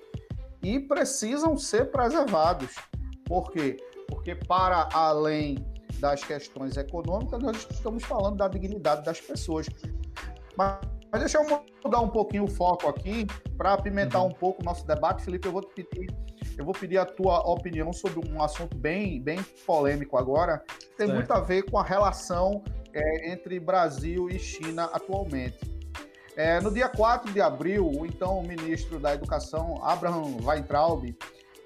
e 0.61 0.79
precisam 0.79 1.57
ser 1.57 1.91
preservados. 1.91 2.75
Por 3.29 3.51
quê? 3.51 3.77
Porque 4.07 4.33
para 4.33 4.89
além 4.91 5.63
das 5.99 6.23
questões 6.23 6.75
econômicas, 6.75 7.39
nós 7.39 7.67
estamos 7.69 8.03
falando 8.03 8.37
da 8.37 8.47
dignidade 8.47 9.05
das 9.05 9.21
pessoas. 9.21 9.67
Mas, 10.57 10.79
mas 11.11 11.21
deixa 11.21 11.37
eu 11.37 11.63
mudar 11.83 11.99
um 11.99 12.09
pouquinho 12.09 12.45
o 12.45 12.47
foco 12.47 12.89
aqui 12.89 13.27
para 13.55 13.73
apimentar 13.73 14.21
uhum. 14.21 14.29
um 14.29 14.33
pouco 14.33 14.63
o 14.63 14.65
nosso 14.65 14.85
debate. 14.87 15.23
Felipe, 15.23 15.47
eu 15.47 15.51
vou 15.51 15.61
te 15.61 15.83
pedir 15.83 16.07
eu 16.57 16.65
vou 16.65 16.73
pedir 16.73 16.97
a 16.97 17.05
tua 17.05 17.39
opinião 17.49 17.93
sobre 17.93 18.19
um 18.29 18.43
assunto 18.43 18.75
bem, 18.75 19.21
bem 19.21 19.41
polêmico 19.65 20.17
agora. 20.17 20.61
Tem 20.97 21.07
certo. 21.07 21.13
muito 21.13 21.31
a 21.31 21.39
ver 21.39 21.63
com 21.63 21.77
a 21.77 21.83
relação 21.83 22.61
é, 22.93 23.31
entre 23.31 23.61
Brasil 23.61 24.29
e 24.29 24.37
China 24.37 24.89
atualmente. 24.91 25.57
É, 26.35 26.59
no 26.59 26.73
dia 26.73 26.89
4 26.89 27.31
de 27.31 27.39
abril, 27.39 27.89
o 27.89 28.05
então 28.05 28.43
ministro 28.43 28.99
da 28.99 29.13
Educação, 29.13 29.79
Abraham 29.81 30.37
Weintraub, 30.43 31.15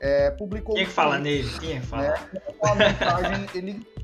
é, 0.04 0.30
publicou. 0.32 0.76
Quem 0.76 0.84
é 0.84 0.86
que 0.86 0.92
fala 0.92 1.18
nele? 1.18 1.50
Quem 1.60 1.78
é 1.78 1.82
fala? 1.82 2.08
É, 2.08 2.16
uma 2.62 2.76
mensagem 2.76 3.48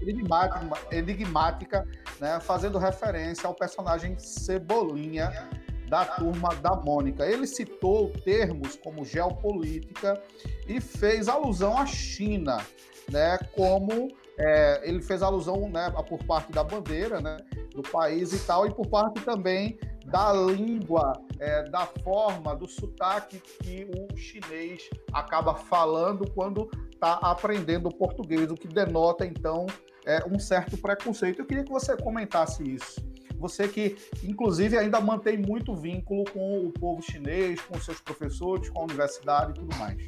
enigmática, 0.01 0.95
enigmática 0.95 1.87
né, 2.21 2.39
fazendo 2.39 2.77
referência 2.77 3.45
ao 3.45 3.53
personagem 3.53 4.17
Cebolinha 4.17 5.29
da 5.89 6.05
turma 6.05 6.55
da 6.55 6.73
Mônica. 6.73 7.25
Ele 7.25 7.45
citou 7.45 8.13
termos 8.23 8.77
como 8.77 9.03
geopolítica 9.03 10.21
e 10.69 10.79
fez 10.79 11.27
alusão 11.27 11.77
à 11.77 11.85
China, 11.85 12.59
né, 13.11 13.37
como 13.53 14.07
é, 14.37 14.81
ele 14.87 15.01
fez 15.01 15.21
alusão 15.21 15.69
né, 15.69 15.91
por 16.07 16.23
parte 16.23 16.49
da 16.53 16.63
bandeira 16.63 17.19
né, 17.19 17.35
do 17.75 17.81
país 17.81 18.31
e 18.31 18.39
tal, 18.39 18.65
e 18.65 18.73
por 18.73 18.87
parte 18.87 19.19
também 19.19 19.77
da 20.09 20.33
língua, 20.33 21.13
é, 21.39 21.69
da 21.69 21.85
forma, 21.85 22.55
do 22.55 22.67
sotaque 22.67 23.39
que 23.39 23.87
o 23.95 24.17
chinês 24.17 24.89
acaba 25.13 25.55
falando 25.55 26.29
quando 26.31 26.69
está 26.91 27.13
aprendendo 27.13 27.89
português, 27.89 28.51
o 28.51 28.55
que 28.55 28.67
denota, 28.67 29.25
então, 29.25 29.65
é, 30.05 30.25
um 30.25 30.39
certo 30.39 30.77
preconceito. 30.77 31.39
Eu 31.39 31.45
queria 31.45 31.63
que 31.63 31.71
você 31.71 31.95
comentasse 31.95 32.63
isso. 32.63 33.01
Você 33.37 33.67
que, 33.69 33.95
inclusive, 34.21 34.77
ainda 34.77 34.99
mantém 34.99 35.37
muito 35.37 35.73
vínculo 35.73 36.25
com 36.25 36.65
o 36.65 36.71
povo 36.73 37.01
chinês, 37.01 37.61
com 37.61 37.79
seus 37.79 38.01
professores, 38.01 38.69
com 38.69 38.81
a 38.81 38.83
universidade 38.83 39.51
e 39.51 39.53
tudo 39.53 39.75
mais. 39.77 40.05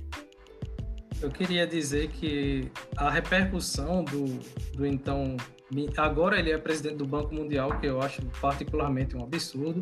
Eu 1.22 1.30
queria 1.30 1.66
dizer 1.66 2.10
que 2.10 2.70
a 2.98 3.10
repercussão 3.10 4.04
do, 4.04 4.26
do 4.76 4.86
então. 4.86 5.38
Agora 5.98 6.38
ele 6.38 6.52
é 6.52 6.58
presidente 6.58 6.96
do 6.96 7.06
Banco 7.06 7.34
Mundial, 7.34 7.80
que 7.80 7.88
eu 7.88 8.02
acho 8.02 8.22
particularmente 8.42 9.16
um 9.16 9.24
absurdo, 9.24 9.82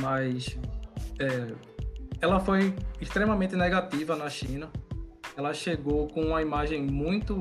mas 0.00 0.56
é, 1.18 1.54
ela 2.20 2.40
foi 2.40 2.74
extremamente 3.00 3.54
negativa 3.54 4.16
na 4.16 4.30
China. 4.30 4.70
Ela 5.36 5.52
chegou 5.52 6.08
com 6.08 6.22
uma 6.22 6.40
imagem 6.40 6.82
muito 6.82 7.38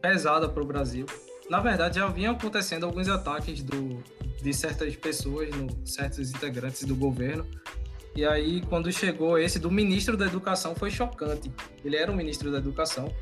pesada 0.00 0.48
para 0.48 0.62
o 0.62 0.66
Brasil. 0.66 1.06
Na 1.50 1.60
verdade, 1.60 1.96
já 1.96 2.06
vinham 2.06 2.34
acontecendo 2.34 2.86
alguns 2.86 3.08
ataques 3.08 3.62
do, 3.62 4.02
de 4.42 4.52
certas 4.54 4.94
pessoas, 4.96 5.50
no, 5.50 5.66
certos 5.86 6.30
integrantes 6.30 6.84
do 6.84 6.94
governo. 6.94 7.46
E 8.14 8.24
aí, 8.24 8.62
quando 8.62 8.92
chegou 8.92 9.38
esse 9.38 9.58
do 9.58 9.70
ministro 9.70 10.16
da 10.16 10.26
Educação, 10.26 10.74
foi 10.74 10.90
chocante. 10.90 11.50
Ele 11.84 11.96
era 11.96 12.12
o 12.12 12.14
ministro 12.14 12.52
da 12.52 12.58
Educação. 12.58 13.12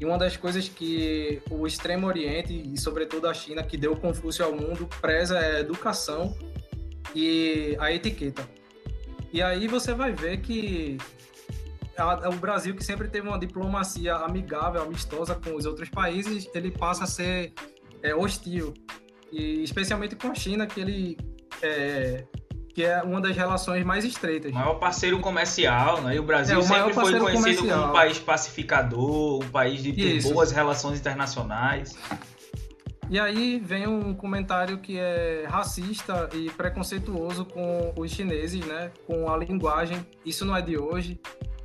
E 0.00 0.04
uma 0.06 0.16
das 0.16 0.34
coisas 0.34 0.66
que 0.66 1.42
o 1.50 1.66
Extremo 1.66 2.06
Oriente, 2.06 2.54
e 2.54 2.78
sobretudo 2.78 3.28
a 3.28 3.34
China, 3.34 3.62
que 3.62 3.76
deu 3.76 3.94
Confúcio 3.94 4.42
ao 4.42 4.52
mundo, 4.52 4.88
preza 4.98 5.38
é 5.38 5.56
a 5.56 5.60
educação 5.60 6.34
e 7.14 7.76
a 7.78 7.92
etiqueta. 7.92 8.48
E 9.30 9.42
aí 9.42 9.68
você 9.68 9.92
vai 9.92 10.12
ver 10.12 10.38
que 10.38 10.96
a, 11.98 12.30
o 12.30 12.36
Brasil, 12.36 12.74
que 12.74 12.82
sempre 12.82 13.08
teve 13.08 13.28
uma 13.28 13.38
diplomacia 13.38 14.14
amigável, 14.14 14.80
amistosa 14.80 15.34
com 15.34 15.54
os 15.54 15.66
outros 15.66 15.90
países, 15.90 16.48
ele 16.54 16.70
passa 16.70 17.04
a 17.04 17.06
ser 17.06 17.52
é, 18.02 18.14
hostil 18.14 18.72
e 19.30 19.62
especialmente 19.62 20.16
com 20.16 20.28
a 20.28 20.34
China, 20.34 20.66
que 20.66 20.80
ele 20.80 21.18
é, 21.62 22.24
que 22.74 22.84
é 22.84 23.02
uma 23.02 23.20
das 23.20 23.36
relações 23.36 23.84
mais 23.84 24.04
estreitas. 24.04 24.52
O 24.52 24.54
maior 24.54 24.74
parceiro 24.74 25.18
comercial, 25.20 26.00
né? 26.02 26.16
E 26.16 26.18
o 26.18 26.22
Brasil 26.22 26.56
é, 26.56 26.58
o 26.58 26.62
sempre 26.62 26.92
foi 26.92 27.18
conhecido 27.18 27.40
comercial. 27.40 27.78
como 27.78 27.90
um 27.90 27.92
país 27.92 28.18
pacificador, 28.18 29.44
um 29.44 29.48
país 29.48 29.82
de 29.82 29.92
ter 29.92 30.22
boas 30.22 30.52
relações 30.52 30.98
internacionais. 30.98 31.96
E 33.08 33.18
aí 33.18 33.58
vem 33.58 33.88
um 33.88 34.14
comentário 34.14 34.78
que 34.78 34.96
é 34.96 35.44
racista 35.48 36.28
e 36.32 36.48
preconceituoso 36.50 37.44
com 37.44 37.92
os 37.96 38.10
chineses, 38.12 38.64
né? 38.64 38.92
Com 39.04 39.28
a 39.28 39.36
linguagem. 39.36 40.06
Isso 40.24 40.44
não 40.44 40.56
é 40.56 40.62
de 40.62 40.78
hoje. 40.78 41.18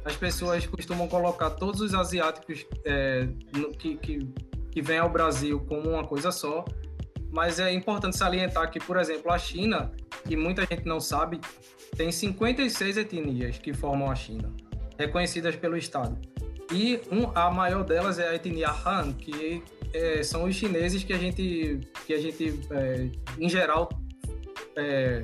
as 0.04 0.16
pessoas 0.16 0.66
costumam 0.66 1.08
colocar 1.08 1.52
todos 1.52 1.82
os 1.82 1.94
asiáticos 1.94 2.66
é, 2.84 3.28
no, 3.56 3.70
que, 3.72 3.96
que, 3.98 4.28
que 4.72 4.82
vêm 4.82 5.00
ao 5.00 5.10
Brasil 5.10 5.60
como 5.68 5.90
uma 5.90 6.04
coisa 6.04 6.32
só, 6.32 6.66
mas 7.36 7.60
é 7.60 7.70
importante 7.70 8.16
salientar 8.16 8.72
que, 8.72 8.80
por 8.80 8.96
exemplo, 8.96 9.30
a 9.30 9.38
China, 9.38 9.92
que 10.26 10.38
muita 10.38 10.62
gente 10.62 10.86
não 10.86 11.02
sabe, 11.02 11.42
tem 11.98 12.10
56 12.10 12.96
etnias 12.96 13.58
que 13.58 13.74
formam 13.74 14.10
a 14.10 14.16
China, 14.16 14.54
reconhecidas 14.98 15.54
pelo 15.58 15.76
Estado. 15.76 16.18
E 16.72 17.02
um, 17.12 17.30
a 17.36 17.52
maior 17.52 17.84
delas 17.84 18.20
é 18.20 18.30
a 18.30 18.36
etnia 18.36 18.70
Han, 18.70 19.12
que 19.12 19.62
é, 19.94 20.24
são 20.24 20.46
os 20.46 20.56
chineses 20.56 21.04
que 21.04 21.12
a 21.12 21.18
gente, 21.18 21.82
que 22.08 22.14
a 22.14 22.22
gente 22.22 22.58
é, 22.72 23.10
em 23.38 23.50
geral, 23.50 23.90
é, 24.78 25.22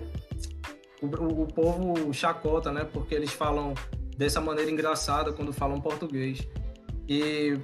o, 1.01 1.05
o, 1.43 1.47
povo 1.47 2.13
chacota, 2.13 2.73
né? 2.73 2.85
Porque 2.91 3.15
eles 3.15 3.31
falam 3.31 3.73
dessa 4.17 4.41
maneira 4.41 4.69
engraçada 4.69 5.31
quando 5.31 5.53
falam 5.53 5.79
português. 5.79 6.45
E 7.07 7.57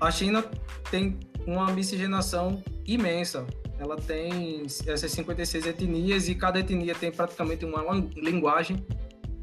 a 0.00 0.10
China 0.10 0.44
tem 0.90 1.16
uma 1.46 1.70
miscigenação 1.70 2.60
imensa. 2.84 3.46
Ela 3.78 3.96
tem 3.96 4.62
essas 4.86 5.10
56 5.10 5.66
etnias 5.66 6.28
e 6.28 6.34
cada 6.34 6.60
etnia 6.60 6.94
tem 6.94 7.10
praticamente 7.10 7.64
uma 7.64 7.82
linguagem. 8.16 8.84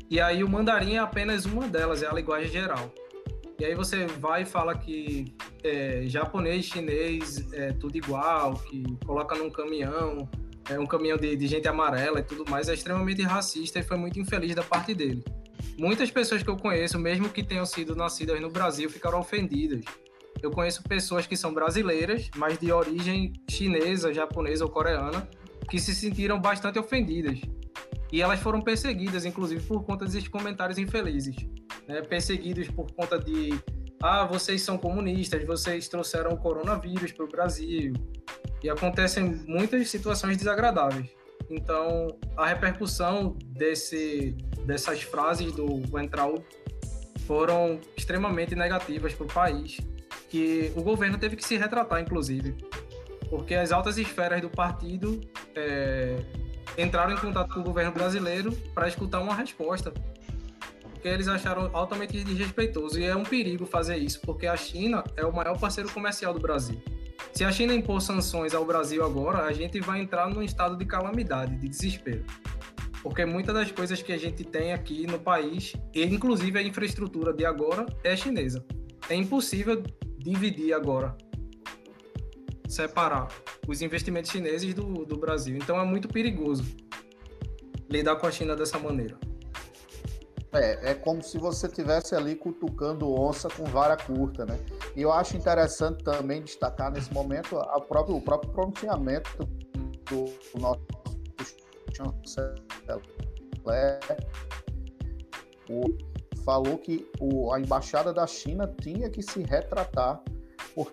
E 0.10 0.20
aí 0.20 0.44
o 0.44 0.50
mandarim 0.50 0.96
é 0.96 1.00
apenas 1.00 1.46
uma 1.46 1.68
delas, 1.68 2.04
é 2.04 2.08
a 2.08 2.14
linguagem 2.14 2.50
geral. 2.52 2.94
E 3.60 3.66
aí 3.66 3.76
você 3.76 4.08
vai 4.08 4.42
e 4.42 4.46
fala 4.46 4.76
que 4.76 5.36
é, 5.64 6.04
japonês, 6.08 6.66
chinês 6.66 7.54
é 7.54 7.72
tudo 7.74 7.96
igual, 7.96 8.56
que 8.56 8.84
coloca 9.06 9.36
num 9.36 9.52
caminhão, 9.52 10.28
é 10.68 10.80
um 10.80 10.86
caminhão 10.86 11.18
de, 11.18 11.36
de 11.36 11.48
gente 11.48 11.68
amarela 11.68 12.20
e 12.20 12.24
tudo 12.24 12.50
mais, 12.50 12.70
é 12.70 12.74
extremamente 12.74 13.22
racista 13.22 13.80
e 13.80 13.84
foi 13.84 13.98
muito 13.98 14.20
infeliz 14.20 14.56
da 14.56 14.64
parte 14.64 14.94
dele. 14.94 15.24
Muitas 15.78 16.10
pessoas 16.10 16.42
que 16.42 16.50
eu 16.50 16.58
conheço, 16.58 16.98
mesmo 16.98 17.30
que 17.30 17.44
tenham 17.44 17.66
sido 17.66 17.96
nascidas 17.96 18.40
no 18.42 18.50
Brasil, 18.50 18.90
ficaram 18.90 19.20
ofendidas. 19.20 19.82
Eu 20.42 20.52
conheço 20.52 20.84
pessoas 20.84 21.28
que 21.28 21.38
são 21.38 21.54
brasileiras, 21.54 22.30
mas 22.36 22.58
de 22.58 22.72
origem 22.72 23.34
chinesa, 23.50 24.14
japonesa 24.14 24.66
ou 24.66 24.72
coreana, 24.72 25.28
que 25.70 25.80
se 25.80 25.94
sentiram 25.94 26.40
bastante 26.40 26.80
ofendidas. 26.80 27.40
E 28.12 28.22
elas 28.22 28.40
foram 28.40 28.62
perseguidas, 28.62 29.24
inclusive, 29.24 29.62
por 29.64 29.84
conta 29.84 30.06
desses 30.06 30.28
comentários 30.28 30.78
infelizes. 30.78 31.36
Né? 31.88 32.02
Perseguidos 32.02 32.68
por 32.70 32.92
conta 32.92 33.18
de 33.18 33.54
ah, 34.02 34.26
vocês 34.26 34.64
são 34.64 34.78
comunistas, 34.78 35.46
vocês 35.46 35.88
trouxeram 35.88 36.32
o 36.32 36.38
coronavírus 36.38 37.12
para 37.12 37.26
o 37.26 37.28
Brasil. 37.28 37.94
E 38.64 38.70
acontecem 38.70 39.24
muitas 39.48 39.90
situações 39.90 40.38
desagradáveis. 40.38 41.10
Então, 41.50 42.08
a 42.36 42.48
repercussão 42.48 43.38
desse, 43.46 44.36
dessas 44.66 45.02
frases 45.04 45.52
do 45.52 45.82
Ventral 45.82 46.44
foram 47.28 47.80
extremamente 47.96 48.56
negativas 48.56 49.14
para 49.14 49.26
o 49.26 49.28
país, 49.28 49.78
que 50.32 50.72
o 50.76 50.82
governo 50.82 51.18
teve 51.18 51.36
que 51.36 51.46
se 51.46 51.58
retratar, 51.58 52.02
inclusive, 52.02 52.56
porque 53.30 53.54
as 53.54 53.72
altas 53.72 53.98
esferas 53.98 54.42
do 54.42 54.50
partido 54.50 55.22
é, 55.54 56.18
entraram 56.78 57.14
em 57.14 57.18
contato 57.18 57.54
com 57.54 57.60
o 57.60 57.64
governo 57.64 57.92
brasileiro 57.92 58.52
para 58.74 58.88
escutar 58.88 59.20
uma 59.20 59.36
resposta 59.36 59.94
porque 61.02 61.10
eles 61.10 61.28
acharam 61.28 61.68
altamente 61.74 62.24
desrespeitoso. 62.24 63.00
E 63.00 63.06
é 63.06 63.16
um 63.16 63.24
perigo 63.24 63.66
fazer 63.66 63.98
isso, 63.98 64.22
porque 64.22 64.46
a 64.46 64.56
China 64.56 65.04
é 65.18 65.26
o 65.26 65.34
maior 65.34 65.60
parceiro 65.60 65.92
comercial 65.92 66.32
do 66.32 66.40
Brasil. 66.40 66.80
Se 67.34 67.44
a 67.44 67.52
China 67.52 67.74
impor 67.74 68.00
sanções 68.02 68.54
ao 68.54 68.64
Brasil 68.64 69.04
agora, 69.04 69.46
a 69.46 69.52
gente 69.52 69.80
vai 69.80 70.00
entrar 70.00 70.30
num 70.30 70.44
estado 70.44 70.78
de 70.78 70.86
calamidade, 70.86 71.56
de 71.56 71.68
desespero. 71.68 72.24
Porque 73.02 73.26
muitas 73.26 73.56
das 73.56 73.72
coisas 73.72 74.00
que 74.04 74.14
a 74.14 74.18
gente 74.18 74.44
tem 74.44 74.74
aqui 74.74 75.08
no 75.08 75.18
país, 75.18 75.74
e 75.92 76.06
inclusive 76.06 76.60
a 76.60 76.62
infraestrutura 76.62 77.34
de 77.34 77.46
agora, 77.46 77.88
é 78.04 78.16
chinesa. 78.16 78.64
É 79.10 79.16
impossível 79.16 79.82
dividir 80.24 80.74
agora, 80.74 81.16
separar 82.68 83.28
os 83.68 83.82
investimentos 83.82 84.32
chineses 84.32 84.74
do, 84.74 85.06
do 85.06 85.18
Brasil. 85.18 85.58
Então 85.58 85.80
é 85.80 85.86
muito 85.86 86.08
perigoso 86.08 86.64
lidar 87.90 88.16
com 88.16 88.28
a 88.28 88.32
China 88.32 88.56
dessa 88.56 88.80
maneira. 88.80 89.18
É, 90.54 90.92
é 90.92 90.94
como 90.94 91.24
se 91.24 91.38
você 91.38 91.68
tivesse 91.70 92.14
ali 92.14 92.36
cutucando 92.36 93.10
onça 93.10 93.50
com 93.50 93.64
vara 93.64 93.96
curta, 93.96 94.46
né? 94.46 94.60
E 94.96 95.02
eu 95.02 95.12
acho 95.12 95.38
interessante 95.38 96.04
também 96.04 96.42
destacar 96.42 96.92
nesse 96.92 97.14
momento 97.14 97.58
a 97.58 97.80
próprio, 97.80 98.18
o 98.18 98.22
próprio 98.22 98.52
pronunciamento 98.52 99.46
do, 100.10 100.26
do 100.26 100.60
nosso 100.60 100.82
chanceler, 101.96 102.62
o, 105.70 106.11
falou 106.44 106.78
que 106.78 107.10
o, 107.20 107.52
a 107.52 107.60
embaixada 107.60 108.14
da 108.14 108.28
China 108.28 108.74
tinha 108.82 109.10
que 109.10 109.22
se 109.22 109.44
retratar 109.44 110.22
por 110.76 110.92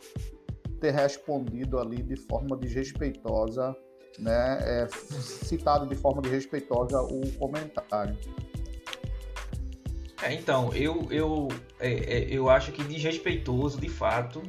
ter 0.81 0.95
respondido 0.95 1.79
ali 1.79 2.03
de 2.03 2.17
forma 2.17 2.57
desrespeitosa, 2.57 3.77
né? 4.19 4.59
É, 4.63 4.89
citado 4.89 5.87
de 5.87 5.95
forma 5.95 6.23
desrespeitosa 6.23 7.01
o 7.03 7.31
comentário. 7.33 8.17
É, 10.23 10.33
então, 10.33 10.73
eu, 10.75 11.07
eu, 11.11 11.49
é, 11.79 11.93
é, 11.93 12.27
eu 12.29 12.51
acho 12.51 12.73
que 12.73 12.83
desrespeitoso, 12.83 13.79
de 13.79 13.89
fato, 13.89 14.43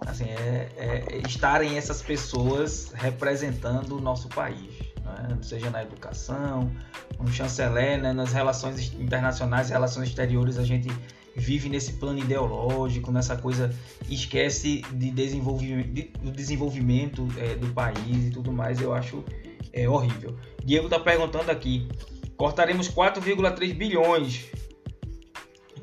assim, 0.00 0.24
é, 0.24 0.68
é, 0.76 1.18
estarem 1.26 1.76
essas 1.76 2.00
pessoas 2.00 2.92
representando 2.92 3.96
o 3.96 4.00
nosso 4.00 4.28
país, 4.28 4.81
né? 5.12 5.38
seja 5.42 5.70
na 5.70 5.82
educação, 5.82 6.70
no 7.18 7.28
chanceler, 7.28 8.00
né? 8.00 8.12
nas 8.12 8.32
relações 8.32 8.92
internacionais, 8.94 9.70
relações 9.70 10.08
exteriores, 10.08 10.58
a 10.58 10.64
gente 10.64 10.88
vive 11.34 11.68
nesse 11.68 11.94
plano 11.94 12.18
ideológico, 12.18 13.10
nessa 13.10 13.36
coisa, 13.36 13.74
esquece 14.08 14.82
de 14.92 15.10
desenvolvimento, 15.10 15.88
de, 15.92 16.02
do 16.02 16.30
desenvolvimento 16.30 17.26
é, 17.38 17.54
do 17.54 17.68
país 17.68 18.26
e 18.26 18.30
tudo 18.30 18.52
mais, 18.52 18.80
eu 18.80 18.92
acho 18.92 19.24
é, 19.72 19.88
horrível. 19.88 20.36
Diego 20.64 20.86
está 20.86 20.98
perguntando 20.98 21.50
aqui, 21.50 21.88
cortaremos 22.36 22.88
4,3 22.90 23.74
bilhões 23.74 24.50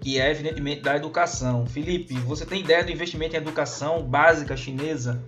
que 0.01 0.19
é 0.19 0.31
evidentemente 0.31 0.81
da 0.81 0.95
educação. 0.95 1.65
Felipe, 1.65 2.13
você 2.19 2.45
tem 2.45 2.61
ideia 2.61 2.83
do 2.83 2.91
investimento 2.91 3.35
em 3.35 3.39
educação 3.39 4.03
básica 4.03 4.55
chinesa? 4.55 5.23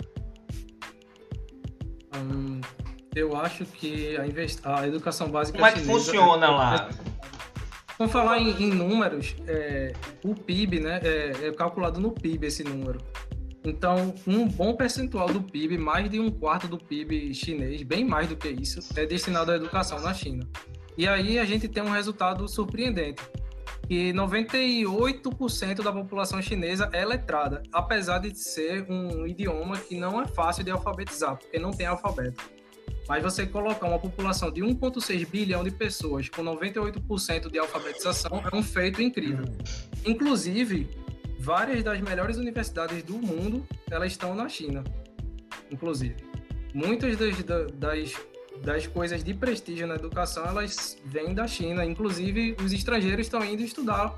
Hum, 2.16 2.51
eu 3.16 3.36
acho 3.36 3.66
que 3.66 4.16
a, 4.18 4.26
invest... 4.26 4.60
a 4.64 4.88
educação 4.88 5.30
básica 5.30 5.58
Como 5.58 5.70
é 5.70 5.74
que 5.74 5.82
funciona 5.82 6.50
lá? 6.50 6.90
Vamos 7.98 8.14
falar 8.14 8.40
em, 8.40 8.50
em 8.64 8.72
números, 8.72 9.36
é, 9.48 9.94
o 10.24 10.34
PIB, 10.34 10.80
né, 10.80 11.00
é, 11.04 11.48
é 11.48 11.52
calculado 11.52 12.00
no 12.00 12.12
PIB 12.12 12.48
esse 12.48 12.64
número. 12.64 13.00
Então, 13.64 14.16
um 14.26 14.48
bom 14.48 14.76
percentual 14.76 15.28
do 15.28 15.42
PIB, 15.42 15.78
mais 15.78 16.10
de 16.10 16.20
um 16.20 16.32
quarto 16.32 16.68
do 16.68 16.80
PIB 16.80 17.32
chinês, 17.34 17.84
bem 17.84 18.04
mais 18.04 18.28
do 18.28 18.36
que 18.36 18.50
isso, 18.50 18.80
é 19.00 19.06
destinado 19.06 19.52
à 19.52 19.56
educação 19.56 20.00
na 20.00 20.14
China. 20.16 20.48
E 20.98 21.08
aí 21.08 21.38
a 21.38 21.46
gente 21.46 21.68
tem 21.68 21.84
um 21.84 21.92
resultado 21.92 22.48
surpreendente 22.48 23.22
que 23.88 24.14
98% 24.14 25.84
da 25.84 25.92
população 25.92 26.42
chinesa 26.42 26.90
é 26.94 27.06
letrada, 27.06 27.62
apesar 27.72 28.20
de 28.20 28.36
ser 28.36 28.86
um 28.90 29.28
idioma 29.28 29.78
que 29.78 29.96
não 29.96 30.22
é 30.22 30.26
fácil 30.28 30.64
de 30.64 30.72
alfabetizar, 30.72 31.38
porque 31.38 31.60
não 31.60 31.72
tem 31.72 31.86
alfabeto. 31.86 32.61
Mas 33.12 33.22
você 33.22 33.46
colocar 33.46 33.90
uma 33.90 34.00
população 34.00 34.50
de 34.50 34.62
1,6 34.62 35.28
bilhão 35.28 35.66
de 35.66 35.70
pessoas 35.70 36.30
com 36.30 36.42
98% 36.42 37.52
de 37.52 37.60
alfabetização 37.60 38.42
é 38.50 38.56
um 38.56 38.64
feito 38.64 39.02
incrível. 39.02 39.44
Inclusive, 40.06 40.90
várias 41.38 41.84
das 41.84 42.00
melhores 42.00 42.38
universidades 42.38 43.04
do 43.04 43.16
mundo 43.16 43.68
elas 43.90 44.14
estão 44.14 44.34
na 44.34 44.48
China, 44.48 44.82
inclusive. 45.70 46.16
Muitas 46.74 47.18
das, 47.18 47.36
das 47.74 48.14
das 48.64 48.88
coisas 48.88 49.22
de 49.26 49.34
prestígio 49.34 49.88
na 49.88 49.96
educação, 49.96 50.46
elas 50.46 50.98
vêm 51.04 51.34
da 51.34 51.46
China. 51.46 51.84
Inclusive, 51.84 52.56
os 52.64 52.72
estrangeiros 52.72 53.26
estão 53.26 53.44
indo 53.44 53.62
estudar 53.62 54.18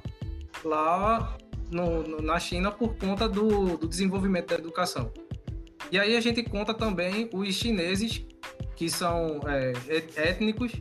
lá 0.63 1.35
no, 1.71 2.03
no, 2.03 2.21
na 2.21 2.39
China 2.39 2.71
por 2.71 2.95
conta 2.95 3.27
do, 3.27 3.75
do 3.75 3.87
desenvolvimento 3.87 4.49
da 4.49 4.55
educação. 4.55 5.11
E 5.91 5.97
aí 5.97 6.15
a 6.15 6.21
gente 6.21 6.43
conta 6.43 6.73
também 6.73 7.29
os 7.33 7.55
chineses, 7.55 8.23
que 8.83 8.89
são 8.89 9.39
é, 9.47 9.71
étnicos, 10.17 10.73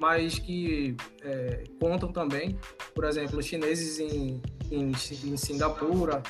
mas 0.00 0.38
que 0.38 0.96
é, 1.22 1.64
contam 1.78 2.10
também, 2.10 2.58
por 2.94 3.04
exemplo, 3.04 3.38
os 3.38 3.44
chineses 3.44 3.98
em, 3.98 4.40
em, 4.70 4.92
em 4.92 5.36
Singapura, 5.36 6.22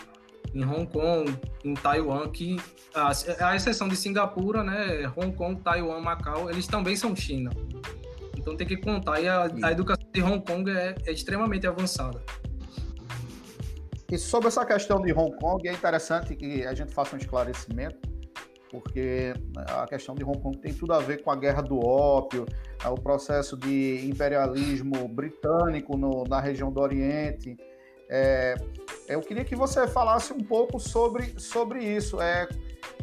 em 0.53 0.65
Hong 0.65 0.87
Kong, 0.87 1.33
em 1.65 1.75
Taiwan, 1.75 2.29
que 2.31 2.57
a, 2.93 3.12
a 3.49 3.55
exceção 3.55 3.87
de 3.87 3.95
Singapura, 3.95 4.65
né, 4.65 5.07
Hong 5.17 5.33
Kong, 5.37 5.61
Taiwan, 5.62 6.01
Macau, 6.01 6.51
eles 6.51 6.67
também 6.67 6.97
são 6.97 7.15
China. 7.15 7.51
Então 8.37 8.57
tem 8.57 8.67
que 8.67 8.77
contar. 8.77 9.21
E 9.21 9.29
a, 9.29 9.49
a 9.62 9.71
educação 9.71 10.09
de 10.12 10.21
Hong 10.21 10.45
Kong 10.45 10.69
é, 10.69 10.97
é, 11.07 11.12
extremamente 11.12 11.65
avançada. 11.65 12.21
E 14.11 14.19
sobre 14.19 14.49
essa 14.49 14.67
questão 14.67 15.01
de 15.01 15.12
Hong 15.12 15.37
Kong, 15.39 15.69
é 15.69 15.73
interessante 15.73 16.35
que 16.35 16.67
a 16.67 16.75
gente 16.75 16.93
faça 16.93 17.15
um 17.15 17.19
esclarecimento, 17.19 18.14
porque 18.75 19.33
a 19.68 19.87
questão 19.87 20.16
de 20.16 20.25
Hong 20.25 20.41
Kong 20.41 20.59
tem 20.59 20.75
tudo 20.75 20.93
a 20.93 20.99
ver 20.99 21.22
com 21.22 21.31
a 21.31 21.37
guerra 21.37 21.62
do 21.62 21.79
ópio, 21.79 22.45
o 22.85 23.01
processo 23.01 23.57
de 23.57 24.05
imperialismo 24.11 25.07
britânico 25.07 25.97
no, 25.97 26.25
na 26.25 26.41
região 26.41 26.72
do 26.72 26.81
Oriente, 26.81 27.57
É, 28.09 28.55
eu 29.09 29.20
queria 29.20 29.45
que 29.45 29.57
você 29.57 29.89
falasse 29.89 30.33
um 30.33 30.41
pouco 30.41 30.79
sobre, 30.79 31.39
sobre 31.41 31.83
isso. 31.83 32.20
É, 32.20 32.47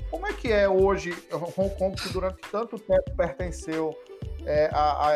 como 0.10 0.28
é 0.28 0.34
que 0.34 0.52
é 0.52 0.70
hoje 0.70 1.12
Hong 1.58 1.74
Kong, 1.76 1.96
que 1.96 2.10
durante 2.10 2.40
tanto 2.52 2.78
tempo 2.78 3.16
pertenceu 3.18 3.96
é, 4.46 4.70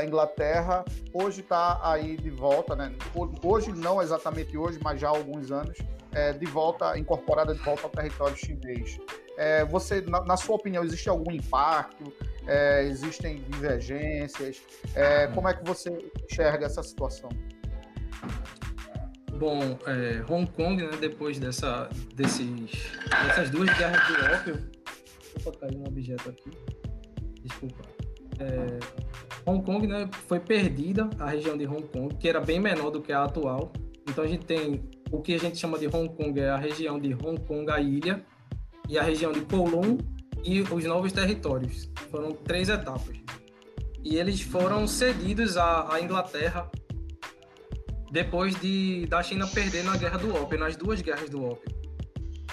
Inglaterra, 0.06 0.84
hoje 1.14 1.42
está 1.42 1.80
aí 1.84 2.18
de 2.18 2.30
volta, 2.30 2.76
né? 2.76 2.96
Hoje, 3.44 3.72
não 3.72 4.02
exatamente 4.02 4.58
hoje, 4.58 4.80
mas 4.82 5.00
já 5.00 5.08
há 5.08 5.12
alguns 5.12 5.52
anos, 5.52 5.78
é, 6.14 6.34
de 6.34 6.46
volta, 6.46 6.98
incorporada 6.98 7.54
de 7.54 7.62
volta 7.62 7.84
ao 7.84 7.90
território 7.90 8.36
chinês. 8.36 8.98
É, 9.38 9.66
você, 9.66 10.02
na, 10.02 10.24
na, 10.24 10.38
sua 10.38 10.56
opinião, 10.56 10.84
existe 10.84 11.10
algum 11.10 11.32
impacto? 11.32 12.12
É, 12.48 12.84
existem 12.84 13.44
divergências? 13.50 14.62
É, 14.94 15.28
como 15.28 15.48
é 15.48 15.54
que 15.54 15.66
você 15.66 15.90
enxerga 16.30 16.66
essa 16.66 16.82
situação? 16.82 17.30
Bom, 19.38 19.78
é, 19.86 20.24
Hong 20.32 20.50
Kong, 20.52 20.82
né, 20.82 20.98
depois 21.00 21.38
dessa, 21.38 21.90
desses, 22.14 22.48
dessas 23.26 23.50
duas 23.50 23.70
guerras 23.78 24.08
do 24.08 24.34
ópio, 24.34 24.72
Opa, 25.44 25.60
caiu 25.60 25.80
um 25.80 25.88
objeto 25.88 26.30
aqui. 26.30 26.52
Desculpa. 27.44 27.82
É, 28.40 28.80
Hong 29.46 29.64
Kong 29.64 29.86
né, 29.88 30.10
foi 30.28 30.40
perdida, 30.40 31.10
a 31.20 31.30
região 31.30 31.58
de 31.58 31.68
Hong 31.68 31.84
Kong, 31.88 32.16
que 32.16 32.28
era 32.28 32.40
bem 32.40 32.60
menor 32.60 32.90
do 32.90 33.02
que 33.02 33.12
a 33.12 33.24
atual. 33.24 33.72
Então 34.08 34.24
a 34.24 34.28
gente 34.28 34.46
tem 34.46 34.84
o 35.12 35.22
que 35.22 35.34
a 35.34 35.40
gente 35.40 35.58
chama 35.58 35.78
de 35.78 35.88
Hong 35.88 36.10
Kong, 36.10 36.40
é 36.40 36.50
a 36.50 36.58
região 36.58 37.00
de 37.00 37.14
Hong 37.14 37.40
Kong, 37.42 37.70
a 37.72 37.80
ilha, 37.80 38.26
e 38.88 38.98
a 38.98 39.04
região 39.04 39.32
de 39.32 39.42
Kowloon 39.42 39.98
e 40.44 40.62
os 40.62 40.86
novos 40.86 41.12
territórios. 41.12 41.90
Foram 42.12 42.32
três 42.32 42.70
etapas. 42.70 43.16
E 44.04 44.18
eles 44.18 44.42
foram 44.42 44.88
cedidos 44.88 45.58
à, 45.58 45.94
à 45.94 46.02
Inglaterra 46.02 46.70
depois 48.12 48.56
de 48.56 49.06
da 49.08 49.22
China 49.24 49.48
perder 49.48 49.84
na 49.84 49.98
Guerra 49.98 50.18
do 50.18 50.34
Ópio, 50.36 50.58
nas 50.58 50.76
duas 50.76 51.02
guerras 51.02 51.30
do 51.30 51.44
Ópio. 51.44 51.76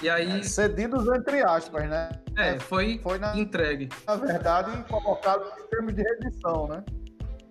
E 0.01 0.09
aí. 0.09 0.39
É, 0.39 0.43
cedidos 0.43 1.07
entre 1.07 1.41
aspas, 1.41 1.87
né? 1.87 2.09
É, 2.35 2.59
foi, 2.59 2.99
foi 3.01 3.19
na, 3.19 3.37
entregue. 3.37 3.87
Na 4.05 4.15
verdade, 4.15 4.83
colocado 4.89 5.45
em 5.57 5.67
termos 5.69 5.95
de 5.95 6.01
rendição, 6.01 6.67
né? 6.67 6.83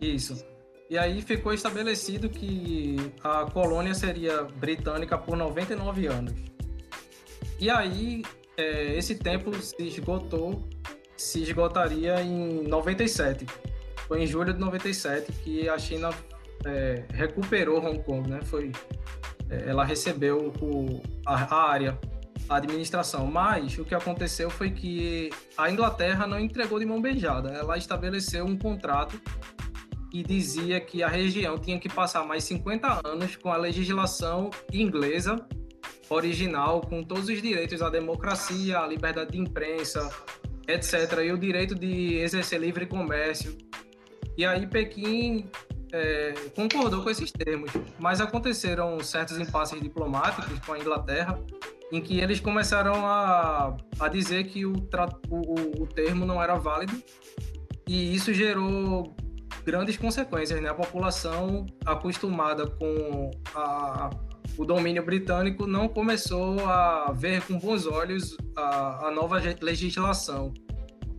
Isso. 0.00 0.44
E 0.90 0.98
aí 0.98 1.22
ficou 1.22 1.54
estabelecido 1.54 2.28
que 2.28 2.96
a 3.24 3.46
colônia 3.46 3.94
seria 3.94 4.42
britânica 4.42 5.16
por 5.16 5.36
99 5.36 6.06
anos. 6.06 6.34
E 7.58 7.70
aí, 7.70 8.22
é, 8.56 8.96
esse 8.96 9.14
tempo 9.14 9.54
se 9.60 9.82
esgotou, 9.82 10.68
se 11.16 11.42
esgotaria 11.42 12.20
em 12.22 12.62
97. 12.66 13.46
Foi 14.06 14.22
em 14.22 14.26
julho 14.26 14.52
de 14.52 14.60
97 14.60 15.32
que 15.32 15.68
a 15.68 15.78
China 15.78 16.10
é, 16.64 17.04
recuperou 17.12 17.84
Hong 17.84 18.02
Kong, 18.02 18.28
né? 18.28 18.40
Foi, 18.42 18.72
é, 19.48 19.68
ela 19.68 19.84
recebeu 19.84 20.52
o, 20.60 21.02
a, 21.26 21.34
a 21.34 21.70
área 21.70 21.98
a 22.48 22.56
administração. 22.56 23.26
Mas 23.26 23.78
o 23.78 23.84
que 23.84 23.94
aconteceu 23.94 24.50
foi 24.50 24.70
que 24.70 25.30
a 25.56 25.70
Inglaterra 25.70 26.26
não 26.26 26.38
entregou 26.38 26.78
de 26.78 26.86
mão 26.86 27.00
beijada. 27.00 27.50
Ela 27.50 27.78
estabeleceu 27.78 28.44
um 28.44 28.56
contrato 28.56 29.20
que 30.10 30.22
dizia 30.22 30.78
que 30.78 31.02
a 31.02 31.08
região 31.08 31.58
tinha 31.58 31.78
que 31.78 31.88
passar 31.88 32.24
mais 32.24 32.44
50 32.44 33.08
anos 33.08 33.36
com 33.36 33.50
a 33.50 33.56
legislação 33.56 34.50
inglesa 34.70 35.36
original, 36.08 36.80
com 36.80 37.02
todos 37.02 37.28
os 37.28 37.40
direitos 37.40 37.82
à 37.82 37.88
democracia, 37.88 38.80
à 38.80 38.86
liberdade 38.86 39.32
de 39.32 39.38
imprensa, 39.38 40.10
etc., 40.68 41.18
e 41.24 41.32
o 41.32 41.38
direito 41.38 41.74
de 41.74 42.16
exercer 42.16 42.60
livre 42.60 42.86
comércio. 42.86 43.56
E 44.36 44.44
aí 44.44 44.66
Pequim 44.66 45.50
é, 45.92 46.34
concordou 46.54 47.02
com 47.02 47.10
esses 47.10 47.30
termos, 47.30 47.70
mas 47.98 48.20
aconteceram 48.20 48.98
certos 49.00 49.38
impasses 49.38 49.80
diplomáticos 49.80 50.58
com 50.60 50.72
a 50.72 50.78
Inglaterra 50.78 51.38
em 51.92 52.00
que 52.00 52.18
eles 52.20 52.40
começaram 52.40 53.06
a, 53.06 53.76
a 54.00 54.08
dizer 54.08 54.44
que 54.44 54.64
o, 54.64 54.72
o, 55.28 55.82
o 55.82 55.86
termo 55.86 56.24
não 56.24 56.42
era 56.42 56.54
válido 56.54 57.02
e 57.86 58.14
isso 58.14 58.32
gerou 58.32 59.14
grandes 59.64 59.98
consequências. 59.98 60.58
Né? 60.60 60.70
A 60.70 60.74
população 60.74 61.66
acostumada 61.84 62.66
com 62.66 63.30
a, 63.54 64.08
o 64.56 64.64
domínio 64.64 65.04
britânico 65.04 65.66
não 65.66 65.88
começou 65.88 66.60
a 66.66 67.12
ver 67.12 67.42
com 67.42 67.58
bons 67.58 67.86
olhos 67.86 68.36
a, 68.56 69.08
a 69.08 69.10
nova 69.10 69.40
legislação 69.60 70.52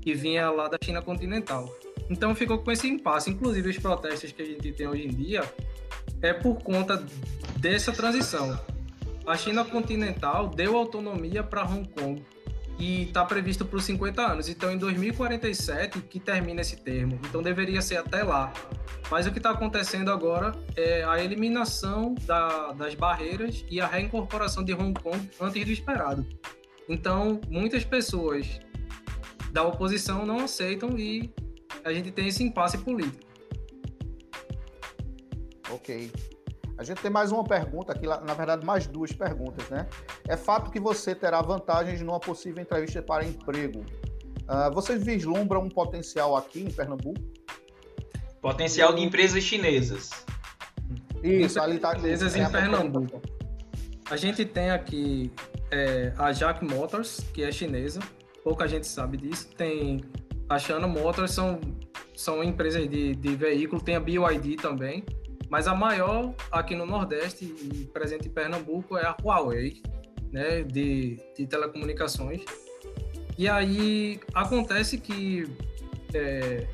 que 0.01 0.13
vinha 0.13 0.49
lá 0.49 0.67
da 0.67 0.77
China 0.83 1.01
continental. 1.01 1.73
Então 2.09 2.35
ficou 2.35 2.59
com 2.59 2.71
esse 2.71 2.87
impasse. 2.87 3.29
Inclusive 3.29 3.69
os 3.69 3.77
protestos 3.77 4.31
que 4.31 4.41
a 4.41 4.45
gente 4.45 4.71
tem 4.73 4.87
hoje 4.87 5.05
em 5.05 5.09
dia 5.09 5.41
é 6.21 6.33
por 6.33 6.61
conta 6.61 7.03
dessa 7.59 7.91
transição 7.91 8.59
a 9.25 9.37
China 9.37 9.63
continental 9.63 10.49
deu 10.49 10.77
autonomia 10.77 11.43
para 11.43 11.63
Hong 11.63 11.87
Kong 11.89 12.21
e 12.79 13.03
está 13.03 13.23
previsto 13.25 13.65
para 13.65 13.77
os 13.77 13.83
50 13.85 14.21
anos. 14.21 14.49
Então, 14.49 14.71
em 14.71 14.77
2047 14.77 16.01
que 16.01 16.19
termina 16.19 16.61
esse 16.61 16.77
termo. 16.77 17.19
Então, 17.27 17.41
deveria 17.41 17.81
ser 17.81 17.97
até 17.97 18.23
lá. 18.23 18.51
Mas 19.11 19.27
o 19.27 19.31
que 19.31 19.37
está 19.37 19.51
acontecendo 19.51 20.11
agora 20.11 20.55
é 20.75 21.03
a 21.03 21.23
eliminação 21.23 22.15
da, 22.25 22.71
das 22.71 22.95
barreiras 22.95 23.63
e 23.69 23.79
a 23.79 23.87
reincorporação 23.87 24.63
de 24.63 24.73
Hong 24.73 24.99
Kong 24.99 25.29
antes 25.39 25.65
do 25.65 25.71
esperado. 25.71 26.25
Então, 26.89 27.39
muitas 27.49 27.83
pessoas 27.83 28.59
da 29.51 29.63
oposição 29.63 30.25
não 30.25 30.39
aceitam 30.39 30.97
e 30.97 31.31
a 31.83 31.93
gente 31.93 32.11
tem 32.11 32.27
esse 32.27 32.43
impasse 32.43 32.77
político. 32.79 33.23
Ok. 35.69 36.11
A 36.83 36.85
gente 36.85 37.01
tem 37.01 37.09
mais 37.09 37.31
uma 37.31 37.45
pergunta 37.45 37.93
aqui, 37.93 38.05
na 38.05 38.33
verdade, 38.33 38.65
mais 38.65 38.85
duas 38.85 39.13
perguntas, 39.13 39.69
né? 39.69 39.87
É 40.27 40.35
fato 40.35 40.69
que 40.69 40.81
você 40.81 41.15
terá 41.15 41.41
vantagens 41.41 42.01
numa 42.01 42.19
possível 42.19 42.61
entrevista 42.61 43.01
para 43.01 43.23
emprego. 43.23 43.79
Uh, 43.79 44.73
você 44.73 44.97
vislumbra 44.97 45.57
um 45.57 45.69
potencial 45.69 46.35
aqui 46.35 46.61
em 46.61 46.69
Pernambuco? 46.69 47.21
Potencial 48.41 48.93
de 48.93 49.01
empresas 49.01 49.41
chinesas. 49.41 50.09
Isso, 51.23 51.57
ali 51.61 51.77
está. 51.77 51.95
Chinesas 51.95 52.35
em 52.35 52.51
Pernambuco. 52.51 53.21
A 54.11 54.17
gente 54.17 54.43
tem 54.43 54.69
aqui 54.69 55.31
é, 55.71 56.11
a 56.17 56.33
Jack 56.33 56.65
Motors, 56.65 57.21
que 57.33 57.43
é 57.43 57.51
chinesa. 57.53 58.01
Pouca 58.43 58.67
gente 58.67 58.87
sabe 58.87 59.15
disso. 59.15 59.47
Tem 59.55 60.01
a 60.49 60.59
China 60.59 60.85
Motors, 60.85 61.31
são, 61.31 61.61
são 62.13 62.43
empresas 62.43 62.89
de, 62.89 63.15
de 63.15 63.35
veículo. 63.37 63.81
Tem 63.81 63.95
a 63.95 64.01
BYD 64.01 64.57
também 64.57 65.05
mas 65.53 65.67
a 65.67 65.75
maior 65.75 66.33
aqui 66.51 66.73
no 66.73 66.83
Nordeste 66.83 67.45
e 67.45 67.87
presente 67.93 68.27
em 68.27 68.31
Pernambuco 68.31 68.97
é 68.97 69.05
a 69.05 69.15
Huawei, 69.23 69.83
né, 70.31 70.63
de, 70.63 71.19
de 71.37 71.45
telecomunicações. 71.45 72.43
E 73.37 73.47
aí 73.47 74.19
acontece 74.33 74.97
que 74.97 75.47
é, 76.11 76.65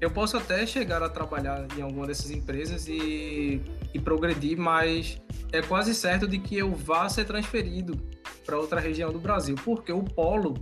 eu 0.00 0.10
posso 0.10 0.36
até 0.36 0.66
chegar 0.66 1.00
a 1.00 1.08
trabalhar 1.08 1.64
em 1.76 1.80
alguma 1.80 2.08
dessas 2.08 2.32
empresas 2.32 2.88
e, 2.88 3.62
e 3.94 4.00
progredir, 4.00 4.58
mas 4.58 5.22
é 5.52 5.62
quase 5.62 5.94
certo 5.94 6.26
de 6.26 6.40
que 6.40 6.58
eu 6.58 6.74
vá 6.74 7.08
ser 7.08 7.24
transferido 7.24 7.96
para 8.44 8.58
outra 8.58 8.80
região 8.80 9.12
do 9.12 9.20
Brasil, 9.20 9.54
porque 9.64 9.92
o 9.92 10.02
polo 10.02 10.54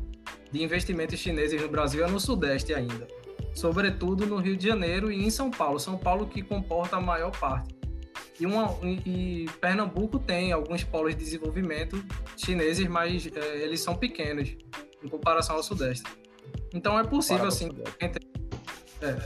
de 0.52 0.62
investimentos 0.62 1.18
chineses 1.18 1.58
no 1.62 1.70
Brasil 1.70 2.04
é 2.04 2.10
no 2.10 2.20
Sudeste 2.20 2.74
ainda 2.74 3.08
sobretudo 3.56 4.26
no 4.26 4.36
Rio 4.36 4.56
de 4.56 4.66
Janeiro 4.68 5.10
e 5.10 5.24
em 5.24 5.30
São 5.30 5.50
Paulo. 5.50 5.80
São 5.80 5.96
Paulo 5.96 6.26
que 6.26 6.42
comporta 6.42 6.96
a 6.96 7.00
maior 7.00 7.30
parte. 7.36 7.74
E, 8.38 8.44
uma, 8.44 8.76
e 8.84 9.46
Pernambuco 9.60 10.18
tem 10.18 10.52
alguns 10.52 10.84
polos 10.84 11.16
de 11.16 11.24
desenvolvimento 11.24 12.04
chineses, 12.36 12.86
mas 12.86 13.26
é, 13.34 13.64
eles 13.64 13.80
são 13.80 13.96
pequenos 13.96 14.54
em 15.02 15.08
comparação 15.08 15.56
ao 15.56 15.62
Sudeste. 15.62 16.04
Então 16.74 16.98
é 16.98 17.04
possível, 17.04 17.46
assim, 17.46 17.70
entre, 17.98 18.26
é, 19.00 19.16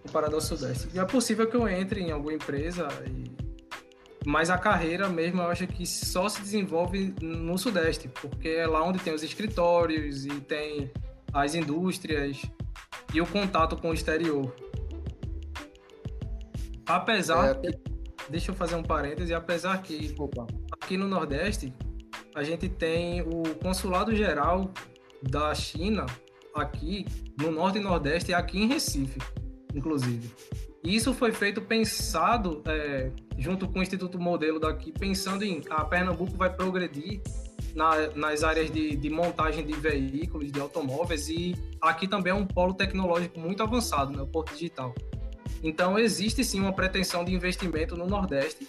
comparado 0.00 0.36
ao 0.36 0.40
Sudeste. 0.40 0.88
E 0.94 0.98
é 1.00 1.04
possível 1.04 1.48
que 1.48 1.56
eu 1.56 1.68
entre 1.68 2.00
em 2.02 2.12
alguma 2.12 2.32
empresa, 2.32 2.86
e, 3.04 3.32
mas 4.24 4.48
a 4.48 4.56
carreira 4.56 5.08
mesmo 5.08 5.42
eu 5.42 5.48
acho 5.48 5.66
que 5.66 5.84
só 5.84 6.28
se 6.28 6.40
desenvolve 6.40 7.12
no 7.20 7.58
Sudeste, 7.58 8.08
porque 8.08 8.48
é 8.48 8.66
lá 8.68 8.84
onde 8.84 9.00
tem 9.00 9.12
os 9.12 9.24
escritórios 9.24 10.24
e 10.24 10.40
tem 10.40 10.92
as 11.32 11.56
indústrias 11.56 12.40
e 13.12 13.20
o 13.20 13.26
contato 13.26 13.76
com 13.76 13.90
o 13.90 13.94
exterior. 13.94 14.54
Apesar 16.86 17.50
é, 17.50 17.54
que, 17.54 17.78
deixa 18.28 18.50
eu 18.50 18.54
fazer 18.54 18.74
um 18.74 18.82
parêntese, 18.82 19.32
apesar 19.32 19.80
que 19.82 19.98
Desculpa. 19.98 20.46
aqui 20.72 20.96
no 20.96 21.08
Nordeste 21.08 21.72
a 22.34 22.42
gente 22.42 22.68
tem 22.68 23.22
o 23.22 23.42
consulado 23.62 24.14
geral 24.14 24.72
da 25.22 25.54
China 25.54 26.04
aqui 26.54 27.06
no 27.40 27.50
Norte 27.50 27.78
e 27.78 27.80
Nordeste, 27.80 28.34
aqui 28.34 28.60
em 28.60 28.66
Recife, 28.66 29.18
inclusive. 29.74 30.32
E 30.82 30.94
isso 30.94 31.14
foi 31.14 31.32
feito 31.32 31.62
pensado 31.62 32.62
é, 32.66 33.10
junto 33.38 33.66
com 33.68 33.78
o 33.78 33.82
Instituto 33.82 34.20
Modelo 34.20 34.60
daqui, 34.60 34.92
pensando 34.92 35.42
em 35.42 35.62
a 35.70 35.84
Pernambuco 35.84 36.36
vai 36.36 36.54
progredir 36.54 37.22
na, 37.74 38.08
nas 38.14 38.44
áreas 38.44 38.70
de, 38.70 38.96
de, 38.96 39.10
montagem 39.10 39.66
de 39.66 39.72
veículos, 39.72 40.52
de 40.52 40.60
automóveis, 40.60 41.28
e 41.28 41.54
aqui 41.80 42.06
também 42.06 42.32
é 42.32 42.34
um 42.34 42.46
polo 42.46 42.74
tecnológico 42.74 43.40
muito 43.40 43.62
avançado, 43.62 44.16
né, 44.16 44.22
o 44.22 44.26
Porto 44.26 44.52
Digital. 44.52 44.94
Então, 45.62 45.98
existe 45.98 46.44
sim 46.44 46.60
uma 46.60 46.72
pretensão 46.72 47.24
de 47.24 47.32
investimento 47.32 47.96
no 47.96 48.06
Nordeste, 48.06 48.68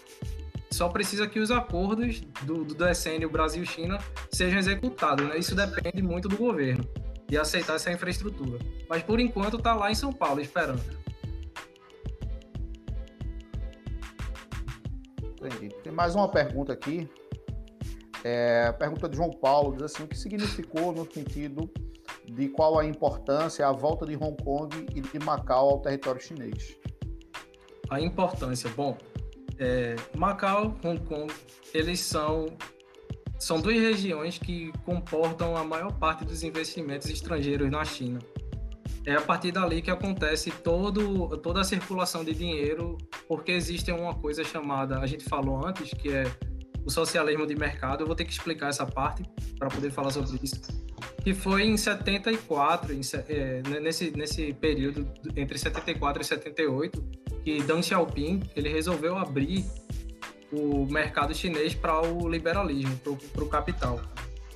só 0.71 0.89
precisa 0.89 1.25
que 1.27 1.39
os 1.39 1.51
acordos 1.51 2.21
do, 2.41 2.65
do 2.65 2.75
DSN, 2.75 3.23
o 3.25 3.29
Brasil-China, 3.29 3.97
sejam 4.29 4.59
executados. 4.59 5.25
Né? 5.25 5.37
Isso 5.37 5.55
depende 5.55 6.01
muito 6.01 6.27
do 6.27 6.35
governo 6.35 6.85
de 7.27 7.37
aceitar 7.37 7.75
essa 7.75 7.91
infraestrutura. 7.91 8.59
Mas 8.89 9.01
por 9.01 9.19
enquanto 9.19 9.57
está 9.57 9.73
lá 9.73 9.89
em 9.89 9.95
São 9.95 10.11
Paulo 10.11 10.41
esperando. 10.41 10.83
Entendi. 15.41 15.73
Tem 15.81 15.93
mais 15.93 16.13
uma 16.13 16.29
pergunta 16.29 16.73
aqui. 16.73 17.09
É, 18.27 18.71
pergunta 18.71 19.07
de 19.07 19.15
João 19.15 19.29
Paulo 19.29 19.73
diz 19.73 19.83
assim: 19.83 20.01
o 20.01 20.07
que 20.07 20.17
significou 20.17 20.91
no 20.91 21.05
sentido 21.05 21.69
de 22.25 22.49
qual 22.49 22.79
a 22.79 22.83
importância 22.83 23.67
a 23.67 23.71
volta 23.71 24.03
de 24.03 24.15
Hong 24.15 24.35
Kong 24.43 24.83
e 24.95 24.99
de 24.99 25.19
Macau 25.19 25.69
ao 25.69 25.79
território 25.79 26.19
chinês? 26.19 26.75
A 27.87 28.01
importância, 28.01 28.67
bom, 28.71 28.97
é, 29.59 29.95
Macau, 30.17 30.75
Hong 30.83 30.99
Kong, 31.01 31.31
eles 31.71 31.99
são 31.99 32.47
são 33.37 33.61
duas 33.61 33.75
regiões 33.75 34.39
que 34.39 34.71
comportam 34.83 35.55
a 35.55 35.63
maior 35.63 35.93
parte 35.93 36.25
dos 36.25 36.41
investimentos 36.41 37.07
estrangeiros 37.07 37.69
na 37.69 37.85
China. 37.85 38.17
É 39.05 39.13
a 39.13 39.21
partir 39.21 39.51
dali 39.51 39.83
que 39.83 39.91
acontece 39.91 40.49
todo, 40.49 41.37
toda 41.37 41.61
a 41.61 41.63
circulação 41.63 42.23
de 42.23 42.33
dinheiro, 42.33 42.97
porque 43.27 43.51
existe 43.51 43.91
uma 43.91 44.15
coisa 44.15 44.43
chamada, 44.43 44.97
a 44.97 45.05
gente 45.05 45.25
falou 45.25 45.63
antes, 45.63 45.93
que 45.93 46.09
é 46.09 46.23
o 46.85 46.89
socialismo 46.89 47.45
de 47.45 47.55
mercado. 47.55 48.03
Eu 48.03 48.07
vou 48.07 48.15
ter 48.15 48.25
que 48.25 48.31
explicar 48.31 48.69
essa 48.69 48.85
parte 48.85 49.23
para 49.57 49.69
poder 49.69 49.91
falar 49.91 50.11
sobre 50.11 50.39
isso. 50.41 50.61
Que 51.23 51.33
foi 51.33 51.63
em 51.63 51.75
74, 51.75 52.93
em, 52.93 53.01
é, 53.27 53.61
nesse, 53.81 54.11
nesse 54.11 54.53
período 54.53 55.07
entre 55.35 55.57
74 55.57 56.21
e 56.21 56.25
78, 56.25 57.03
que 57.43 57.61
Deng 57.63 57.81
Xiaoping 57.81 58.43
ele 58.55 58.69
resolveu 58.69 59.17
abrir 59.17 59.65
o 60.51 60.85
mercado 60.85 61.33
chinês 61.33 61.73
para 61.73 62.01
o 62.01 62.29
liberalismo, 62.29 62.97
para 63.33 63.43
o 63.43 63.49
capital. 63.49 63.99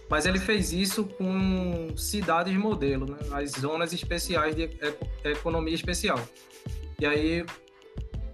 Mas 0.10 0.26
ele 0.26 0.40
fez 0.40 0.74
isso 0.74 1.06
com 1.06 1.96
cidades 1.96 2.56
modelo, 2.56 3.06
né? 3.06 3.18
as 3.32 3.52
zonas 3.52 3.94
especiais 3.94 4.56
de 4.56 4.70
economia 5.24 5.76
especial. 5.76 6.20
E 7.00 7.06
aí 7.06 7.46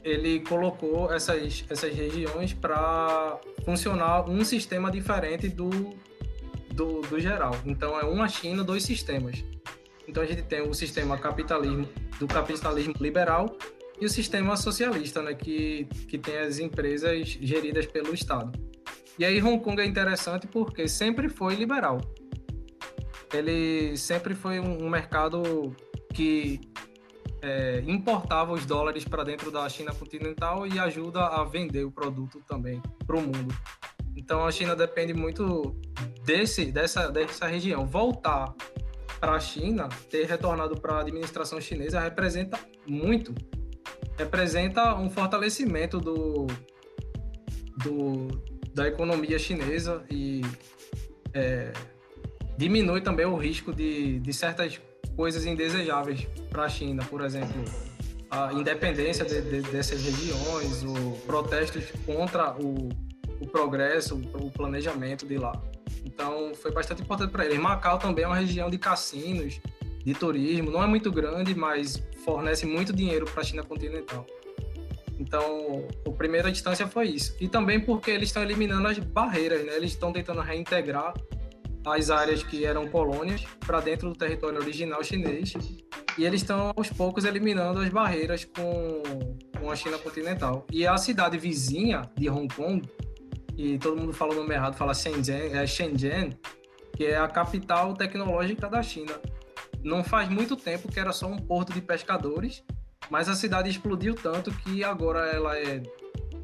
ele 0.06 0.40
colocou 0.42 1.12
essas, 1.12 1.66
essas 1.68 1.92
regiões 1.92 2.54
para 2.54 3.40
funcionar 3.66 4.30
um 4.30 4.46
sistema 4.46 4.92
diferente 4.92 5.50
do, 5.50 5.70
do, 6.72 7.02
do, 7.02 7.20
geral. 7.20 7.56
Então 7.66 8.00
é 8.00 8.04
uma 8.06 8.28
China, 8.28 8.64
dois 8.64 8.84
sistemas. 8.84 9.44
Então 10.08 10.22
a 10.22 10.26
gente 10.28 10.44
tem 10.44 10.62
o 10.62 10.76
sistema 10.76 11.18
capitalismo 11.18 11.90
do 12.20 12.28
capitalismo 12.28 12.94
liberal 13.02 13.58
e 14.00 14.06
o 14.06 14.10
sistema 14.10 14.56
socialista, 14.56 15.24
né, 15.24 15.34
que, 15.34 15.86
que 16.08 16.20
tem 16.20 16.38
as 16.38 16.60
empresas 16.60 17.28
geridas 17.42 17.88
pelo 17.88 18.14
Estado. 18.14 18.52
E 19.18 19.26
aí 19.26 19.42
Hong 19.42 19.60
Kong 19.64 19.82
é 19.82 19.86
interessante 19.86 20.46
porque 20.46 20.88
sempre 20.88 21.30
foi 21.30 21.56
liberal. 21.56 22.00
Ele 23.34 23.98
sempre 23.98 24.36
foi 24.36 24.60
um, 24.60 24.86
um 24.86 24.90
mercado 24.90 25.76
que 26.14 26.62
é, 27.42 27.84
importava 27.86 28.54
os 28.54 28.66
dólares 28.66 29.06
para 29.06 29.24
dentro 29.24 29.52
da 29.52 29.68
China 29.70 29.94
continental 29.94 30.66
e 30.66 30.80
ajuda 30.80 31.26
a 31.28 31.44
vender 31.44 31.84
o 31.84 31.92
produto 31.92 32.42
também 32.48 32.82
para 33.06 33.16
o 33.16 33.22
mundo. 33.22 33.56
Então 34.16 34.46
a 34.46 34.52
China 34.52 34.76
depende 34.76 35.14
muito 35.14 35.76
desse, 36.24 36.66
dessa, 36.72 37.12
dessa 37.12 37.46
região. 37.48 37.86
Voltar 37.86 38.54
para 39.20 39.34
a 39.34 39.40
China, 39.40 39.90
ter 40.10 40.26
retornado 40.26 40.80
para 40.80 40.96
a 40.96 41.02
administração 41.02 41.60
chinesa, 41.60 42.00
representa 42.00 42.60
muito. 42.86 43.34
Representa 44.18 44.96
um 44.96 45.10
fortalecimento 45.10 46.00
do, 46.00 46.48
do, 47.84 48.28
da 48.74 48.88
economia 48.88 49.38
chinesa 49.38 50.06
e 50.10 50.42
é, 51.34 51.74
diminui 52.58 53.02
também 53.02 53.26
o 53.26 53.36
risco 53.36 53.74
de, 53.74 54.20
de 54.20 54.34
certas 54.34 54.80
coisas 55.16 55.46
indesejáveis 55.46 56.28
para 56.50 56.64
a 56.64 56.70
China, 56.70 57.04
por 57.06 57.22
exemplo, 57.22 57.64
a 58.30 58.54
independência 58.54 59.24
de, 59.26 59.42
de, 59.42 59.62
dessas 59.72 60.02
regiões, 60.02 60.84
o 60.84 61.18
protestos 61.26 61.86
contra 62.06 62.56
o, 62.58 62.90
o 63.40 63.48
progresso, 63.48 64.16
o 64.34 64.52
planejamento 64.52 65.26
de 65.26 65.38
lá. 65.38 65.54
Então, 66.04 66.54
foi 66.56 66.72
bastante 66.72 67.02
importante 67.02 67.32
para 67.32 67.46
eles. 67.46 67.58
Macau 67.58 67.98
também 67.98 68.24
é 68.24 68.28
uma 68.28 68.36
região 68.38 68.70
de 68.70 68.78
cassinos, 68.78 69.60
de 70.04 70.14
turismo, 70.14 70.70
não 70.70 70.84
é 70.84 70.88
muito 70.88 71.12
grande, 71.12 71.56
mas 71.56 72.02
fornece 72.24 72.66
muito 72.66 72.94
dinheiro 72.94 73.26
para 73.26 73.42
a 73.42 73.44
China 73.44 73.64
continental. 73.64 74.26
Então, 75.20 75.88
a 76.06 76.12
primeira 76.12 76.52
distância 76.52 76.88
foi 76.88 77.08
isso. 77.08 77.36
E 77.40 77.48
também 77.48 77.80
porque 77.80 78.12
eles 78.12 78.30
estão 78.30 78.44
eliminando 78.44 78.88
as 78.88 79.00
barreiras, 79.00 79.66
né? 79.66 79.76
Eles 79.76 79.92
estão 79.92 80.12
tentando 80.12 80.42
reintegrar 80.42 81.14
as 81.86 82.10
áreas 82.10 82.44
que 82.44 82.66
eram 82.66 82.88
colônias 82.88 83.44
para 83.60 83.80
dentro 83.80 84.10
do 84.10 84.16
território 84.16 84.60
original 84.60 85.04
chinês 85.04 85.54
e 86.18 86.24
eles 86.24 86.42
estão 86.42 86.74
aos 86.76 86.90
poucos 86.90 87.26
eliminando 87.26 87.80
as 87.80 87.90
barreiras 87.90 88.46
com, 88.46 89.02
com 89.60 89.70
a 89.70 89.76
China 89.76 89.98
continental. 89.98 90.66
E 90.72 90.88
a 90.88 90.98
cidade 90.98 91.38
vizinha 91.38 92.04
de 92.16 92.30
Hong 92.30 92.54
Kong, 92.54 92.82
e 93.58 93.78
todo 93.78 94.00
mundo 94.00 94.14
fala 94.14 94.34
o 94.34 94.36
nome 94.36 94.54
errado, 94.54 94.76
fala 94.76 94.94
Shenzhen, 94.94 95.54
é 95.54 95.68
Shenzhen, 95.68 96.38
que 96.96 97.06
é 97.06 97.18
a 97.18 97.28
capital 97.28 97.94
tecnológica 97.94 98.70
da 98.70 98.82
China. 98.82 99.20
Não 99.84 100.04
faz 100.04 100.30
muito 100.30 100.56
tempo 100.56 100.92
que 100.92 101.00
era 101.00 101.12
só 101.12 101.28
um 101.28 101.38
porto 101.38 101.74
de 101.74 101.82
pescadores, 101.82 102.64
mas 103.10 103.30
a 103.30 103.36
cidade 103.36 103.70
explodiu 103.70 104.16
tanto 104.16 104.52
que 104.52 104.84
agora 104.84 105.28
ela 105.28 105.58
é 105.58 105.84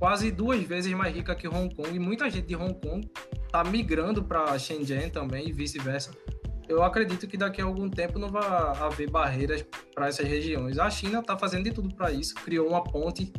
quase 0.02 0.32
duas 0.32 0.60
vezes 0.64 0.91
mais 0.93 1.14
rica 1.14 1.36
que 1.36 1.47
Hong 1.47 1.76
Kong 1.76 1.95
e 1.95 1.99
muita 1.99 2.28
gente 2.28 2.47
de 2.47 2.56
Hong 2.56 2.74
Kong 2.74 3.08
está 3.45 3.64
migrando 3.64 4.24
para 4.24 4.58
Shenzhen 4.58 5.12
também 5.12 5.47
e 5.47 5.52
vice-versa. 5.52 6.10
Eu 6.68 6.82
acredito 6.82 7.28
que 7.28 7.38
daqui 7.38 7.62
a 7.62 7.66
algum 7.66 7.88
tempo 7.88 8.18
não 8.18 8.28
vai 8.28 8.43
haver 8.43 9.12
barreiras 9.12 9.64
para 9.93 10.08
essas 10.08 10.28
regiões. 10.28 10.80
A 10.80 10.89
China 10.89 11.20
está 11.20 11.38
fazendo 11.38 11.66
de 11.66 11.72
tudo 11.72 11.93
para 11.93 12.12
isso, 12.12 12.34
criou 12.34 12.68
uma 12.68 12.84
ponte. 12.84 13.32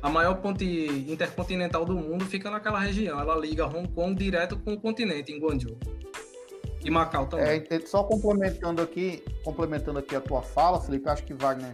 A 0.00 0.08
maior 0.08 0.34
ponte 0.34 0.64
intercontinental 0.64 1.84
do 1.84 1.96
mundo 1.96 2.24
fica 2.24 2.48
naquela 2.52 2.78
região. 2.78 3.18
Ela 3.18 3.36
liga 3.36 3.66
Hong 3.66 3.88
Kong 3.88 4.14
direto 4.14 4.56
com 4.60 4.74
o 4.74 4.80
continente, 4.80 5.32
em 5.32 5.40
Guangzhou. 5.40 5.76
E 6.84 6.88
Macau 6.90 7.26
também. 7.26 7.66
É, 7.68 7.80
só 7.80 8.04
complementando 8.04 8.80
aqui, 8.80 9.24
complementando 9.42 9.98
aqui 9.98 10.14
a 10.14 10.20
tua 10.20 10.40
fala, 10.40 10.80
Felipe, 10.80 11.08
acho 11.08 11.24
que 11.24 11.34
Wagner, 11.34 11.72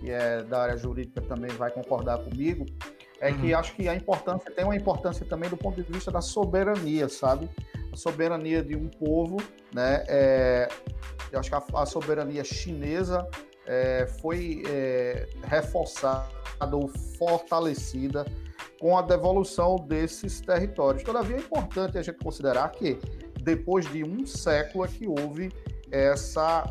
que 0.00 0.10
é 0.10 0.42
da 0.42 0.62
área 0.62 0.76
jurídica, 0.76 1.20
também 1.22 1.50
vai 1.52 1.70
concordar 1.70 2.18
comigo 2.18 2.66
é 3.20 3.30
uhum. 3.30 3.40
que 3.40 3.54
acho 3.54 3.74
que 3.74 3.88
a 3.88 3.94
importância 3.94 4.50
tem 4.50 4.64
uma 4.64 4.76
importância 4.76 5.26
também 5.26 5.50
do 5.50 5.56
ponto 5.56 5.82
de 5.82 5.92
vista 5.92 6.10
da 6.10 6.20
soberania, 6.20 7.08
sabe? 7.08 7.48
A 7.92 7.96
soberania 7.96 8.62
de 8.62 8.76
um 8.76 8.88
povo, 8.88 9.38
né? 9.72 10.04
É, 10.08 10.68
eu 11.32 11.40
acho 11.40 11.50
que 11.50 11.56
a, 11.56 11.62
a 11.74 11.86
soberania 11.86 12.44
chinesa 12.44 13.28
é, 13.66 14.06
foi 14.20 14.62
é, 14.68 15.26
reforçada 15.44 16.28
ou 16.72 16.88
fortalecida 17.18 18.24
com 18.80 18.96
a 18.96 19.02
devolução 19.02 19.76
desses 19.76 20.40
territórios. 20.40 21.02
Todavia, 21.02 21.36
é 21.36 21.40
importante 21.40 21.98
a 21.98 22.02
gente 22.02 22.18
considerar 22.18 22.70
que 22.70 22.98
depois 23.42 23.90
de 23.90 24.04
um 24.04 24.26
século 24.26 24.84
é 24.84 24.88
que 24.88 25.06
houve 25.06 25.52
essa, 25.90 26.64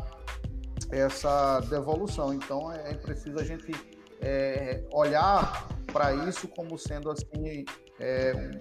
essa 0.90 1.60
devolução. 1.60 2.32
Então, 2.32 2.72
é, 2.72 2.92
é 2.92 2.94
preciso 2.94 3.38
a 3.38 3.44
gente 3.44 3.72
é, 4.20 4.82
olhar 4.92 5.68
para 5.98 6.14
isso 6.28 6.46
como 6.46 6.78
sendo 6.78 7.10
assim, 7.10 7.64
é, 7.98 8.60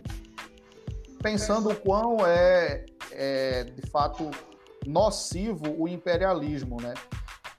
pensando 1.21 1.69
o 1.69 1.75
quão 1.75 2.25
é, 2.25 2.83
é, 3.11 3.63
de 3.63 3.88
fato 3.91 4.31
nocivo 4.88 5.65
o 5.77 5.88
imperialismo, 5.88 6.77
né? 6.81 6.95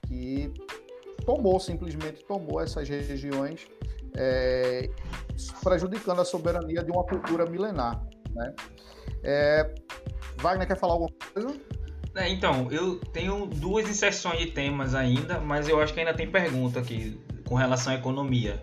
Que 0.05 0.53
tomou, 1.25 1.57
simplesmente 1.61 2.25
tomou 2.25 2.59
essas 2.59 2.89
regiões, 2.89 3.67
é, 4.17 4.89
prejudicando 5.63 6.19
a 6.19 6.25
soberania 6.25 6.83
de 6.83 6.91
uma 6.91 7.05
cultura 7.05 7.45
milenar, 7.45 8.05
né? 8.31 8.53
É, 9.23 9.75
Wagner 10.41 10.67
quer 10.67 10.77
falar 10.77 10.93
alguma 10.93 11.11
coisa? 11.33 11.57
É, 12.15 12.27
então, 12.27 12.69
eu 12.69 12.99
tenho 12.99 13.45
duas 13.45 13.87
inserções 13.87 14.39
de 14.39 14.47
temas 14.47 14.93
ainda, 14.93 15.39
mas 15.39 15.69
eu 15.69 15.79
acho 15.79 15.93
que 15.93 16.01
ainda 16.01 16.13
tem 16.13 16.29
pergunta 16.29 16.81
aqui 16.81 17.17
com 17.45 17.55
relação 17.55 17.93
à 17.93 17.95
economia. 17.95 18.61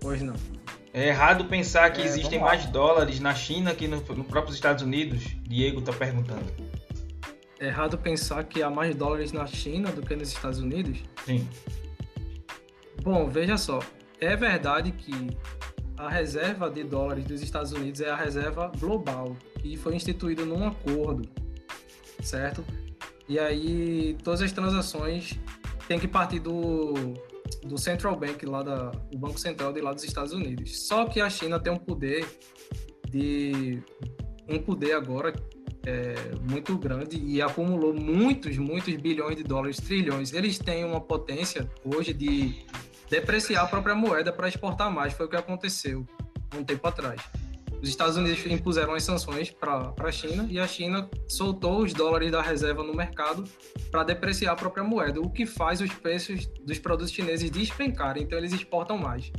Pois 0.00 0.22
não. 0.22 0.34
É 0.92 1.08
errado 1.08 1.44
pensar 1.44 1.90
que 1.90 2.00
é, 2.00 2.04
existem 2.04 2.40
mais 2.40 2.66
dólares 2.66 3.20
na 3.20 3.34
China 3.34 3.74
que 3.74 3.86
nos 3.86 4.06
no 4.08 4.24
próprios 4.24 4.56
Estados 4.56 4.82
Unidos? 4.82 5.22
Diego 5.42 5.80
está 5.80 5.92
perguntando. 5.92 6.44
É 7.60 7.66
errado 7.66 7.98
pensar 7.98 8.44
que 8.44 8.62
há 8.62 8.70
mais 8.70 8.94
dólares 8.96 9.32
na 9.32 9.46
China 9.46 9.92
do 9.92 10.02
que 10.02 10.16
nos 10.16 10.28
Estados 10.32 10.58
Unidos? 10.58 10.98
Sim. 11.24 11.46
Bom, 13.02 13.28
veja 13.28 13.56
só. 13.56 13.80
É 14.18 14.34
verdade 14.34 14.92
que 14.92 15.12
a 15.96 16.08
reserva 16.08 16.70
de 16.70 16.82
dólares 16.82 17.24
dos 17.24 17.42
Estados 17.42 17.72
Unidos 17.72 18.00
é 18.00 18.10
a 18.10 18.16
reserva 18.16 18.72
global 18.78 19.36
e 19.62 19.76
foi 19.76 19.94
instituída 19.94 20.44
num 20.44 20.66
acordo, 20.66 21.28
certo? 22.22 22.64
E 23.28 23.38
aí 23.38 24.16
todas 24.24 24.40
as 24.40 24.50
transações 24.50 25.38
tem 25.86 25.98
que 25.98 26.08
partir 26.08 26.38
do, 26.38 27.14
do 27.64 27.78
Central 27.78 28.16
Bank 28.16 28.44
lá 28.46 28.62
da 28.62 28.92
o 29.12 29.18
Banco 29.18 29.38
Central 29.38 29.72
de 29.72 29.80
lá 29.80 29.92
dos 29.92 30.04
Estados 30.04 30.32
Unidos. 30.32 30.86
Só 30.86 31.04
que 31.04 31.20
a 31.20 31.28
China 31.28 31.58
tem 31.58 31.72
um 31.72 31.78
poder 31.78 32.26
de 33.08 33.82
um 34.48 34.58
poder 34.58 34.92
agora 34.92 35.32
é, 35.86 36.14
muito 36.48 36.76
grande 36.78 37.16
e 37.16 37.40
acumulou 37.40 37.94
muitos, 37.94 38.58
muitos 38.58 38.94
bilhões 38.96 39.36
de 39.36 39.42
dólares, 39.42 39.78
trilhões. 39.78 40.32
Eles 40.32 40.58
têm 40.58 40.84
uma 40.84 41.00
potência 41.00 41.68
hoje 41.84 42.12
de 42.12 42.64
depreciar 43.08 43.64
a 43.64 43.66
própria 43.66 43.94
moeda 43.94 44.32
para 44.32 44.48
exportar 44.48 44.90
mais. 44.90 45.12
Foi 45.12 45.26
o 45.26 45.28
que 45.28 45.36
aconteceu 45.36 46.06
um 46.56 46.64
tempo 46.64 46.86
atrás. 46.86 47.20
Os 47.82 47.88
Estados 47.88 48.16
Unidos 48.16 48.44
impuseram 48.46 48.94
as 48.94 49.02
sanções 49.02 49.50
para 49.50 49.94
a 49.98 50.12
China 50.12 50.46
e 50.50 50.58
a 50.58 50.66
China 50.66 51.08
soltou 51.26 51.82
os 51.82 51.94
dólares 51.94 52.30
da 52.30 52.42
reserva 52.42 52.82
no 52.82 52.94
mercado 52.94 53.44
para 53.90 54.04
depreciar 54.04 54.52
a 54.52 54.56
própria 54.56 54.84
moeda, 54.84 55.20
o 55.20 55.30
que 55.30 55.46
faz 55.46 55.80
os 55.80 55.92
preços 55.94 56.46
dos 56.62 56.78
produtos 56.78 57.12
chineses 57.12 57.50
despencarem, 57.50 58.22
então 58.22 58.38
eles 58.38 58.52
exportam 58.52 58.98
mais. 58.98 59.32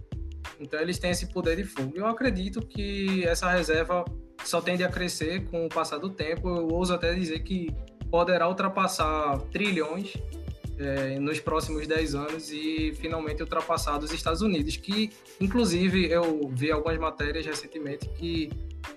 Então 0.59 0.79
eles 0.79 0.97
têm 0.97 1.11
esse 1.11 1.27
poder 1.27 1.55
de 1.55 1.63
fogo. 1.63 1.91
Eu 1.95 2.07
acredito 2.07 2.61
que 2.61 3.23
essa 3.25 3.49
reserva 3.49 4.05
só 4.43 4.61
tende 4.61 4.83
a 4.83 4.89
crescer 4.89 5.45
com 5.49 5.65
o 5.65 5.69
passar 5.69 5.97
do 5.97 6.09
tempo. 6.09 6.47
Eu 6.49 6.67
ouso 6.67 6.93
até 6.93 7.13
dizer 7.13 7.39
que 7.39 7.69
poderá 8.09 8.47
ultrapassar 8.47 9.39
trilhões 9.51 10.13
é, 10.77 11.19
nos 11.19 11.39
próximos 11.39 11.87
10 11.87 12.15
anos 12.15 12.51
e 12.51 12.93
finalmente 12.99 13.41
ultrapassar 13.41 13.97
os 13.99 14.11
Estados 14.11 14.41
Unidos, 14.41 14.77
que 14.77 15.11
inclusive 15.39 16.09
eu 16.09 16.49
vi 16.53 16.71
algumas 16.71 16.97
matérias 16.97 17.45
recentemente 17.45 18.07
que 18.09 18.49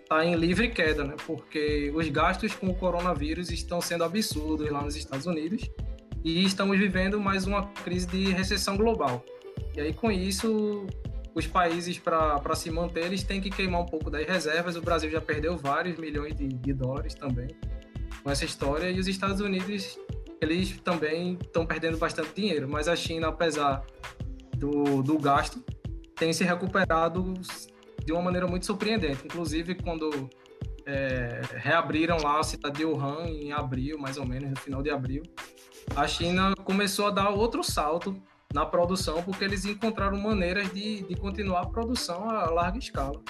está 0.02 0.24
em 0.24 0.34
livre 0.34 0.68
queda, 0.68 1.04
né? 1.04 1.14
porque 1.26 1.92
os 1.94 2.08
gastos 2.08 2.54
com 2.54 2.68
o 2.68 2.74
coronavírus 2.74 3.50
estão 3.50 3.80
sendo 3.80 4.04
absurdos 4.04 4.70
lá 4.70 4.82
nos 4.82 4.96
Estados 4.96 5.26
Unidos 5.26 5.68
e 6.24 6.44
estamos 6.44 6.78
vivendo 6.78 7.20
mais 7.20 7.46
uma 7.46 7.66
crise 7.84 8.06
de 8.06 8.30
recessão 8.30 8.76
global. 8.76 9.24
E 9.76 9.80
aí 9.80 9.92
com 9.92 10.10
isso 10.10 10.86
os 11.34 11.46
países 11.46 11.98
para 11.98 12.54
se 12.54 12.70
manter 12.70 13.06
eles 13.06 13.24
têm 13.24 13.40
que 13.40 13.50
queimar 13.50 13.82
um 13.82 13.86
pouco 13.86 14.08
das 14.08 14.26
reservas. 14.26 14.76
O 14.76 14.80
Brasil 14.80 15.10
já 15.10 15.20
perdeu 15.20 15.56
vários 15.56 15.98
milhões 15.98 16.34
de, 16.34 16.48
de 16.48 16.72
dólares 16.72 17.14
também 17.14 17.48
com 18.22 18.30
essa 18.30 18.44
história 18.44 18.90
e 18.90 18.98
os 18.98 19.06
Estados 19.06 19.40
Unidos 19.40 19.98
eles 20.44 20.78
também 20.80 21.38
estão 21.42 21.66
perdendo 21.66 21.98
bastante 21.98 22.34
dinheiro, 22.34 22.68
mas 22.68 22.88
a 22.88 22.94
China, 22.94 23.28
apesar 23.28 23.84
do, 24.56 25.02
do 25.02 25.18
gasto, 25.18 25.64
tem 26.14 26.32
se 26.32 26.44
recuperado 26.44 27.34
de 28.04 28.12
uma 28.12 28.22
maneira 28.22 28.46
muito 28.46 28.66
surpreendente. 28.66 29.24
Inclusive, 29.24 29.74
quando 29.74 30.30
é, 30.86 31.40
reabriram 31.56 32.18
lá 32.18 32.38
a 32.38 32.42
cidade 32.42 32.78
de 32.78 32.84
Wuhan 32.84 33.26
em 33.26 33.52
abril, 33.52 33.98
mais 33.98 34.16
ou 34.16 34.26
menos, 34.26 34.50
no 34.50 34.56
final 34.56 34.82
de 34.82 34.90
abril, 34.90 35.22
a 35.96 36.06
China 36.06 36.54
começou 36.64 37.08
a 37.08 37.10
dar 37.10 37.30
outro 37.30 37.62
salto 37.62 38.16
na 38.52 38.64
produção, 38.64 39.22
porque 39.22 39.44
eles 39.44 39.64
encontraram 39.64 40.16
maneiras 40.16 40.72
de, 40.72 41.02
de 41.02 41.16
continuar 41.16 41.62
a 41.62 41.66
produção 41.66 42.30
a 42.30 42.48
larga 42.50 42.78
escala, 42.78 43.20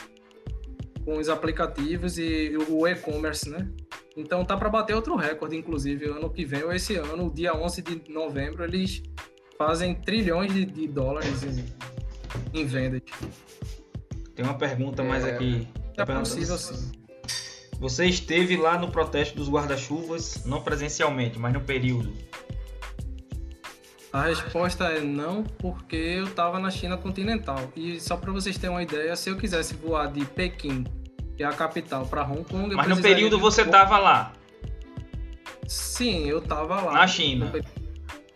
com 1.04 1.18
os 1.18 1.28
aplicativos 1.28 2.18
e 2.18 2.56
o 2.68 2.86
e-commerce, 2.86 3.48
né? 3.48 3.68
Então 4.16 4.44
tá 4.44 4.56
para 4.56 4.68
bater 4.68 4.94
outro 4.94 5.16
recorde, 5.16 5.56
inclusive, 5.56 6.06
ano 6.06 6.30
que 6.30 6.44
vem 6.44 6.62
ou 6.62 6.72
esse 6.72 6.96
ano, 6.96 7.30
dia 7.32 7.54
11 7.54 7.82
de 7.82 8.12
novembro, 8.12 8.64
eles 8.64 9.02
fazem 9.58 9.94
trilhões 9.94 10.52
de, 10.52 10.64
de 10.64 10.86
dólares 10.86 11.42
em, 11.42 11.64
em, 12.60 12.64
vendas. 12.64 13.02
Tem 14.34 14.44
uma 14.44 14.56
pergunta 14.56 15.02
é, 15.02 15.06
mais 15.06 15.24
aqui. 15.24 15.68
É 15.96 16.04
possível 16.04 16.56
sim. 16.58 16.92
Você 17.80 18.06
esteve 18.06 18.56
lá 18.56 18.78
no 18.78 18.90
protesto 18.90 19.36
dos 19.36 19.48
guarda-chuvas, 19.48 20.44
não 20.44 20.62
presencialmente, 20.62 21.38
mas 21.38 21.52
no 21.52 21.60
período. 21.60 22.12
A 24.14 24.22
resposta 24.22 24.84
é 24.84 25.00
não, 25.00 25.42
porque 25.42 25.96
eu 25.96 26.24
estava 26.24 26.60
na 26.60 26.70
China 26.70 26.96
continental. 26.96 27.72
E 27.74 27.98
só 27.98 28.16
para 28.16 28.30
vocês 28.30 28.56
terem 28.56 28.76
uma 28.76 28.82
ideia, 28.82 29.16
se 29.16 29.28
eu 29.28 29.36
quisesse 29.36 29.74
voar 29.74 30.06
de 30.06 30.24
Pequim 30.24 30.84
que 31.36 31.42
é 31.42 31.46
a 31.46 31.52
capital, 31.52 32.06
para 32.06 32.22
Hong 32.22 32.44
Kong. 32.44 32.72
Mas 32.76 32.86
no 32.86 33.02
período 33.02 33.40
você 33.40 33.62
estava 33.62 33.98
lá? 33.98 34.32
Sim, 35.66 36.28
eu 36.28 36.38
estava 36.38 36.80
lá. 36.80 36.92
Na 36.92 37.06
China? 37.08 37.52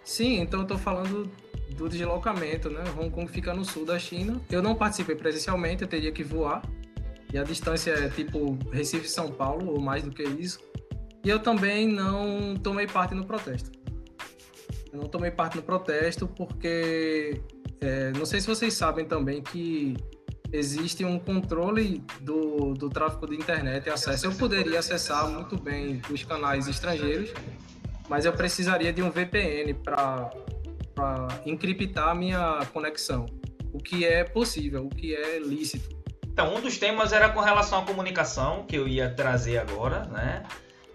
Sim, 0.03 0.41
então 0.41 0.61
eu 0.61 0.65
estou 0.65 0.79
falando 0.79 1.31
do 1.77 1.89
deslocamento, 1.89 2.69
né? 2.69 2.83
Hong 2.99 3.11
Kong 3.11 3.31
fica 3.31 3.55
no 3.55 3.65
sul 3.65 3.85
da 3.87 4.01
China. 4.01 4.41
Eu 4.51 4.61
não 4.61 4.75
participei 4.75 5.15
presencialmente, 5.15 5.83
eu 5.83 5.89
teria 5.89 6.11
que 6.11 6.25
voar. 6.25 6.61
E 7.33 7.39
a 7.39 7.45
distância 7.45 7.93
é 7.93 8.09
tipo 8.09 8.59
Recife-São 8.73 9.31
Paulo, 9.31 9.75
ou 9.75 9.81
mais 9.81 10.03
do 10.03 10.11
que 10.11 10.25
isso. 10.25 10.59
E 11.25 11.29
eu 11.29 11.39
também 11.39 11.87
não 11.87 12.57
tomei 12.57 12.89
parte 12.89 13.15
no 13.15 13.25
protesto. 13.25 13.78
Não 14.93 15.09
tomei 15.09 15.31
parte 15.31 15.57
no 15.57 15.63
protesto 15.63 16.27
porque. 16.27 17.41
É, 17.81 18.11
não 18.13 18.27
sei 18.27 18.41
se 18.41 18.47
vocês 18.47 18.75
sabem 18.75 19.05
também 19.05 19.41
que 19.41 19.97
existe 20.53 21.05
um 21.05 21.19
controle 21.19 22.03
do, 22.21 22.75
do 22.75 22.89
tráfego 22.89 23.29
de 23.29 23.37
internet 23.37 23.87
e 23.87 23.91
acesso. 23.91 24.27
Eu 24.27 24.33
poderia 24.33 24.79
acessar 24.79 25.29
muito 25.29 25.57
bem 25.57 26.01
os 26.11 26.25
canais 26.25 26.67
estrangeiros, 26.67 27.33
mas 28.09 28.25
eu 28.25 28.33
precisaria 28.33 28.93
de 28.93 29.03
um 29.03 29.11
VPN 29.11 29.75
para 29.75 30.31
encriptar 31.45 32.09
a 32.09 32.15
minha 32.15 32.61
conexão, 32.73 33.27
o 33.73 33.79
que 33.79 34.05
é 34.05 34.25
possível, 34.25 34.87
o 34.87 34.89
que 34.89 35.15
é 35.15 35.39
lícito. 35.39 35.97
Então, 36.27 36.55
um 36.55 36.61
dos 36.61 36.79
temas 36.79 37.13
era 37.13 37.29
com 37.29 37.41
relação 37.41 37.81
à 37.81 37.85
comunicação, 37.85 38.65
que 38.65 38.77
eu 38.77 38.87
ia 38.87 39.11
trazer 39.11 39.59
agora, 39.59 40.05
né? 40.07 40.45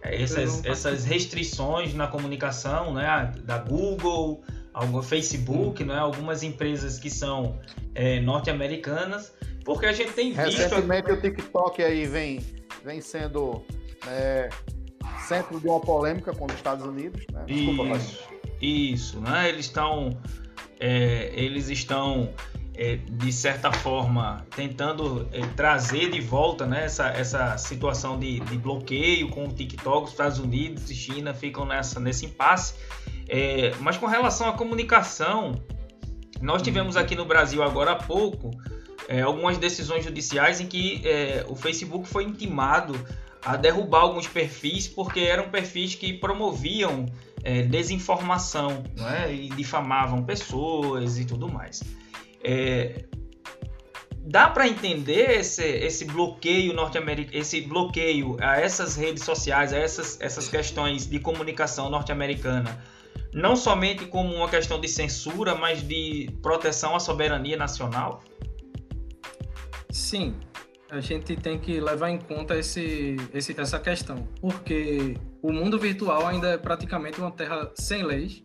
Essas, 0.03 0.65
essas 0.65 1.05
restrições 1.05 1.93
na 1.93 2.07
comunicação, 2.07 2.93
né? 2.93 3.31
Da 3.43 3.57
Google, 3.57 4.43
Facebook, 5.03 5.83
né? 5.83 5.97
Algumas 5.97 6.43
empresas 6.43 6.99
que 6.99 7.09
são 7.09 7.59
é, 7.95 8.19
norte-americanas 8.19 9.33
porque 9.63 9.85
a 9.85 9.93
gente 9.93 10.11
tem 10.11 10.33
visto. 10.33 10.57
Recentemente 10.57 11.11
o 11.11 11.19
TikTok 11.19 11.81
aí 11.81 12.05
vem, 12.05 12.41
vem 12.83 13.01
sendo 13.01 13.63
é, 14.07 14.49
centro 15.27 15.59
de 15.59 15.67
uma 15.67 15.79
polêmica 15.79 16.33
com 16.33 16.45
os 16.45 16.53
Estados 16.53 16.85
Unidos. 16.85 17.25
Né? 17.31 17.43
Desculpa, 17.47 17.97
isso, 17.97 18.29
isso, 18.61 19.21
né? 19.21 19.49
Eles 19.49 19.65
estão. 19.65 20.17
É, 20.79 21.31
eles 21.33 21.69
estão. 21.69 22.33
É, 22.75 22.95
de 22.95 23.31
certa 23.31 23.71
forma, 23.71 24.47
tentando 24.55 25.29
é, 25.31 25.41
trazer 25.55 26.09
de 26.09 26.19
volta 26.19 26.65
né, 26.65 26.85
essa, 26.85 27.07
essa 27.09 27.55
situação 27.55 28.17
de, 28.17 28.39
de, 28.39 28.57
bloqueio 28.57 29.29
com 29.29 29.45
o 29.45 29.53
TikTok, 29.53 30.05
os 30.05 30.11
Estados 30.11 30.39
Unidos 30.39 30.89
e 30.89 30.95
China 30.95 31.35
ficam 31.35 31.65
nessa, 31.65 31.99
nesse 31.99 32.25
impasse. 32.25 32.73
É, 33.29 33.73
mas 33.79 33.95
com 33.95 34.07
relação 34.07 34.49
à 34.49 34.53
comunicação, 34.53 35.63
nós 36.41 36.63
tivemos 36.63 36.97
aqui 36.97 37.15
no 37.15 37.25
Brasil 37.25 37.61
agora 37.61 37.91
há 37.91 37.95
pouco 37.95 38.49
é, 39.07 39.21
algumas 39.21 39.57
decisões 39.57 40.03
judiciais 40.03 40.59
em 40.59 40.67
que 40.67 41.01
é, 41.05 41.45
o 41.47 41.55
Facebook 41.55 42.07
foi 42.07 42.23
intimado 42.23 42.93
a 43.43 43.55
derrubar 43.55 44.01
alguns 44.01 44.27
perfis 44.27 44.87
porque 44.87 45.19
eram 45.19 45.49
perfis 45.49 45.95
que 45.95 46.13
promoviam 46.13 47.05
é, 47.43 47.61
desinformação 47.61 48.83
é? 49.15 49.33
e 49.33 49.49
difamavam 49.49 50.23
pessoas 50.23 51.19
e 51.19 51.25
tudo 51.25 51.51
mais. 51.51 51.81
É, 52.43 53.05
dá 54.25 54.49
para 54.49 54.67
entender 54.67 55.39
esse, 55.39 55.63
esse 55.63 56.05
bloqueio 56.05 56.73
norte-americano, 56.73 57.37
esse 57.37 57.61
bloqueio 57.61 58.37
a 58.39 58.59
essas 58.59 58.95
redes 58.95 59.23
sociais, 59.23 59.73
a 59.73 59.77
essas, 59.77 60.19
essas 60.21 60.47
questões 60.47 61.07
de 61.07 61.19
comunicação 61.19 61.89
norte-americana, 61.89 62.83
não 63.33 63.55
somente 63.55 64.05
como 64.05 64.33
uma 64.33 64.49
questão 64.49 64.79
de 64.79 64.87
censura, 64.87 65.55
mas 65.55 65.85
de 65.85 66.29
proteção 66.41 66.95
à 66.95 66.99
soberania 66.99 67.57
nacional? 67.57 68.23
Sim, 69.89 70.35
a 70.89 70.99
gente 70.99 71.35
tem 71.35 71.59
que 71.59 71.79
levar 71.79 72.09
em 72.09 72.19
conta 72.19 72.57
esse, 72.57 73.15
esse, 73.33 73.59
essa 73.59 73.79
questão, 73.79 74.27
porque 74.39 75.17
o 75.41 75.51
mundo 75.51 75.77
virtual 75.77 76.25
ainda 76.27 76.49
é 76.49 76.57
praticamente 76.57 77.19
uma 77.19 77.31
terra 77.31 77.71
sem 77.75 78.03
leis, 78.03 78.41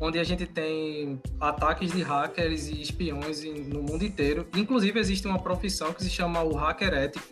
onde 0.00 0.18
a 0.18 0.24
gente 0.24 0.46
tem 0.46 1.20
ataques 1.40 1.92
de 1.92 2.02
hackers 2.02 2.68
e 2.68 2.80
espiões 2.82 3.42
no 3.44 3.82
mundo 3.82 4.04
inteiro. 4.04 4.46
Inclusive, 4.54 4.98
existe 4.98 5.26
uma 5.26 5.38
profissão 5.38 5.92
que 5.92 6.02
se 6.02 6.10
chama 6.10 6.42
o 6.42 6.54
hacker 6.54 6.92
ético, 6.92 7.26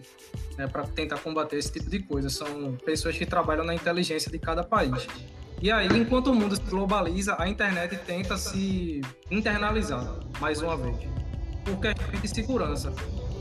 né, 0.56 0.66
para 0.66 0.84
tentar 0.84 1.18
combater 1.18 1.56
esse 1.56 1.72
tipo 1.72 1.90
de 1.90 2.00
coisa. 2.00 2.28
São 2.28 2.76
pessoas 2.84 3.16
que 3.16 3.26
trabalham 3.26 3.64
na 3.64 3.74
inteligência 3.74 4.30
de 4.30 4.38
cada 4.38 4.62
país. 4.62 5.06
E 5.60 5.70
aí, 5.70 5.88
enquanto 5.88 6.28
o 6.28 6.34
mundo 6.34 6.56
se 6.56 6.62
globaliza, 6.62 7.36
a 7.38 7.48
internet 7.48 7.96
tenta 8.06 8.36
se 8.36 9.00
internalizar, 9.30 10.20
mais 10.40 10.60
uma 10.60 10.76
vez, 10.76 10.96
por 11.64 11.80
questão 11.80 12.20
de 12.20 12.28
segurança 12.28 12.92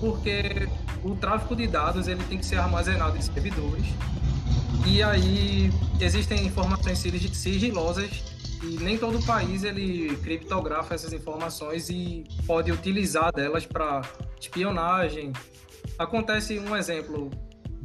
porque 0.04 0.68
o 1.02 1.16
tráfego 1.16 1.56
de 1.56 1.66
dados 1.66 2.10
ele 2.10 2.22
tem 2.26 2.38
que 2.38 2.46
ser 2.46 2.58
armazenado 2.58 3.18
em 3.18 3.22
servidores 3.22 3.86
e 4.86 5.02
aí 5.02 5.72
existem 6.02 6.46
informações 6.46 6.98
sigilosas 6.98 8.22
e 8.64 8.78
nem 8.82 8.98
todo 8.98 9.24
país 9.26 9.64
ele 9.64 10.16
criptografa 10.18 10.96
essas 10.96 11.12
informações 11.12 11.90
e 11.90 12.24
pode 12.48 12.72
utilizar 12.72 13.32
delas 13.34 13.66
para 13.66 14.02
espionagem. 14.40 15.34
Acontece 16.00 16.58
um 16.60 16.76
exemplo 16.76 17.30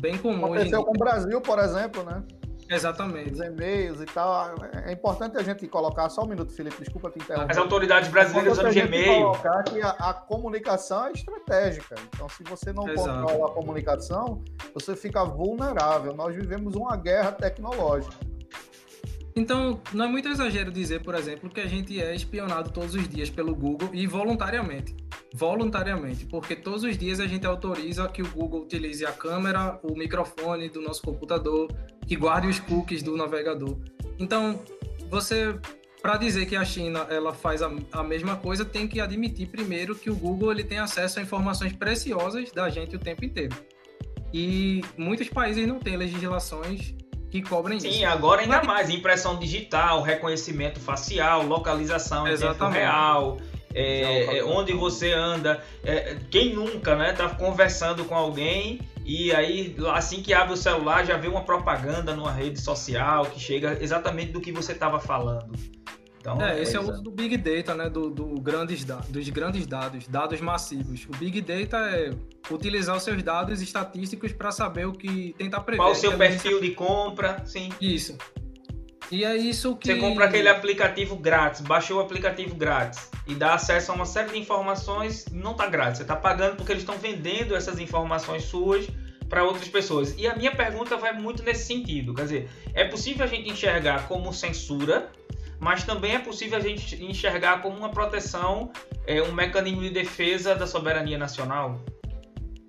bem 0.01 0.17
comum. 0.17 0.47
Aconteceu 0.47 0.85
com 0.85 0.93
o 0.93 0.99
Brasil, 0.99 1.41
por 1.41 1.59
exemplo, 1.59 2.05
né? 2.05 2.23
Exatamente. 2.71 3.33
Os 3.33 3.41
e-mails 3.41 4.01
e 4.01 4.05
tal. 4.05 4.55
É 4.85 4.93
importante 4.93 5.39
a 5.39 5.43
gente 5.43 5.67
colocar, 5.67 6.09
só 6.11 6.23
um 6.23 6.27
minuto, 6.27 6.53
Felipe, 6.53 6.77
desculpa 6.79 7.11
te 7.11 7.19
interromper. 7.19 7.51
As 7.51 7.57
autoridades 7.57 8.11
brasileiras 8.11 8.59
usam 8.59 8.71
Gmail. 8.71 9.23
colocar 9.23 9.63
que 9.65 9.81
a, 9.81 9.91
a, 9.91 10.13
comunicação 10.13 11.07
é 11.07 11.13
estratégica. 11.13 11.95
Então, 12.15 12.29
se 12.29 12.43
você 12.45 12.73
não 12.73 12.87
Exato. 12.89 13.23
controla 13.23 13.51
a 13.51 13.55
comunicação, 13.55 14.45
você 14.75 14.95
fica 14.95 15.25
vulnerável. 15.25 16.15
Nós 16.15 16.35
vivemos 16.35 16.75
uma 16.75 16.97
guerra 16.97 17.33
tecnológica. 17.33 18.28
Então, 19.39 19.81
não 19.93 20.07
é 20.07 20.09
muito 20.09 20.29
exagero 20.29 20.73
dizer, 20.73 21.01
por 21.01 21.15
exemplo, 21.15 21.49
que 21.49 21.61
a 21.61 21.67
gente 21.69 22.03
é 22.03 22.13
espionado 22.13 22.71
todos 22.71 22.97
os 22.97 23.09
dias 23.09 23.31
pelo 23.31 23.55
Google 23.55 23.91
e 23.93 24.05
voluntariamente. 24.05 24.97
Voluntariamente, 25.33 26.27
porque 26.27 26.57
todos 26.57 26.83
os 26.83 26.99
dias 26.99 27.21
a 27.21 27.27
gente 27.29 27.47
autoriza 27.47 28.09
que 28.09 28.21
o 28.21 28.29
Google 28.29 28.63
utilize 28.63 29.07
a 29.07 29.13
câmera, 29.13 29.79
o 29.85 29.97
microfone 29.97 30.69
do 30.69 30.81
nosso 30.81 31.03
computador, 31.03 31.73
que 32.05 32.17
guarde 32.17 32.49
os 32.49 32.59
cookies 32.59 33.01
do 33.01 33.17
navegador. 33.17 33.79
Então, 34.19 34.61
você 35.09 35.57
para 36.03 36.17
dizer 36.17 36.47
que 36.47 36.57
a 36.57 36.65
China 36.65 37.07
ela 37.09 37.33
faz 37.33 37.63
a, 37.63 37.71
a, 37.93 38.03
mesma 38.03 38.37
coisa, 38.37 38.65
tem 38.65 38.89
que 38.89 39.01
admitir 39.01 39.49
primeiro 39.49 39.95
que 39.95 40.11
o 40.11 40.17
Google 40.17 40.51
ele 40.51 40.65
tem 40.65 40.79
acesso 40.79 41.21
a 41.21 41.23
informações 41.23 41.73
preciosas 41.73 42.51
da 42.51 42.69
gente 42.71 42.97
o 42.97 42.99
tempo 42.99 43.25
inteiro. 43.25 43.57
E 44.33 44.83
muitos 44.97 45.29
países 45.29 45.67
não 45.67 45.79
têm 45.79 45.97
legislações 45.97 46.95
que 47.31 47.43
cobrem 47.43 47.79
Sim, 47.79 47.89
isso. 47.89 47.99
Sim, 47.99 48.05
agora 48.05 48.43
ainda 48.43 48.63
mais. 48.63 48.91
Impressão 48.91 49.39
digital, 49.39 50.03
reconhecimento 50.03 50.81
facial, 50.81 51.45
localização 51.45 52.27
em 52.27 52.37
tempo 52.37 52.69
real. 52.69 53.39
É, 53.75 54.39
é, 54.39 54.45
onde 54.45 54.73
você 54.73 55.13
anda, 55.13 55.63
é, 55.85 56.17
quem 56.31 56.55
nunca, 56.55 56.97
né, 56.97 57.13
tá 57.13 57.29
conversando 57.29 58.05
com 58.07 58.15
alguém 58.15 58.81
e 59.05 59.31
aí 59.33 59.77
assim 59.93 60.23
que 60.23 60.33
abre 60.33 60.55
o 60.55 60.57
celular 60.57 61.05
já 61.05 61.17
vê 61.19 61.29
uma 61.29 61.43
propaganda 61.43 62.17
numa 62.17 62.33
rede 62.33 62.59
social 62.59 63.27
que 63.27 63.39
chega 63.39 63.79
exatamente 63.81 64.33
do 64.33 64.41
que 64.41 64.51
você 64.51 64.73
estava 64.73 64.99
falando. 64.99 65.53
Então, 66.21 66.41
é, 66.43 66.61
esse 66.61 66.77
é 66.77 66.81
o 66.81 66.83
uso 66.83 67.03
do 67.03 67.11
Big 67.11 67.37
Data, 67.37 67.75
né? 67.75 67.89
Do, 67.89 68.11
do 68.11 68.41
grandes, 68.41 68.85
dos 68.85 69.29
grandes 69.29 69.67
dados, 69.67 70.09
dados 70.09 70.41
massivos. 70.41 71.07
O 71.07 71.17
Big 71.17 71.41
Data 71.41 71.77
é 71.77 72.11
utilizar 72.51 72.97
os 72.97 73.03
seus 73.03 73.23
dados 73.23 73.61
estatísticos 73.61 74.33
para 74.33 74.51
saber 74.51 74.87
o 74.87 74.93
que 74.93 75.35
tentar 75.37 75.61
prever. 75.61 75.83
Qual 75.83 75.93
o 75.93 75.95
seu 75.95 76.17
perfil 76.17 76.61
de 76.61 76.71
compra, 76.71 77.43
sim. 77.45 77.71
Isso. 77.81 78.17
E 79.11 79.25
é 79.25 79.37
isso 79.37 79.77
que. 79.77 79.93
Você 79.93 80.01
compra 80.01 80.27
aquele 80.27 80.49
aplicativo 80.49 81.17
grátis, 81.17 81.61
baixou 81.63 81.99
o 81.99 82.01
aplicativo 82.01 82.55
grátis 82.55 83.11
e 83.27 83.35
dá 83.35 83.55
acesso 83.55 83.93
a 83.93 83.95
uma 83.95 84.05
série 84.05 84.33
de 84.33 84.39
informações, 84.39 85.27
não 85.33 85.53
está 85.53 85.67
grátis, 85.67 85.99
você 85.99 86.03
está 86.03 86.17
pagando 86.17 86.57
porque 86.57 86.73
eles 86.73 86.83
estão 86.83 86.99
vendendo 86.99 87.57
essas 87.57 87.79
informações 87.79 88.45
suas 88.45 88.87
para 89.29 89.45
outras 89.45 89.69
pessoas. 89.69 90.15
E 90.19 90.27
a 90.27 90.37
minha 90.37 90.55
pergunta 90.55 90.97
vai 90.97 91.13
muito 91.13 91.43
nesse 91.43 91.67
sentido, 91.67 92.15
quer 92.15 92.23
dizer, 92.23 92.51
é 92.75 92.85
possível 92.85 93.25
a 93.25 93.29
gente 93.29 93.51
enxergar 93.51 94.09
como 94.09 94.33
censura 94.33 95.11
mas 95.61 95.83
também 95.85 96.15
é 96.15 96.19
possível 96.19 96.57
a 96.57 96.61
gente 96.61 97.03
enxergar 97.03 97.63
como 97.63 97.77
uma 97.77 97.89
proteção, 97.89 98.71
é, 99.07 99.21
um 99.23 99.33
mecanismo 99.33 99.83
de 99.83 99.91
defesa 99.91 100.55
da 100.55 100.67
soberania 100.67 101.19
nacional? 101.19 101.81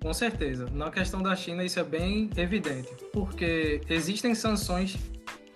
Com 0.02 0.14
certeza. 0.14 0.66
Na 0.72 0.90
questão 0.90 1.22
da 1.22 1.36
China, 1.36 1.64
isso 1.64 1.78
é 1.78 1.84
bem 1.84 2.30
evidente, 2.36 2.88
porque 3.12 3.80
existem 3.88 4.34
sanções 4.34 4.96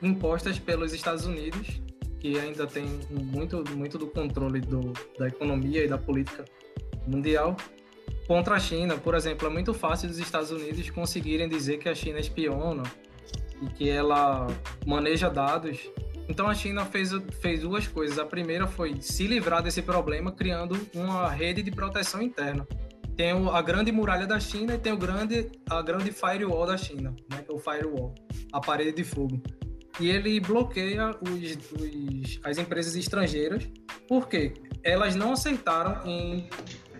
impostas 0.02 0.58
pelos 0.58 0.92
Estados 0.92 1.24
Unidos, 1.24 1.80
que 2.20 2.38
ainda 2.38 2.66
tem 2.66 2.84
muito, 3.10 3.64
muito 3.74 3.96
do 3.96 4.06
controle 4.06 4.60
do, 4.60 4.92
da 5.18 5.28
economia 5.28 5.84
e 5.84 5.88
da 5.88 5.96
política 5.96 6.44
mundial, 7.06 7.56
contra 8.26 8.56
a 8.56 8.60
China. 8.60 8.96
Por 8.98 9.14
exemplo, 9.14 9.48
é 9.48 9.50
muito 9.50 9.72
fácil 9.72 10.08
dos 10.08 10.18
Estados 10.18 10.50
Unidos 10.50 10.90
conseguirem 10.90 11.48
dizer 11.48 11.78
que 11.78 11.88
a 11.88 11.94
China 11.94 12.18
espiona 12.18 12.82
e 13.62 13.66
que 13.66 13.88
ela 13.88 14.46
maneja 14.84 15.30
dados 15.30 15.90
então 16.28 16.48
a 16.48 16.54
China 16.54 16.84
fez, 16.84 17.10
fez 17.40 17.60
duas 17.60 17.86
coisas. 17.86 18.18
A 18.18 18.24
primeira 18.24 18.66
foi 18.66 19.00
se 19.00 19.26
livrar 19.26 19.62
desse 19.62 19.82
problema 19.82 20.32
criando 20.32 20.78
uma 20.94 21.28
rede 21.30 21.62
de 21.62 21.70
proteção 21.70 22.22
interna. 22.22 22.66
Tem 23.16 23.30
a 23.30 23.62
grande 23.62 23.92
muralha 23.92 24.26
da 24.26 24.40
China 24.40 24.74
e 24.74 24.78
tem 24.78 24.92
o 24.92 24.96
grande, 24.96 25.50
a 25.70 25.80
grande 25.82 26.10
firewall 26.10 26.66
da 26.66 26.76
China, 26.76 27.14
né, 27.30 27.44
o 27.48 27.58
firewall, 27.58 28.14
a 28.52 28.60
parede 28.60 28.92
de 28.92 29.04
fogo. 29.04 29.40
E 30.00 30.10
ele 30.10 30.40
bloqueia 30.40 31.10
os, 31.20 31.72
os, 31.80 32.40
as 32.42 32.58
empresas 32.58 32.96
estrangeiras, 32.96 33.68
porque 34.08 34.54
elas 34.82 35.14
não 35.14 35.32
aceitaram 35.32 36.04
em 36.04 36.48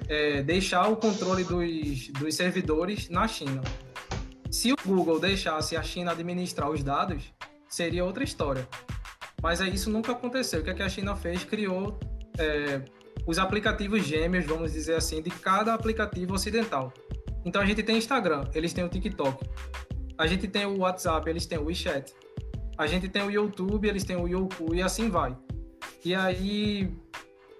é, 0.09 0.43
deixar 0.43 0.89
o 0.89 0.97
controle 0.97 1.43
dos, 1.43 2.09
dos 2.09 2.35
servidores 2.35 3.09
na 3.09 3.27
China. 3.27 3.63
Se 4.51 4.73
o 4.73 4.77
Google 4.87 5.19
deixasse 5.19 5.77
a 5.77 5.83
China 5.83 6.13
administrar 6.13 6.71
os 6.71 6.85
dados, 6.85 7.25
seria 7.69 8.05
outra 8.05 8.23
história. 8.23 8.69
Mas 9.43 9.61
é, 9.61 9.69
isso 9.69 9.91
nunca 9.91 10.13
aconteceu. 10.13 10.61
O 10.61 10.65
que, 10.65 10.71
é 10.71 10.75
que 10.75 10.83
a 10.83 10.89
China 10.89 11.17
fez? 11.17 11.43
Criou 11.45 11.99
é, 12.39 12.81
os 13.27 13.39
aplicativos 13.39 14.05
gêmeos, 14.05 14.45
vamos 14.45 14.73
dizer 14.73 14.95
assim, 14.95 15.23
de 15.23 15.31
cada 15.31 15.75
aplicativo 15.75 16.35
ocidental. 16.35 16.93
Então 17.45 17.61
a 17.61 17.67
gente 17.67 17.83
tem 17.83 17.97
Instagram, 17.99 18.45
eles 18.55 18.73
têm 18.73 18.85
o 18.85 18.89
TikTok. 18.89 19.45
A 20.17 20.27
gente 20.27 20.47
tem 20.49 20.65
o 20.65 20.79
WhatsApp, 20.79 21.29
eles 21.29 21.47
têm 21.47 21.59
o 21.59 21.65
WeChat. 21.65 22.13
A 22.77 22.87
gente 22.87 23.09
tem 23.09 23.23
o 23.23 23.31
YouTube, 23.31 23.89
eles 23.89 24.05
têm 24.05 24.17
o 24.17 24.27
Youku 24.27 24.75
e 24.75 24.83
assim 24.83 25.09
vai. 25.09 25.37
E 26.05 26.15
aí 26.15 26.93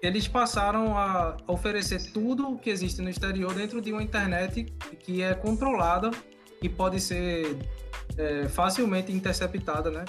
eles 0.01 0.27
passaram 0.27 0.97
a 0.97 1.37
oferecer 1.47 2.11
tudo 2.11 2.51
o 2.51 2.57
que 2.59 2.69
existe 2.69 3.01
no 3.01 3.09
exterior 3.09 3.53
dentro 3.53 3.81
de 3.81 3.91
uma 3.91 4.03
internet 4.03 4.65
que 4.99 5.21
é 5.21 5.33
controlada 5.33 6.11
e 6.61 6.69
pode 6.69 6.99
ser 6.99 7.57
é, 8.17 8.47
facilmente 8.47 9.11
interceptada, 9.11 9.89
né? 9.89 10.05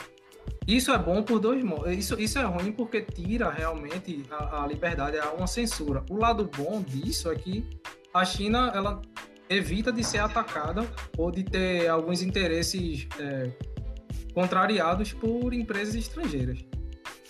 Isso 0.66 0.90
é 0.90 0.98
bom 0.98 1.22
por 1.22 1.38
dois 1.38 1.62
modos. 1.62 1.92
Isso, 1.92 2.20
isso 2.20 2.38
é 2.38 2.44
ruim 2.44 2.72
porque 2.72 3.00
tira 3.00 3.50
realmente 3.50 4.24
a, 4.30 4.64
a, 4.64 4.66
liberdade, 4.66 5.18
há 5.18 5.30
uma 5.32 5.46
censura. 5.46 6.04
O 6.10 6.16
lado 6.16 6.50
bom 6.56 6.82
disso 6.82 7.30
é 7.30 7.36
que 7.36 7.64
a 8.12 8.24
China 8.24 8.72
ela 8.74 9.00
evita 9.48 9.92
de 9.92 10.02
ser 10.02 10.18
atacada 10.18 10.84
ou 11.16 11.30
de 11.30 11.44
ter 11.44 11.88
alguns 11.88 12.20
interesses 12.20 13.06
é, 13.18 13.52
contrariados 14.34 15.12
por 15.12 15.54
empresas 15.54 15.94
estrangeiras. 15.94 16.58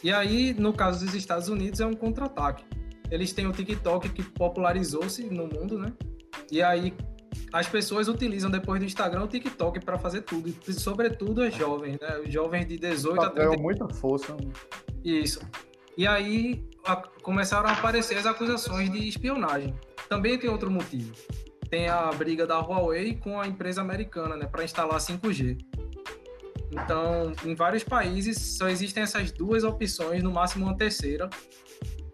E 0.02 0.12
aí, 0.12 0.54
no 0.54 0.72
caso 0.72 1.04
dos 1.04 1.14
Estados 1.14 1.48
Unidos, 1.48 1.80
é 1.80 1.86
um 1.86 1.94
contra-ataque. 1.94 2.64
Eles 3.10 3.32
têm 3.32 3.46
o 3.46 3.52
TikTok 3.52 4.08
que 4.08 4.22
popularizou-se 4.22 5.22
no 5.24 5.46
mundo, 5.46 5.78
né? 5.78 5.92
E 6.50 6.62
aí 6.62 6.94
as 7.52 7.68
pessoas 7.68 8.08
utilizam 8.08 8.50
depois 8.50 8.80
do 8.80 8.86
Instagram 8.86 9.24
o 9.24 9.28
TikTok 9.28 9.80
para 9.84 9.98
fazer 9.98 10.22
tudo, 10.22 10.54
sobretudo 10.72 11.42
as 11.42 11.54
jovens, 11.54 11.98
né? 12.00 12.18
Os 12.24 12.32
jovens 12.32 12.66
de 12.66 12.78
18 12.78 13.20
a 13.20 13.30
30. 13.30 13.56
muita 13.58 13.88
força. 13.88 14.36
Isso. 15.04 15.40
E 15.96 16.06
aí 16.06 16.64
a, 16.84 16.96
começaram 16.96 17.68
a 17.68 17.72
aparecer 17.72 18.18
as 18.18 18.26
acusações 18.26 18.90
de 18.90 19.08
espionagem. 19.08 19.74
Também 20.08 20.38
tem 20.38 20.50
outro 20.50 20.70
motivo. 20.70 21.12
Tem 21.70 21.88
a 21.88 22.10
briga 22.12 22.46
da 22.46 22.58
Huawei 22.60 23.16
com 23.16 23.40
a 23.40 23.46
empresa 23.46 23.80
americana, 23.80 24.36
né, 24.36 24.46
para 24.46 24.62
instalar 24.62 25.00
5G. 25.00 25.58
Então, 26.70 27.32
em 27.44 27.54
vários 27.54 27.84
países 27.84 28.56
só 28.56 28.68
existem 28.68 29.02
essas 29.02 29.30
duas 29.30 29.64
opções, 29.64 30.22
no 30.22 30.30
máximo 30.30 30.66
uma 30.66 30.76
terceira, 30.76 31.28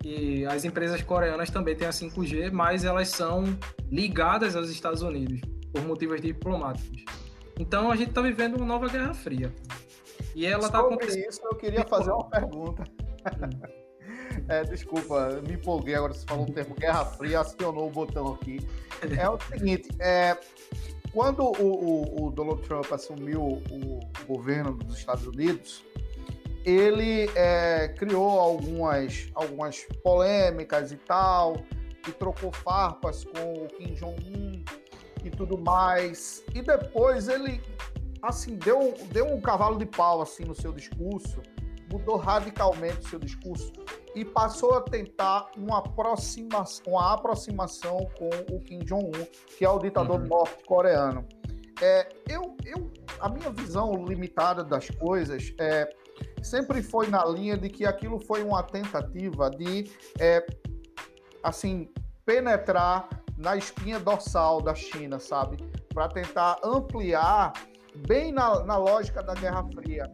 e 0.04 0.44
as 0.46 0.64
empresas 0.64 1.02
coreanas 1.02 1.50
também 1.50 1.76
têm 1.76 1.86
a 1.86 1.90
5G, 1.90 2.50
mas 2.50 2.84
elas 2.84 3.08
são 3.08 3.44
ligadas 3.90 4.56
aos 4.56 4.68
Estados 4.68 5.02
Unidos 5.02 5.40
por 5.72 5.82
motivos 5.84 6.20
diplomáticos. 6.20 7.04
Então 7.58 7.90
a 7.90 7.96
gente 7.96 8.08
está 8.08 8.20
vivendo 8.20 8.56
uma 8.56 8.66
nova 8.66 8.88
Guerra 8.88 9.14
Fria. 9.14 9.54
E 10.34 10.46
ela 10.46 10.66
está 10.66 10.80
acontecendo. 10.80 11.28
isso 11.28 11.40
eu 11.44 11.54
queria 11.56 11.84
fazer 11.84 12.10
uma 12.10 12.24
pergunta. 12.30 12.84
É, 14.48 14.64
desculpa, 14.64 15.40
me 15.46 15.54
empolguei 15.54 15.94
agora. 15.94 16.12
Você 16.12 16.26
falou 16.26 16.48
o 16.48 16.52
termo 16.52 16.74
Guerra 16.74 17.04
Fria, 17.04 17.40
acionou 17.40 17.86
o 17.86 17.90
botão 17.90 18.34
aqui. 18.34 18.66
É 19.18 19.28
o 19.28 19.38
seguinte: 19.38 19.88
é, 20.00 20.36
quando 21.12 21.44
o, 21.44 21.62
o, 21.62 22.26
o 22.26 22.30
Donald 22.30 22.62
Trump 22.62 22.90
assumiu 22.92 23.62
o 23.70 24.00
governo 24.26 24.72
dos 24.72 24.98
Estados 24.98 25.26
Unidos, 25.26 25.84
ele 26.64 27.28
é, 27.34 27.88
criou 27.88 28.38
algumas, 28.38 29.28
algumas 29.34 29.84
polêmicas 30.02 30.92
e 30.92 30.96
tal, 30.96 31.56
e 32.06 32.12
trocou 32.12 32.52
farpas 32.52 33.24
com 33.24 33.64
o 33.64 33.68
Kim 33.68 33.94
Jong-un 33.94 34.64
e 35.24 35.30
tudo 35.30 35.58
mais. 35.58 36.42
E 36.54 36.62
depois 36.62 37.28
ele, 37.28 37.60
assim, 38.22 38.56
deu, 38.56 38.94
deu 39.10 39.26
um 39.26 39.40
cavalo 39.40 39.78
de 39.78 39.86
pau 39.86 40.20
assim 40.20 40.44
no 40.44 40.54
seu 40.54 40.72
discurso, 40.72 41.40
mudou 41.90 42.16
radicalmente 42.16 42.98
o 43.00 43.08
seu 43.08 43.18
discurso 43.18 43.72
e 44.14 44.24
passou 44.24 44.74
a 44.74 44.80
tentar 44.80 45.50
uma 45.56 45.78
aproximação, 45.78 46.84
uma 46.86 47.14
aproximação 47.14 48.10
com 48.18 48.30
o 48.54 48.60
Kim 48.60 48.80
Jong-un, 48.80 49.26
que 49.56 49.64
é 49.64 49.70
o 49.70 49.78
ditador 49.78 50.20
uhum. 50.20 50.26
norte-coreano. 50.26 51.26
É, 51.80 52.08
eu, 52.28 52.56
eu, 52.64 52.90
a 53.18 53.28
minha 53.28 53.50
visão 53.50 54.04
limitada 54.04 54.62
das 54.62 54.88
coisas 54.90 55.52
é 55.58 55.88
sempre 56.42 56.82
foi 56.82 57.08
na 57.08 57.24
linha 57.24 57.56
de 57.56 57.68
que 57.68 57.86
aquilo 57.86 58.18
foi 58.18 58.42
uma 58.42 58.62
tentativa 58.62 59.50
de, 59.50 59.90
é, 60.18 60.44
assim, 61.42 61.88
penetrar 62.24 63.08
na 63.36 63.56
espinha 63.56 63.98
dorsal 63.98 64.60
da 64.60 64.74
China, 64.74 65.18
sabe? 65.18 65.56
Para 65.92 66.08
tentar 66.08 66.58
ampliar 66.62 67.52
bem 68.06 68.32
na, 68.32 68.64
na 68.64 68.76
lógica 68.76 69.22
da 69.22 69.34
Guerra 69.34 69.64
Fria, 69.74 70.10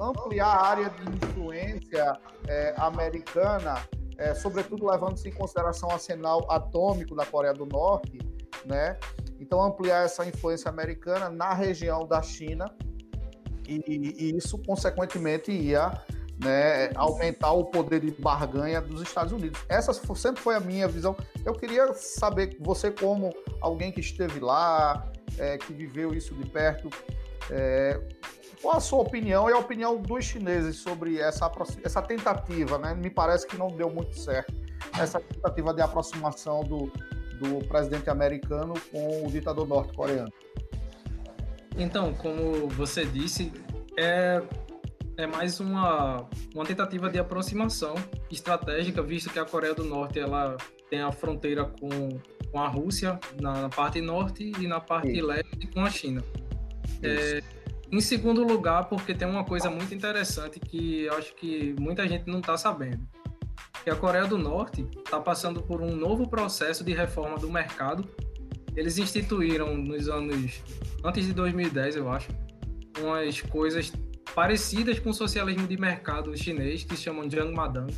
ampliar 0.00 0.48
a 0.48 0.66
área 0.66 0.90
de 0.90 1.26
influência 1.26 2.18
é, 2.48 2.74
americana, 2.78 3.76
é, 4.18 4.34
sobretudo 4.34 4.86
levando-se 4.86 5.28
em 5.28 5.32
consideração 5.32 5.88
o 5.88 5.92
arsenal 5.92 6.46
atômico 6.50 7.14
da 7.14 7.24
Coreia 7.24 7.54
do 7.54 7.66
Norte, 7.66 8.18
né? 8.64 8.98
Então, 9.38 9.62
ampliar 9.62 10.04
essa 10.04 10.26
influência 10.26 10.68
americana 10.68 11.28
na 11.28 11.52
região 11.52 12.06
da 12.06 12.22
China, 12.22 12.74
e, 13.68 14.14
e 14.18 14.36
isso, 14.36 14.58
consequentemente, 14.58 15.50
ia 15.50 15.92
né, 16.42 16.90
aumentar 16.94 17.52
o 17.52 17.64
poder 17.64 18.00
de 18.00 18.10
barganha 18.10 18.80
dos 18.80 19.00
Estados 19.02 19.32
Unidos. 19.32 19.60
Essa 19.68 19.92
sempre 19.92 20.42
foi 20.42 20.54
a 20.54 20.60
minha 20.60 20.86
visão. 20.86 21.16
Eu 21.44 21.54
queria 21.54 21.92
saber, 21.94 22.56
você 22.60 22.90
como 22.90 23.34
alguém 23.60 23.90
que 23.90 24.00
esteve 24.00 24.40
lá, 24.40 25.10
é, 25.38 25.56
que 25.58 25.72
viveu 25.72 26.14
isso 26.14 26.34
de 26.34 26.48
perto, 26.48 26.90
é, 27.50 28.00
qual 28.60 28.76
a 28.76 28.80
sua 28.80 29.00
opinião 29.00 29.48
e 29.48 29.52
a 29.52 29.58
opinião 29.58 29.96
dos 29.96 30.24
chineses 30.24 30.76
sobre 30.76 31.18
essa, 31.18 31.50
essa 31.84 32.02
tentativa? 32.02 32.78
Né? 32.78 32.94
Me 32.94 33.10
parece 33.10 33.46
que 33.46 33.56
não 33.56 33.68
deu 33.68 33.90
muito 33.90 34.18
certo, 34.18 34.52
essa 34.98 35.20
tentativa 35.20 35.72
de 35.72 35.82
aproximação 35.82 36.62
do, 36.64 36.90
do 37.38 37.66
presidente 37.68 38.10
americano 38.10 38.74
com 38.90 39.26
o 39.26 39.30
ditador 39.30 39.66
norte-coreano. 39.66 40.32
Então, 41.76 42.14
como 42.14 42.68
você 42.68 43.04
disse, 43.04 43.52
é, 43.96 44.42
é 45.16 45.26
mais 45.26 45.60
uma, 45.60 46.28
uma 46.54 46.64
tentativa 46.64 47.08
de 47.10 47.18
aproximação 47.18 47.94
estratégica, 48.30 49.02
visto 49.02 49.30
que 49.30 49.38
a 49.38 49.44
Coreia 49.44 49.74
do 49.74 49.84
Norte 49.84 50.18
ela 50.18 50.56
tem 50.88 51.00
a 51.00 51.12
fronteira 51.12 51.64
com, 51.64 52.18
com 52.50 52.60
a 52.60 52.68
Rússia 52.68 53.18
na, 53.40 53.62
na 53.62 53.68
parte 53.68 54.00
norte 54.00 54.52
e 54.58 54.66
na 54.66 54.80
parte 54.80 55.12
Isso. 55.12 55.26
leste 55.26 55.66
com 55.68 55.80
a 55.80 55.90
China. 55.90 56.22
É, 57.02 57.42
em 57.90 58.00
segundo 58.00 58.42
lugar, 58.42 58.88
porque 58.88 59.14
tem 59.14 59.28
uma 59.28 59.44
coisa 59.44 59.70
muito 59.70 59.94
interessante 59.94 60.58
que 60.58 61.08
acho 61.10 61.34
que 61.34 61.74
muita 61.78 62.06
gente 62.08 62.26
não 62.26 62.40
está 62.40 62.56
sabendo. 62.56 63.06
Que 63.84 63.90
a 63.90 63.96
Coreia 63.96 64.26
do 64.26 64.36
Norte 64.36 64.86
está 64.96 65.20
passando 65.20 65.62
por 65.62 65.80
um 65.80 65.94
novo 65.94 66.28
processo 66.28 66.82
de 66.82 66.92
reforma 66.92 67.38
do 67.38 67.50
mercado. 67.50 68.08
Eles 68.76 68.98
instituíram 68.98 69.76
nos 69.76 70.08
anos 70.08 70.62
antes 71.02 71.26
de 71.26 71.32
2010, 71.32 71.96
eu 71.96 72.10
acho, 72.10 72.28
umas 73.00 73.40
coisas 73.40 73.92
parecidas 74.34 74.98
com 74.98 75.10
o 75.10 75.14
socialismo 75.14 75.66
de 75.66 75.78
mercado 75.78 76.36
chinês, 76.36 76.84
que 76.84 76.96
chamam 76.96 77.28
Jiangmadang. 77.28 77.92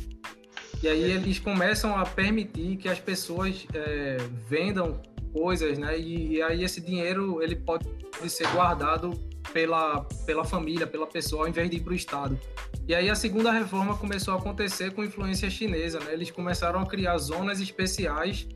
E 0.81 0.87
aí 0.87 1.03
eles 1.03 1.39
começam 1.39 1.95
a 1.97 2.05
permitir 2.05 2.77
que 2.77 2.87
as 2.87 2.99
pessoas 2.99 3.67
é, 3.73 4.17
vendam 4.47 5.01
coisas, 5.33 5.77
né? 5.77 5.99
E, 5.99 6.35
e, 6.35 6.41
aí 6.41 6.63
esse 6.63 6.79
dinheiro 6.79 7.41
ele 7.41 7.55
pode 7.55 7.85
ser 8.27 8.47
guardado 8.51 9.11
pela, 9.51 10.05
pela 10.25 10.45
família, 10.45 10.87
pela 10.87 11.05
pessoa, 11.05 11.43
ao 11.43 11.49
invés 11.49 11.69
de 11.69 11.77
ir 11.77 11.79
para 11.81 11.91
o 11.91 11.95
Estado. 11.95 12.39
E 12.87 12.95
aí 12.95 13.09
a 13.09 13.15
segunda 13.15 13.51
reforma 13.51 13.97
começou 13.97 14.33
a 14.33 14.37
acontecer 14.37 14.93
com 14.93 15.03
influência 15.03 15.49
chinesa, 15.49 15.99
né? 15.99 16.13
Eles 16.13 16.31
começaram 16.31 16.79
a 16.79 16.85
criar 16.85 17.17
zonas 17.17 17.59
especiais 17.59 18.47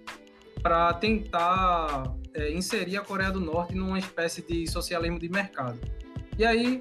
para 0.64 0.94
tentar 0.94 2.16
é, 2.34 2.54
inserir 2.54 2.96
a 2.96 3.02
Coreia 3.02 3.30
do 3.30 3.40
Norte 3.42 3.76
numa 3.76 4.00
espécie 4.00 4.42
de 4.42 4.66
socialismo 4.66 5.20
de 5.20 5.28
mercado. 5.28 5.78
E 6.38 6.46
aí 6.46 6.80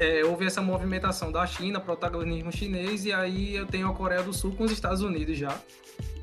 é, 0.00 0.24
houve 0.24 0.44
essa 0.44 0.60
movimentação 0.60 1.30
da 1.30 1.46
China, 1.46 1.80
protagonismo 1.80 2.50
chinês, 2.50 3.04
e 3.04 3.12
aí 3.12 3.54
eu 3.54 3.64
tenho 3.64 3.88
a 3.88 3.94
Coreia 3.94 4.22
do 4.22 4.32
Sul 4.32 4.52
com 4.56 4.64
os 4.64 4.72
Estados 4.72 5.02
Unidos 5.02 5.38
já, 5.38 5.56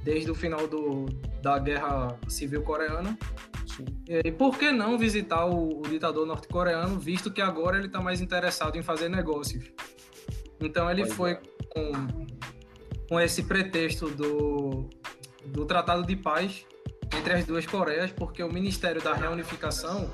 desde 0.03 0.29
o 0.29 0.35
final 0.35 0.67
do, 0.67 1.05
da 1.41 1.57
Guerra 1.57 2.19
Civil 2.27 2.61
Coreana. 2.63 3.17
Sim. 3.65 3.85
E 4.07 4.31
por 4.31 4.57
que 4.57 4.69
não 4.69 4.97
visitar 4.97 5.45
o, 5.45 5.79
o 5.79 5.81
ditador 5.83 6.25
norte-coreano, 6.25 6.99
visto 6.99 7.31
que 7.31 7.41
agora 7.41 7.77
ele 7.77 7.87
está 7.87 8.01
mais 8.01 8.19
interessado 8.19 8.77
em 8.77 8.81
fazer 8.81 9.07
negócios? 9.07 9.71
Então 10.59 10.89
ele 10.91 11.05
foi 11.05 11.31
é. 11.31 11.41
com, 11.69 11.91
com 13.07 13.19
esse 13.19 13.43
pretexto 13.43 14.09
do, 14.09 14.89
do 15.47 15.65
Tratado 15.65 16.05
de 16.05 16.15
Paz 16.15 16.65
entre 17.17 17.33
as 17.33 17.45
duas 17.45 17.65
Coreias, 17.65 18.11
porque 18.11 18.43
o 18.43 18.51
Ministério 18.51 19.01
da 19.01 19.13
Reunificação 19.13 20.09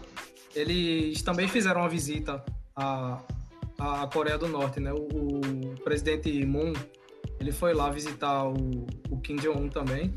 eles 0.55 1.21
também 1.21 1.47
fizeram 1.47 1.81
uma 1.81 1.89
visita 1.89 2.43
a, 2.75 3.19
a 3.79 4.07
Coreia 4.07 4.37
do 4.37 4.47
Norte, 4.47 4.79
né? 4.79 4.93
O, 4.93 5.07
o 5.07 5.81
presidente 5.83 6.45
Moon, 6.45 6.73
ele 7.39 7.51
foi 7.51 7.73
lá 7.73 7.89
visitar 7.89 8.45
o, 8.45 8.85
o 9.09 9.19
Kim 9.19 9.35
Jong-un 9.37 9.69
também. 9.69 10.13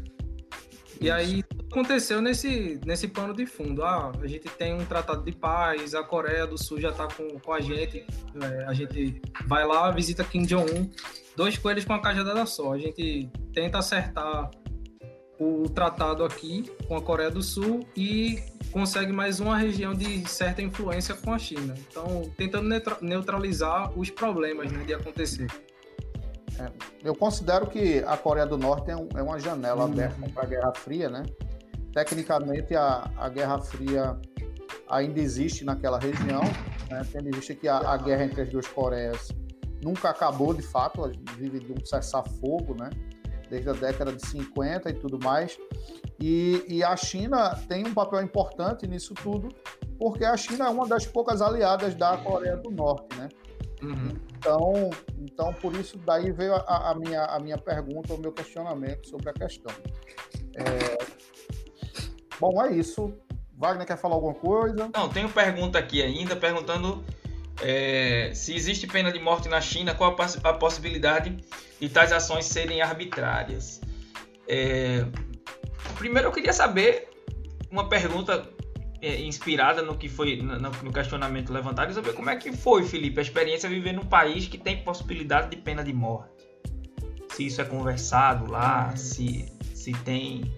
E 1.00 1.10
aí 1.10 1.44
aconteceu 1.70 2.22
nesse, 2.22 2.80
nesse 2.84 3.08
pano 3.08 3.34
de 3.34 3.44
fundo. 3.44 3.82
Ah, 3.82 4.12
a 4.22 4.26
gente 4.26 4.48
tem 4.48 4.74
um 4.74 4.84
tratado 4.84 5.22
de 5.22 5.32
paz, 5.32 5.94
a 5.94 6.02
Coreia 6.02 6.46
do 6.46 6.56
Sul 6.56 6.80
já 6.80 6.90
está 6.90 7.06
com, 7.06 7.38
com 7.38 7.52
a 7.52 7.60
gente, 7.60 8.06
é, 8.42 8.64
a 8.64 8.72
gente 8.72 9.20
vai 9.46 9.66
lá, 9.66 9.90
visita 9.90 10.24
Kim 10.24 10.42
Jong-un, 10.42 10.90
dois 11.36 11.58
coelhos 11.58 11.84
com 11.84 11.92
a 11.92 12.00
cajadada 12.00 12.46
só. 12.46 12.72
A 12.72 12.78
gente 12.78 13.30
tenta 13.52 13.78
acertar 13.78 14.50
o 15.38 15.68
tratado 15.68 16.24
aqui 16.24 16.70
com 16.88 16.96
a 16.96 17.02
Coreia 17.02 17.30
do 17.30 17.42
Sul 17.42 17.86
e 17.96 18.42
consegue 18.72 19.12
mais 19.12 19.40
uma 19.40 19.56
região 19.56 19.94
de 19.94 20.28
certa 20.28 20.62
influência 20.62 21.14
com 21.14 21.32
a 21.32 21.38
China. 21.38 21.74
Então, 21.90 22.30
tentando 22.36 22.68
neutralizar 23.00 23.96
os 23.98 24.10
problemas 24.10 24.72
né, 24.72 24.84
de 24.84 24.94
acontecer. 24.94 25.46
É, 26.58 26.70
eu 27.04 27.14
considero 27.14 27.66
que 27.66 27.98
a 28.06 28.16
Coreia 28.16 28.46
do 28.46 28.56
Norte 28.56 28.90
é, 28.90 28.96
um, 28.96 29.08
é 29.14 29.22
uma 29.22 29.38
janela 29.38 29.84
hum. 29.84 29.92
aberta 29.92 30.16
para 30.32 30.42
a 30.42 30.46
Guerra 30.46 30.72
Fria, 30.74 31.10
né? 31.10 31.22
Tecnicamente, 31.92 32.74
a, 32.74 33.10
a 33.16 33.28
Guerra 33.28 33.58
Fria 33.58 34.18
ainda 34.88 35.20
existe 35.20 35.64
naquela 35.64 35.98
região, 35.98 36.42
né? 36.90 37.06
tendo 37.12 37.28
em 37.28 37.32
vista 37.32 37.54
que 37.54 37.68
a, 37.68 37.78
a 37.78 37.96
guerra 37.96 38.24
entre 38.24 38.42
as 38.42 38.48
duas 38.48 38.66
Coreias 38.68 39.28
nunca 39.82 40.10
acabou 40.10 40.54
de 40.54 40.62
fato, 40.62 41.10
vive 41.36 41.60
de 41.60 41.72
um 41.72 41.84
cessar-fogo, 41.84 42.74
né? 42.78 42.90
Desde 43.48 43.68
a 43.70 43.72
década 43.72 44.12
de 44.12 44.26
50 44.26 44.90
e 44.90 44.94
tudo 44.94 45.18
mais. 45.18 45.58
E, 46.20 46.64
e, 46.68 46.82
a 46.82 46.96
China 46.96 47.54
tem 47.68 47.86
um 47.86 47.92
papel 47.92 48.22
importante 48.22 48.86
nisso 48.86 49.12
tudo, 49.14 49.48
porque 49.98 50.24
a 50.24 50.36
China 50.36 50.66
é 50.66 50.68
uma 50.70 50.86
das 50.86 51.06
poucas 51.06 51.42
aliadas 51.42 51.94
da 51.94 52.16
Coreia 52.16 52.56
do 52.56 52.70
Norte, 52.70 53.16
né? 53.18 53.28
Uhum. 53.82 54.08
Então, 54.38 54.90
então, 55.18 55.52
por 55.54 55.74
isso 55.74 55.98
daí 55.98 56.32
veio 56.32 56.54
a, 56.54 56.90
a, 56.90 56.94
minha, 56.94 57.24
a 57.24 57.38
minha 57.38 57.58
pergunta, 57.58 58.14
o 58.14 58.18
meu 58.18 58.32
questionamento 58.32 59.08
sobre 59.08 59.28
a 59.28 59.32
questão. 59.32 59.74
É... 60.54 60.98
Bom, 62.40 62.62
é 62.62 62.72
isso. 62.72 63.12
Wagner 63.58 63.86
quer 63.86 63.96
falar 63.96 64.14
alguma 64.14 64.34
coisa? 64.34 64.90
Não, 64.94 65.08
tenho 65.08 65.30
pergunta 65.30 65.78
aqui 65.78 66.02
ainda, 66.02 66.36
perguntando 66.36 67.02
é, 67.62 68.30
se 68.34 68.54
existe 68.54 68.86
pena 68.86 69.10
de 69.10 69.18
morte 69.18 69.48
na 69.48 69.60
China, 69.60 69.94
qual 69.94 70.14
a, 70.42 70.52
possibilidade 70.54 71.36
de 71.80 71.88
tais 71.88 72.12
ações 72.12 72.44
serem 72.46 72.82
arbitrárias? 72.82 73.80
É, 74.46 75.04
primeiro, 75.96 76.28
eu 76.28 76.32
queria 76.32 76.52
saber 76.52 77.08
uma 77.70 77.88
pergunta 77.88 78.48
é, 79.00 79.20
inspirada 79.22 79.82
no 79.82 79.96
que 79.96 80.08
foi 80.08 80.36
no, 80.36 80.58
no, 80.58 80.92
questionamento 80.92 81.52
levantado, 81.52 81.92
saber 81.92 82.12
como 82.12 82.30
é 82.30 82.36
que 82.36 82.52
foi, 82.52 82.84
Felipe, 82.84 83.18
a 83.18 83.22
experiência 83.22 83.68
de 83.68 83.74
viver 83.74 83.92
num 83.92 84.04
país 84.04 84.46
que 84.46 84.58
tem 84.58 84.82
possibilidade 84.82 85.50
de 85.50 85.56
pena 85.56 85.82
de 85.82 85.92
morte. 85.92 86.30
Se 87.30 87.46
isso 87.46 87.60
é 87.60 87.64
conversado 87.64 88.50
lá, 88.50 88.94
se, 88.96 89.52
se 89.74 89.92
tem. 89.92 90.54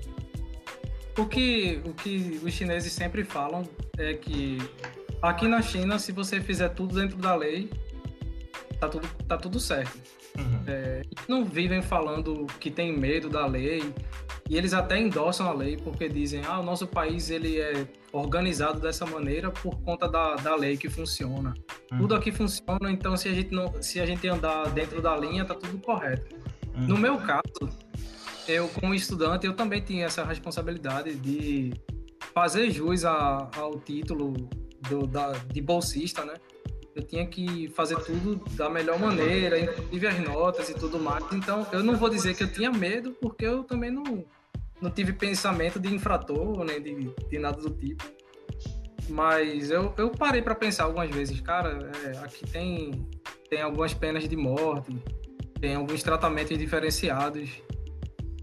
O 1.16 1.27
que, 1.27 1.81
o 1.85 1.93
que 1.95 2.41
os 2.45 2.53
chineses 2.53 2.93
sempre 2.93 3.25
falam 3.25 3.69
é 3.97 4.15
que 4.15 4.59
Aqui 5.20 5.49
na 5.49 5.61
China, 5.61 5.99
se 5.99 6.12
você 6.12 6.40
fizer 6.40 6.69
tudo 6.70 6.95
dentro 6.95 7.19
da 7.19 7.35
lei, 7.35 7.70
tá 8.78 8.89
tudo, 8.89 9.09
tá 9.27 9.36
tudo 9.36 9.59
certo. 9.59 9.99
Uhum. 10.36 10.62
É, 10.66 11.03
não 11.27 11.45
vivem 11.45 11.82
falando 11.82 12.47
que 12.61 12.70
tem 12.70 12.97
medo 12.97 13.28
da 13.28 13.45
lei 13.47 13.93
e 14.49 14.57
eles 14.57 14.73
até 14.73 14.99
endossam 14.99 15.49
a 15.49 15.53
lei 15.53 15.77
porque 15.77 16.09
dizem 16.09 16.43
ah 16.47 16.61
o 16.61 16.62
nosso 16.62 16.86
país 16.86 17.28
ele 17.28 17.61
é 17.61 17.86
organizado 18.12 18.78
dessa 18.78 19.05
maneira 19.05 19.51
por 19.51 19.77
conta 19.81 20.09
da, 20.09 20.36
da 20.36 20.55
lei 20.55 20.77
que 20.77 20.89
funciona 20.89 21.55
uhum. 21.90 21.99
tudo 21.99 22.15
aqui 22.15 22.31
funciona 22.31 22.90
então 22.90 23.16
se 23.16 23.28
a 23.28 23.35
gente 23.35 23.53
não 23.53 23.82
se 23.82 24.01
a 24.01 24.07
gente 24.07 24.28
andar 24.28 24.70
dentro 24.70 25.03
da 25.03 25.16
linha 25.16 25.45
tá 25.45 25.55
tudo 25.55 25.77
correto 25.78 26.36
uhum. 26.74 26.86
no 26.86 26.99
meu 26.99 27.19
caso 27.19 27.69
eu 28.47 28.69
como 28.69 28.95
estudante 28.95 29.45
eu 29.45 29.55
também 29.55 29.81
tinha 29.81 30.07
essa 30.07 30.24
responsabilidade 30.24 31.15
de 31.16 31.73
fazer 32.32 32.70
jus 32.70 33.05
a, 33.05 33.51
ao 33.57 33.78
título 33.81 34.49
do, 34.89 35.07
da, 35.07 35.33
de 35.33 35.61
bolsista, 35.61 36.25
né? 36.25 36.35
Eu 36.95 37.03
tinha 37.03 37.27
que 37.27 37.69
fazer 37.69 37.97
tudo 38.01 38.37
da 38.57 38.69
melhor 38.69 38.99
maneira, 38.99 39.59
inclusive 39.59 40.07
as 40.07 40.19
notas 40.19 40.69
e 40.69 40.75
tudo 40.75 40.99
mais. 40.99 41.25
Então, 41.33 41.65
eu 41.71 41.83
não 41.83 41.97
vou 41.97 42.11
dizer 42.11 42.35
que 42.35 42.43
eu 42.43 42.53
tinha 42.53 42.73
medo, 42.73 43.13
porque 43.21 43.47
eu 43.47 43.63
também 43.63 43.91
não, 43.91 44.25
não 44.81 44.91
tive 44.91 45.13
pensamento 45.13 45.79
de 45.79 45.95
infrator, 45.95 46.65
nem 46.65 46.83
de, 46.83 47.15
de 47.29 47.39
nada 47.39 47.61
do 47.61 47.71
tipo. 47.71 48.05
Mas 49.09 49.71
eu, 49.71 49.95
eu 49.97 50.11
parei 50.11 50.43
para 50.43 50.55
pensar 50.55 50.85
algumas 50.85 51.09
vezes, 51.11 51.41
cara, 51.41 51.91
é, 52.05 52.19
aqui 52.19 52.45
tem, 52.51 53.09
tem 53.49 53.63
algumas 53.63 53.95
penas 53.95 54.29
de 54.29 54.37
morte, 54.37 54.95
tem 55.61 55.77
alguns 55.77 56.03
tratamentos 56.03 56.59
diferenciados. 56.59 57.63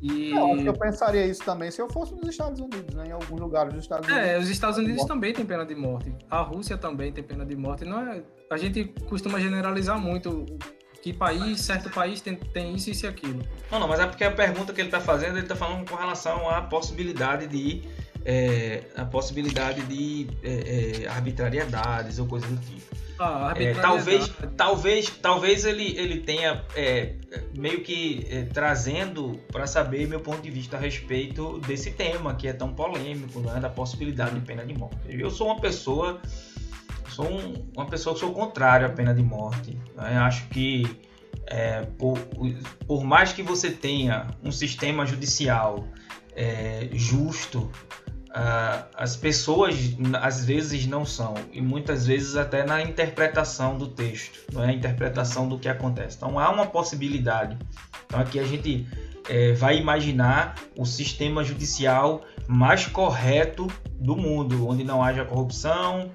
E... 0.02 0.32
Eu 0.32 0.54
acho 0.54 0.64
que 0.64 0.70
eu 0.70 0.78
pensaria 0.78 1.26
isso 1.26 1.44
também 1.44 1.72
se 1.72 1.82
eu 1.82 1.90
fosse 1.90 2.14
nos 2.14 2.30
Estados 2.30 2.60
Unidos, 2.60 2.96
né? 2.96 3.08
Em 3.08 3.12
alguns 3.12 3.40
lugares 3.40 3.74
dos 3.74 3.84
Estados 3.84 4.08
Unidos. 4.08 4.28
É, 4.28 4.38
os 4.38 4.50
Estados 4.50 4.78
Unidos 4.78 5.06
também 5.06 5.34
tem 5.34 5.46
pena 5.46 5.66
de 5.66 5.76
morte. 5.76 6.14
A 6.30 6.42
Rússia 6.42 6.78
também 6.78 7.12
tem 7.12 7.24
pena 7.24 7.46
de 7.46 7.56
morte. 7.56 7.86
Não 7.86 8.00
é... 8.00 8.24
A 8.50 8.58
gente 8.58 8.86
costuma 9.08 9.40
generalizar 9.40 10.00
muito 10.00 10.46
que 11.02 11.14
país, 11.14 11.62
certo 11.62 11.88
país 11.92 12.20
tem, 12.20 12.36
tem 12.36 12.74
isso, 12.74 12.90
isso 12.90 13.06
e 13.06 13.08
aquilo. 13.08 13.44
Não, 13.72 13.80
não, 13.80 13.88
mas 13.88 14.00
é 14.00 14.08
porque 14.08 14.24
a 14.24 14.32
pergunta 14.32 14.74
que 14.74 14.82
ele 14.82 14.88
está 14.88 15.00
fazendo, 15.00 15.34
ele 15.34 15.42
está 15.42 15.56
falando 15.56 15.88
com 15.88 15.96
relação 15.96 16.50
à 16.50 16.64
possibilidade 16.64 17.46
de 17.46 17.84
é, 18.26 18.82
a 18.96 19.06
possibilidade 19.06 19.84
de 19.84 20.28
é, 20.44 21.04
é, 21.04 21.08
arbitrariedades 21.08 22.18
ou 22.18 22.26
coisas 22.26 22.50
do 22.50 22.58
tipo. 22.58 22.96
Ah, 23.18 23.54
é, 23.56 23.74
talvez, 23.76 24.30
talvez, 24.58 25.10
talvez 25.22 25.64
ele, 25.64 25.96
ele 25.98 26.20
tenha 26.20 26.66
é, 26.76 27.14
meio 27.56 27.82
que 27.82 28.28
trazendo 28.54 29.40
para 29.50 29.66
saber 29.68 30.06
meu 30.06 30.20
ponto 30.20 30.42
de 30.42 30.50
vista 30.50 30.76
a 30.76 30.80
respeito 30.80 31.60
desse 31.60 31.92
tema 31.92 32.36
que 32.36 32.46
é 32.46 32.52
tão 32.52 32.74
polêmico, 32.74 33.40
né, 33.40 33.58
da 33.62 33.70
possibilidade 33.70 34.38
de 34.38 34.42
pena 34.42 34.66
de 34.66 34.74
morte. 34.74 34.98
Eu 35.08 35.32
sou 35.32 35.48
uma 35.48 35.62
pessoa, 35.62 36.20
sou 37.08 37.26
um, 37.26 37.54
uma 37.74 37.86
pessoa 37.86 38.16
que 38.16 38.20
sou 38.20 38.34
contrário 38.34 38.86
à 38.86 38.90
pena 38.90 39.14
de 39.14 39.24
morte. 39.24 39.78
Né? 39.96 40.18
Acho 40.18 40.50
que 40.50 40.84
é, 41.48 41.84
por, 41.98 42.18
por 42.86 43.06
mais 43.06 43.32
que 43.32 43.42
você 43.42 43.72
tenha 43.72 44.28
um 44.44 44.52
sistema 44.52 45.06
judicial 45.06 45.88
é, 46.36 46.90
justo 46.92 47.72
Uh, 48.36 48.84
as 48.96 49.16
pessoas 49.16 49.96
às 50.22 50.44
vezes 50.44 50.86
não 50.86 51.06
são, 51.06 51.36
e 51.54 51.62
muitas 51.62 52.06
vezes 52.06 52.36
até 52.36 52.66
na 52.66 52.82
interpretação 52.82 53.78
do 53.78 53.88
texto, 53.88 54.52
não 54.52 54.62
é 54.62 54.72
a 54.72 54.74
interpretação 54.74 55.48
do 55.48 55.58
que 55.58 55.70
acontece. 55.70 56.18
Então 56.18 56.38
há 56.38 56.50
uma 56.50 56.66
possibilidade. 56.66 57.58
Então 58.06 58.20
aqui 58.20 58.38
a 58.38 58.44
gente 58.44 58.86
é, 59.30 59.54
vai 59.54 59.78
imaginar 59.78 60.56
o 60.78 60.86
sistema 60.86 61.46
judicial 61.46 62.26
mais 62.46 62.86
correto 62.86 63.68
do 64.00 64.18
mundo, 64.18 64.68
onde 64.68 64.84
não 64.84 65.02
haja 65.02 65.24
corrupção, 65.24 66.12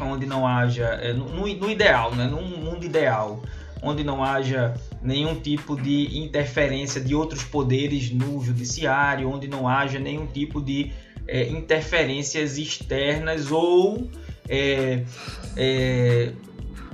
onde 0.00 0.24
não 0.24 0.46
haja. 0.46 0.86
É, 1.02 1.12
no, 1.12 1.28
no, 1.28 1.70
ideal, 1.70 2.14
né? 2.14 2.26
num 2.26 2.42
mundo 2.42 2.84
ideal, 2.84 3.42
onde 3.82 4.02
não 4.02 4.24
haja 4.24 4.74
nenhum 5.02 5.34
tipo 5.34 5.80
de 5.80 6.18
interferência 6.18 7.00
de 7.00 7.14
outros 7.14 7.44
poderes 7.44 8.10
no 8.10 8.42
judiciário, 8.42 9.30
onde 9.30 9.48
não 9.48 9.68
haja 9.68 9.98
nenhum 9.98 10.26
tipo 10.26 10.60
de 10.60 10.92
é, 11.26 11.48
interferências 11.48 12.58
externas 12.58 13.50
ou 13.50 14.08
é, 14.48 15.04
é, 15.56 16.32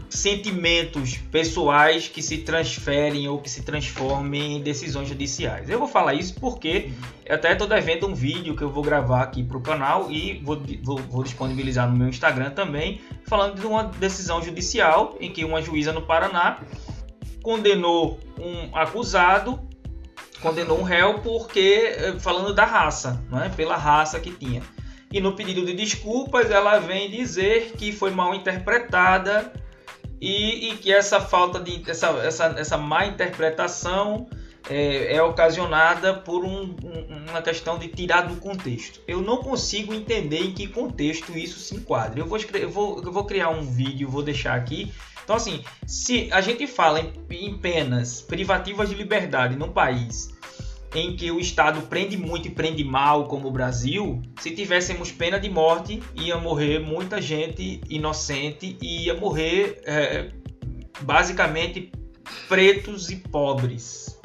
sentimentos 0.09 1.17
pessoais 1.17 2.09
que 2.09 2.23
se 2.23 2.39
transferem 2.39 3.29
ou 3.29 3.39
que 3.39 3.51
se 3.51 3.63
transformem 3.63 4.57
em 4.57 4.61
decisões 4.63 5.09
judiciais. 5.09 5.69
Eu 5.69 5.79
vou 5.79 5.89
falar 5.89 6.15
isso 6.15 6.35
porque 6.41 6.91
até 7.29 7.53
estou 7.53 7.67
devendo 7.67 8.07
um 8.07 8.15
vídeo 8.15 8.57
que 8.57 8.63
eu 8.63 8.71
vou 8.71 8.83
gravar 8.83 9.23
aqui 9.23 9.43
para 9.43 9.57
o 9.57 9.61
canal 9.61 10.11
e 10.11 10.41
vou, 10.43 10.61
vou, 10.83 10.99
vou, 10.99 11.23
disponibilizar 11.23 11.91
no 11.91 11.97
meu 11.97 12.09
Instagram 12.09 12.51
também, 12.51 13.01
falando 13.25 13.61
de 13.61 13.67
uma 13.67 13.85
decisão 13.85 14.43
judicial 14.43 15.17
em 15.21 15.31
que 15.31 15.45
uma 15.45 15.61
juíza 15.61 15.93
no 15.93 16.03
Paraná 16.03 16.61
condenou 17.43 18.19
um 18.39 18.75
acusado 18.77 19.68
condenou 20.41 20.79
um 20.79 20.83
réu 20.83 21.21
porque 21.21 21.95
eh, 21.97 22.17
falando 22.19 22.55
da 22.55 22.65
raça, 22.65 23.23
é? 23.45 23.49
pela 23.51 23.77
raça 23.77 24.21
que 24.21 24.31
tinha. 24.31 24.63
E 25.11 25.21
no 25.21 25.33
pedido 25.33 25.65
de 25.65 25.73
desculpas 25.73 26.51
ela 26.51 26.79
vem 26.79 27.11
dizer 27.11 27.73
que 27.73 27.93
foi 27.93 28.11
mal 28.11 28.35
interpretada 28.35 29.53
e, 30.21 30.71
e 30.71 30.77
que 30.77 30.93
essa 30.93 31.21
falta 31.21 31.59
de 31.59 31.83
essa, 31.89 32.09
essa, 32.25 32.45
essa 32.59 32.77
má 32.77 33.07
interpretação 33.07 34.29
é, 34.69 35.17
é 35.17 35.23
ocasionada 35.23 36.15
por 36.15 36.45
um, 36.45 36.77
uma 37.29 37.41
questão 37.41 37.79
de 37.79 37.89
tirar 37.89 38.23
do 38.23 38.37
contexto. 38.37 39.01
Eu 39.07 39.23
não 39.23 39.39
consigo 39.39 39.95
entender 39.95 40.41
em 40.41 40.53
que 40.53 40.67
contexto 40.67 41.37
isso 41.37 41.59
se 41.59 41.75
enquadra. 41.75 42.21
Eu 42.21 42.27
vou, 42.27 42.39
eu 42.39 42.71
vou, 42.71 43.03
eu 43.03 43.13
vou 43.13 43.25
criar 43.25 43.49
um 43.51 43.63
vídeo, 43.63 44.09
vou 44.09 44.23
deixar 44.23 44.55
aqui 44.55 44.93
então, 45.29 45.37
assim, 45.37 45.63
se 45.87 46.33
a 46.33 46.41
gente 46.41 46.67
fala 46.67 47.01
em, 47.01 47.13
em 47.29 47.59
penas 47.59 48.23
privativas 48.23 48.89
de 48.89 48.95
liberdade 48.95 49.57
num 49.57 49.71
país 49.71 50.35
em 50.95 51.15
que 51.17 51.31
o 51.31 51.39
Estado 51.39 51.83
prende 51.83 52.17
muito 52.17 52.49
e 52.49 52.51
prende 52.51 52.83
mal, 52.83 53.25
como 53.25 53.47
o 53.47 53.51
Brasil, 53.51 54.23
se 54.41 54.53
tivéssemos 54.53 55.13
pena 55.13 55.39
de 55.39 55.51
morte, 55.51 56.03
ia 56.15 56.39
morrer 56.39 56.79
muita 56.79 57.21
gente 57.21 57.79
inocente 57.91 58.79
e 58.81 59.05
ia 59.05 59.15
morrer 59.17 59.83
é, 59.85 60.33
basicamente 61.03 61.93
pretos 62.49 63.11
e 63.11 63.17
pobres. 63.17 64.19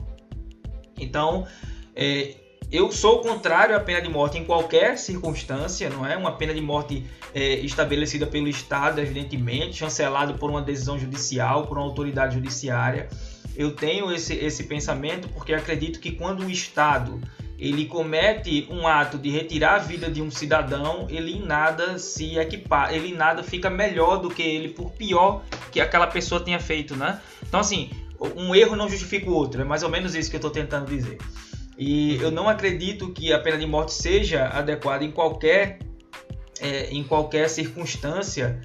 Então, 0.98 1.46
é, 1.94 2.34
eu 2.74 2.92
sou 2.92 3.20
contrário 3.20 3.78
à 3.78 3.80
pena 3.80 4.02
de 4.02 4.10
morte 4.10 4.36
em 4.36 4.44
qualquer 4.44 4.98
circunstância, 4.98 5.92
não 5.92 6.04
é? 6.04 6.18
Uma 6.18 6.32
pena 6.32 6.56
de 6.56 6.60
morte 6.60 7.06
é, 7.32 7.54
estabelecida 7.60 8.26
pelo 8.26 8.48
Estado, 8.48 9.00
evidentemente, 9.00 9.78
chancelado 9.78 10.34
por 10.40 10.50
uma 10.50 10.60
decisão 10.60 10.98
judicial, 10.98 11.68
por 11.68 11.78
uma 11.78 11.86
autoridade 11.86 12.34
judiciária. 12.34 13.10
Eu 13.56 13.76
tenho 13.76 14.12
esse, 14.12 14.34
esse 14.34 14.64
pensamento 14.64 15.30
porque 15.30 15.54
acredito 15.54 16.00
que 16.00 16.14
quando 16.14 16.44
o 16.44 16.50
Estado 16.50 17.22
ele 17.60 17.86
comete 17.86 18.68
um 18.72 18.88
ato 18.88 19.20
de 19.20 19.30
retirar 19.30 19.76
a 19.76 19.78
vida 19.78 20.10
de 20.10 20.20
um 20.20 20.32
cidadão, 20.32 21.06
ele 21.12 21.34
em 21.34 21.46
nada 21.46 22.00
se 22.00 22.40
equipar, 22.40 22.92
ele 22.92 23.10
em 23.10 23.16
nada 23.16 23.44
fica 23.44 23.70
melhor 23.70 24.18
do 24.18 24.32
que 24.32 24.42
ele, 24.42 24.70
por 24.70 24.90
pior 24.94 25.44
que 25.72 25.80
aquela 25.80 26.08
pessoa 26.08 26.42
tenha 26.42 26.60
feito, 26.60 26.96
né? 26.96 27.22
Então, 27.48 27.60
assim, 27.60 27.92
um 28.36 28.56
erro 28.56 28.76
não 28.76 28.90
justifica 28.90 29.30
o 29.30 29.34
outro, 29.34 29.62
é 29.62 29.64
mais 29.64 29.84
ou 29.84 29.90
menos 29.90 30.16
isso 30.16 30.32
que 30.32 30.36
eu 30.36 30.40
estou 30.40 30.52
tentando 30.52 30.88
dizer. 30.88 31.20
E 31.86 32.16
eu 32.22 32.32
não 32.32 32.48
acredito 32.48 33.12
que 33.12 33.34
a 33.34 33.40
pena 33.40 33.58
de 33.58 33.66
morte 33.66 33.94
seja 33.94 34.48
adequada 34.48 35.04
em 35.04 35.12
qualquer, 35.12 35.80
é, 36.62 36.90
em 36.90 37.04
qualquer 37.04 37.50
circunstância, 37.50 38.62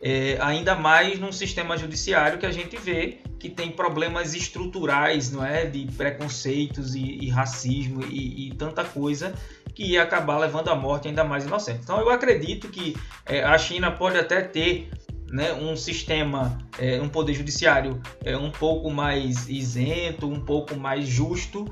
é, 0.00 0.38
ainda 0.40 0.76
mais 0.76 1.18
num 1.18 1.32
sistema 1.32 1.76
judiciário 1.76 2.38
que 2.38 2.46
a 2.46 2.52
gente 2.52 2.76
vê 2.76 3.18
que 3.40 3.50
tem 3.50 3.72
problemas 3.72 4.34
estruturais, 4.34 5.32
não 5.32 5.44
é, 5.44 5.66
de 5.66 5.84
preconceitos 5.96 6.94
e, 6.94 7.00
e 7.00 7.28
racismo 7.28 8.04
e, 8.04 8.46
e, 8.46 8.54
tanta 8.54 8.84
coisa 8.84 9.34
que 9.74 9.82
ia 9.82 10.04
acabar 10.04 10.38
levando 10.38 10.68
à 10.68 10.76
morte 10.76 11.08
ainda 11.08 11.24
mais 11.24 11.44
inocente. 11.44 11.80
Então 11.82 11.98
eu 11.98 12.08
acredito 12.08 12.68
que 12.68 12.96
é, 13.26 13.42
a 13.42 13.58
China 13.58 13.90
pode 13.90 14.16
até 14.16 14.42
ter 14.42 14.88
né, 15.28 15.52
um 15.54 15.74
sistema, 15.74 16.56
é, 16.78 17.00
um 17.00 17.08
poder 17.08 17.34
judiciário 17.34 18.00
é, 18.24 18.36
um 18.36 18.50
pouco 18.50 18.90
mais 18.90 19.48
isento, 19.48 20.28
um 20.28 20.40
pouco 20.40 20.76
mais 20.76 21.08
justo, 21.08 21.68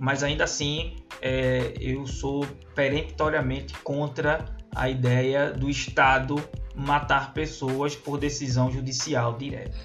mas 0.00 0.22
ainda 0.22 0.44
assim 0.44 0.96
é, 1.20 1.74
eu 1.78 2.06
sou 2.06 2.46
peremptoriamente 2.74 3.74
contra 3.80 4.46
a 4.74 4.88
ideia 4.88 5.50
do 5.50 5.68
Estado 5.68 6.36
matar 6.74 7.34
pessoas 7.34 7.94
por 7.94 8.18
decisão 8.18 8.70
judicial 8.72 9.36
direta. 9.36 9.76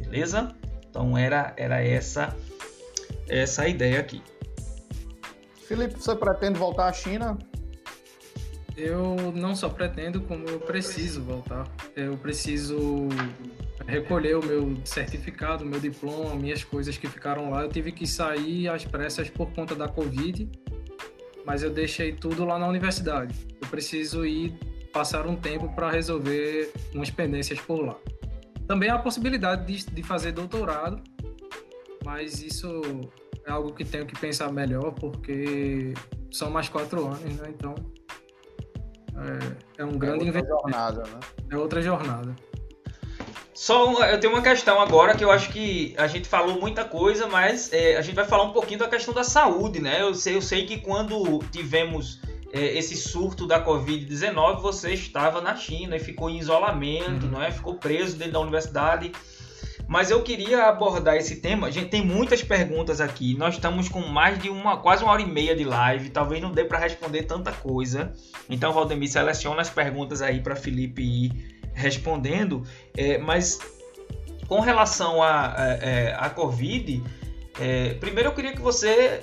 Beleza? 0.00 0.54
Então 0.88 1.18
era, 1.18 1.52
era 1.56 1.82
essa 1.82 2.34
essa 3.28 3.62
a 3.62 3.68
ideia 3.68 3.98
aqui. 3.98 4.22
Felipe, 5.66 5.94
você 5.94 6.14
pretende 6.14 6.58
voltar 6.58 6.86
à 6.86 6.92
China? 6.92 7.36
Eu 8.76 9.32
não 9.34 9.56
só 9.56 9.68
pretendo, 9.68 10.20
como 10.20 10.46
eu 10.48 10.60
preciso 10.60 11.24
voltar. 11.24 11.66
Eu 11.96 12.16
preciso 12.16 13.08
recolher 13.84 14.36
o 14.36 14.44
meu 14.44 14.76
certificado, 14.84 15.64
o 15.64 15.66
meu 15.66 15.80
diploma, 15.80 16.34
minhas 16.34 16.64
coisas 16.64 16.96
que 16.96 17.06
ficaram 17.06 17.50
lá. 17.50 17.62
Eu 17.62 17.68
tive 17.68 17.92
que 17.92 18.06
sair 18.06 18.68
às 18.68 18.84
pressas 18.84 19.28
por 19.28 19.50
conta 19.52 19.74
da 19.74 19.88
Covid, 19.88 20.48
mas 21.44 21.62
eu 21.62 21.70
deixei 21.70 22.12
tudo 22.12 22.44
lá 22.44 22.58
na 22.58 22.66
universidade. 22.66 23.34
Eu 23.60 23.68
preciso 23.68 24.24
ir 24.24 24.58
passar 24.92 25.26
um 25.26 25.36
tempo 25.36 25.68
para 25.74 25.90
resolver 25.90 26.72
umas 26.94 27.10
pendências 27.10 27.60
por 27.60 27.84
lá. 27.84 27.96
Também 28.66 28.88
há 28.88 28.94
a 28.94 28.98
possibilidade 28.98 29.66
de, 29.66 29.90
de 29.90 30.02
fazer 30.02 30.32
doutorado, 30.32 31.02
mas 32.04 32.42
isso 32.42 32.80
é 33.44 33.50
algo 33.50 33.72
que 33.72 33.84
tenho 33.84 34.06
que 34.06 34.18
pensar 34.18 34.50
melhor, 34.50 34.92
porque 34.92 35.92
são 36.32 36.50
mais 36.50 36.68
quatro 36.68 37.06
anos, 37.06 37.36
né? 37.36 37.48
Então 37.48 37.74
é, 39.16 39.82
é 39.82 39.84
um 39.84 39.96
grande 39.98 40.26
é 40.26 40.26
outra 40.26 40.28
investimento. 40.28 40.62
Jornada, 40.62 41.02
né? 41.02 41.20
É 41.50 41.56
outra 41.56 41.82
jornada. 41.82 42.36
Só 43.56 44.04
eu 44.04 44.20
tenho 44.20 44.34
uma 44.34 44.42
questão 44.42 44.78
agora 44.78 45.16
que 45.16 45.24
eu 45.24 45.30
acho 45.30 45.48
que 45.50 45.94
a 45.96 46.06
gente 46.06 46.28
falou 46.28 46.60
muita 46.60 46.84
coisa, 46.84 47.26
mas 47.26 47.72
é, 47.72 47.96
a 47.96 48.02
gente 48.02 48.14
vai 48.14 48.26
falar 48.26 48.42
um 48.42 48.52
pouquinho 48.52 48.80
da 48.80 48.86
questão 48.86 49.14
da 49.14 49.24
saúde, 49.24 49.80
né? 49.80 50.02
Eu 50.02 50.14
sei, 50.14 50.36
eu 50.36 50.42
sei 50.42 50.66
que 50.66 50.76
quando 50.76 51.38
tivemos 51.50 52.20
é, 52.52 52.76
esse 52.76 52.94
surto 52.94 53.46
da 53.46 53.64
Covid-19, 53.64 54.60
você 54.60 54.92
estava 54.92 55.40
na 55.40 55.56
China 55.56 55.96
e 55.96 55.98
ficou 55.98 56.28
em 56.28 56.38
isolamento, 56.38 57.24
uhum. 57.24 57.32
não 57.32 57.42
é? 57.42 57.50
Ficou 57.50 57.76
preso 57.76 58.18
dentro 58.18 58.34
da 58.34 58.40
universidade. 58.40 59.10
Mas 59.88 60.10
eu 60.10 60.22
queria 60.22 60.66
abordar 60.66 61.16
esse 61.16 61.36
tema. 61.36 61.68
A 61.68 61.70
gente 61.70 61.88
tem 61.88 62.04
muitas 62.04 62.42
perguntas 62.42 63.00
aqui. 63.00 63.34
Nós 63.38 63.54
estamos 63.54 63.88
com 63.88 64.00
mais 64.00 64.38
de 64.38 64.50
uma, 64.50 64.76
quase 64.76 65.02
uma 65.02 65.12
hora 65.12 65.22
e 65.22 65.26
meia 65.26 65.56
de 65.56 65.64
live. 65.64 66.10
Talvez 66.10 66.42
não 66.42 66.50
dê 66.50 66.64
para 66.64 66.78
responder 66.78 67.22
tanta 67.22 67.52
coisa. 67.52 68.12
Então, 68.50 68.72
Valdemir, 68.72 69.08
seleciona 69.08 69.62
as 69.62 69.70
perguntas 69.70 70.20
aí 70.20 70.40
para 70.40 70.56
Felipe 70.56 71.02
ir 71.02 71.55
respondendo, 71.76 72.64
é, 72.96 73.18
mas 73.18 73.60
com 74.48 74.60
relação 74.60 75.22
à 75.22 75.28
a, 75.28 75.62
a, 75.62 75.68
é, 75.74 76.16
a, 76.18 76.30
Covid, 76.30 77.02
é, 77.60 77.94
primeiro 77.94 78.30
eu 78.30 78.34
queria 78.34 78.52
que 78.52 78.60
você 78.60 79.22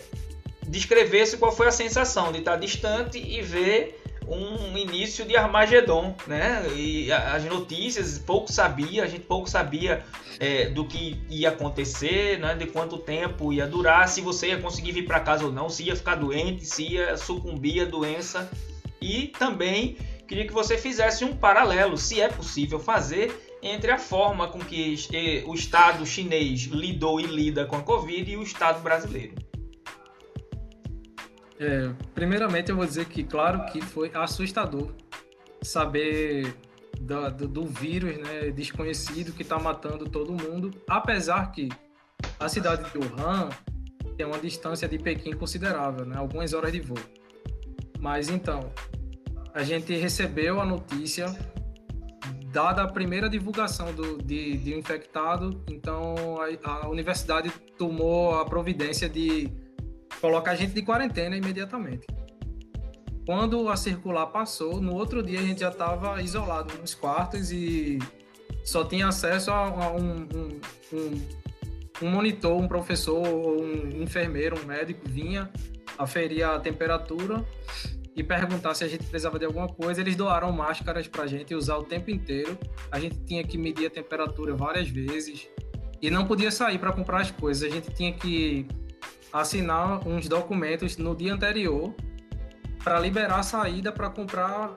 descrevesse 0.67 1.37
qual 1.37 1.51
foi 1.51 1.67
a 1.67 1.71
sensação 1.71 2.31
de 2.31 2.39
estar 2.39 2.55
distante 2.55 3.17
e 3.17 3.41
ver 3.41 3.99
um 4.27 4.77
início 4.77 5.25
de 5.25 5.35
Armagedon, 5.35 6.15
né? 6.25 6.65
E 6.75 7.11
as 7.11 7.43
notícias, 7.43 8.17
pouco 8.17 8.51
sabia, 8.51 9.03
a 9.03 9.07
gente 9.07 9.25
pouco 9.25 9.49
sabia 9.49 10.03
é, 10.39 10.69
do 10.69 10.85
que 10.85 11.21
ia 11.29 11.49
acontecer, 11.49 12.39
né? 12.39 12.55
De 12.55 12.67
quanto 12.67 12.97
tempo 12.97 13.51
ia 13.51 13.67
durar, 13.67 14.07
se 14.07 14.21
você 14.21 14.47
ia 14.47 14.57
conseguir 14.57 14.93
vir 14.93 15.05
para 15.05 15.19
casa 15.19 15.45
ou 15.45 15.51
não, 15.51 15.69
se 15.69 15.83
ia 15.83 15.95
ficar 15.95 16.15
doente, 16.15 16.65
se 16.65 16.93
ia 16.93 17.17
sucumbir 17.17 17.81
à 17.81 17.85
doença. 17.85 18.49
E 19.01 19.27
também 19.27 19.97
queria 20.27 20.47
que 20.47 20.53
você 20.53 20.77
fizesse 20.77 21.23
um 21.23 21.35
paralelo, 21.35 21.97
se 21.97 22.21
é 22.21 22.27
possível 22.27 22.79
fazer, 22.79 23.33
entre 23.61 23.91
a 23.91 23.97
forma 23.97 24.47
com 24.47 24.59
que 24.59 24.95
o 25.45 25.53
Estado 25.53 26.05
chinês 26.05 26.63
lidou 26.63 27.19
e 27.19 27.25
lida 27.25 27.65
com 27.65 27.77
a 27.77 27.81
Covid 27.81 28.31
e 28.31 28.37
o 28.37 28.43
Estado 28.43 28.81
brasileiro. 28.81 29.35
É, 31.59 31.93
primeiramente, 32.13 32.69
eu 32.69 32.75
vou 32.75 32.85
dizer 32.85 33.05
que, 33.05 33.23
claro, 33.23 33.65
que 33.71 33.81
foi 33.81 34.11
assustador 34.13 34.91
saber 35.61 36.53
do, 36.99 37.31
do, 37.31 37.47
do 37.47 37.65
vírus 37.65 38.17
né, 38.17 38.51
desconhecido 38.51 39.31
que 39.31 39.43
está 39.43 39.57
matando 39.57 40.09
todo 40.09 40.33
mundo, 40.33 40.71
apesar 40.87 41.51
que 41.51 41.69
a 42.39 42.49
cidade 42.49 42.89
de 42.91 42.97
Wuhan 42.97 43.49
tem 44.17 44.25
uma 44.25 44.39
distância 44.39 44.87
de 44.87 44.97
Pequim 44.97 45.33
considerável, 45.33 46.05
né, 46.05 46.17
algumas 46.17 46.53
horas 46.53 46.71
de 46.71 46.81
voo. 46.81 46.97
Mas 47.99 48.29
então, 48.29 48.71
a 49.53 49.63
gente 49.63 49.95
recebeu 49.95 50.59
a 50.59 50.65
notícia 50.65 51.33
dada 52.51 52.83
a 52.83 52.87
primeira 52.87 53.29
divulgação 53.29 53.93
do, 53.93 54.21
de, 54.21 54.57
de 54.57 54.75
um 54.75 54.77
infectado, 54.77 55.63
então 55.67 56.15
a, 56.63 56.85
a 56.85 56.89
universidade 56.89 57.49
tomou 57.77 58.35
a 58.35 58.45
providência 58.45 59.09
de 59.09 59.51
coloca 60.21 60.51
a 60.51 60.55
gente 60.55 60.73
de 60.73 60.81
quarentena 60.83 61.35
imediatamente. 61.35 62.05
Quando 63.25 63.69
a 63.69 63.75
circular 63.75 64.27
passou, 64.27 64.81
no 64.81 64.93
outro 64.93 65.23
dia 65.23 65.39
a 65.39 65.43
gente 65.43 65.61
já 65.61 65.69
estava 65.69 66.21
isolado 66.21 66.77
nos 66.77 66.93
quartos 66.93 67.51
e 67.51 67.97
só 68.63 68.83
tinha 68.83 69.07
acesso 69.07 69.49
a, 69.49 69.65
a 69.65 69.91
um, 69.91 70.27
um, 70.33 70.61
um, 70.93 71.21
um, 72.03 72.09
monitor, 72.09 72.55
um 72.55 72.67
professor, 72.67 73.25
um 73.25 74.01
enfermeiro, 74.01 74.59
um 74.61 74.65
médico 74.65 75.01
vinha 75.07 75.49
aferir 75.97 76.47
a 76.47 76.59
temperatura 76.59 77.43
e 78.15 78.23
perguntar 78.23 78.73
se 78.75 78.83
a 78.83 78.87
gente 78.87 79.05
precisava 79.05 79.39
de 79.39 79.45
alguma 79.45 79.67
coisa. 79.67 80.01
Eles 80.01 80.15
doaram 80.15 80.51
máscaras 80.51 81.07
para 81.07 81.23
a 81.23 81.27
gente 81.27 81.55
usar 81.55 81.77
o 81.77 81.83
tempo 81.83 82.11
inteiro. 82.11 82.57
A 82.91 82.99
gente 82.99 83.17
tinha 83.25 83.43
que 83.43 83.57
medir 83.57 83.87
a 83.87 83.89
temperatura 83.89 84.55
várias 84.55 84.87
vezes 84.87 85.47
e 86.01 86.11
não 86.11 86.25
podia 86.25 86.51
sair 86.51 86.77
para 86.77 86.91
comprar 86.91 87.21
as 87.21 87.31
coisas. 87.31 87.63
A 87.63 87.73
gente 87.73 87.91
tinha 87.91 88.13
que 88.13 88.67
assinar 89.31 90.07
uns 90.07 90.27
documentos 90.27 90.97
no 90.97 91.15
dia 91.15 91.33
anterior 91.33 91.93
para 92.83 92.99
liberar 92.99 93.39
a 93.39 93.43
saída 93.43 93.91
para 93.91 94.09
comprar 94.09 94.75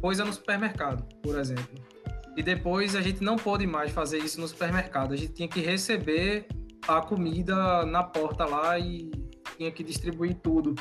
coisa 0.00 0.24
no 0.24 0.32
supermercado, 0.32 1.02
por 1.22 1.38
exemplo. 1.38 1.88
E 2.36 2.42
depois 2.42 2.94
a 2.94 3.00
gente 3.00 3.24
não 3.24 3.36
pôde 3.36 3.66
mais 3.66 3.90
fazer 3.90 4.18
isso 4.18 4.40
no 4.40 4.46
supermercado. 4.46 5.12
A 5.12 5.16
gente 5.16 5.32
tinha 5.32 5.48
que 5.48 5.60
receber 5.60 6.46
a 6.86 7.00
comida 7.00 7.84
na 7.84 8.04
porta 8.04 8.44
lá 8.44 8.78
e 8.78 9.10
tinha 9.56 9.72
que 9.72 9.82
distribuir 9.82 10.36
tudo. 10.36 10.76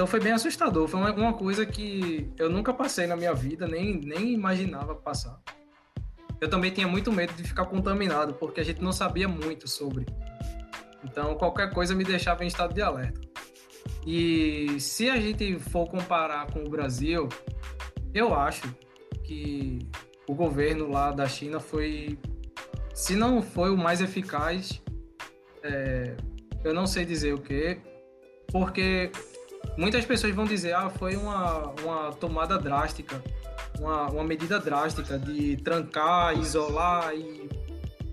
Então 0.00 0.08
foi 0.08 0.18
bem 0.18 0.32
assustador. 0.32 0.88
Foi 0.88 0.98
uma, 0.98 1.34
coisa 1.34 1.66
que 1.66 2.32
eu 2.38 2.48
nunca 2.48 2.72
passei 2.72 3.06
na 3.06 3.14
minha 3.14 3.34
vida, 3.34 3.68
nem, 3.68 4.00
nem 4.00 4.32
imaginava 4.32 4.94
passar. 4.94 5.38
Eu 6.40 6.48
também 6.48 6.70
tinha 6.70 6.88
muito 6.88 7.12
medo 7.12 7.34
de 7.34 7.44
ficar 7.44 7.66
contaminado, 7.66 8.32
porque 8.32 8.62
a 8.62 8.64
gente 8.64 8.80
não 8.80 8.92
sabia 8.92 9.28
muito 9.28 9.68
sobre. 9.68 10.06
Então, 11.04 11.34
qualquer 11.34 11.74
coisa 11.74 11.94
me 11.94 12.02
deixava 12.02 12.42
em 12.42 12.46
estado 12.46 12.72
de 12.72 12.80
alerta. 12.80 13.20
E 14.06 14.80
se 14.80 15.10
a 15.10 15.20
gente 15.20 15.58
for 15.58 15.86
comparar 15.86 16.50
com 16.50 16.64
o 16.64 16.70
Brasil, 16.70 17.28
eu 18.14 18.34
acho 18.34 18.74
que 19.22 19.86
o 20.26 20.34
governo 20.34 20.88
lá 20.88 21.10
da 21.10 21.28
China 21.28 21.60
foi, 21.60 22.18
se 22.94 23.14
não 23.14 23.42
foi 23.42 23.70
o 23.70 23.76
mais 23.76 24.00
eficaz, 24.00 24.82
é, 25.62 26.16
eu 26.64 26.72
não 26.72 26.86
sei 26.86 27.04
dizer 27.04 27.34
o 27.34 27.38
que, 27.38 27.78
porque 28.50 29.12
muitas 29.76 30.04
pessoas 30.04 30.34
vão 30.34 30.44
dizer, 30.44 30.74
ah, 30.74 30.90
foi 30.90 31.16
uma, 31.16 31.74
uma 31.82 32.12
tomada 32.12 32.58
drástica, 32.58 33.22
uma, 33.78 34.10
uma 34.10 34.24
medida 34.24 34.58
drástica 34.58 35.18
de 35.18 35.56
trancar, 35.58 36.38
isolar 36.38 37.14
e 37.14 37.48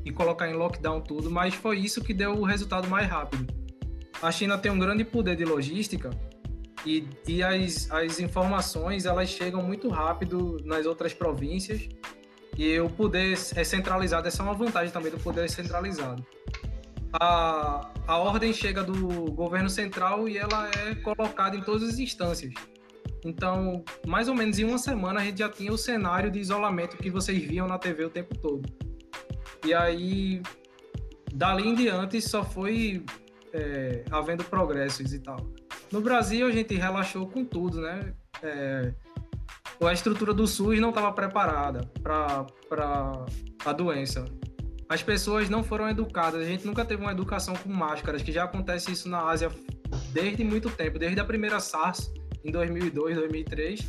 e 0.08 0.12
colocar 0.12 0.50
em 0.50 0.54
lockdown 0.54 1.02
tudo, 1.02 1.30
mas 1.30 1.54
foi 1.54 1.80
isso 1.80 2.02
que 2.02 2.14
deu 2.14 2.32
o 2.32 2.44
resultado 2.44 2.88
mais 2.88 3.08
rápido. 3.08 3.54
A 4.22 4.32
China 4.32 4.58
tem 4.58 4.72
um 4.72 4.80
grande 4.80 5.04
poder 5.04 5.36
de 5.36 5.44
logística 5.44 6.10
e, 6.86 7.06
e 7.28 7.44
as, 7.44 7.92
as 7.92 8.20
informações 8.20 9.06
elas 9.06 9.30
chegam 9.30 9.62
muito 9.62 9.90
rápido 9.90 10.58
nas 10.64 10.86
outras 10.86 11.14
províncias 11.14 11.90
e 12.58 12.80
o 12.80 12.90
poder 12.90 13.34
é 13.56 13.64
centralizado, 13.64 14.28
essa 14.28 14.42
é 14.42 14.46
uma 14.46 14.54
vantagem 14.54 14.92
também 14.92 15.12
do 15.12 15.20
poder 15.20 15.50
centralizado. 15.50 16.26
A, 17.20 17.92
a 18.08 18.18
ordem 18.18 18.54
chega 18.54 18.84
do 18.84 19.32
governo 19.32 19.70
central 19.70 20.28
e 20.28 20.38
ela 20.38 20.70
é 20.70 20.96
colocada 20.96 21.56
em 21.56 21.62
todas 21.62 21.90
as 21.90 22.00
instâncias. 22.00 22.54
Então, 23.26 23.84
mais 24.06 24.28
ou 24.28 24.36
menos 24.36 24.60
em 24.60 24.64
uma 24.64 24.78
semana 24.78 25.20
a 25.20 25.24
gente 25.24 25.40
já 25.40 25.50
tinha 25.50 25.72
o 25.72 25.78
cenário 25.78 26.30
de 26.30 26.40
isolamento 26.40 26.98
que 26.98 27.10
vocês 27.10 27.42
viam 27.44 27.68
na 27.68 27.78
TV 27.78 28.06
o 28.06 28.10
tempo 28.10 28.38
todo. 28.38 28.70
E 29.66 29.74
aí, 29.74 30.42
dali 31.34 31.68
em 31.68 31.74
diante, 31.74 32.22
só 32.22 32.44
foi 32.44 33.04
é, 33.52 34.04
havendo 34.12 34.44
progressos 34.44 35.14
e 35.14 35.20
tal. 35.20 35.38
No 35.92 36.02
Brasil, 36.02 36.46
a 36.46 36.52
gente 36.52 36.76
relaxou 36.76 37.28
com 37.28 37.44
tudo, 37.44 37.82
né? 37.82 38.14
É, 38.44 38.94
a 39.82 39.94
estrutura 39.94 40.34
do 40.34 40.46
SUS 40.48 40.80
não 40.80 40.90
estava 40.90 41.12
preparada 41.12 41.82
para 42.02 42.46
a 43.66 43.74
doença. 43.74 44.26
As 44.90 45.04
pessoas 45.04 45.50
não 45.50 45.64
foram 45.64 45.90
educadas. 45.90 46.42
A 46.42 46.46
gente 46.46 46.66
nunca 46.66 46.86
teve 46.86 47.02
uma 47.02 47.12
educação 47.12 47.56
com 47.56 47.70
máscaras, 47.70 48.22
que 48.22 48.32
já 48.32 48.46
acontece 48.46 48.92
isso 48.92 49.10
na 49.10 49.22
Ásia 49.22 49.52
desde 50.12 50.44
muito 50.44 50.70
tempo, 50.70 50.98
desde 50.98 51.20
a 51.20 51.26
primeira 51.26 51.60
SARS 51.60 52.12
em 52.44 52.52
2002, 52.52 53.16
2003, 53.18 53.88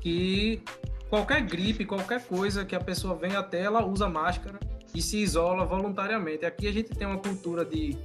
que 0.00 0.62
qualquer 1.08 1.42
gripe, 1.42 1.84
qualquer 1.84 2.24
coisa 2.24 2.64
que 2.64 2.74
a 2.74 2.80
pessoa 2.80 3.14
venha 3.14 3.38
até, 3.38 3.62
ela 3.62 3.84
usa 3.84 4.08
máscara 4.08 4.58
e 4.94 5.00
se 5.00 5.18
isola 5.18 5.64
voluntariamente. 5.64 6.44
Aqui 6.44 6.66
a 6.66 6.72
gente 6.72 6.90
tem 6.90 7.06
uma 7.06 7.18
cultura 7.18 7.64
de 7.64 7.96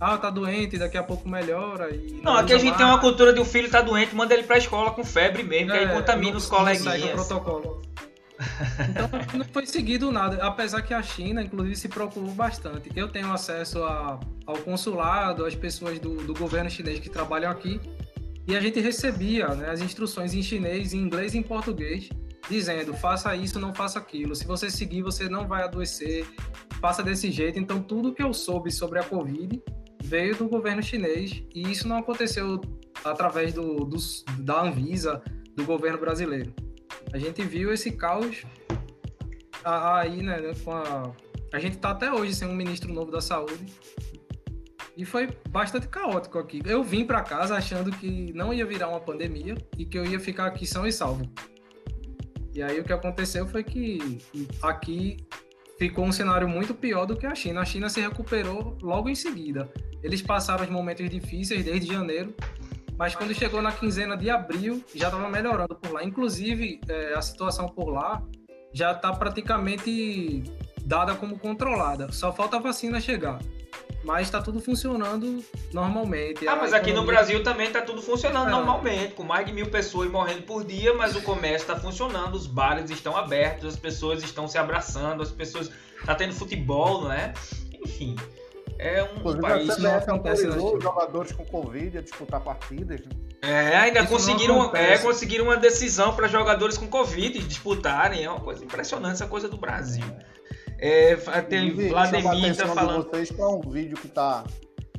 ah, 0.00 0.18
tá 0.18 0.28
doente, 0.28 0.76
daqui 0.76 0.98
a 0.98 1.02
pouco 1.02 1.28
melhora. 1.28 1.94
E 1.94 2.20
não, 2.22 2.34
não 2.34 2.36
aqui 2.36 2.52
a 2.52 2.58
gente 2.58 2.76
tem 2.76 2.84
uma 2.84 2.98
cultura 2.98 3.32
de 3.32 3.38
o 3.38 3.42
um 3.42 3.46
filho 3.46 3.70
tá 3.70 3.80
doente, 3.80 4.14
manda 4.14 4.34
ele 4.34 4.42
pra 4.42 4.58
escola 4.58 4.90
com 4.90 5.04
febre 5.04 5.42
mesmo, 5.42 5.70
é, 5.70 5.78
que 5.78 5.84
aí 5.84 5.90
é, 5.90 5.94
contamina 5.94 6.30
não, 6.32 6.38
os 6.38 6.46
coleguinhas. 6.46 7.00
Não 7.00 7.08
protocolo. 7.12 7.82
Então 8.90 9.38
não 9.38 9.44
foi 9.44 9.66
seguido 9.66 10.10
nada, 10.10 10.44
apesar 10.44 10.82
que 10.82 10.92
a 10.92 11.02
China, 11.02 11.42
inclusive, 11.42 11.76
se 11.76 11.88
preocupou 11.88 12.30
bastante. 12.32 12.90
Eu 12.94 13.08
tenho 13.08 13.32
acesso 13.32 13.82
a, 13.84 14.18
ao 14.46 14.58
consulado, 14.58 15.44
às 15.44 15.54
pessoas 15.54 15.98
do, 15.98 16.16
do 16.16 16.34
governo 16.34 16.68
chinês 16.68 16.98
que 16.98 17.08
trabalham 17.08 17.50
aqui, 17.50 17.80
e 18.46 18.56
a 18.56 18.60
gente 18.60 18.80
recebia 18.80 19.48
né, 19.48 19.70
as 19.70 19.80
instruções 19.80 20.34
em 20.34 20.42
chinês, 20.42 20.92
em 20.92 20.98
inglês 20.98 21.34
e 21.34 21.38
em 21.38 21.42
português 21.42 22.08
dizendo 22.48 22.92
faça 22.94 23.34
isso, 23.34 23.58
não 23.58 23.74
faça 23.74 23.98
aquilo. 23.98 24.34
Se 24.34 24.46
você 24.46 24.70
seguir, 24.70 25.02
você 25.02 25.28
não 25.28 25.46
vai 25.46 25.62
adoecer. 25.62 26.26
Faça 26.80 27.02
desse 27.02 27.30
jeito. 27.30 27.58
Então, 27.58 27.82
tudo 27.82 28.14
que 28.14 28.22
eu 28.22 28.32
soube 28.32 28.70
sobre 28.70 28.98
a 28.98 29.02
Covid 29.02 29.62
veio 30.02 30.36
do 30.36 30.48
governo 30.48 30.82
chinês 30.82 31.42
e 31.54 31.62
isso 31.70 31.88
não 31.88 31.96
aconteceu 31.96 32.60
através 33.04 33.54
do, 33.54 33.84
do 33.84 33.96
da 34.38 34.62
Anvisa, 34.62 35.22
do 35.56 35.64
governo 35.64 35.98
brasileiro. 35.98 36.52
A 37.14 37.18
gente 37.18 37.44
viu 37.44 37.72
esse 37.72 37.92
caos 37.92 38.44
aí, 39.64 40.20
né, 40.20 40.40
né, 40.40 40.52
com 40.64 40.72
a... 40.72 41.12
A 41.52 41.60
gente 41.60 41.76
está 41.76 41.90
até 41.90 42.12
hoje 42.12 42.34
sem 42.34 42.48
um 42.48 42.54
ministro 42.56 42.92
novo 42.92 43.12
da 43.12 43.20
saúde. 43.20 43.72
E 44.96 45.04
foi 45.04 45.28
bastante 45.48 45.86
caótico 45.86 46.40
aqui. 46.40 46.60
Eu 46.64 46.82
vim 46.82 47.04
para 47.04 47.22
casa 47.22 47.54
achando 47.54 47.92
que 47.92 48.32
não 48.32 48.52
ia 48.52 48.66
virar 48.66 48.88
uma 48.88 48.98
pandemia 48.98 49.54
e 49.78 49.84
que 49.84 49.96
eu 49.96 50.04
ia 50.04 50.18
ficar 50.18 50.46
aqui 50.46 50.66
são 50.66 50.84
e 50.88 50.92
salvo. 50.92 51.24
E 52.52 52.60
aí 52.60 52.80
o 52.80 52.84
que 52.84 52.92
aconteceu 52.92 53.46
foi 53.46 53.62
que 53.62 54.18
aqui 54.60 55.16
ficou 55.78 56.04
um 56.04 56.12
cenário 56.12 56.48
muito 56.48 56.74
pior 56.74 57.06
do 57.06 57.16
que 57.16 57.26
a 57.26 57.34
China. 57.36 57.60
A 57.60 57.64
China 57.64 57.88
se 57.88 58.00
recuperou 58.00 58.76
logo 58.82 59.08
em 59.08 59.14
seguida. 59.14 59.72
Eles 60.02 60.20
passaram 60.20 60.64
os 60.64 60.70
momentos 60.70 61.08
difíceis 61.08 61.64
desde 61.64 61.92
janeiro, 61.92 62.34
mas 62.98 63.14
quando 63.14 63.34
chegou 63.34 63.60
na 63.60 63.72
quinzena 63.72 64.16
de 64.16 64.30
abril 64.30 64.84
já 64.94 65.08
estava 65.08 65.28
melhorando 65.28 65.74
por 65.74 65.92
lá. 65.92 66.04
Inclusive 66.04 66.80
é, 66.88 67.14
a 67.14 67.22
situação 67.22 67.68
por 67.68 67.88
lá 67.88 68.22
já 68.72 68.92
está 68.92 69.12
praticamente 69.12 70.44
dada 70.84 71.14
como 71.14 71.38
controlada. 71.38 72.10
Só 72.12 72.32
falta 72.32 72.56
a 72.56 72.60
vacina 72.60 73.00
chegar 73.00 73.38
mas 74.04 74.26
está 74.26 74.40
tudo 74.40 74.60
funcionando 74.60 75.42
normalmente. 75.72 76.46
Ah, 76.46 76.56
mas 76.56 76.72
aqui 76.72 76.92
no 76.92 77.04
Brasil 77.04 77.42
também 77.42 77.68
está 77.68 77.80
tudo 77.80 78.02
funcionando 78.02 78.48
é. 78.48 78.50
normalmente, 78.50 79.14
com 79.14 79.24
mais 79.24 79.46
de 79.46 79.52
mil 79.52 79.70
pessoas 79.70 80.10
morrendo 80.10 80.42
por 80.42 80.64
dia, 80.64 80.92
mas 80.94 81.16
o 81.16 81.22
comércio 81.22 81.64
está 81.64 81.76
funcionando, 81.76 82.34
os 82.34 82.46
bares 82.46 82.90
estão 82.90 83.16
abertos, 83.16 83.74
as 83.74 83.76
pessoas 83.76 84.22
estão 84.22 84.46
se 84.46 84.58
abraçando, 84.58 85.22
as 85.22 85.30
pessoas. 85.30 85.70
Tá 86.04 86.14
tendo 86.14 86.34
futebol, 86.34 87.02
não 87.02 87.12
é? 87.12 87.32
Enfim. 87.82 88.14
É 88.78 89.02
um 89.04 89.16
Inclusive, 89.16 89.42
país 89.42 89.74
que 89.74 89.82
não 89.82 89.94
acontece 89.94 90.46
os 90.48 90.82
jogadores 90.82 91.32
com 91.32 91.44
Covid 91.44 91.98
a 91.98 92.00
disputar 92.00 92.40
partidas. 92.40 93.00
Né? 93.00 93.12
É, 93.42 93.76
ainda 93.76 94.00
Isso 94.00 94.08
conseguiram, 94.08 94.74
é, 94.74 94.98
conseguiram 94.98 95.44
uma 95.44 95.56
decisão 95.56 96.14
para 96.14 96.26
jogadores 96.26 96.76
com 96.76 96.88
Covid 96.88 97.38
disputarem. 97.44 98.24
É 98.24 98.30
uma 98.30 98.40
coisa 98.40 98.64
impressionante 98.64 99.14
essa 99.14 99.26
coisa 99.26 99.48
do 99.48 99.56
Brasil. 99.56 100.04
É, 100.78 101.14
tem 101.48 101.88
Vladimir 101.88 102.56
tá 102.56 102.66
falando. 102.68 103.08
vocês 103.08 103.30
para 103.30 103.48
um 103.48 103.60
vídeo 103.60 103.96
que 103.96 104.06
está 104.06 104.44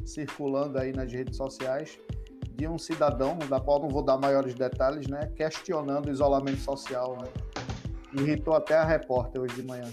circulando 0.06 0.77
aí 0.77 0.93
nas 0.93 1.11
redes 1.11 1.35
sociais 1.35 1.99
de 2.56 2.68
um 2.68 2.77
cidadão, 2.77 3.38
da 3.49 3.60
qual 3.60 3.81
não 3.81 3.89
vou 3.89 4.02
dar 4.02 4.18
maiores 4.18 4.53
detalhes, 4.56 5.07
né, 5.07 5.30
questionando 5.35 6.07
o 6.07 6.11
isolamento 6.11 6.61
social. 6.61 7.18
Né? 7.22 7.27
Irritou 8.22 8.56
até 8.56 8.76
a 8.76 8.85
repórter 8.85 9.41
hoje 9.41 9.56
de 9.56 9.64
manhã. 9.64 9.91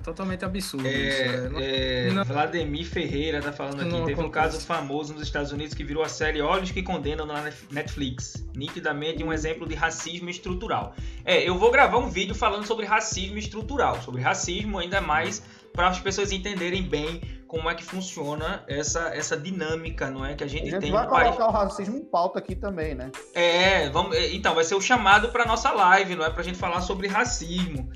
É 0.00 0.02
totalmente 0.02 0.44
absurdo 0.44 0.86
é, 0.86 0.90
isso. 0.90 1.50
Né? 1.50 1.60
É, 1.60 2.10
não... 2.10 2.24
Vladimir 2.24 2.86
Ferreira 2.86 3.42
tá 3.42 3.52
falando 3.52 3.82
aqui. 3.82 3.90
Teve 3.90 4.12
acontece. 4.12 4.22
um 4.22 4.30
caso 4.30 4.60
famoso 4.60 5.12
nos 5.12 5.22
Estados 5.22 5.52
Unidos 5.52 5.74
que 5.74 5.84
virou 5.84 6.02
a 6.02 6.08
série 6.08 6.40
Olhos 6.40 6.70
que 6.70 6.82
Condenam 6.82 7.26
na 7.26 7.52
Netflix. 7.70 8.46
Nitidamente 8.56 9.22
um 9.22 9.32
exemplo 9.32 9.68
de 9.68 9.74
racismo 9.74 10.30
estrutural. 10.30 10.94
É, 11.24 11.46
eu 11.46 11.58
vou 11.58 11.70
gravar 11.70 11.98
um 11.98 12.08
vídeo 12.08 12.34
falando 12.34 12.66
sobre 12.66 12.86
racismo 12.86 13.36
estrutural, 13.36 14.00
sobre 14.00 14.22
racismo 14.22 14.78
ainda 14.78 15.00
mais 15.00 15.42
para 15.72 15.88
as 15.88 16.00
pessoas 16.00 16.32
entenderem 16.32 16.82
bem 16.82 17.20
como 17.46 17.68
é 17.68 17.74
que 17.74 17.84
funciona 17.84 18.64
essa, 18.68 19.08
essa 19.14 19.36
dinâmica, 19.36 20.08
não 20.08 20.24
é 20.24 20.34
que 20.34 20.44
a 20.44 20.46
gente, 20.46 20.68
a 20.68 20.70
gente 20.70 20.80
tem 20.80 20.92
vai 20.92 21.06
colocar 21.06 21.30
país. 21.30 21.40
o 21.40 21.50
racismo 21.50 21.96
em 21.96 22.04
pauta 22.04 22.38
aqui 22.38 22.54
também, 22.54 22.94
né? 22.94 23.10
É, 23.34 23.90
vamos, 23.90 24.16
é, 24.16 24.32
então 24.32 24.54
vai 24.54 24.64
ser 24.64 24.76
o 24.76 24.80
chamado 24.80 25.30
para 25.30 25.44
nossa 25.44 25.70
live, 25.72 26.14
não 26.14 26.24
é 26.24 26.30
para 26.30 26.40
a 26.40 26.44
gente 26.44 26.56
falar 26.56 26.80
sobre 26.80 27.08
racismo. 27.08 27.90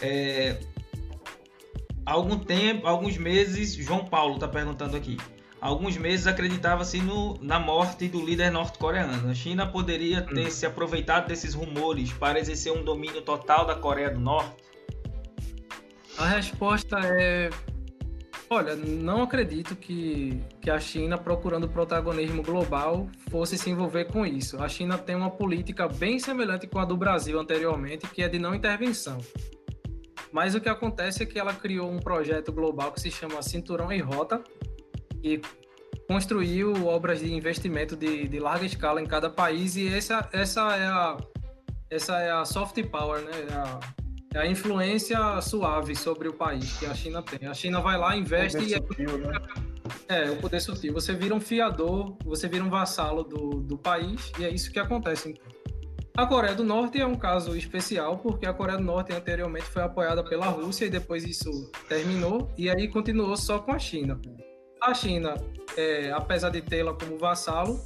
É, 0.00 0.56
algum 2.04 2.38
tempo, 2.38 2.86
alguns 2.86 3.16
meses, 3.16 3.74
João 3.74 4.04
Paulo 4.04 4.34
está 4.34 4.48
perguntando 4.48 4.96
aqui. 4.96 5.16
Alguns 5.60 5.96
meses 5.96 6.26
acreditava-se 6.26 7.00
na 7.40 7.58
morte 7.58 8.06
do 8.06 8.24
líder 8.24 8.50
norte-coreano. 8.50 9.30
A 9.30 9.34
China 9.34 9.66
poderia 9.66 10.20
ter 10.20 10.48
hum. 10.48 10.50
se 10.50 10.66
aproveitado 10.66 11.28
desses 11.28 11.54
rumores 11.54 12.12
para 12.12 12.38
exercer 12.38 12.70
um 12.72 12.84
domínio 12.84 13.22
total 13.22 13.64
da 13.64 13.74
Coreia 13.74 14.10
do 14.10 14.20
Norte? 14.20 14.62
A 16.18 16.28
resposta 16.28 16.98
é 17.02 17.48
Olha, 18.50 18.76
não 18.76 19.22
acredito 19.22 19.74
que, 19.74 20.40
que 20.60 20.70
a 20.70 20.78
China, 20.78 21.16
procurando 21.16 21.68
protagonismo 21.68 22.42
global, 22.42 23.08
fosse 23.30 23.56
se 23.56 23.70
envolver 23.70 24.04
com 24.04 24.24
isso. 24.26 24.62
A 24.62 24.68
China 24.68 24.98
tem 24.98 25.16
uma 25.16 25.30
política 25.30 25.88
bem 25.88 26.18
semelhante 26.18 26.66
com 26.66 26.78
a 26.78 26.84
do 26.84 26.96
Brasil 26.96 27.40
anteriormente, 27.40 28.06
que 28.06 28.22
é 28.22 28.28
de 28.28 28.38
não 28.38 28.54
intervenção. 28.54 29.18
Mas 30.34 30.56
o 30.56 30.60
que 30.60 30.68
acontece 30.68 31.22
é 31.22 31.26
que 31.26 31.38
ela 31.38 31.54
criou 31.54 31.88
um 31.88 32.00
projeto 32.00 32.50
global 32.50 32.90
que 32.90 33.00
se 33.00 33.08
chama 33.08 33.40
Cinturão 33.40 33.92
e 33.92 34.00
Rota, 34.00 34.42
e 35.22 35.40
construiu 36.08 36.88
obras 36.88 37.20
de 37.20 37.32
investimento 37.32 37.94
de, 37.94 38.26
de 38.26 38.40
larga 38.40 38.66
escala 38.66 39.00
em 39.00 39.06
cada 39.06 39.30
país, 39.30 39.76
e 39.76 39.86
essa, 39.86 40.28
essa, 40.32 40.76
é, 40.76 40.86
a, 40.86 41.16
essa 41.88 42.18
é 42.18 42.32
a 42.32 42.44
soft 42.44 42.82
power, 42.86 43.22
né? 43.22 43.30
É 43.48 43.54
a, 43.54 43.80
é 44.34 44.38
a 44.40 44.46
influência 44.48 45.40
suave 45.40 45.94
sobre 45.94 46.26
o 46.26 46.32
país 46.32 46.78
que 46.80 46.86
a 46.86 46.94
China 46.96 47.22
tem. 47.22 47.46
A 47.48 47.54
China 47.54 47.80
vai 47.80 47.96
lá, 47.96 48.16
investe 48.16 48.58
e. 48.58 48.70
Sutil, 48.70 49.18
né? 49.18 49.38
É, 50.08 50.30
o 50.32 50.36
poder 50.38 50.58
sutil. 50.58 50.92
Você 50.94 51.14
vira 51.14 51.32
um 51.32 51.40
fiador, 51.40 52.16
você 52.24 52.48
vira 52.48 52.64
um 52.64 52.70
vassalo 52.70 53.22
do, 53.22 53.60
do 53.60 53.78
país, 53.78 54.32
e 54.36 54.44
é 54.44 54.50
isso 54.50 54.72
que 54.72 54.80
acontece. 54.80 55.28
Então. 55.28 55.53
A 56.16 56.26
Coreia 56.26 56.54
do 56.54 56.62
Norte 56.62 57.00
é 57.00 57.06
um 57.06 57.16
caso 57.16 57.56
especial, 57.56 58.18
porque 58.18 58.46
a 58.46 58.54
Coreia 58.54 58.78
do 58.78 58.84
Norte 58.84 59.12
anteriormente 59.12 59.66
foi 59.66 59.82
apoiada 59.82 60.22
pela 60.22 60.46
Rússia 60.46 60.86
e 60.86 60.90
depois 60.90 61.24
isso 61.24 61.50
terminou, 61.88 62.52
e 62.56 62.70
aí 62.70 62.86
continuou 62.86 63.36
só 63.36 63.58
com 63.58 63.72
a 63.72 63.78
China. 63.80 64.20
A 64.80 64.94
China, 64.94 65.34
é, 65.76 66.12
apesar 66.12 66.50
de 66.50 66.62
tê-la 66.62 66.94
como 66.94 67.18
vassalo, 67.18 67.82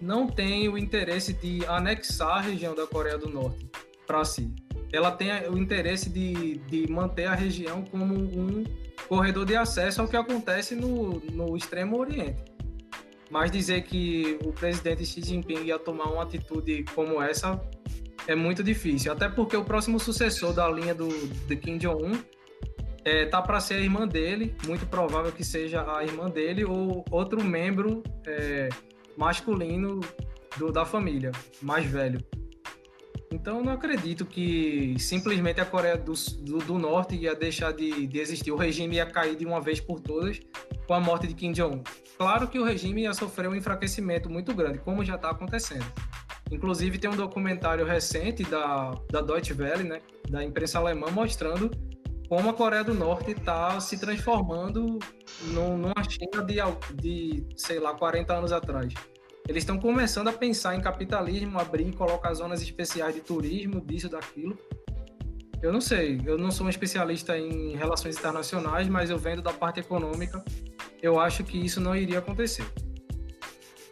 não 0.00 0.26
tem 0.26 0.68
o 0.68 0.76
interesse 0.76 1.32
de 1.34 1.64
anexar 1.66 2.38
a 2.38 2.40
região 2.40 2.74
da 2.74 2.84
Coreia 2.84 3.16
do 3.16 3.28
Norte 3.28 3.70
para 4.08 4.24
si 4.24 4.52
ela 4.92 5.10
tem 5.10 5.30
o 5.48 5.56
interesse 5.56 6.10
de, 6.10 6.58
de 6.58 6.86
manter 6.90 7.24
a 7.24 7.34
região 7.34 7.82
como 7.82 8.14
um 8.14 8.62
corredor 9.08 9.46
de 9.46 9.56
acesso 9.56 10.02
ao 10.02 10.08
que 10.08 10.16
acontece 10.16 10.74
no, 10.74 11.18
no 11.32 11.56
Extremo 11.56 11.98
Oriente. 11.98 12.51
Mas 13.32 13.50
dizer 13.50 13.82
que 13.84 14.38
o 14.44 14.52
presidente 14.52 15.06
Xi 15.06 15.22
Jinping 15.22 15.64
ia 15.64 15.78
tomar 15.78 16.04
uma 16.12 16.22
atitude 16.22 16.84
como 16.94 17.20
essa 17.22 17.58
é 18.26 18.34
muito 18.34 18.62
difícil, 18.62 19.10
até 19.10 19.26
porque 19.26 19.56
o 19.56 19.64
próximo 19.64 19.98
sucessor 19.98 20.52
da 20.52 20.68
linha 20.68 20.94
do 20.94 21.08
Kim 21.56 21.78
Jong-un 21.78 22.12
é, 23.06 23.24
tá 23.24 23.40
para 23.40 23.58
ser 23.58 23.76
a 23.76 23.80
irmã 23.80 24.06
dele, 24.06 24.54
muito 24.66 24.86
provável 24.86 25.32
que 25.32 25.42
seja 25.42 25.82
a 25.96 26.04
irmã 26.04 26.28
dele 26.28 26.62
ou 26.62 27.06
outro 27.10 27.42
membro 27.42 28.02
é, 28.26 28.68
masculino 29.16 30.00
do, 30.58 30.70
da 30.70 30.84
família, 30.84 31.32
mais 31.62 31.86
velho. 31.86 32.22
Então 33.32 33.58
eu 33.58 33.64
não 33.64 33.72
acredito 33.72 34.26
que 34.26 34.94
simplesmente 34.98 35.58
a 35.58 35.64
Coreia 35.64 35.96
do, 35.96 36.12
do, 36.40 36.58
do 36.58 36.78
Norte 36.78 37.16
ia 37.16 37.34
deixar 37.34 37.72
de, 37.72 38.06
de, 38.06 38.20
existir. 38.20 38.52
O 38.52 38.56
regime 38.56 38.96
ia 38.96 39.06
cair 39.06 39.36
de 39.36 39.46
uma 39.46 39.60
vez 39.60 39.80
por 39.80 40.00
todas 40.00 40.38
com 40.86 40.92
a 40.92 41.00
morte 41.00 41.26
de 41.26 41.34
Kim 41.34 41.52
Jong-un. 41.52 41.82
Claro 42.18 42.46
que 42.46 42.58
o 42.58 42.64
regime 42.64 43.02
ia 43.02 43.14
sofrer 43.14 43.48
um 43.48 43.54
enfraquecimento 43.54 44.28
muito 44.28 44.54
grande, 44.54 44.78
como 44.78 45.02
já 45.02 45.14
está 45.14 45.30
acontecendo. 45.30 45.86
Inclusive 46.50 46.98
tem 46.98 47.08
um 47.08 47.16
documentário 47.16 47.86
recente 47.86 48.42
da, 48.42 48.94
da 49.10 49.22
Deutsche 49.22 49.54
Welle, 49.54 49.84
né, 49.84 50.00
da 50.28 50.44
imprensa 50.44 50.78
alemã, 50.78 51.06
mostrando 51.10 51.70
como 52.28 52.50
a 52.50 52.52
Coreia 52.52 52.84
do 52.84 52.92
Norte 52.92 53.32
está 53.32 53.80
se 53.80 53.98
transformando 53.98 54.98
numa 55.48 55.94
China 56.08 56.44
de, 56.44 56.56
de, 56.94 57.46
sei 57.56 57.78
lá, 57.78 57.94
40 57.94 58.34
anos 58.34 58.52
atrás. 58.52 58.92
Eles 59.48 59.62
estão 59.62 59.78
começando 59.78 60.28
a 60.28 60.32
pensar 60.32 60.76
em 60.76 60.80
capitalismo, 60.80 61.58
abrir, 61.58 61.92
colocar 61.94 62.32
zonas 62.34 62.62
especiais 62.62 63.14
de 63.14 63.20
turismo, 63.20 63.80
disso, 63.80 64.08
daquilo. 64.08 64.56
Eu 65.60 65.72
não 65.72 65.80
sei, 65.80 66.20
eu 66.24 66.36
não 66.38 66.50
sou 66.50 66.66
um 66.66 66.70
especialista 66.70 67.38
em 67.38 67.76
relações 67.76 68.18
internacionais, 68.18 68.88
mas 68.88 69.10
eu 69.10 69.18
vendo 69.18 69.42
da 69.42 69.52
parte 69.52 69.80
econômica, 69.80 70.44
eu 71.00 71.20
acho 71.20 71.44
que 71.44 71.58
isso 71.58 71.80
não 71.80 71.94
iria 71.94 72.18
acontecer. 72.18 72.64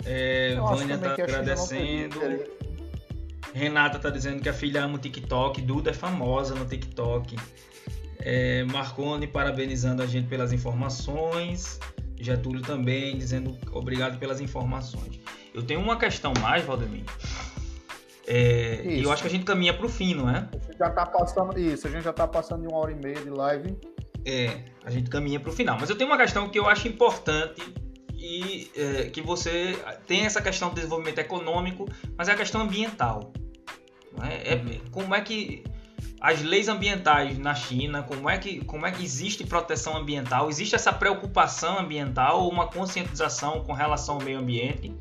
É, 0.05 0.56
Vânia 0.56 0.94
está 0.94 1.12
agradecendo. 1.12 2.18
Renata 3.52 3.97
está 3.97 4.10
dizendo 4.10 4.40
que 4.40 4.48
a 4.48 4.52
filha 4.52 4.85
ama 4.85 4.94
o 4.97 4.98
TikTok. 4.98 5.60
Duda 5.62 5.90
é 5.90 5.93
famosa 5.93 6.55
no 6.55 6.64
TikTok. 6.64 7.36
É, 8.18 8.64
Marcone 8.64 9.27
parabenizando 9.27 10.02
a 10.02 10.06
gente 10.06 10.28
pelas 10.28 10.52
informações. 10.52 11.78
Getúlio 12.18 12.62
também 12.62 13.16
dizendo 13.16 13.56
obrigado 13.72 14.18
pelas 14.18 14.40
informações. 14.40 15.20
Eu 15.55 15.62
tenho 15.62 15.81
uma 15.81 15.97
questão 15.97 16.32
mais, 16.40 16.64
Valdemir. 16.64 17.05
É, 18.27 18.82
e 18.85 19.02
eu 19.02 19.10
acho 19.10 19.22
que 19.22 19.28
a 19.28 19.31
gente 19.31 19.44
caminha 19.44 19.74
para 19.74 19.86
o 19.86 19.89
fim, 19.89 20.14
não 20.14 20.31
é? 20.31 20.48
Já 20.78 20.90
tá 20.90 21.05
passando 21.05 21.59
isso, 21.59 21.89
a 21.89 21.90
gente 21.90 22.05
já 22.05 22.10
está 22.10 22.28
passando 22.28 22.62
de 22.62 22.68
uma 22.68 22.78
hora 22.78 22.93
e 22.93 22.94
meia 22.94 23.20
de 23.20 23.31
live. 23.31 23.77
É, 24.24 24.64
a 24.85 24.90
gente 24.90 25.10
caminha 25.10 25.40
para 25.40 25.51
o 25.51 25.52
final. 25.52 25.77
Mas 25.81 25.90
eu 25.90 25.97
tenho 25.97 26.09
uma 26.09 26.18
questão 26.18 26.48
que 26.48 26.59
eu 26.59 26.68
acho 26.68 26.86
importante 26.86 27.62
e 28.16 28.70
é, 28.77 29.05
que 29.10 29.20
você 29.20 29.77
tem 30.06 30.27
essa 30.27 30.40
questão 30.43 30.68
do 30.68 30.74
desenvolvimento 30.74 31.18
econômico, 31.18 31.89
mas 32.16 32.28
é 32.28 32.32
a 32.32 32.36
questão 32.36 32.60
ambiental. 32.60 33.32
É? 34.22 34.55
É, 34.55 34.81
como 34.90 35.14
é 35.14 35.20
que 35.20 35.64
as 36.20 36.43
leis 36.43 36.68
ambientais 36.68 37.39
na 37.39 37.55
China, 37.55 38.02
como 38.02 38.28
é 38.28 38.36
que 38.36 38.62
como 38.64 38.86
é 38.86 38.93
que 38.93 39.02
existe 39.02 39.44
proteção 39.44 39.97
ambiental? 39.97 40.51
Existe 40.51 40.74
essa 40.74 40.93
preocupação 40.93 41.78
ambiental 41.78 42.43
ou 42.43 42.51
uma 42.51 42.66
conscientização 42.66 43.64
com 43.64 43.72
relação 43.72 44.16
ao 44.16 44.22
meio 44.22 44.39
ambiente? 44.39 44.94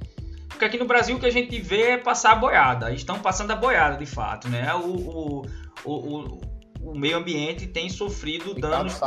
Porque 0.50 0.66
aqui 0.66 0.78
no 0.78 0.86
Brasil 0.86 1.16
o 1.16 1.20
que 1.20 1.26
a 1.26 1.32
gente 1.32 1.60
vê 1.62 1.92
é 1.92 1.98
passar 1.98 2.34
a 2.34 2.36
boiada. 2.36 2.92
Estão 2.92 3.20
passando 3.20 3.52
a 3.52 3.56
boiada, 3.56 3.98
de 3.98 4.06
fato, 4.06 4.50
né? 4.50 4.74
O, 4.74 4.88
o, 4.88 5.46
o, 5.86 6.42
o 6.82 6.98
meio 6.98 7.18
ambiente 7.18 7.68
tem 7.68 7.90
sofrido 7.90 8.54
danos. 8.54 9.00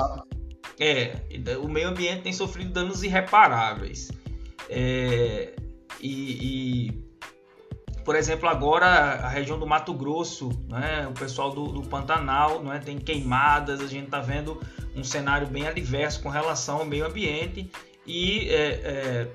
É, 0.80 1.14
o 1.62 1.68
meio 1.68 1.88
ambiente 1.88 2.22
tem 2.22 2.32
sofrido 2.32 2.72
danos 2.72 3.02
irreparáveis. 3.02 4.10
É, 4.68 5.54
e, 6.00 6.88
e, 6.88 7.02
por 8.04 8.16
exemplo, 8.16 8.48
agora 8.48 8.86
a 8.86 9.28
região 9.28 9.58
do 9.58 9.66
Mato 9.66 9.92
Grosso, 9.92 10.48
né, 10.68 11.06
o 11.08 11.12
pessoal 11.12 11.50
do, 11.50 11.66
do 11.68 11.82
Pantanal 11.82 12.62
né, 12.62 12.80
tem 12.84 12.98
queimadas, 12.98 13.80
a 13.80 13.86
gente 13.86 14.06
está 14.06 14.20
vendo 14.20 14.60
um 14.94 15.04
cenário 15.04 15.46
bem 15.46 15.66
adverso 15.66 16.22
com 16.22 16.28
relação 16.28 16.78
ao 16.78 16.84
meio 16.84 17.06
ambiente 17.06 17.70
e 18.06 18.48
é, 18.48 18.80
é, 18.84 19.28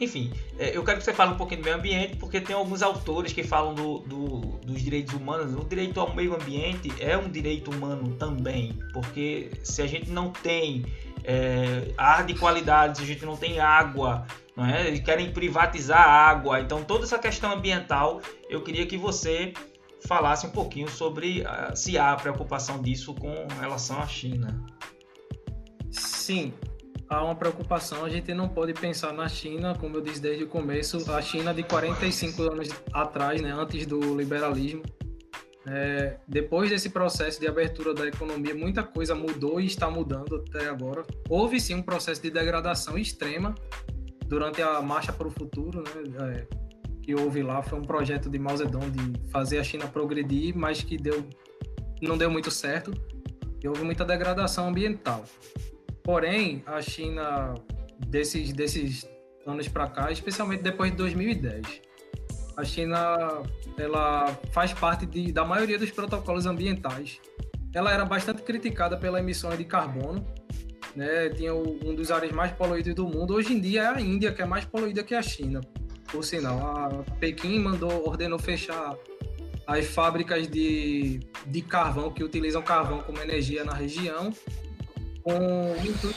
enfim, 0.00 0.32
é, 0.58 0.76
eu 0.76 0.84
quero 0.84 0.98
que 0.98 1.04
você 1.04 1.12
fale 1.12 1.32
um 1.32 1.36
pouquinho 1.36 1.60
do 1.60 1.64
meio 1.64 1.76
ambiente, 1.76 2.16
porque 2.16 2.40
tem 2.40 2.54
alguns 2.54 2.82
autores 2.82 3.32
que 3.32 3.42
falam 3.42 3.74
do, 3.74 3.98
do, 4.00 4.40
dos 4.64 4.80
direitos 4.82 5.14
humanos. 5.14 5.54
O 5.54 5.64
direito 5.64 6.00
ao 6.00 6.14
meio 6.14 6.34
ambiente 6.34 6.92
é 7.00 7.16
um 7.16 7.28
direito 7.28 7.70
humano 7.70 8.14
também, 8.16 8.78
porque 8.92 9.50
se 9.62 9.82
a 9.82 9.86
gente 9.86 10.10
não 10.10 10.30
tem 10.30 10.84
é, 11.24 11.92
ar 11.96 12.24
de 12.24 12.34
qualidade, 12.34 12.98
se 12.98 13.04
a 13.04 13.06
gente 13.06 13.24
não 13.24 13.36
tem 13.36 13.58
água, 13.58 14.26
não 14.56 14.64
é? 14.64 14.86
Eles 14.86 15.00
querem 15.00 15.32
privatizar 15.32 16.00
a 16.00 16.28
água. 16.28 16.60
Então, 16.60 16.82
toda 16.84 17.04
essa 17.04 17.18
questão 17.18 17.52
ambiental, 17.52 18.20
eu 18.48 18.62
queria 18.62 18.86
que 18.86 18.96
você 18.96 19.52
falasse 20.06 20.46
um 20.46 20.50
pouquinho 20.50 20.88
sobre 20.88 21.42
uh, 21.42 21.76
se 21.76 21.98
há 21.98 22.14
preocupação 22.14 22.80
disso 22.80 23.14
com 23.14 23.46
relação 23.60 24.00
à 24.00 24.06
China. 24.06 24.64
Sim, 25.90 26.52
há 27.08 27.24
uma 27.24 27.34
preocupação. 27.34 28.04
A 28.04 28.08
gente 28.08 28.32
não 28.34 28.48
pode 28.48 28.74
pensar 28.74 29.12
na 29.12 29.28
China, 29.28 29.74
como 29.74 29.96
eu 29.96 30.00
disse 30.00 30.20
desde 30.20 30.44
o 30.44 30.48
começo, 30.48 31.10
a 31.12 31.22
China 31.22 31.54
de 31.54 31.62
45 31.62 32.42
anos 32.42 32.68
atrás, 32.92 33.40
né, 33.40 33.52
antes 33.52 33.86
do 33.86 34.16
liberalismo. 34.16 34.82
É, 35.66 36.16
depois 36.26 36.70
desse 36.70 36.88
processo 36.90 37.38
de 37.38 37.46
abertura 37.46 37.92
da 37.92 38.06
economia, 38.06 38.54
muita 38.54 38.82
coisa 38.82 39.14
mudou 39.14 39.60
e 39.60 39.66
está 39.66 39.90
mudando 39.90 40.36
até 40.36 40.68
agora. 40.68 41.04
Houve 41.28 41.60
sim 41.60 41.74
um 41.74 41.82
processo 41.82 42.22
de 42.22 42.30
degradação 42.30 42.96
extrema 42.96 43.54
durante 44.26 44.62
a 44.62 44.80
marcha 44.80 45.12
para 45.12 45.28
o 45.28 45.30
futuro, 45.30 45.82
né? 45.82 46.46
É, 46.52 46.68
que 47.02 47.14
houve 47.14 47.42
lá 47.42 47.62
foi 47.62 47.78
um 47.78 47.82
projeto 47.82 48.28
de 48.28 48.38
Mao 48.38 48.56
Zedong 48.56 48.90
de 48.90 49.30
fazer 49.30 49.58
a 49.58 49.64
China 49.64 49.86
progredir, 49.86 50.56
mas 50.56 50.82
que 50.82 50.96
deu 50.96 51.26
não 52.00 52.16
deu 52.16 52.30
muito 52.30 52.50
certo. 52.50 52.92
E 53.62 53.66
houve 53.66 53.82
muita 53.82 54.04
degradação 54.04 54.68
ambiental. 54.68 55.24
Porém, 56.08 56.62
a 56.64 56.80
China 56.80 57.52
desses 57.98 58.50
desses 58.54 59.06
anos 59.46 59.68
para 59.68 59.86
cá, 59.88 60.10
especialmente 60.10 60.62
depois 60.62 60.90
de 60.90 60.96
2010, 60.96 61.82
a 62.56 62.64
China 62.64 63.42
ela 63.76 64.34
faz 64.50 64.72
parte 64.72 65.04
de, 65.04 65.30
da 65.30 65.44
maioria 65.44 65.78
dos 65.78 65.90
protocolos 65.90 66.46
ambientais. 66.46 67.20
Ela 67.74 67.92
era 67.92 68.06
bastante 68.06 68.40
criticada 68.40 68.96
pela 68.96 69.20
emissão 69.20 69.54
de 69.54 69.66
carbono, 69.66 70.26
né? 70.96 71.28
Tinha 71.28 71.54
um 71.54 71.94
dos 71.94 72.10
áreas 72.10 72.32
mais 72.32 72.52
poluídos 72.52 72.94
do 72.94 73.06
mundo. 73.06 73.34
Hoje 73.34 73.52
em 73.52 73.60
dia 73.60 73.82
é 73.82 73.86
a 73.88 74.00
Índia 74.00 74.32
que 74.32 74.40
é 74.40 74.46
mais 74.46 74.64
poluída 74.64 75.02
que 75.02 75.14
a 75.14 75.20
China. 75.20 75.60
Por 76.10 76.24
sinal, 76.24 76.58
a 76.58 76.88
Pequim 77.20 77.58
mandou 77.58 78.08
ordenou 78.08 78.38
fechar 78.38 78.96
as 79.66 79.84
fábricas 79.84 80.48
de, 80.48 81.20
de 81.46 81.60
carvão 81.60 82.10
que 82.10 82.24
utilizam 82.24 82.62
carvão 82.62 83.02
como 83.02 83.20
energia 83.20 83.62
na 83.62 83.74
região, 83.74 84.32
com 85.28 86.08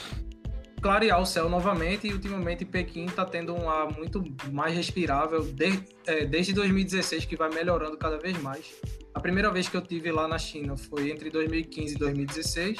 clarear 0.80 1.20
o 1.20 1.26
céu 1.26 1.48
novamente 1.48 2.08
e 2.08 2.12
ultimamente 2.12 2.64
Pequim 2.64 3.04
está 3.04 3.24
tendo 3.24 3.54
um 3.54 3.70
ar 3.70 3.92
muito 3.96 4.24
mais 4.50 4.74
respirável 4.74 5.44
desde, 5.44 5.84
é, 6.06 6.24
desde 6.24 6.52
2016 6.52 7.24
que 7.24 7.36
vai 7.36 7.50
melhorando 7.50 7.96
cada 7.96 8.18
vez 8.18 8.36
mais. 8.42 8.74
A 9.14 9.20
primeira 9.20 9.50
vez 9.50 9.68
que 9.68 9.76
eu 9.76 9.82
tive 9.82 10.10
lá 10.10 10.26
na 10.26 10.38
China 10.38 10.76
foi 10.76 11.10
entre 11.10 11.30
2015 11.30 11.94
e 11.94 11.98
2016 11.98 12.78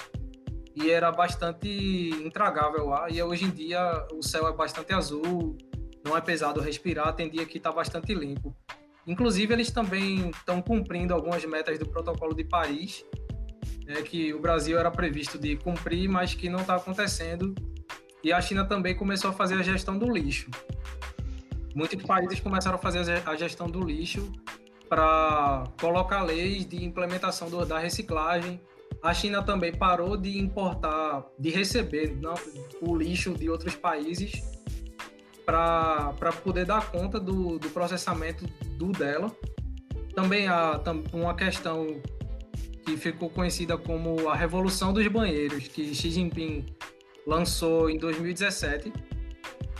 e 0.74 0.90
era 0.90 1.12
bastante 1.12 1.68
intragável 2.24 2.88
lá 2.88 3.08
e 3.08 3.22
hoje 3.22 3.44
em 3.44 3.50
dia 3.50 4.04
o 4.12 4.22
céu 4.22 4.48
é 4.48 4.52
bastante 4.52 4.92
azul, 4.92 5.56
não 6.04 6.16
é 6.16 6.20
pesado 6.20 6.60
respirar, 6.60 7.14
tem 7.14 7.30
dia 7.30 7.46
que 7.46 7.58
está 7.58 7.70
bastante 7.70 8.12
limpo. 8.14 8.56
Inclusive 9.06 9.52
eles 9.52 9.70
também 9.70 10.30
estão 10.30 10.62
cumprindo 10.62 11.12
algumas 11.12 11.44
metas 11.44 11.78
do 11.78 11.88
Protocolo 11.88 12.34
de 12.34 12.44
Paris, 12.44 13.04
né, 13.86 14.02
que 14.02 14.32
o 14.32 14.40
Brasil 14.40 14.78
era 14.78 14.90
previsto 14.90 15.38
de 15.38 15.56
cumprir, 15.56 16.08
mas 16.08 16.34
que 16.34 16.48
não 16.48 16.60
está 16.60 16.76
acontecendo 16.76 17.54
e 18.24 18.32
a 18.32 18.40
China 18.40 18.64
também 18.64 18.94
começou 18.94 19.30
a 19.30 19.32
fazer 19.32 19.54
a 19.54 19.62
gestão 19.62 19.98
do 19.98 20.08
lixo. 20.10 20.48
Muitos 21.74 22.02
países 22.04 22.38
começaram 22.38 22.76
a 22.76 22.78
fazer 22.78 23.22
a 23.26 23.34
gestão 23.34 23.66
do 23.66 23.80
lixo 23.80 24.30
para 24.88 25.64
colocar 25.80 26.22
leis 26.22 26.66
de 26.66 26.84
implementação 26.84 27.50
do, 27.50 27.64
da 27.66 27.78
reciclagem. 27.78 28.60
A 29.02 29.12
China 29.12 29.42
também 29.42 29.72
parou 29.72 30.16
de 30.16 30.38
importar, 30.38 31.24
de 31.36 31.50
receber 31.50 32.16
não, 32.20 32.34
o 32.80 32.94
lixo 32.94 33.34
de 33.34 33.50
outros 33.50 33.74
países 33.74 34.40
para 35.44 36.12
poder 36.44 36.64
dar 36.64 36.92
conta 36.92 37.18
do, 37.18 37.58
do 37.58 37.70
processamento 37.70 38.46
do 38.78 38.92
dela. 38.92 39.34
Também 40.14 40.46
há 40.46 40.80
uma 41.12 41.34
questão 41.34 42.00
que 42.84 42.96
ficou 42.96 43.30
conhecida 43.30 43.76
como 43.76 44.28
a 44.28 44.34
Revolução 44.34 44.92
dos 44.92 45.06
Banheiros, 45.08 45.68
que 45.68 45.94
Xi 45.94 46.10
Jinping 46.10 46.66
lançou 47.26 47.88
em 47.88 47.98
2017. 47.98 48.92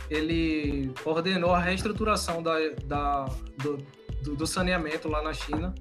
Ele 0.09 0.91
ordenou 1.05 1.51
a 1.51 1.59
reestruturação 1.59 2.41
da, 2.41 2.55
da 2.85 3.25
do, 3.61 4.35
do, 4.35 4.47
saneamento 4.47 5.07
lá 5.07 5.21
na 5.21 5.33
China 5.33 5.73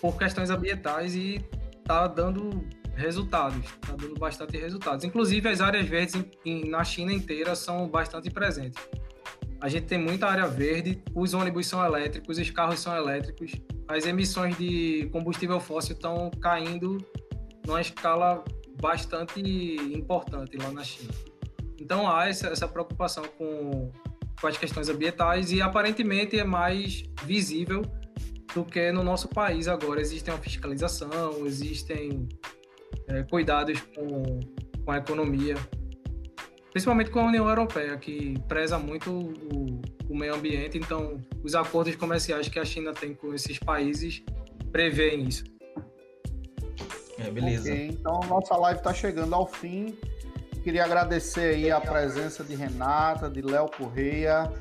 por 0.00 0.16
questões 0.16 0.50
ambientais 0.50 1.14
e 1.14 1.44
está 1.78 2.06
dando 2.06 2.64
resultados, 2.94 3.64
está 3.64 3.94
dando 3.94 4.14
bastante 4.18 4.56
resultados. 4.56 5.04
Inclusive, 5.04 5.48
as 5.48 5.60
áreas 5.60 5.86
verdes 5.86 6.14
em, 6.14 6.30
em, 6.44 6.68
na 6.68 6.82
China 6.82 7.12
inteira 7.12 7.54
são 7.54 7.86
bastante 7.88 8.30
presentes. 8.30 8.82
A 9.60 9.68
gente 9.68 9.86
tem 9.86 9.98
muita 9.98 10.26
área 10.26 10.46
verde, 10.46 11.02
os 11.14 11.34
ônibus 11.34 11.66
são 11.66 11.84
elétricos, 11.84 12.38
os 12.38 12.50
carros 12.50 12.80
são 12.80 12.94
elétricos, 12.96 13.52
as 13.88 14.06
emissões 14.06 14.56
de 14.56 15.08
combustível 15.12 15.60
fóssil 15.60 15.94
estão 15.94 16.30
caindo 16.40 16.98
numa 17.66 17.80
escala 17.80 18.44
bastante 18.80 19.40
importante 19.40 20.56
lá 20.56 20.70
na 20.70 20.84
China. 20.84 21.12
Então 21.80 22.08
há 22.10 22.28
essa, 22.28 22.48
essa 22.48 22.66
preocupação 22.66 23.24
com, 23.38 23.92
com 24.40 24.46
as 24.46 24.56
questões 24.56 24.88
ambientais 24.88 25.52
e 25.52 25.60
aparentemente 25.60 26.38
é 26.38 26.44
mais 26.44 27.04
visível 27.24 27.82
do 28.54 28.64
que 28.64 28.90
no 28.92 29.02
nosso 29.02 29.28
país 29.28 29.68
agora. 29.68 30.00
Existe 30.00 30.30
uma 30.30 30.38
fiscalização, 30.38 31.46
existem 31.46 32.28
é, 33.08 33.22
cuidados 33.24 33.80
com, 33.94 34.40
com 34.84 34.90
a 34.90 34.98
economia, 34.98 35.54
principalmente 36.76 37.10
com 37.10 37.20
a 37.20 37.24
União 37.24 37.48
Europeia, 37.48 37.96
que 37.96 38.38
preza 38.46 38.78
muito 38.78 39.10
o, 39.10 39.80
o 40.10 40.14
meio 40.14 40.34
ambiente. 40.34 40.76
Então, 40.76 41.18
os 41.42 41.54
acordos 41.54 41.96
comerciais 41.96 42.48
que 42.48 42.58
a 42.58 42.66
China 42.66 42.92
tem 42.92 43.14
com 43.14 43.32
esses 43.32 43.58
países 43.58 44.22
prevêem 44.70 45.24
isso. 45.24 45.44
É, 47.18 47.30
beleza. 47.30 47.72
Okay, 47.72 47.86
então 47.86 48.20
nossa 48.28 48.54
live 48.58 48.78
está 48.78 48.92
chegando 48.92 49.34
ao 49.34 49.46
fim. 49.46 49.96
Queria 50.62 50.84
agradecer 50.84 51.54
aí 51.54 51.70
a 51.70 51.80
presença 51.80 52.44
de 52.44 52.54
Renata, 52.54 53.30
de 53.30 53.40
Léo 53.40 53.70
Correia, 53.70 54.52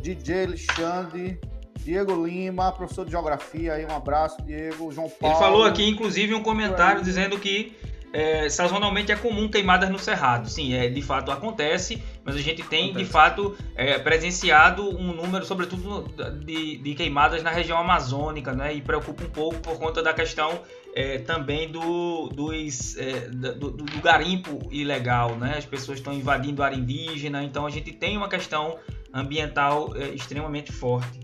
DJ 0.00 0.44
Alexandre, 0.44 1.38
Diego 1.80 2.24
Lima, 2.24 2.72
professor 2.72 3.04
de 3.04 3.10
geografia 3.10 3.74
aí, 3.74 3.84
um 3.84 3.94
abraço, 3.94 4.40
Diego, 4.40 4.90
João 4.90 5.10
Paulo. 5.10 5.36
Ele 5.36 5.44
falou 5.44 5.64
aqui, 5.64 5.86
inclusive, 5.86 6.32
um 6.32 6.42
comentário 6.42 7.02
dizendo 7.02 7.38
que 7.38 7.76
é, 8.14 8.48
sazonalmente 8.48 9.10
é 9.10 9.16
comum 9.16 9.48
queimadas 9.48 9.90
no 9.90 9.98
cerrado. 9.98 10.48
Sim, 10.48 10.72
é, 10.72 10.88
de 10.88 11.02
fato 11.02 11.32
acontece, 11.32 12.00
mas 12.24 12.36
a 12.36 12.38
gente 12.38 12.62
tem 12.62 12.84
acontece. 12.84 13.04
de 13.04 13.10
fato 13.10 13.56
é, 13.74 13.98
presenciado 13.98 14.88
um 14.88 15.12
número, 15.12 15.44
sobretudo, 15.44 16.08
de, 16.44 16.78
de, 16.78 16.94
queimadas 16.94 17.42
na 17.42 17.50
região 17.50 17.76
amazônica, 17.76 18.52
né? 18.52 18.72
E 18.72 18.80
preocupa 18.80 19.24
um 19.24 19.28
pouco 19.28 19.58
por 19.58 19.80
conta 19.80 20.00
da 20.00 20.14
questão 20.14 20.60
é, 20.94 21.18
também 21.18 21.68
do, 21.68 22.28
dos, 22.28 22.96
é, 22.96 23.28
do, 23.28 23.72
do, 23.72 24.00
garimpo 24.00 24.60
ilegal, 24.70 25.34
né? 25.34 25.56
As 25.58 25.66
pessoas 25.66 25.98
estão 25.98 26.12
invadindo 26.12 26.62
a 26.62 26.66
área 26.66 26.76
indígena, 26.76 27.42
então 27.42 27.66
a 27.66 27.70
gente 27.70 27.90
tem 27.92 28.16
uma 28.16 28.28
questão 28.28 28.78
ambiental 29.12 29.92
é, 29.96 30.10
extremamente 30.10 30.70
forte, 30.70 31.18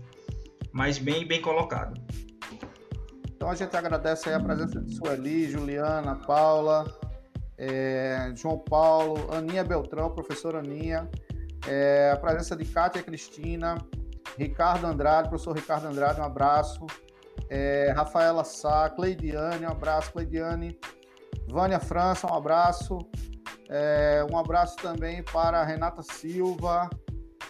mas 0.73 0.97
bem, 0.97 1.25
bem 1.25 1.39
colocado. 1.39 1.97
Então 3.41 3.49
a 3.49 3.55
gente 3.55 3.75
agradece 3.75 4.29
aí 4.29 4.35
a 4.35 4.39
presença 4.39 4.79
de 4.79 4.93
Sueli, 4.93 5.49
Juliana, 5.49 6.15
Paula, 6.15 6.85
é, 7.57 8.31
João 8.35 8.59
Paulo, 8.59 9.33
Aninha 9.33 9.63
Beltrão, 9.63 10.11
professora 10.11 10.59
Aninha, 10.59 11.09
é, 11.67 12.11
a 12.13 12.17
presença 12.17 12.55
de 12.55 12.65
Kátia 12.65 13.01
Cristina, 13.01 13.79
Ricardo 14.37 14.85
Andrade, 14.85 15.27
professor 15.27 15.55
Ricardo 15.55 15.87
Andrade, 15.87 16.21
um 16.21 16.23
abraço. 16.23 16.85
É, 17.49 17.91
Rafaela 17.95 18.43
Sá, 18.43 18.87
Cleidiane, 18.91 19.65
um 19.65 19.71
abraço, 19.71 20.11
Cleidiane. 20.11 20.77
Vânia 21.49 21.79
França, 21.79 22.31
um 22.31 22.35
abraço. 22.35 22.99
É, 23.69 24.23
um 24.31 24.37
abraço 24.37 24.75
também 24.75 25.23
para 25.23 25.63
Renata 25.63 26.03
Silva, 26.03 26.87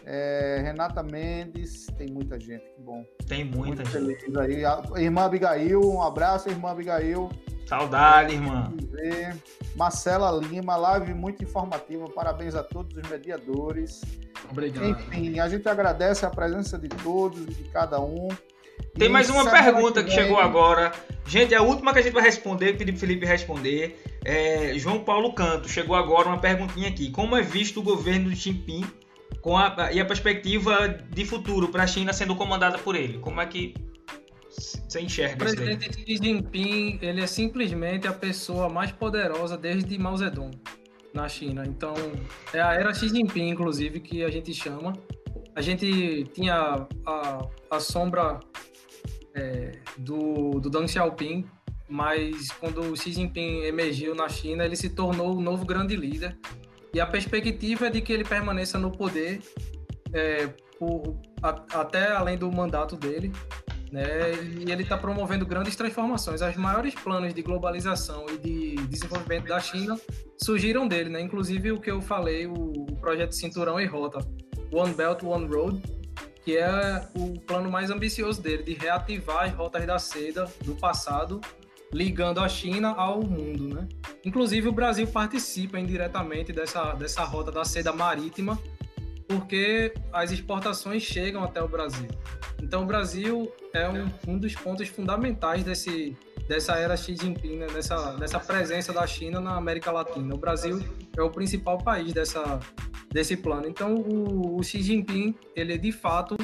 é, 0.06 0.62
Renata 0.64 1.04
Mendes, 1.04 1.86
tem 1.98 2.08
muita 2.08 2.40
gente, 2.40 2.64
que 2.72 2.82
bom. 2.82 3.06
Tem 3.28 3.44
muita 3.44 3.84
Muito 3.84 3.86
gente. 3.86 4.22
Feliz 4.22 4.38
aí. 4.38 4.66
A 4.66 5.02
irmã 5.02 5.26
Abigail, 5.26 5.82
um 5.82 6.02
abraço, 6.02 6.50
irmã 6.50 6.72
Abigail. 6.72 7.30
Saudade, 7.66 8.34
irmã. 8.34 8.74
Marcela 9.76 10.32
Lima, 10.46 10.76
live 10.76 11.14
muito 11.14 11.44
informativa. 11.44 12.10
Parabéns 12.10 12.56
a 12.56 12.64
todos 12.64 12.98
os 12.98 13.10
mediadores. 13.10 14.02
Obrigado. 14.50 14.90
Enfim, 14.90 15.40
a 15.40 15.48
gente 15.48 15.70
agradece 15.70 16.26
a 16.26 16.30
presença 16.30 16.78
de 16.78 16.90
todos 16.90 17.42
e 17.42 17.46
de 17.46 17.64
cada 17.70 18.02
um. 18.02 18.28
Tem 18.98 19.08
e 19.08 19.10
mais 19.10 19.30
uma 19.30 19.50
pergunta 19.50 20.04
que, 20.04 20.10
que 20.10 20.16
chegou 20.16 20.38
agora. 20.38 20.92
Gente, 21.26 21.54
é 21.54 21.58
a 21.58 21.62
última 21.62 21.94
que 21.94 22.00
a 22.00 22.02
gente 22.02 22.14
vai 22.14 22.24
responder, 22.24 22.78
pedir 22.78 22.92
para 22.92 23.00
Felipe 23.00 23.26
responder. 23.26 24.04
É, 24.26 24.74
João 24.76 25.00
Paulo 25.00 25.34
Canto, 25.34 25.70
chegou 25.70 25.96
agora 25.96 26.28
uma 26.28 26.40
perguntinha 26.40 26.90
aqui. 26.90 27.10
Como 27.10 27.38
é 27.38 27.42
visto 27.42 27.80
o 27.80 27.84
governo 27.84 28.30
de 28.30 28.36
Jinping 28.36 28.86
com 29.42 29.58
a, 29.58 29.92
e 29.92 30.00
a 30.00 30.06
perspectiva 30.06 30.88
de 30.88 31.26
futuro 31.26 31.70
para 31.70 31.84
a 31.84 31.88
China 31.88 32.14
sendo 32.14 32.36
comandada 32.36 32.78
por 32.78 32.96
ele? 32.96 33.18
Como 33.20 33.42
é 33.42 33.46
que 33.46 33.74
você 34.50 35.02
enxerga 35.02 35.46
isso? 35.46 35.54
O 35.54 35.58
presidente 35.58 36.06
Xi 36.06 36.18
Jinping 36.18 37.00
ele 37.02 37.22
é 37.22 37.28
simplesmente 37.28 38.08
a 38.08 38.14
pessoa 38.14 38.70
mais 38.70 38.92
poderosa 38.92 39.58
desde 39.58 39.98
Mao 39.98 40.16
Zedong 40.18 40.52
na 41.14 41.28
China. 41.28 41.64
Então, 41.66 41.94
é 42.54 42.62
a 42.62 42.74
era 42.74 42.94
Xi 42.94 43.10
Jinping, 43.10 43.50
inclusive, 43.50 44.00
que 44.00 44.24
a 44.24 44.30
gente 44.30 44.54
chama. 44.54 44.94
A 45.56 45.62
gente 45.62 46.26
tinha 46.34 46.88
a, 47.06 47.48
a 47.70 47.80
sombra 47.80 48.40
é, 49.34 49.72
do, 49.98 50.60
do 50.60 50.70
Deng 50.70 50.88
Xiaoping, 50.88 51.46
mas 51.90 52.52
quando 52.52 52.82
o 52.82 52.96
Xi 52.96 53.12
Jinping 53.12 53.64
emergiu 53.64 54.16
na 54.16 54.30
China, 54.30 54.64
ele 54.64 54.76
se 54.76 54.90
tornou 54.90 55.36
o 55.36 55.42
novo 55.42 55.66
grande 55.66 55.96
líder. 55.96 56.38
E 56.94 57.00
a 57.00 57.06
perspectiva 57.06 57.88
é 57.88 57.90
de 57.90 58.02
que 58.02 58.12
ele 58.12 58.24
permaneça 58.24 58.78
no 58.78 58.92
poder 58.92 59.42
é, 60.14 60.48
por, 60.78 61.16
a, 61.42 61.50
até 61.80 62.12
além 62.12 62.38
do 62.38 62.52
mandato 62.52 62.96
dele, 62.96 63.32
né? 63.92 64.34
E 64.60 64.72
ele 64.72 64.84
está 64.84 64.98
promovendo 64.98 65.46
grandes 65.46 65.76
transformações. 65.76 66.42
Os 66.42 66.56
maiores 66.56 66.96
planos 66.96 67.34
de 67.34 67.42
globalização 67.42 68.26
e 68.30 68.38
de 68.38 68.76
desenvolvimento 68.88 69.48
da 69.48 69.60
China 69.60 70.00
surgiram 70.42 70.88
dele, 70.88 71.10
né? 71.10 71.22
Inclusive 71.22 71.72
o 71.72 71.80
que 71.80 71.92
eu 71.92 72.02
falei, 72.02 72.48
o, 72.48 72.54
o 72.54 72.96
projeto 72.98 73.34
Cinturão 73.36 73.80
e 73.80 73.86
Rota, 73.86 74.20
One 74.72 74.94
Belt 74.94 75.24
One 75.24 75.48
Road, 75.48 75.82
que 76.44 76.58
é 76.58 77.08
o 77.16 77.40
plano 77.42 77.70
mais 77.70 77.92
ambicioso 77.92 78.42
dele 78.42 78.64
de 78.64 78.74
reativar 78.74 79.44
as 79.44 79.54
rotas 79.54 79.86
da 79.86 80.00
seda 80.00 80.50
do 80.64 80.76
passado, 80.76 81.40
ligando 81.94 82.40
a 82.40 82.48
China 82.48 82.90
ao 82.90 83.22
mundo, 83.22 83.68
né? 83.68 83.88
Inclusive 84.24 84.68
o 84.68 84.72
Brasil 84.72 85.08
participa 85.08 85.80
indiretamente 85.80 86.54
dessa 86.54 86.94
dessa 86.94 87.24
rota 87.24 87.52
da 87.52 87.66
seda 87.66 87.92
marítima 87.92 88.58
porque 89.32 89.94
as 90.12 90.32
exportações 90.32 91.04
chegam 91.04 91.44
até 91.44 91.64
o 91.64 91.68
Brasil. 91.68 92.10
Então, 92.62 92.84
o 92.84 92.86
Brasil 92.86 93.52
é 93.74 93.88
um, 93.88 94.10
um 94.28 94.38
dos 94.38 94.54
pontos 94.54 94.88
fundamentais 94.90 95.64
desse, 95.64 96.16
dessa 96.48 96.76
era 96.76 96.98
Xi 96.98 97.16
Jinping, 97.16 97.58
né? 97.58 97.68
dessa, 97.68 98.14
dessa 98.14 98.40
presença 98.40 98.92
da 98.92 99.08
China 99.08 99.40
na 99.40 99.56
América 99.56 99.92
Latina. 99.92 100.36
O 100.36 100.38
Brasil 100.38 100.84
é 101.18 101.22
o 101.22 101.30
principal 101.30 101.78
país 101.78 102.14
dessa, 102.14 102.60
desse 103.10 103.38
plano. 103.38 103.68
Então, 103.68 103.96
o, 103.96 104.58
o 104.58 104.64
Xi 104.64 104.82
Jinping, 104.82 105.34
ele 105.56 105.74
é 105.74 105.78
de 105.78 105.92
fato 105.92 106.36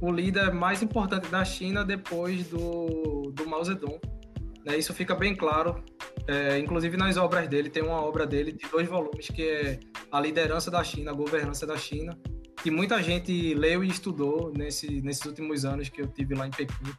o 0.00 0.10
líder 0.10 0.52
mais 0.52 0.82
importante 0.82 1.28
da 1.28 1.44
China 1.44 1.84
depois 1.84 2.48
do, 2.48 3.32
do 3.32 3.48
Mao 3.48 3.64
Zedong. 3.64 4.00
Né? 4.64 4.76
Isso 4.78 4.94
fica 4.94 5.14
bem 5.14 5.34
claro, 5.34 5.84
é, 6.26 6.58
inclusive 6.58 6.96
nas 6.96 7.16
obras 7.16 7.48
dele. 7.48 7.68
Tem 7.68 7.82
uma 7.82 8.00
obra 8.00 8.26
dele 8.26 8.52
de 8.52 8.66
dois 8.68 8.88
volumes 8.88 9.28
que 9.28 9.42
é 9.42 9.80
A 10.10 10.20
Liderança 10.20 10.70
da 10.70 10.82
China, 10.82 11.10
a 11.10 11.14
Governança 11.14 11.66
da 11.66 11.76
China, 11.76 12.16
que 12.62 12.70
muita 12.70 13.02
gente 13.02 13.54
leu 13.54 13.84
e 13.84 13.88
estudou 13.88 14.52
nesse, 14.56 15.02
nesses 15.02 15.24
últimos 15.24 15.64
anos 15.64 15.88
que 15.88 16.00
eu 16.00 16.06
tive 16.06 16.34
lá 16.34 16.46
em 16.46 16.50
Pequim. 16.50 16.92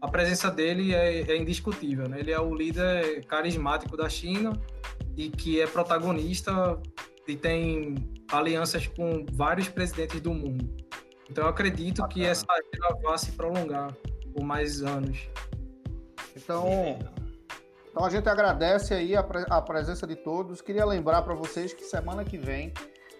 A 0.00 0.08
presença 0.08 0.50
dele 0.50 0.94
é, 0.94 1.20
é 1.30 1.36
indiscutível. 1.36 2.08
Né? 2.08 2.20
Ele 2.20 2.32
é 2.32 2.40
o 2.40 2.54
líder 2.54 3.24
carismático 3.26 3.96
da 3.96 4.08
China 4.08 4.52
e 5.16 5.28
que 5.28 5.60
é 5.60 5.66
protagonista 5.66 6.80
e 7.28 7.36
tem 7.36 7.94
alianças 8.32 8.86
com 8.86 9.26
vários 9.32 9.68
presidentes 9.68 10.20
do 10.20 10.32
mundo. 10.32 10.68
Então 11.30 11.44
eu 11.44 11.50
acredito 11.50 12.06
que 12.08 12.24
essa 12.24 12.46
era 12.74 12.94
vai 12.96 13.18
se 13.18 13.32
prolongar 13.32 13.94
por 14.32 14.42
mais 14.42 14.82
anos. 14.82 15.28
Então, 16.42 16.98
então 17.90 18.04
a 18.04 18.10
gente 18.10 18.28
agradece 18.28 18.94
aí 18.94 19.14
a, 19.14 19.22
pre 19.22 19.44
a 19.48 19.60
presença 19.60 20.06
de 20.06 20.16
todos. 20.16 20.62
Queria 20.62 20.84
lembrar 20.84 21.22
para 21.22 21.34
vocês 21.34 21.72
que 21.72 21.84
semana 21.84 22.24
que 22.24 22.38
vem 22.38 22.72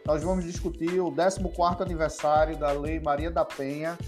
nós 0.06 0.22
vamos 0.22 0.44
discutir 0.44 0.98
o 1.00 1.12
14º 1.12 1.82
aniversário 1.82 2.56
da 2.56 2.72
Lei 2.72 2.98
Maria 2.98 3.30
da 3.30 3.44
Penha, 3.44 3.98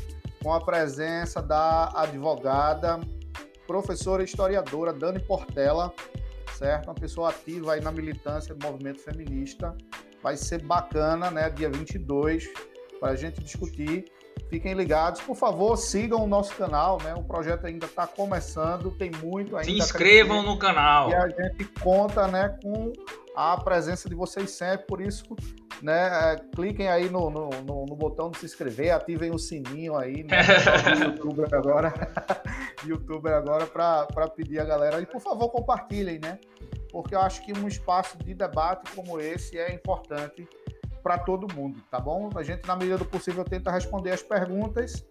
com 0.43 0.53
a 0.53 0.61
presença 0.61 1.43
da 1.43 1.93
advogada, 1.95 2.99
professora 3.67 4.23
e 4.23 4.25
historiadora 4.25 4.93
Dani 4.93 5.21
Portela, 5.21 5.93
certo? 6.57 6.87
Uma 6.87 6.95
pessoa 6.95 7.29
ativa 7.31 7.75
aí 7.75 7.81
na 7.81 7.93
militância 7.93 8.55
do 8.55 8.67
movimento 8.67 9.01
feminista. 9.01 9.77
Vai 10.23 10.37
ser 10.37 10.63
bacana, 10.63 11.31
né? 11.31 11.51
Dia 11.51 11.71
22, 11.71 12.49
para 12.99 13.13
a 13.13 13.17
gente 13.17 13.43
discutir. 13.43 14.07
Fiquem 14.49 14.75
ligados, 14.75 15.21
por 15.23 15.35
favor, 15.35 15.77
sigam 15.77 16.23
o 16.23 16.27
nosso 16.27 16.55
canal, 16.55 16.99
né? 17.03 17.15
O 17.15 17.23
projeto 17.23 17.67
ainda 17.67 17.87
está 17.87 18.07
começando, 18.07 18.91
tem 18.91 19.11
muito 19.23 19.57
ainda. 19.57 19.71
Se 19.71 19.79
inscrevam 19.79 20.43
no 20.43 20.59
canal. 20.59 21.09
E 21.09 21.15
a 21.15 21.29
gente 21.29 21.65
conta, 21.81 22.29
né, 22.29 22.59
com 22.63 22.93
a 23.35 23.57
presença 23.57 24.09
de 24.09 24.15
vocês 24.15 24.51
sempre, 24.51 24.87
por 24.87 25.01
isso, 25.01 25.25
né, 25.81 26.35
é, 26.35 26.37
cliquem 26.55 26.89
aí 26.89 27.09
no, 27.09 27.31
no, 27.31 27.49
no, 27.49 27.87
no 27.87 27.97
botão 27.97 28.31
de 28.31 28.39
se 28.39 28.47
inscrever, 28.47 28.91
ativem 28.91 29.31
o 29.31 29.39
sininho 29.39 29.97
aí, 29.97 30.23
né, 30.23 30.37
youtuber 31.03 31.49
agora, 31.55 31.93
youtuber 32.85 33.33
agora 33.33 33.67
para 33.67 34.29
pedir 34.37 34.61
a 34.61 34.65
galera 34.65 35.01
e 35.01 35.07
por 35.07 35.21
favor 35.21 35.49
compartilhem, 35.49 36.21
né, 36.23 36.39
porque 36.91 37.15
eu 37.15 37.21
acho 37.21 37.43
que 37.45 37.53
um 37.59 37.67
espaço 37.67 38.19
de 38.19 38.35
debate 38.35 38.95
como 38.95 39.19
esse 39.19 39.59
é 39.59 39.73
importante 39.73 40.47
para 41.03 41.19
todo 41.19 41.53
mundo, 41.55 41.81
tá 41.91 41.99
bom? 41.99 42.31
A 42.35 42.43
gente, 42.43 42.67
na 42.67 42.77
medida 42.77 42.99
do 42.99 43.05
possível, 43.05 43.45
tenta 43.45 43.71
responder 43.71 44.13
as 44.13 44.23
perguntas 44.23 45.05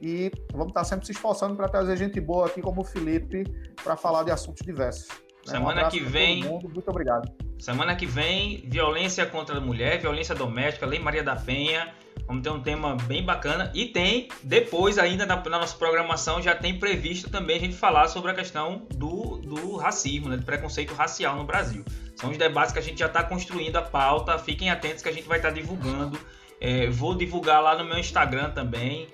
e 0.00 0.30
vamos 0.52 0.68
estar 0.68 0.84
sempre 0.84 1.06
se 1.06 1.12
esforçando 1.12 1.56
para 1.56 1.68
trazer 1.68 1.96
gente 1.96 2.20
boa 2.20 2.46
aqui 2.46 2.60
como 2.60 2.82
o 2.82 2.84
Felipe 2.84 3.44
para 3.82 3.96
falar 3.96 4.22
de 4.22 4.30
assuntos 4.30 4.64
diversos. 4.64 5.08
Né? 5.46 5.52
Semana 5.52 5.86
um 5.86 5.90
que 5.90 6.00
vem. 6.00 6.44
Muito 6.44 6.88
obrigado. 6.88 7.30
Semana 7.58 7.94
que 7.94 8.06
vem, 8.06 8.64
violência 8.66 9.24
contra 9.24 9.58
a 9.58 9.60
mulher, 9.60 10.00
violência 10.00 10.34
doméstica, 10.34 10.84
Lei 10.84 10.98
Maria 10.98 11.22
da 11.22 11.36
Penha. 11.36 11.94
Vamos 12.26 12.42
ter 12.42 12.50
um 12.50 12.60
tema 12.60 12.96
bem 12.96 13.24
bacana. 13.24 13.70
E 13.74 13.86
tem, 13.86 14.28
depois 14.42 14.98
ainda 14.98 15.26
na, 15.26 15.36
na, 15.36 15.58
nossa 15.58 15.76
programação, 15.76 16.40
já 16.40 16.54
tem 16.54 16.78
previsto 16.78 17.30
também 17.30 17.56
a 17.56 17.60
gente 17.60 17.74
falar 17.74 18.08
sobre 18.08 18.30
a 18.30 18.34
questão 18.34 18.86
do, 18.94 19.38
do 19.38 19.76
racismo, 19.76 20.28
né, 20.28 20.36
do 20.36 20.44
preconceito 20.44 20.94
racial 20.94 21.36
no 21.36 21.44
Brasil. 21.44 21.84
São 22.16 22.30
os 22.30 22.38
debates 22.38 22.72
que 22.72 22.78
a 22.78 22.82
gente 22.82 22.98
já 22.98 23.06
está 23.06 23.22
construindo 23.22 23.76
a 23.76 23.82
pauta. 23.82 24.38
Fiquem 24.38 24.70
atentos 24.70 25.02
que 25.02 25.08
a 25.08 25.12
gente 25.12 25.28
vai 25.28 25.38
estar 25.38 25.50
tá 25.50 25.54
divulgando. 25.54 26.18
É, 26.60 26.88
vou 26.88 27.14
divulgar 27.14 27.62
lá 27.62 27.76
no 27.76 27.84
meu 27.84 27.98
Instagram 27.98 28.50
também. 28.50 29.08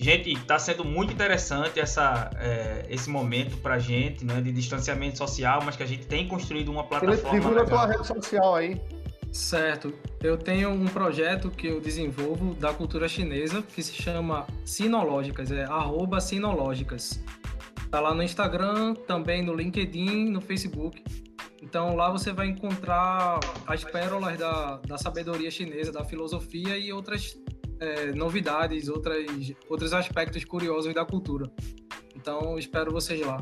Gente, 0.00 0.32
está 0.32 0.58
sendo 0.58 0.82
muito 0.82 1.12
interessante 1.12 1.78
essa, 1.78 2.30
é, 2.40 2.86
esse 2.88 3.10
momento 3.10 3.58
para 3.58 3.74
a 3.74 3.78
gente, 3.78 4.24
né, 4.24 4.40
de 4.40 4.50
distanciamento 4.50 5.18
social, 5.18 5.60
mas 5.62 5.76
que 5.76 5.82
a 5.82 5.86
gente 5.86 6.06
tem 6.06 6.26
construído 6.26 6.70
uma 6.70 6.84
plataforma. 6.84 7.38
Divulga 7.38 7.62
a 7.62 7.66
tua 7.66 7.86
rede 7.86 8.06
social 8.06 8.54
aí. 8.54 8.80
Certo. 9.30 9.92
Eu 10.22 10.38
tenho 10.38 10.70
um 10.70 10.86
projeto 10.86 11.50
que 11.50 11.66
eu 11.66 11.82
desenvolvo 11.82 12.54
da 12.54 12.72
cultura 12.72 13.06
chinesa 13.10 13.60
que 13.60 13.82
se 13.82 13.92
chama 13.92 14.46
Sinológicas, 14.64 15.52
é 15.52 15.64
arroba 15.64 16.18
Sinológicas. 16.18 17.22
Tá 17.90 18.00
lá 18.00 18.14
no 18.14 18.22
Instagram, 18.22 18.94
também 19.06 19.44
no 19.44 19.54
LinkedIn, 19.54 20.30
no 20.30 20.40
Facebook. 20.40 21.04
Então 21.62 21.94
lá 21.94 22.10
você 22.10 22.32
vai 22.32 22.46
encontrar 22.46 23.38
as 23.66 23.84
pérolas 23.84 24.38
da, 24.38 24.78
da 24.78 24.96
sabedoria 24.96 25.50
chinesa, 25.50 25.92
da 25.92 26.06
filosofia 26.06 26.78
e 26.78 26.90
outras 26.90 27.36
é, 27.80 28.12
novidades, 28.12 28.88
outras, 28.88 29.26
outros 29.68 29.92
aspectos 29.92 30.44
curiosos 30.44 30.94
da 30.94 31.04
cultura. 31.04 31.50
Então, 32.14 32.58
espero 32.58 32.92
vocês 32.92 33.24
lá. 33.26 33.40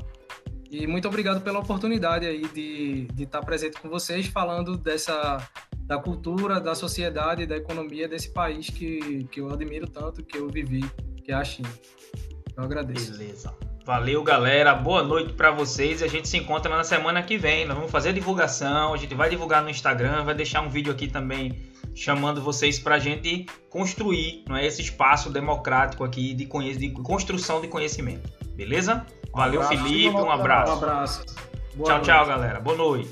E 0.70 0.86
muito 0.86 1.09
obrigado 1.09 1.40
pela 1.43 1.59
oportunidade 1.59 2.27
aí 2.27 2.47
de, 2.48 3.06
de 3.06 3.24
estar 3.24 3.40
presente 3.40 3.81
com 3.81 3.89
vocês, 3.89 4.27
falando 4.27 4.77
dessa 4.77 5.39
da 5.82 5.98
cultura, 5.98 6.60
da 6.60 6.74
sociedade, 6.74 7.47
da 7.47 7.56
economia 7.56 8.06
desse 8.06 8.31
país 8.31 8.69
que, 8.69 9.24
que 9.32 9.40
eu 9.40 9.51
admiro 9.51 9.89
tanto, 9.89 10.23
que 10.23 10.36
eu 10.36 10.47
vivi, 10.48 10.85
que 11.24 11.32
é 11.32 11.35
a 11.35 11.43
China. 11.43 11.70
Eu 12.55 12.62
agradeço. 12.62 13.12
Beleza. 13.12 13.55
Valeu, 13.86 14.23
galera. 14.23 14.74
Boa 14.74 15.02
noite 15.02 15.32
para 15.32 15.51
vocês. 15.51 16.02
A 16.02 16.06
gente 16.06 16.28
se 16.28 16.36
encontra 16.36 16.77
na 16.77 16.85
semana 16.85 17.23
que 17.23 17.39
vem. 17.39 17.65
Nós 17.65 17.74
vamos 17.74 17.90
fazer 17.90 18.12
divulgação. 18.12 18.93
A 18.93 18.98
gente 18.98 19.15
vai 19.15 19.31
divulgar 19.31 19.62
no 19.62 19.70
Instagram, 19.70 20.24
vai 20.24 20.35
deixar 20.35 20.60
um 20.60 20.69
vídeo 20.69 20.93
aqui 20.93 21.09
também 21.09 21.73
chamando 21.99 22.41
vocês 22.41 22.79
para 22.79 22.95
a 22.95 22.99
gente 22.99 23.47
construir 23.69 24.45
não 24.49 24.57
é, 24.57 24.66
esse 24.66 24.81
espaço 24.81 25.31
democrático 25.31 26.05
aqui 26.05 26.33
de, 26.33 26.47
de 26.47 26.91
construção 26.91 27.61
de 27.61 27.69
conhecimento. 27.69 28.31
Beleza? 28.55 29.05
Valeu, 29.33 29.61
um 29.61 29.65
Felipe. 29.65 30.16
Um 30.16 30.31
abraço. 30.31 30.73
Um 30.73 30.77
abraço. 30.77 31.25
Boa 31.75 31.87
tchau, 31.87 31.97
noite. 31.97 32.05
tchau, 32.05 32.27
galera. 32.27 32.61
Boa 32.61 32.77
noite. 32.77 33.11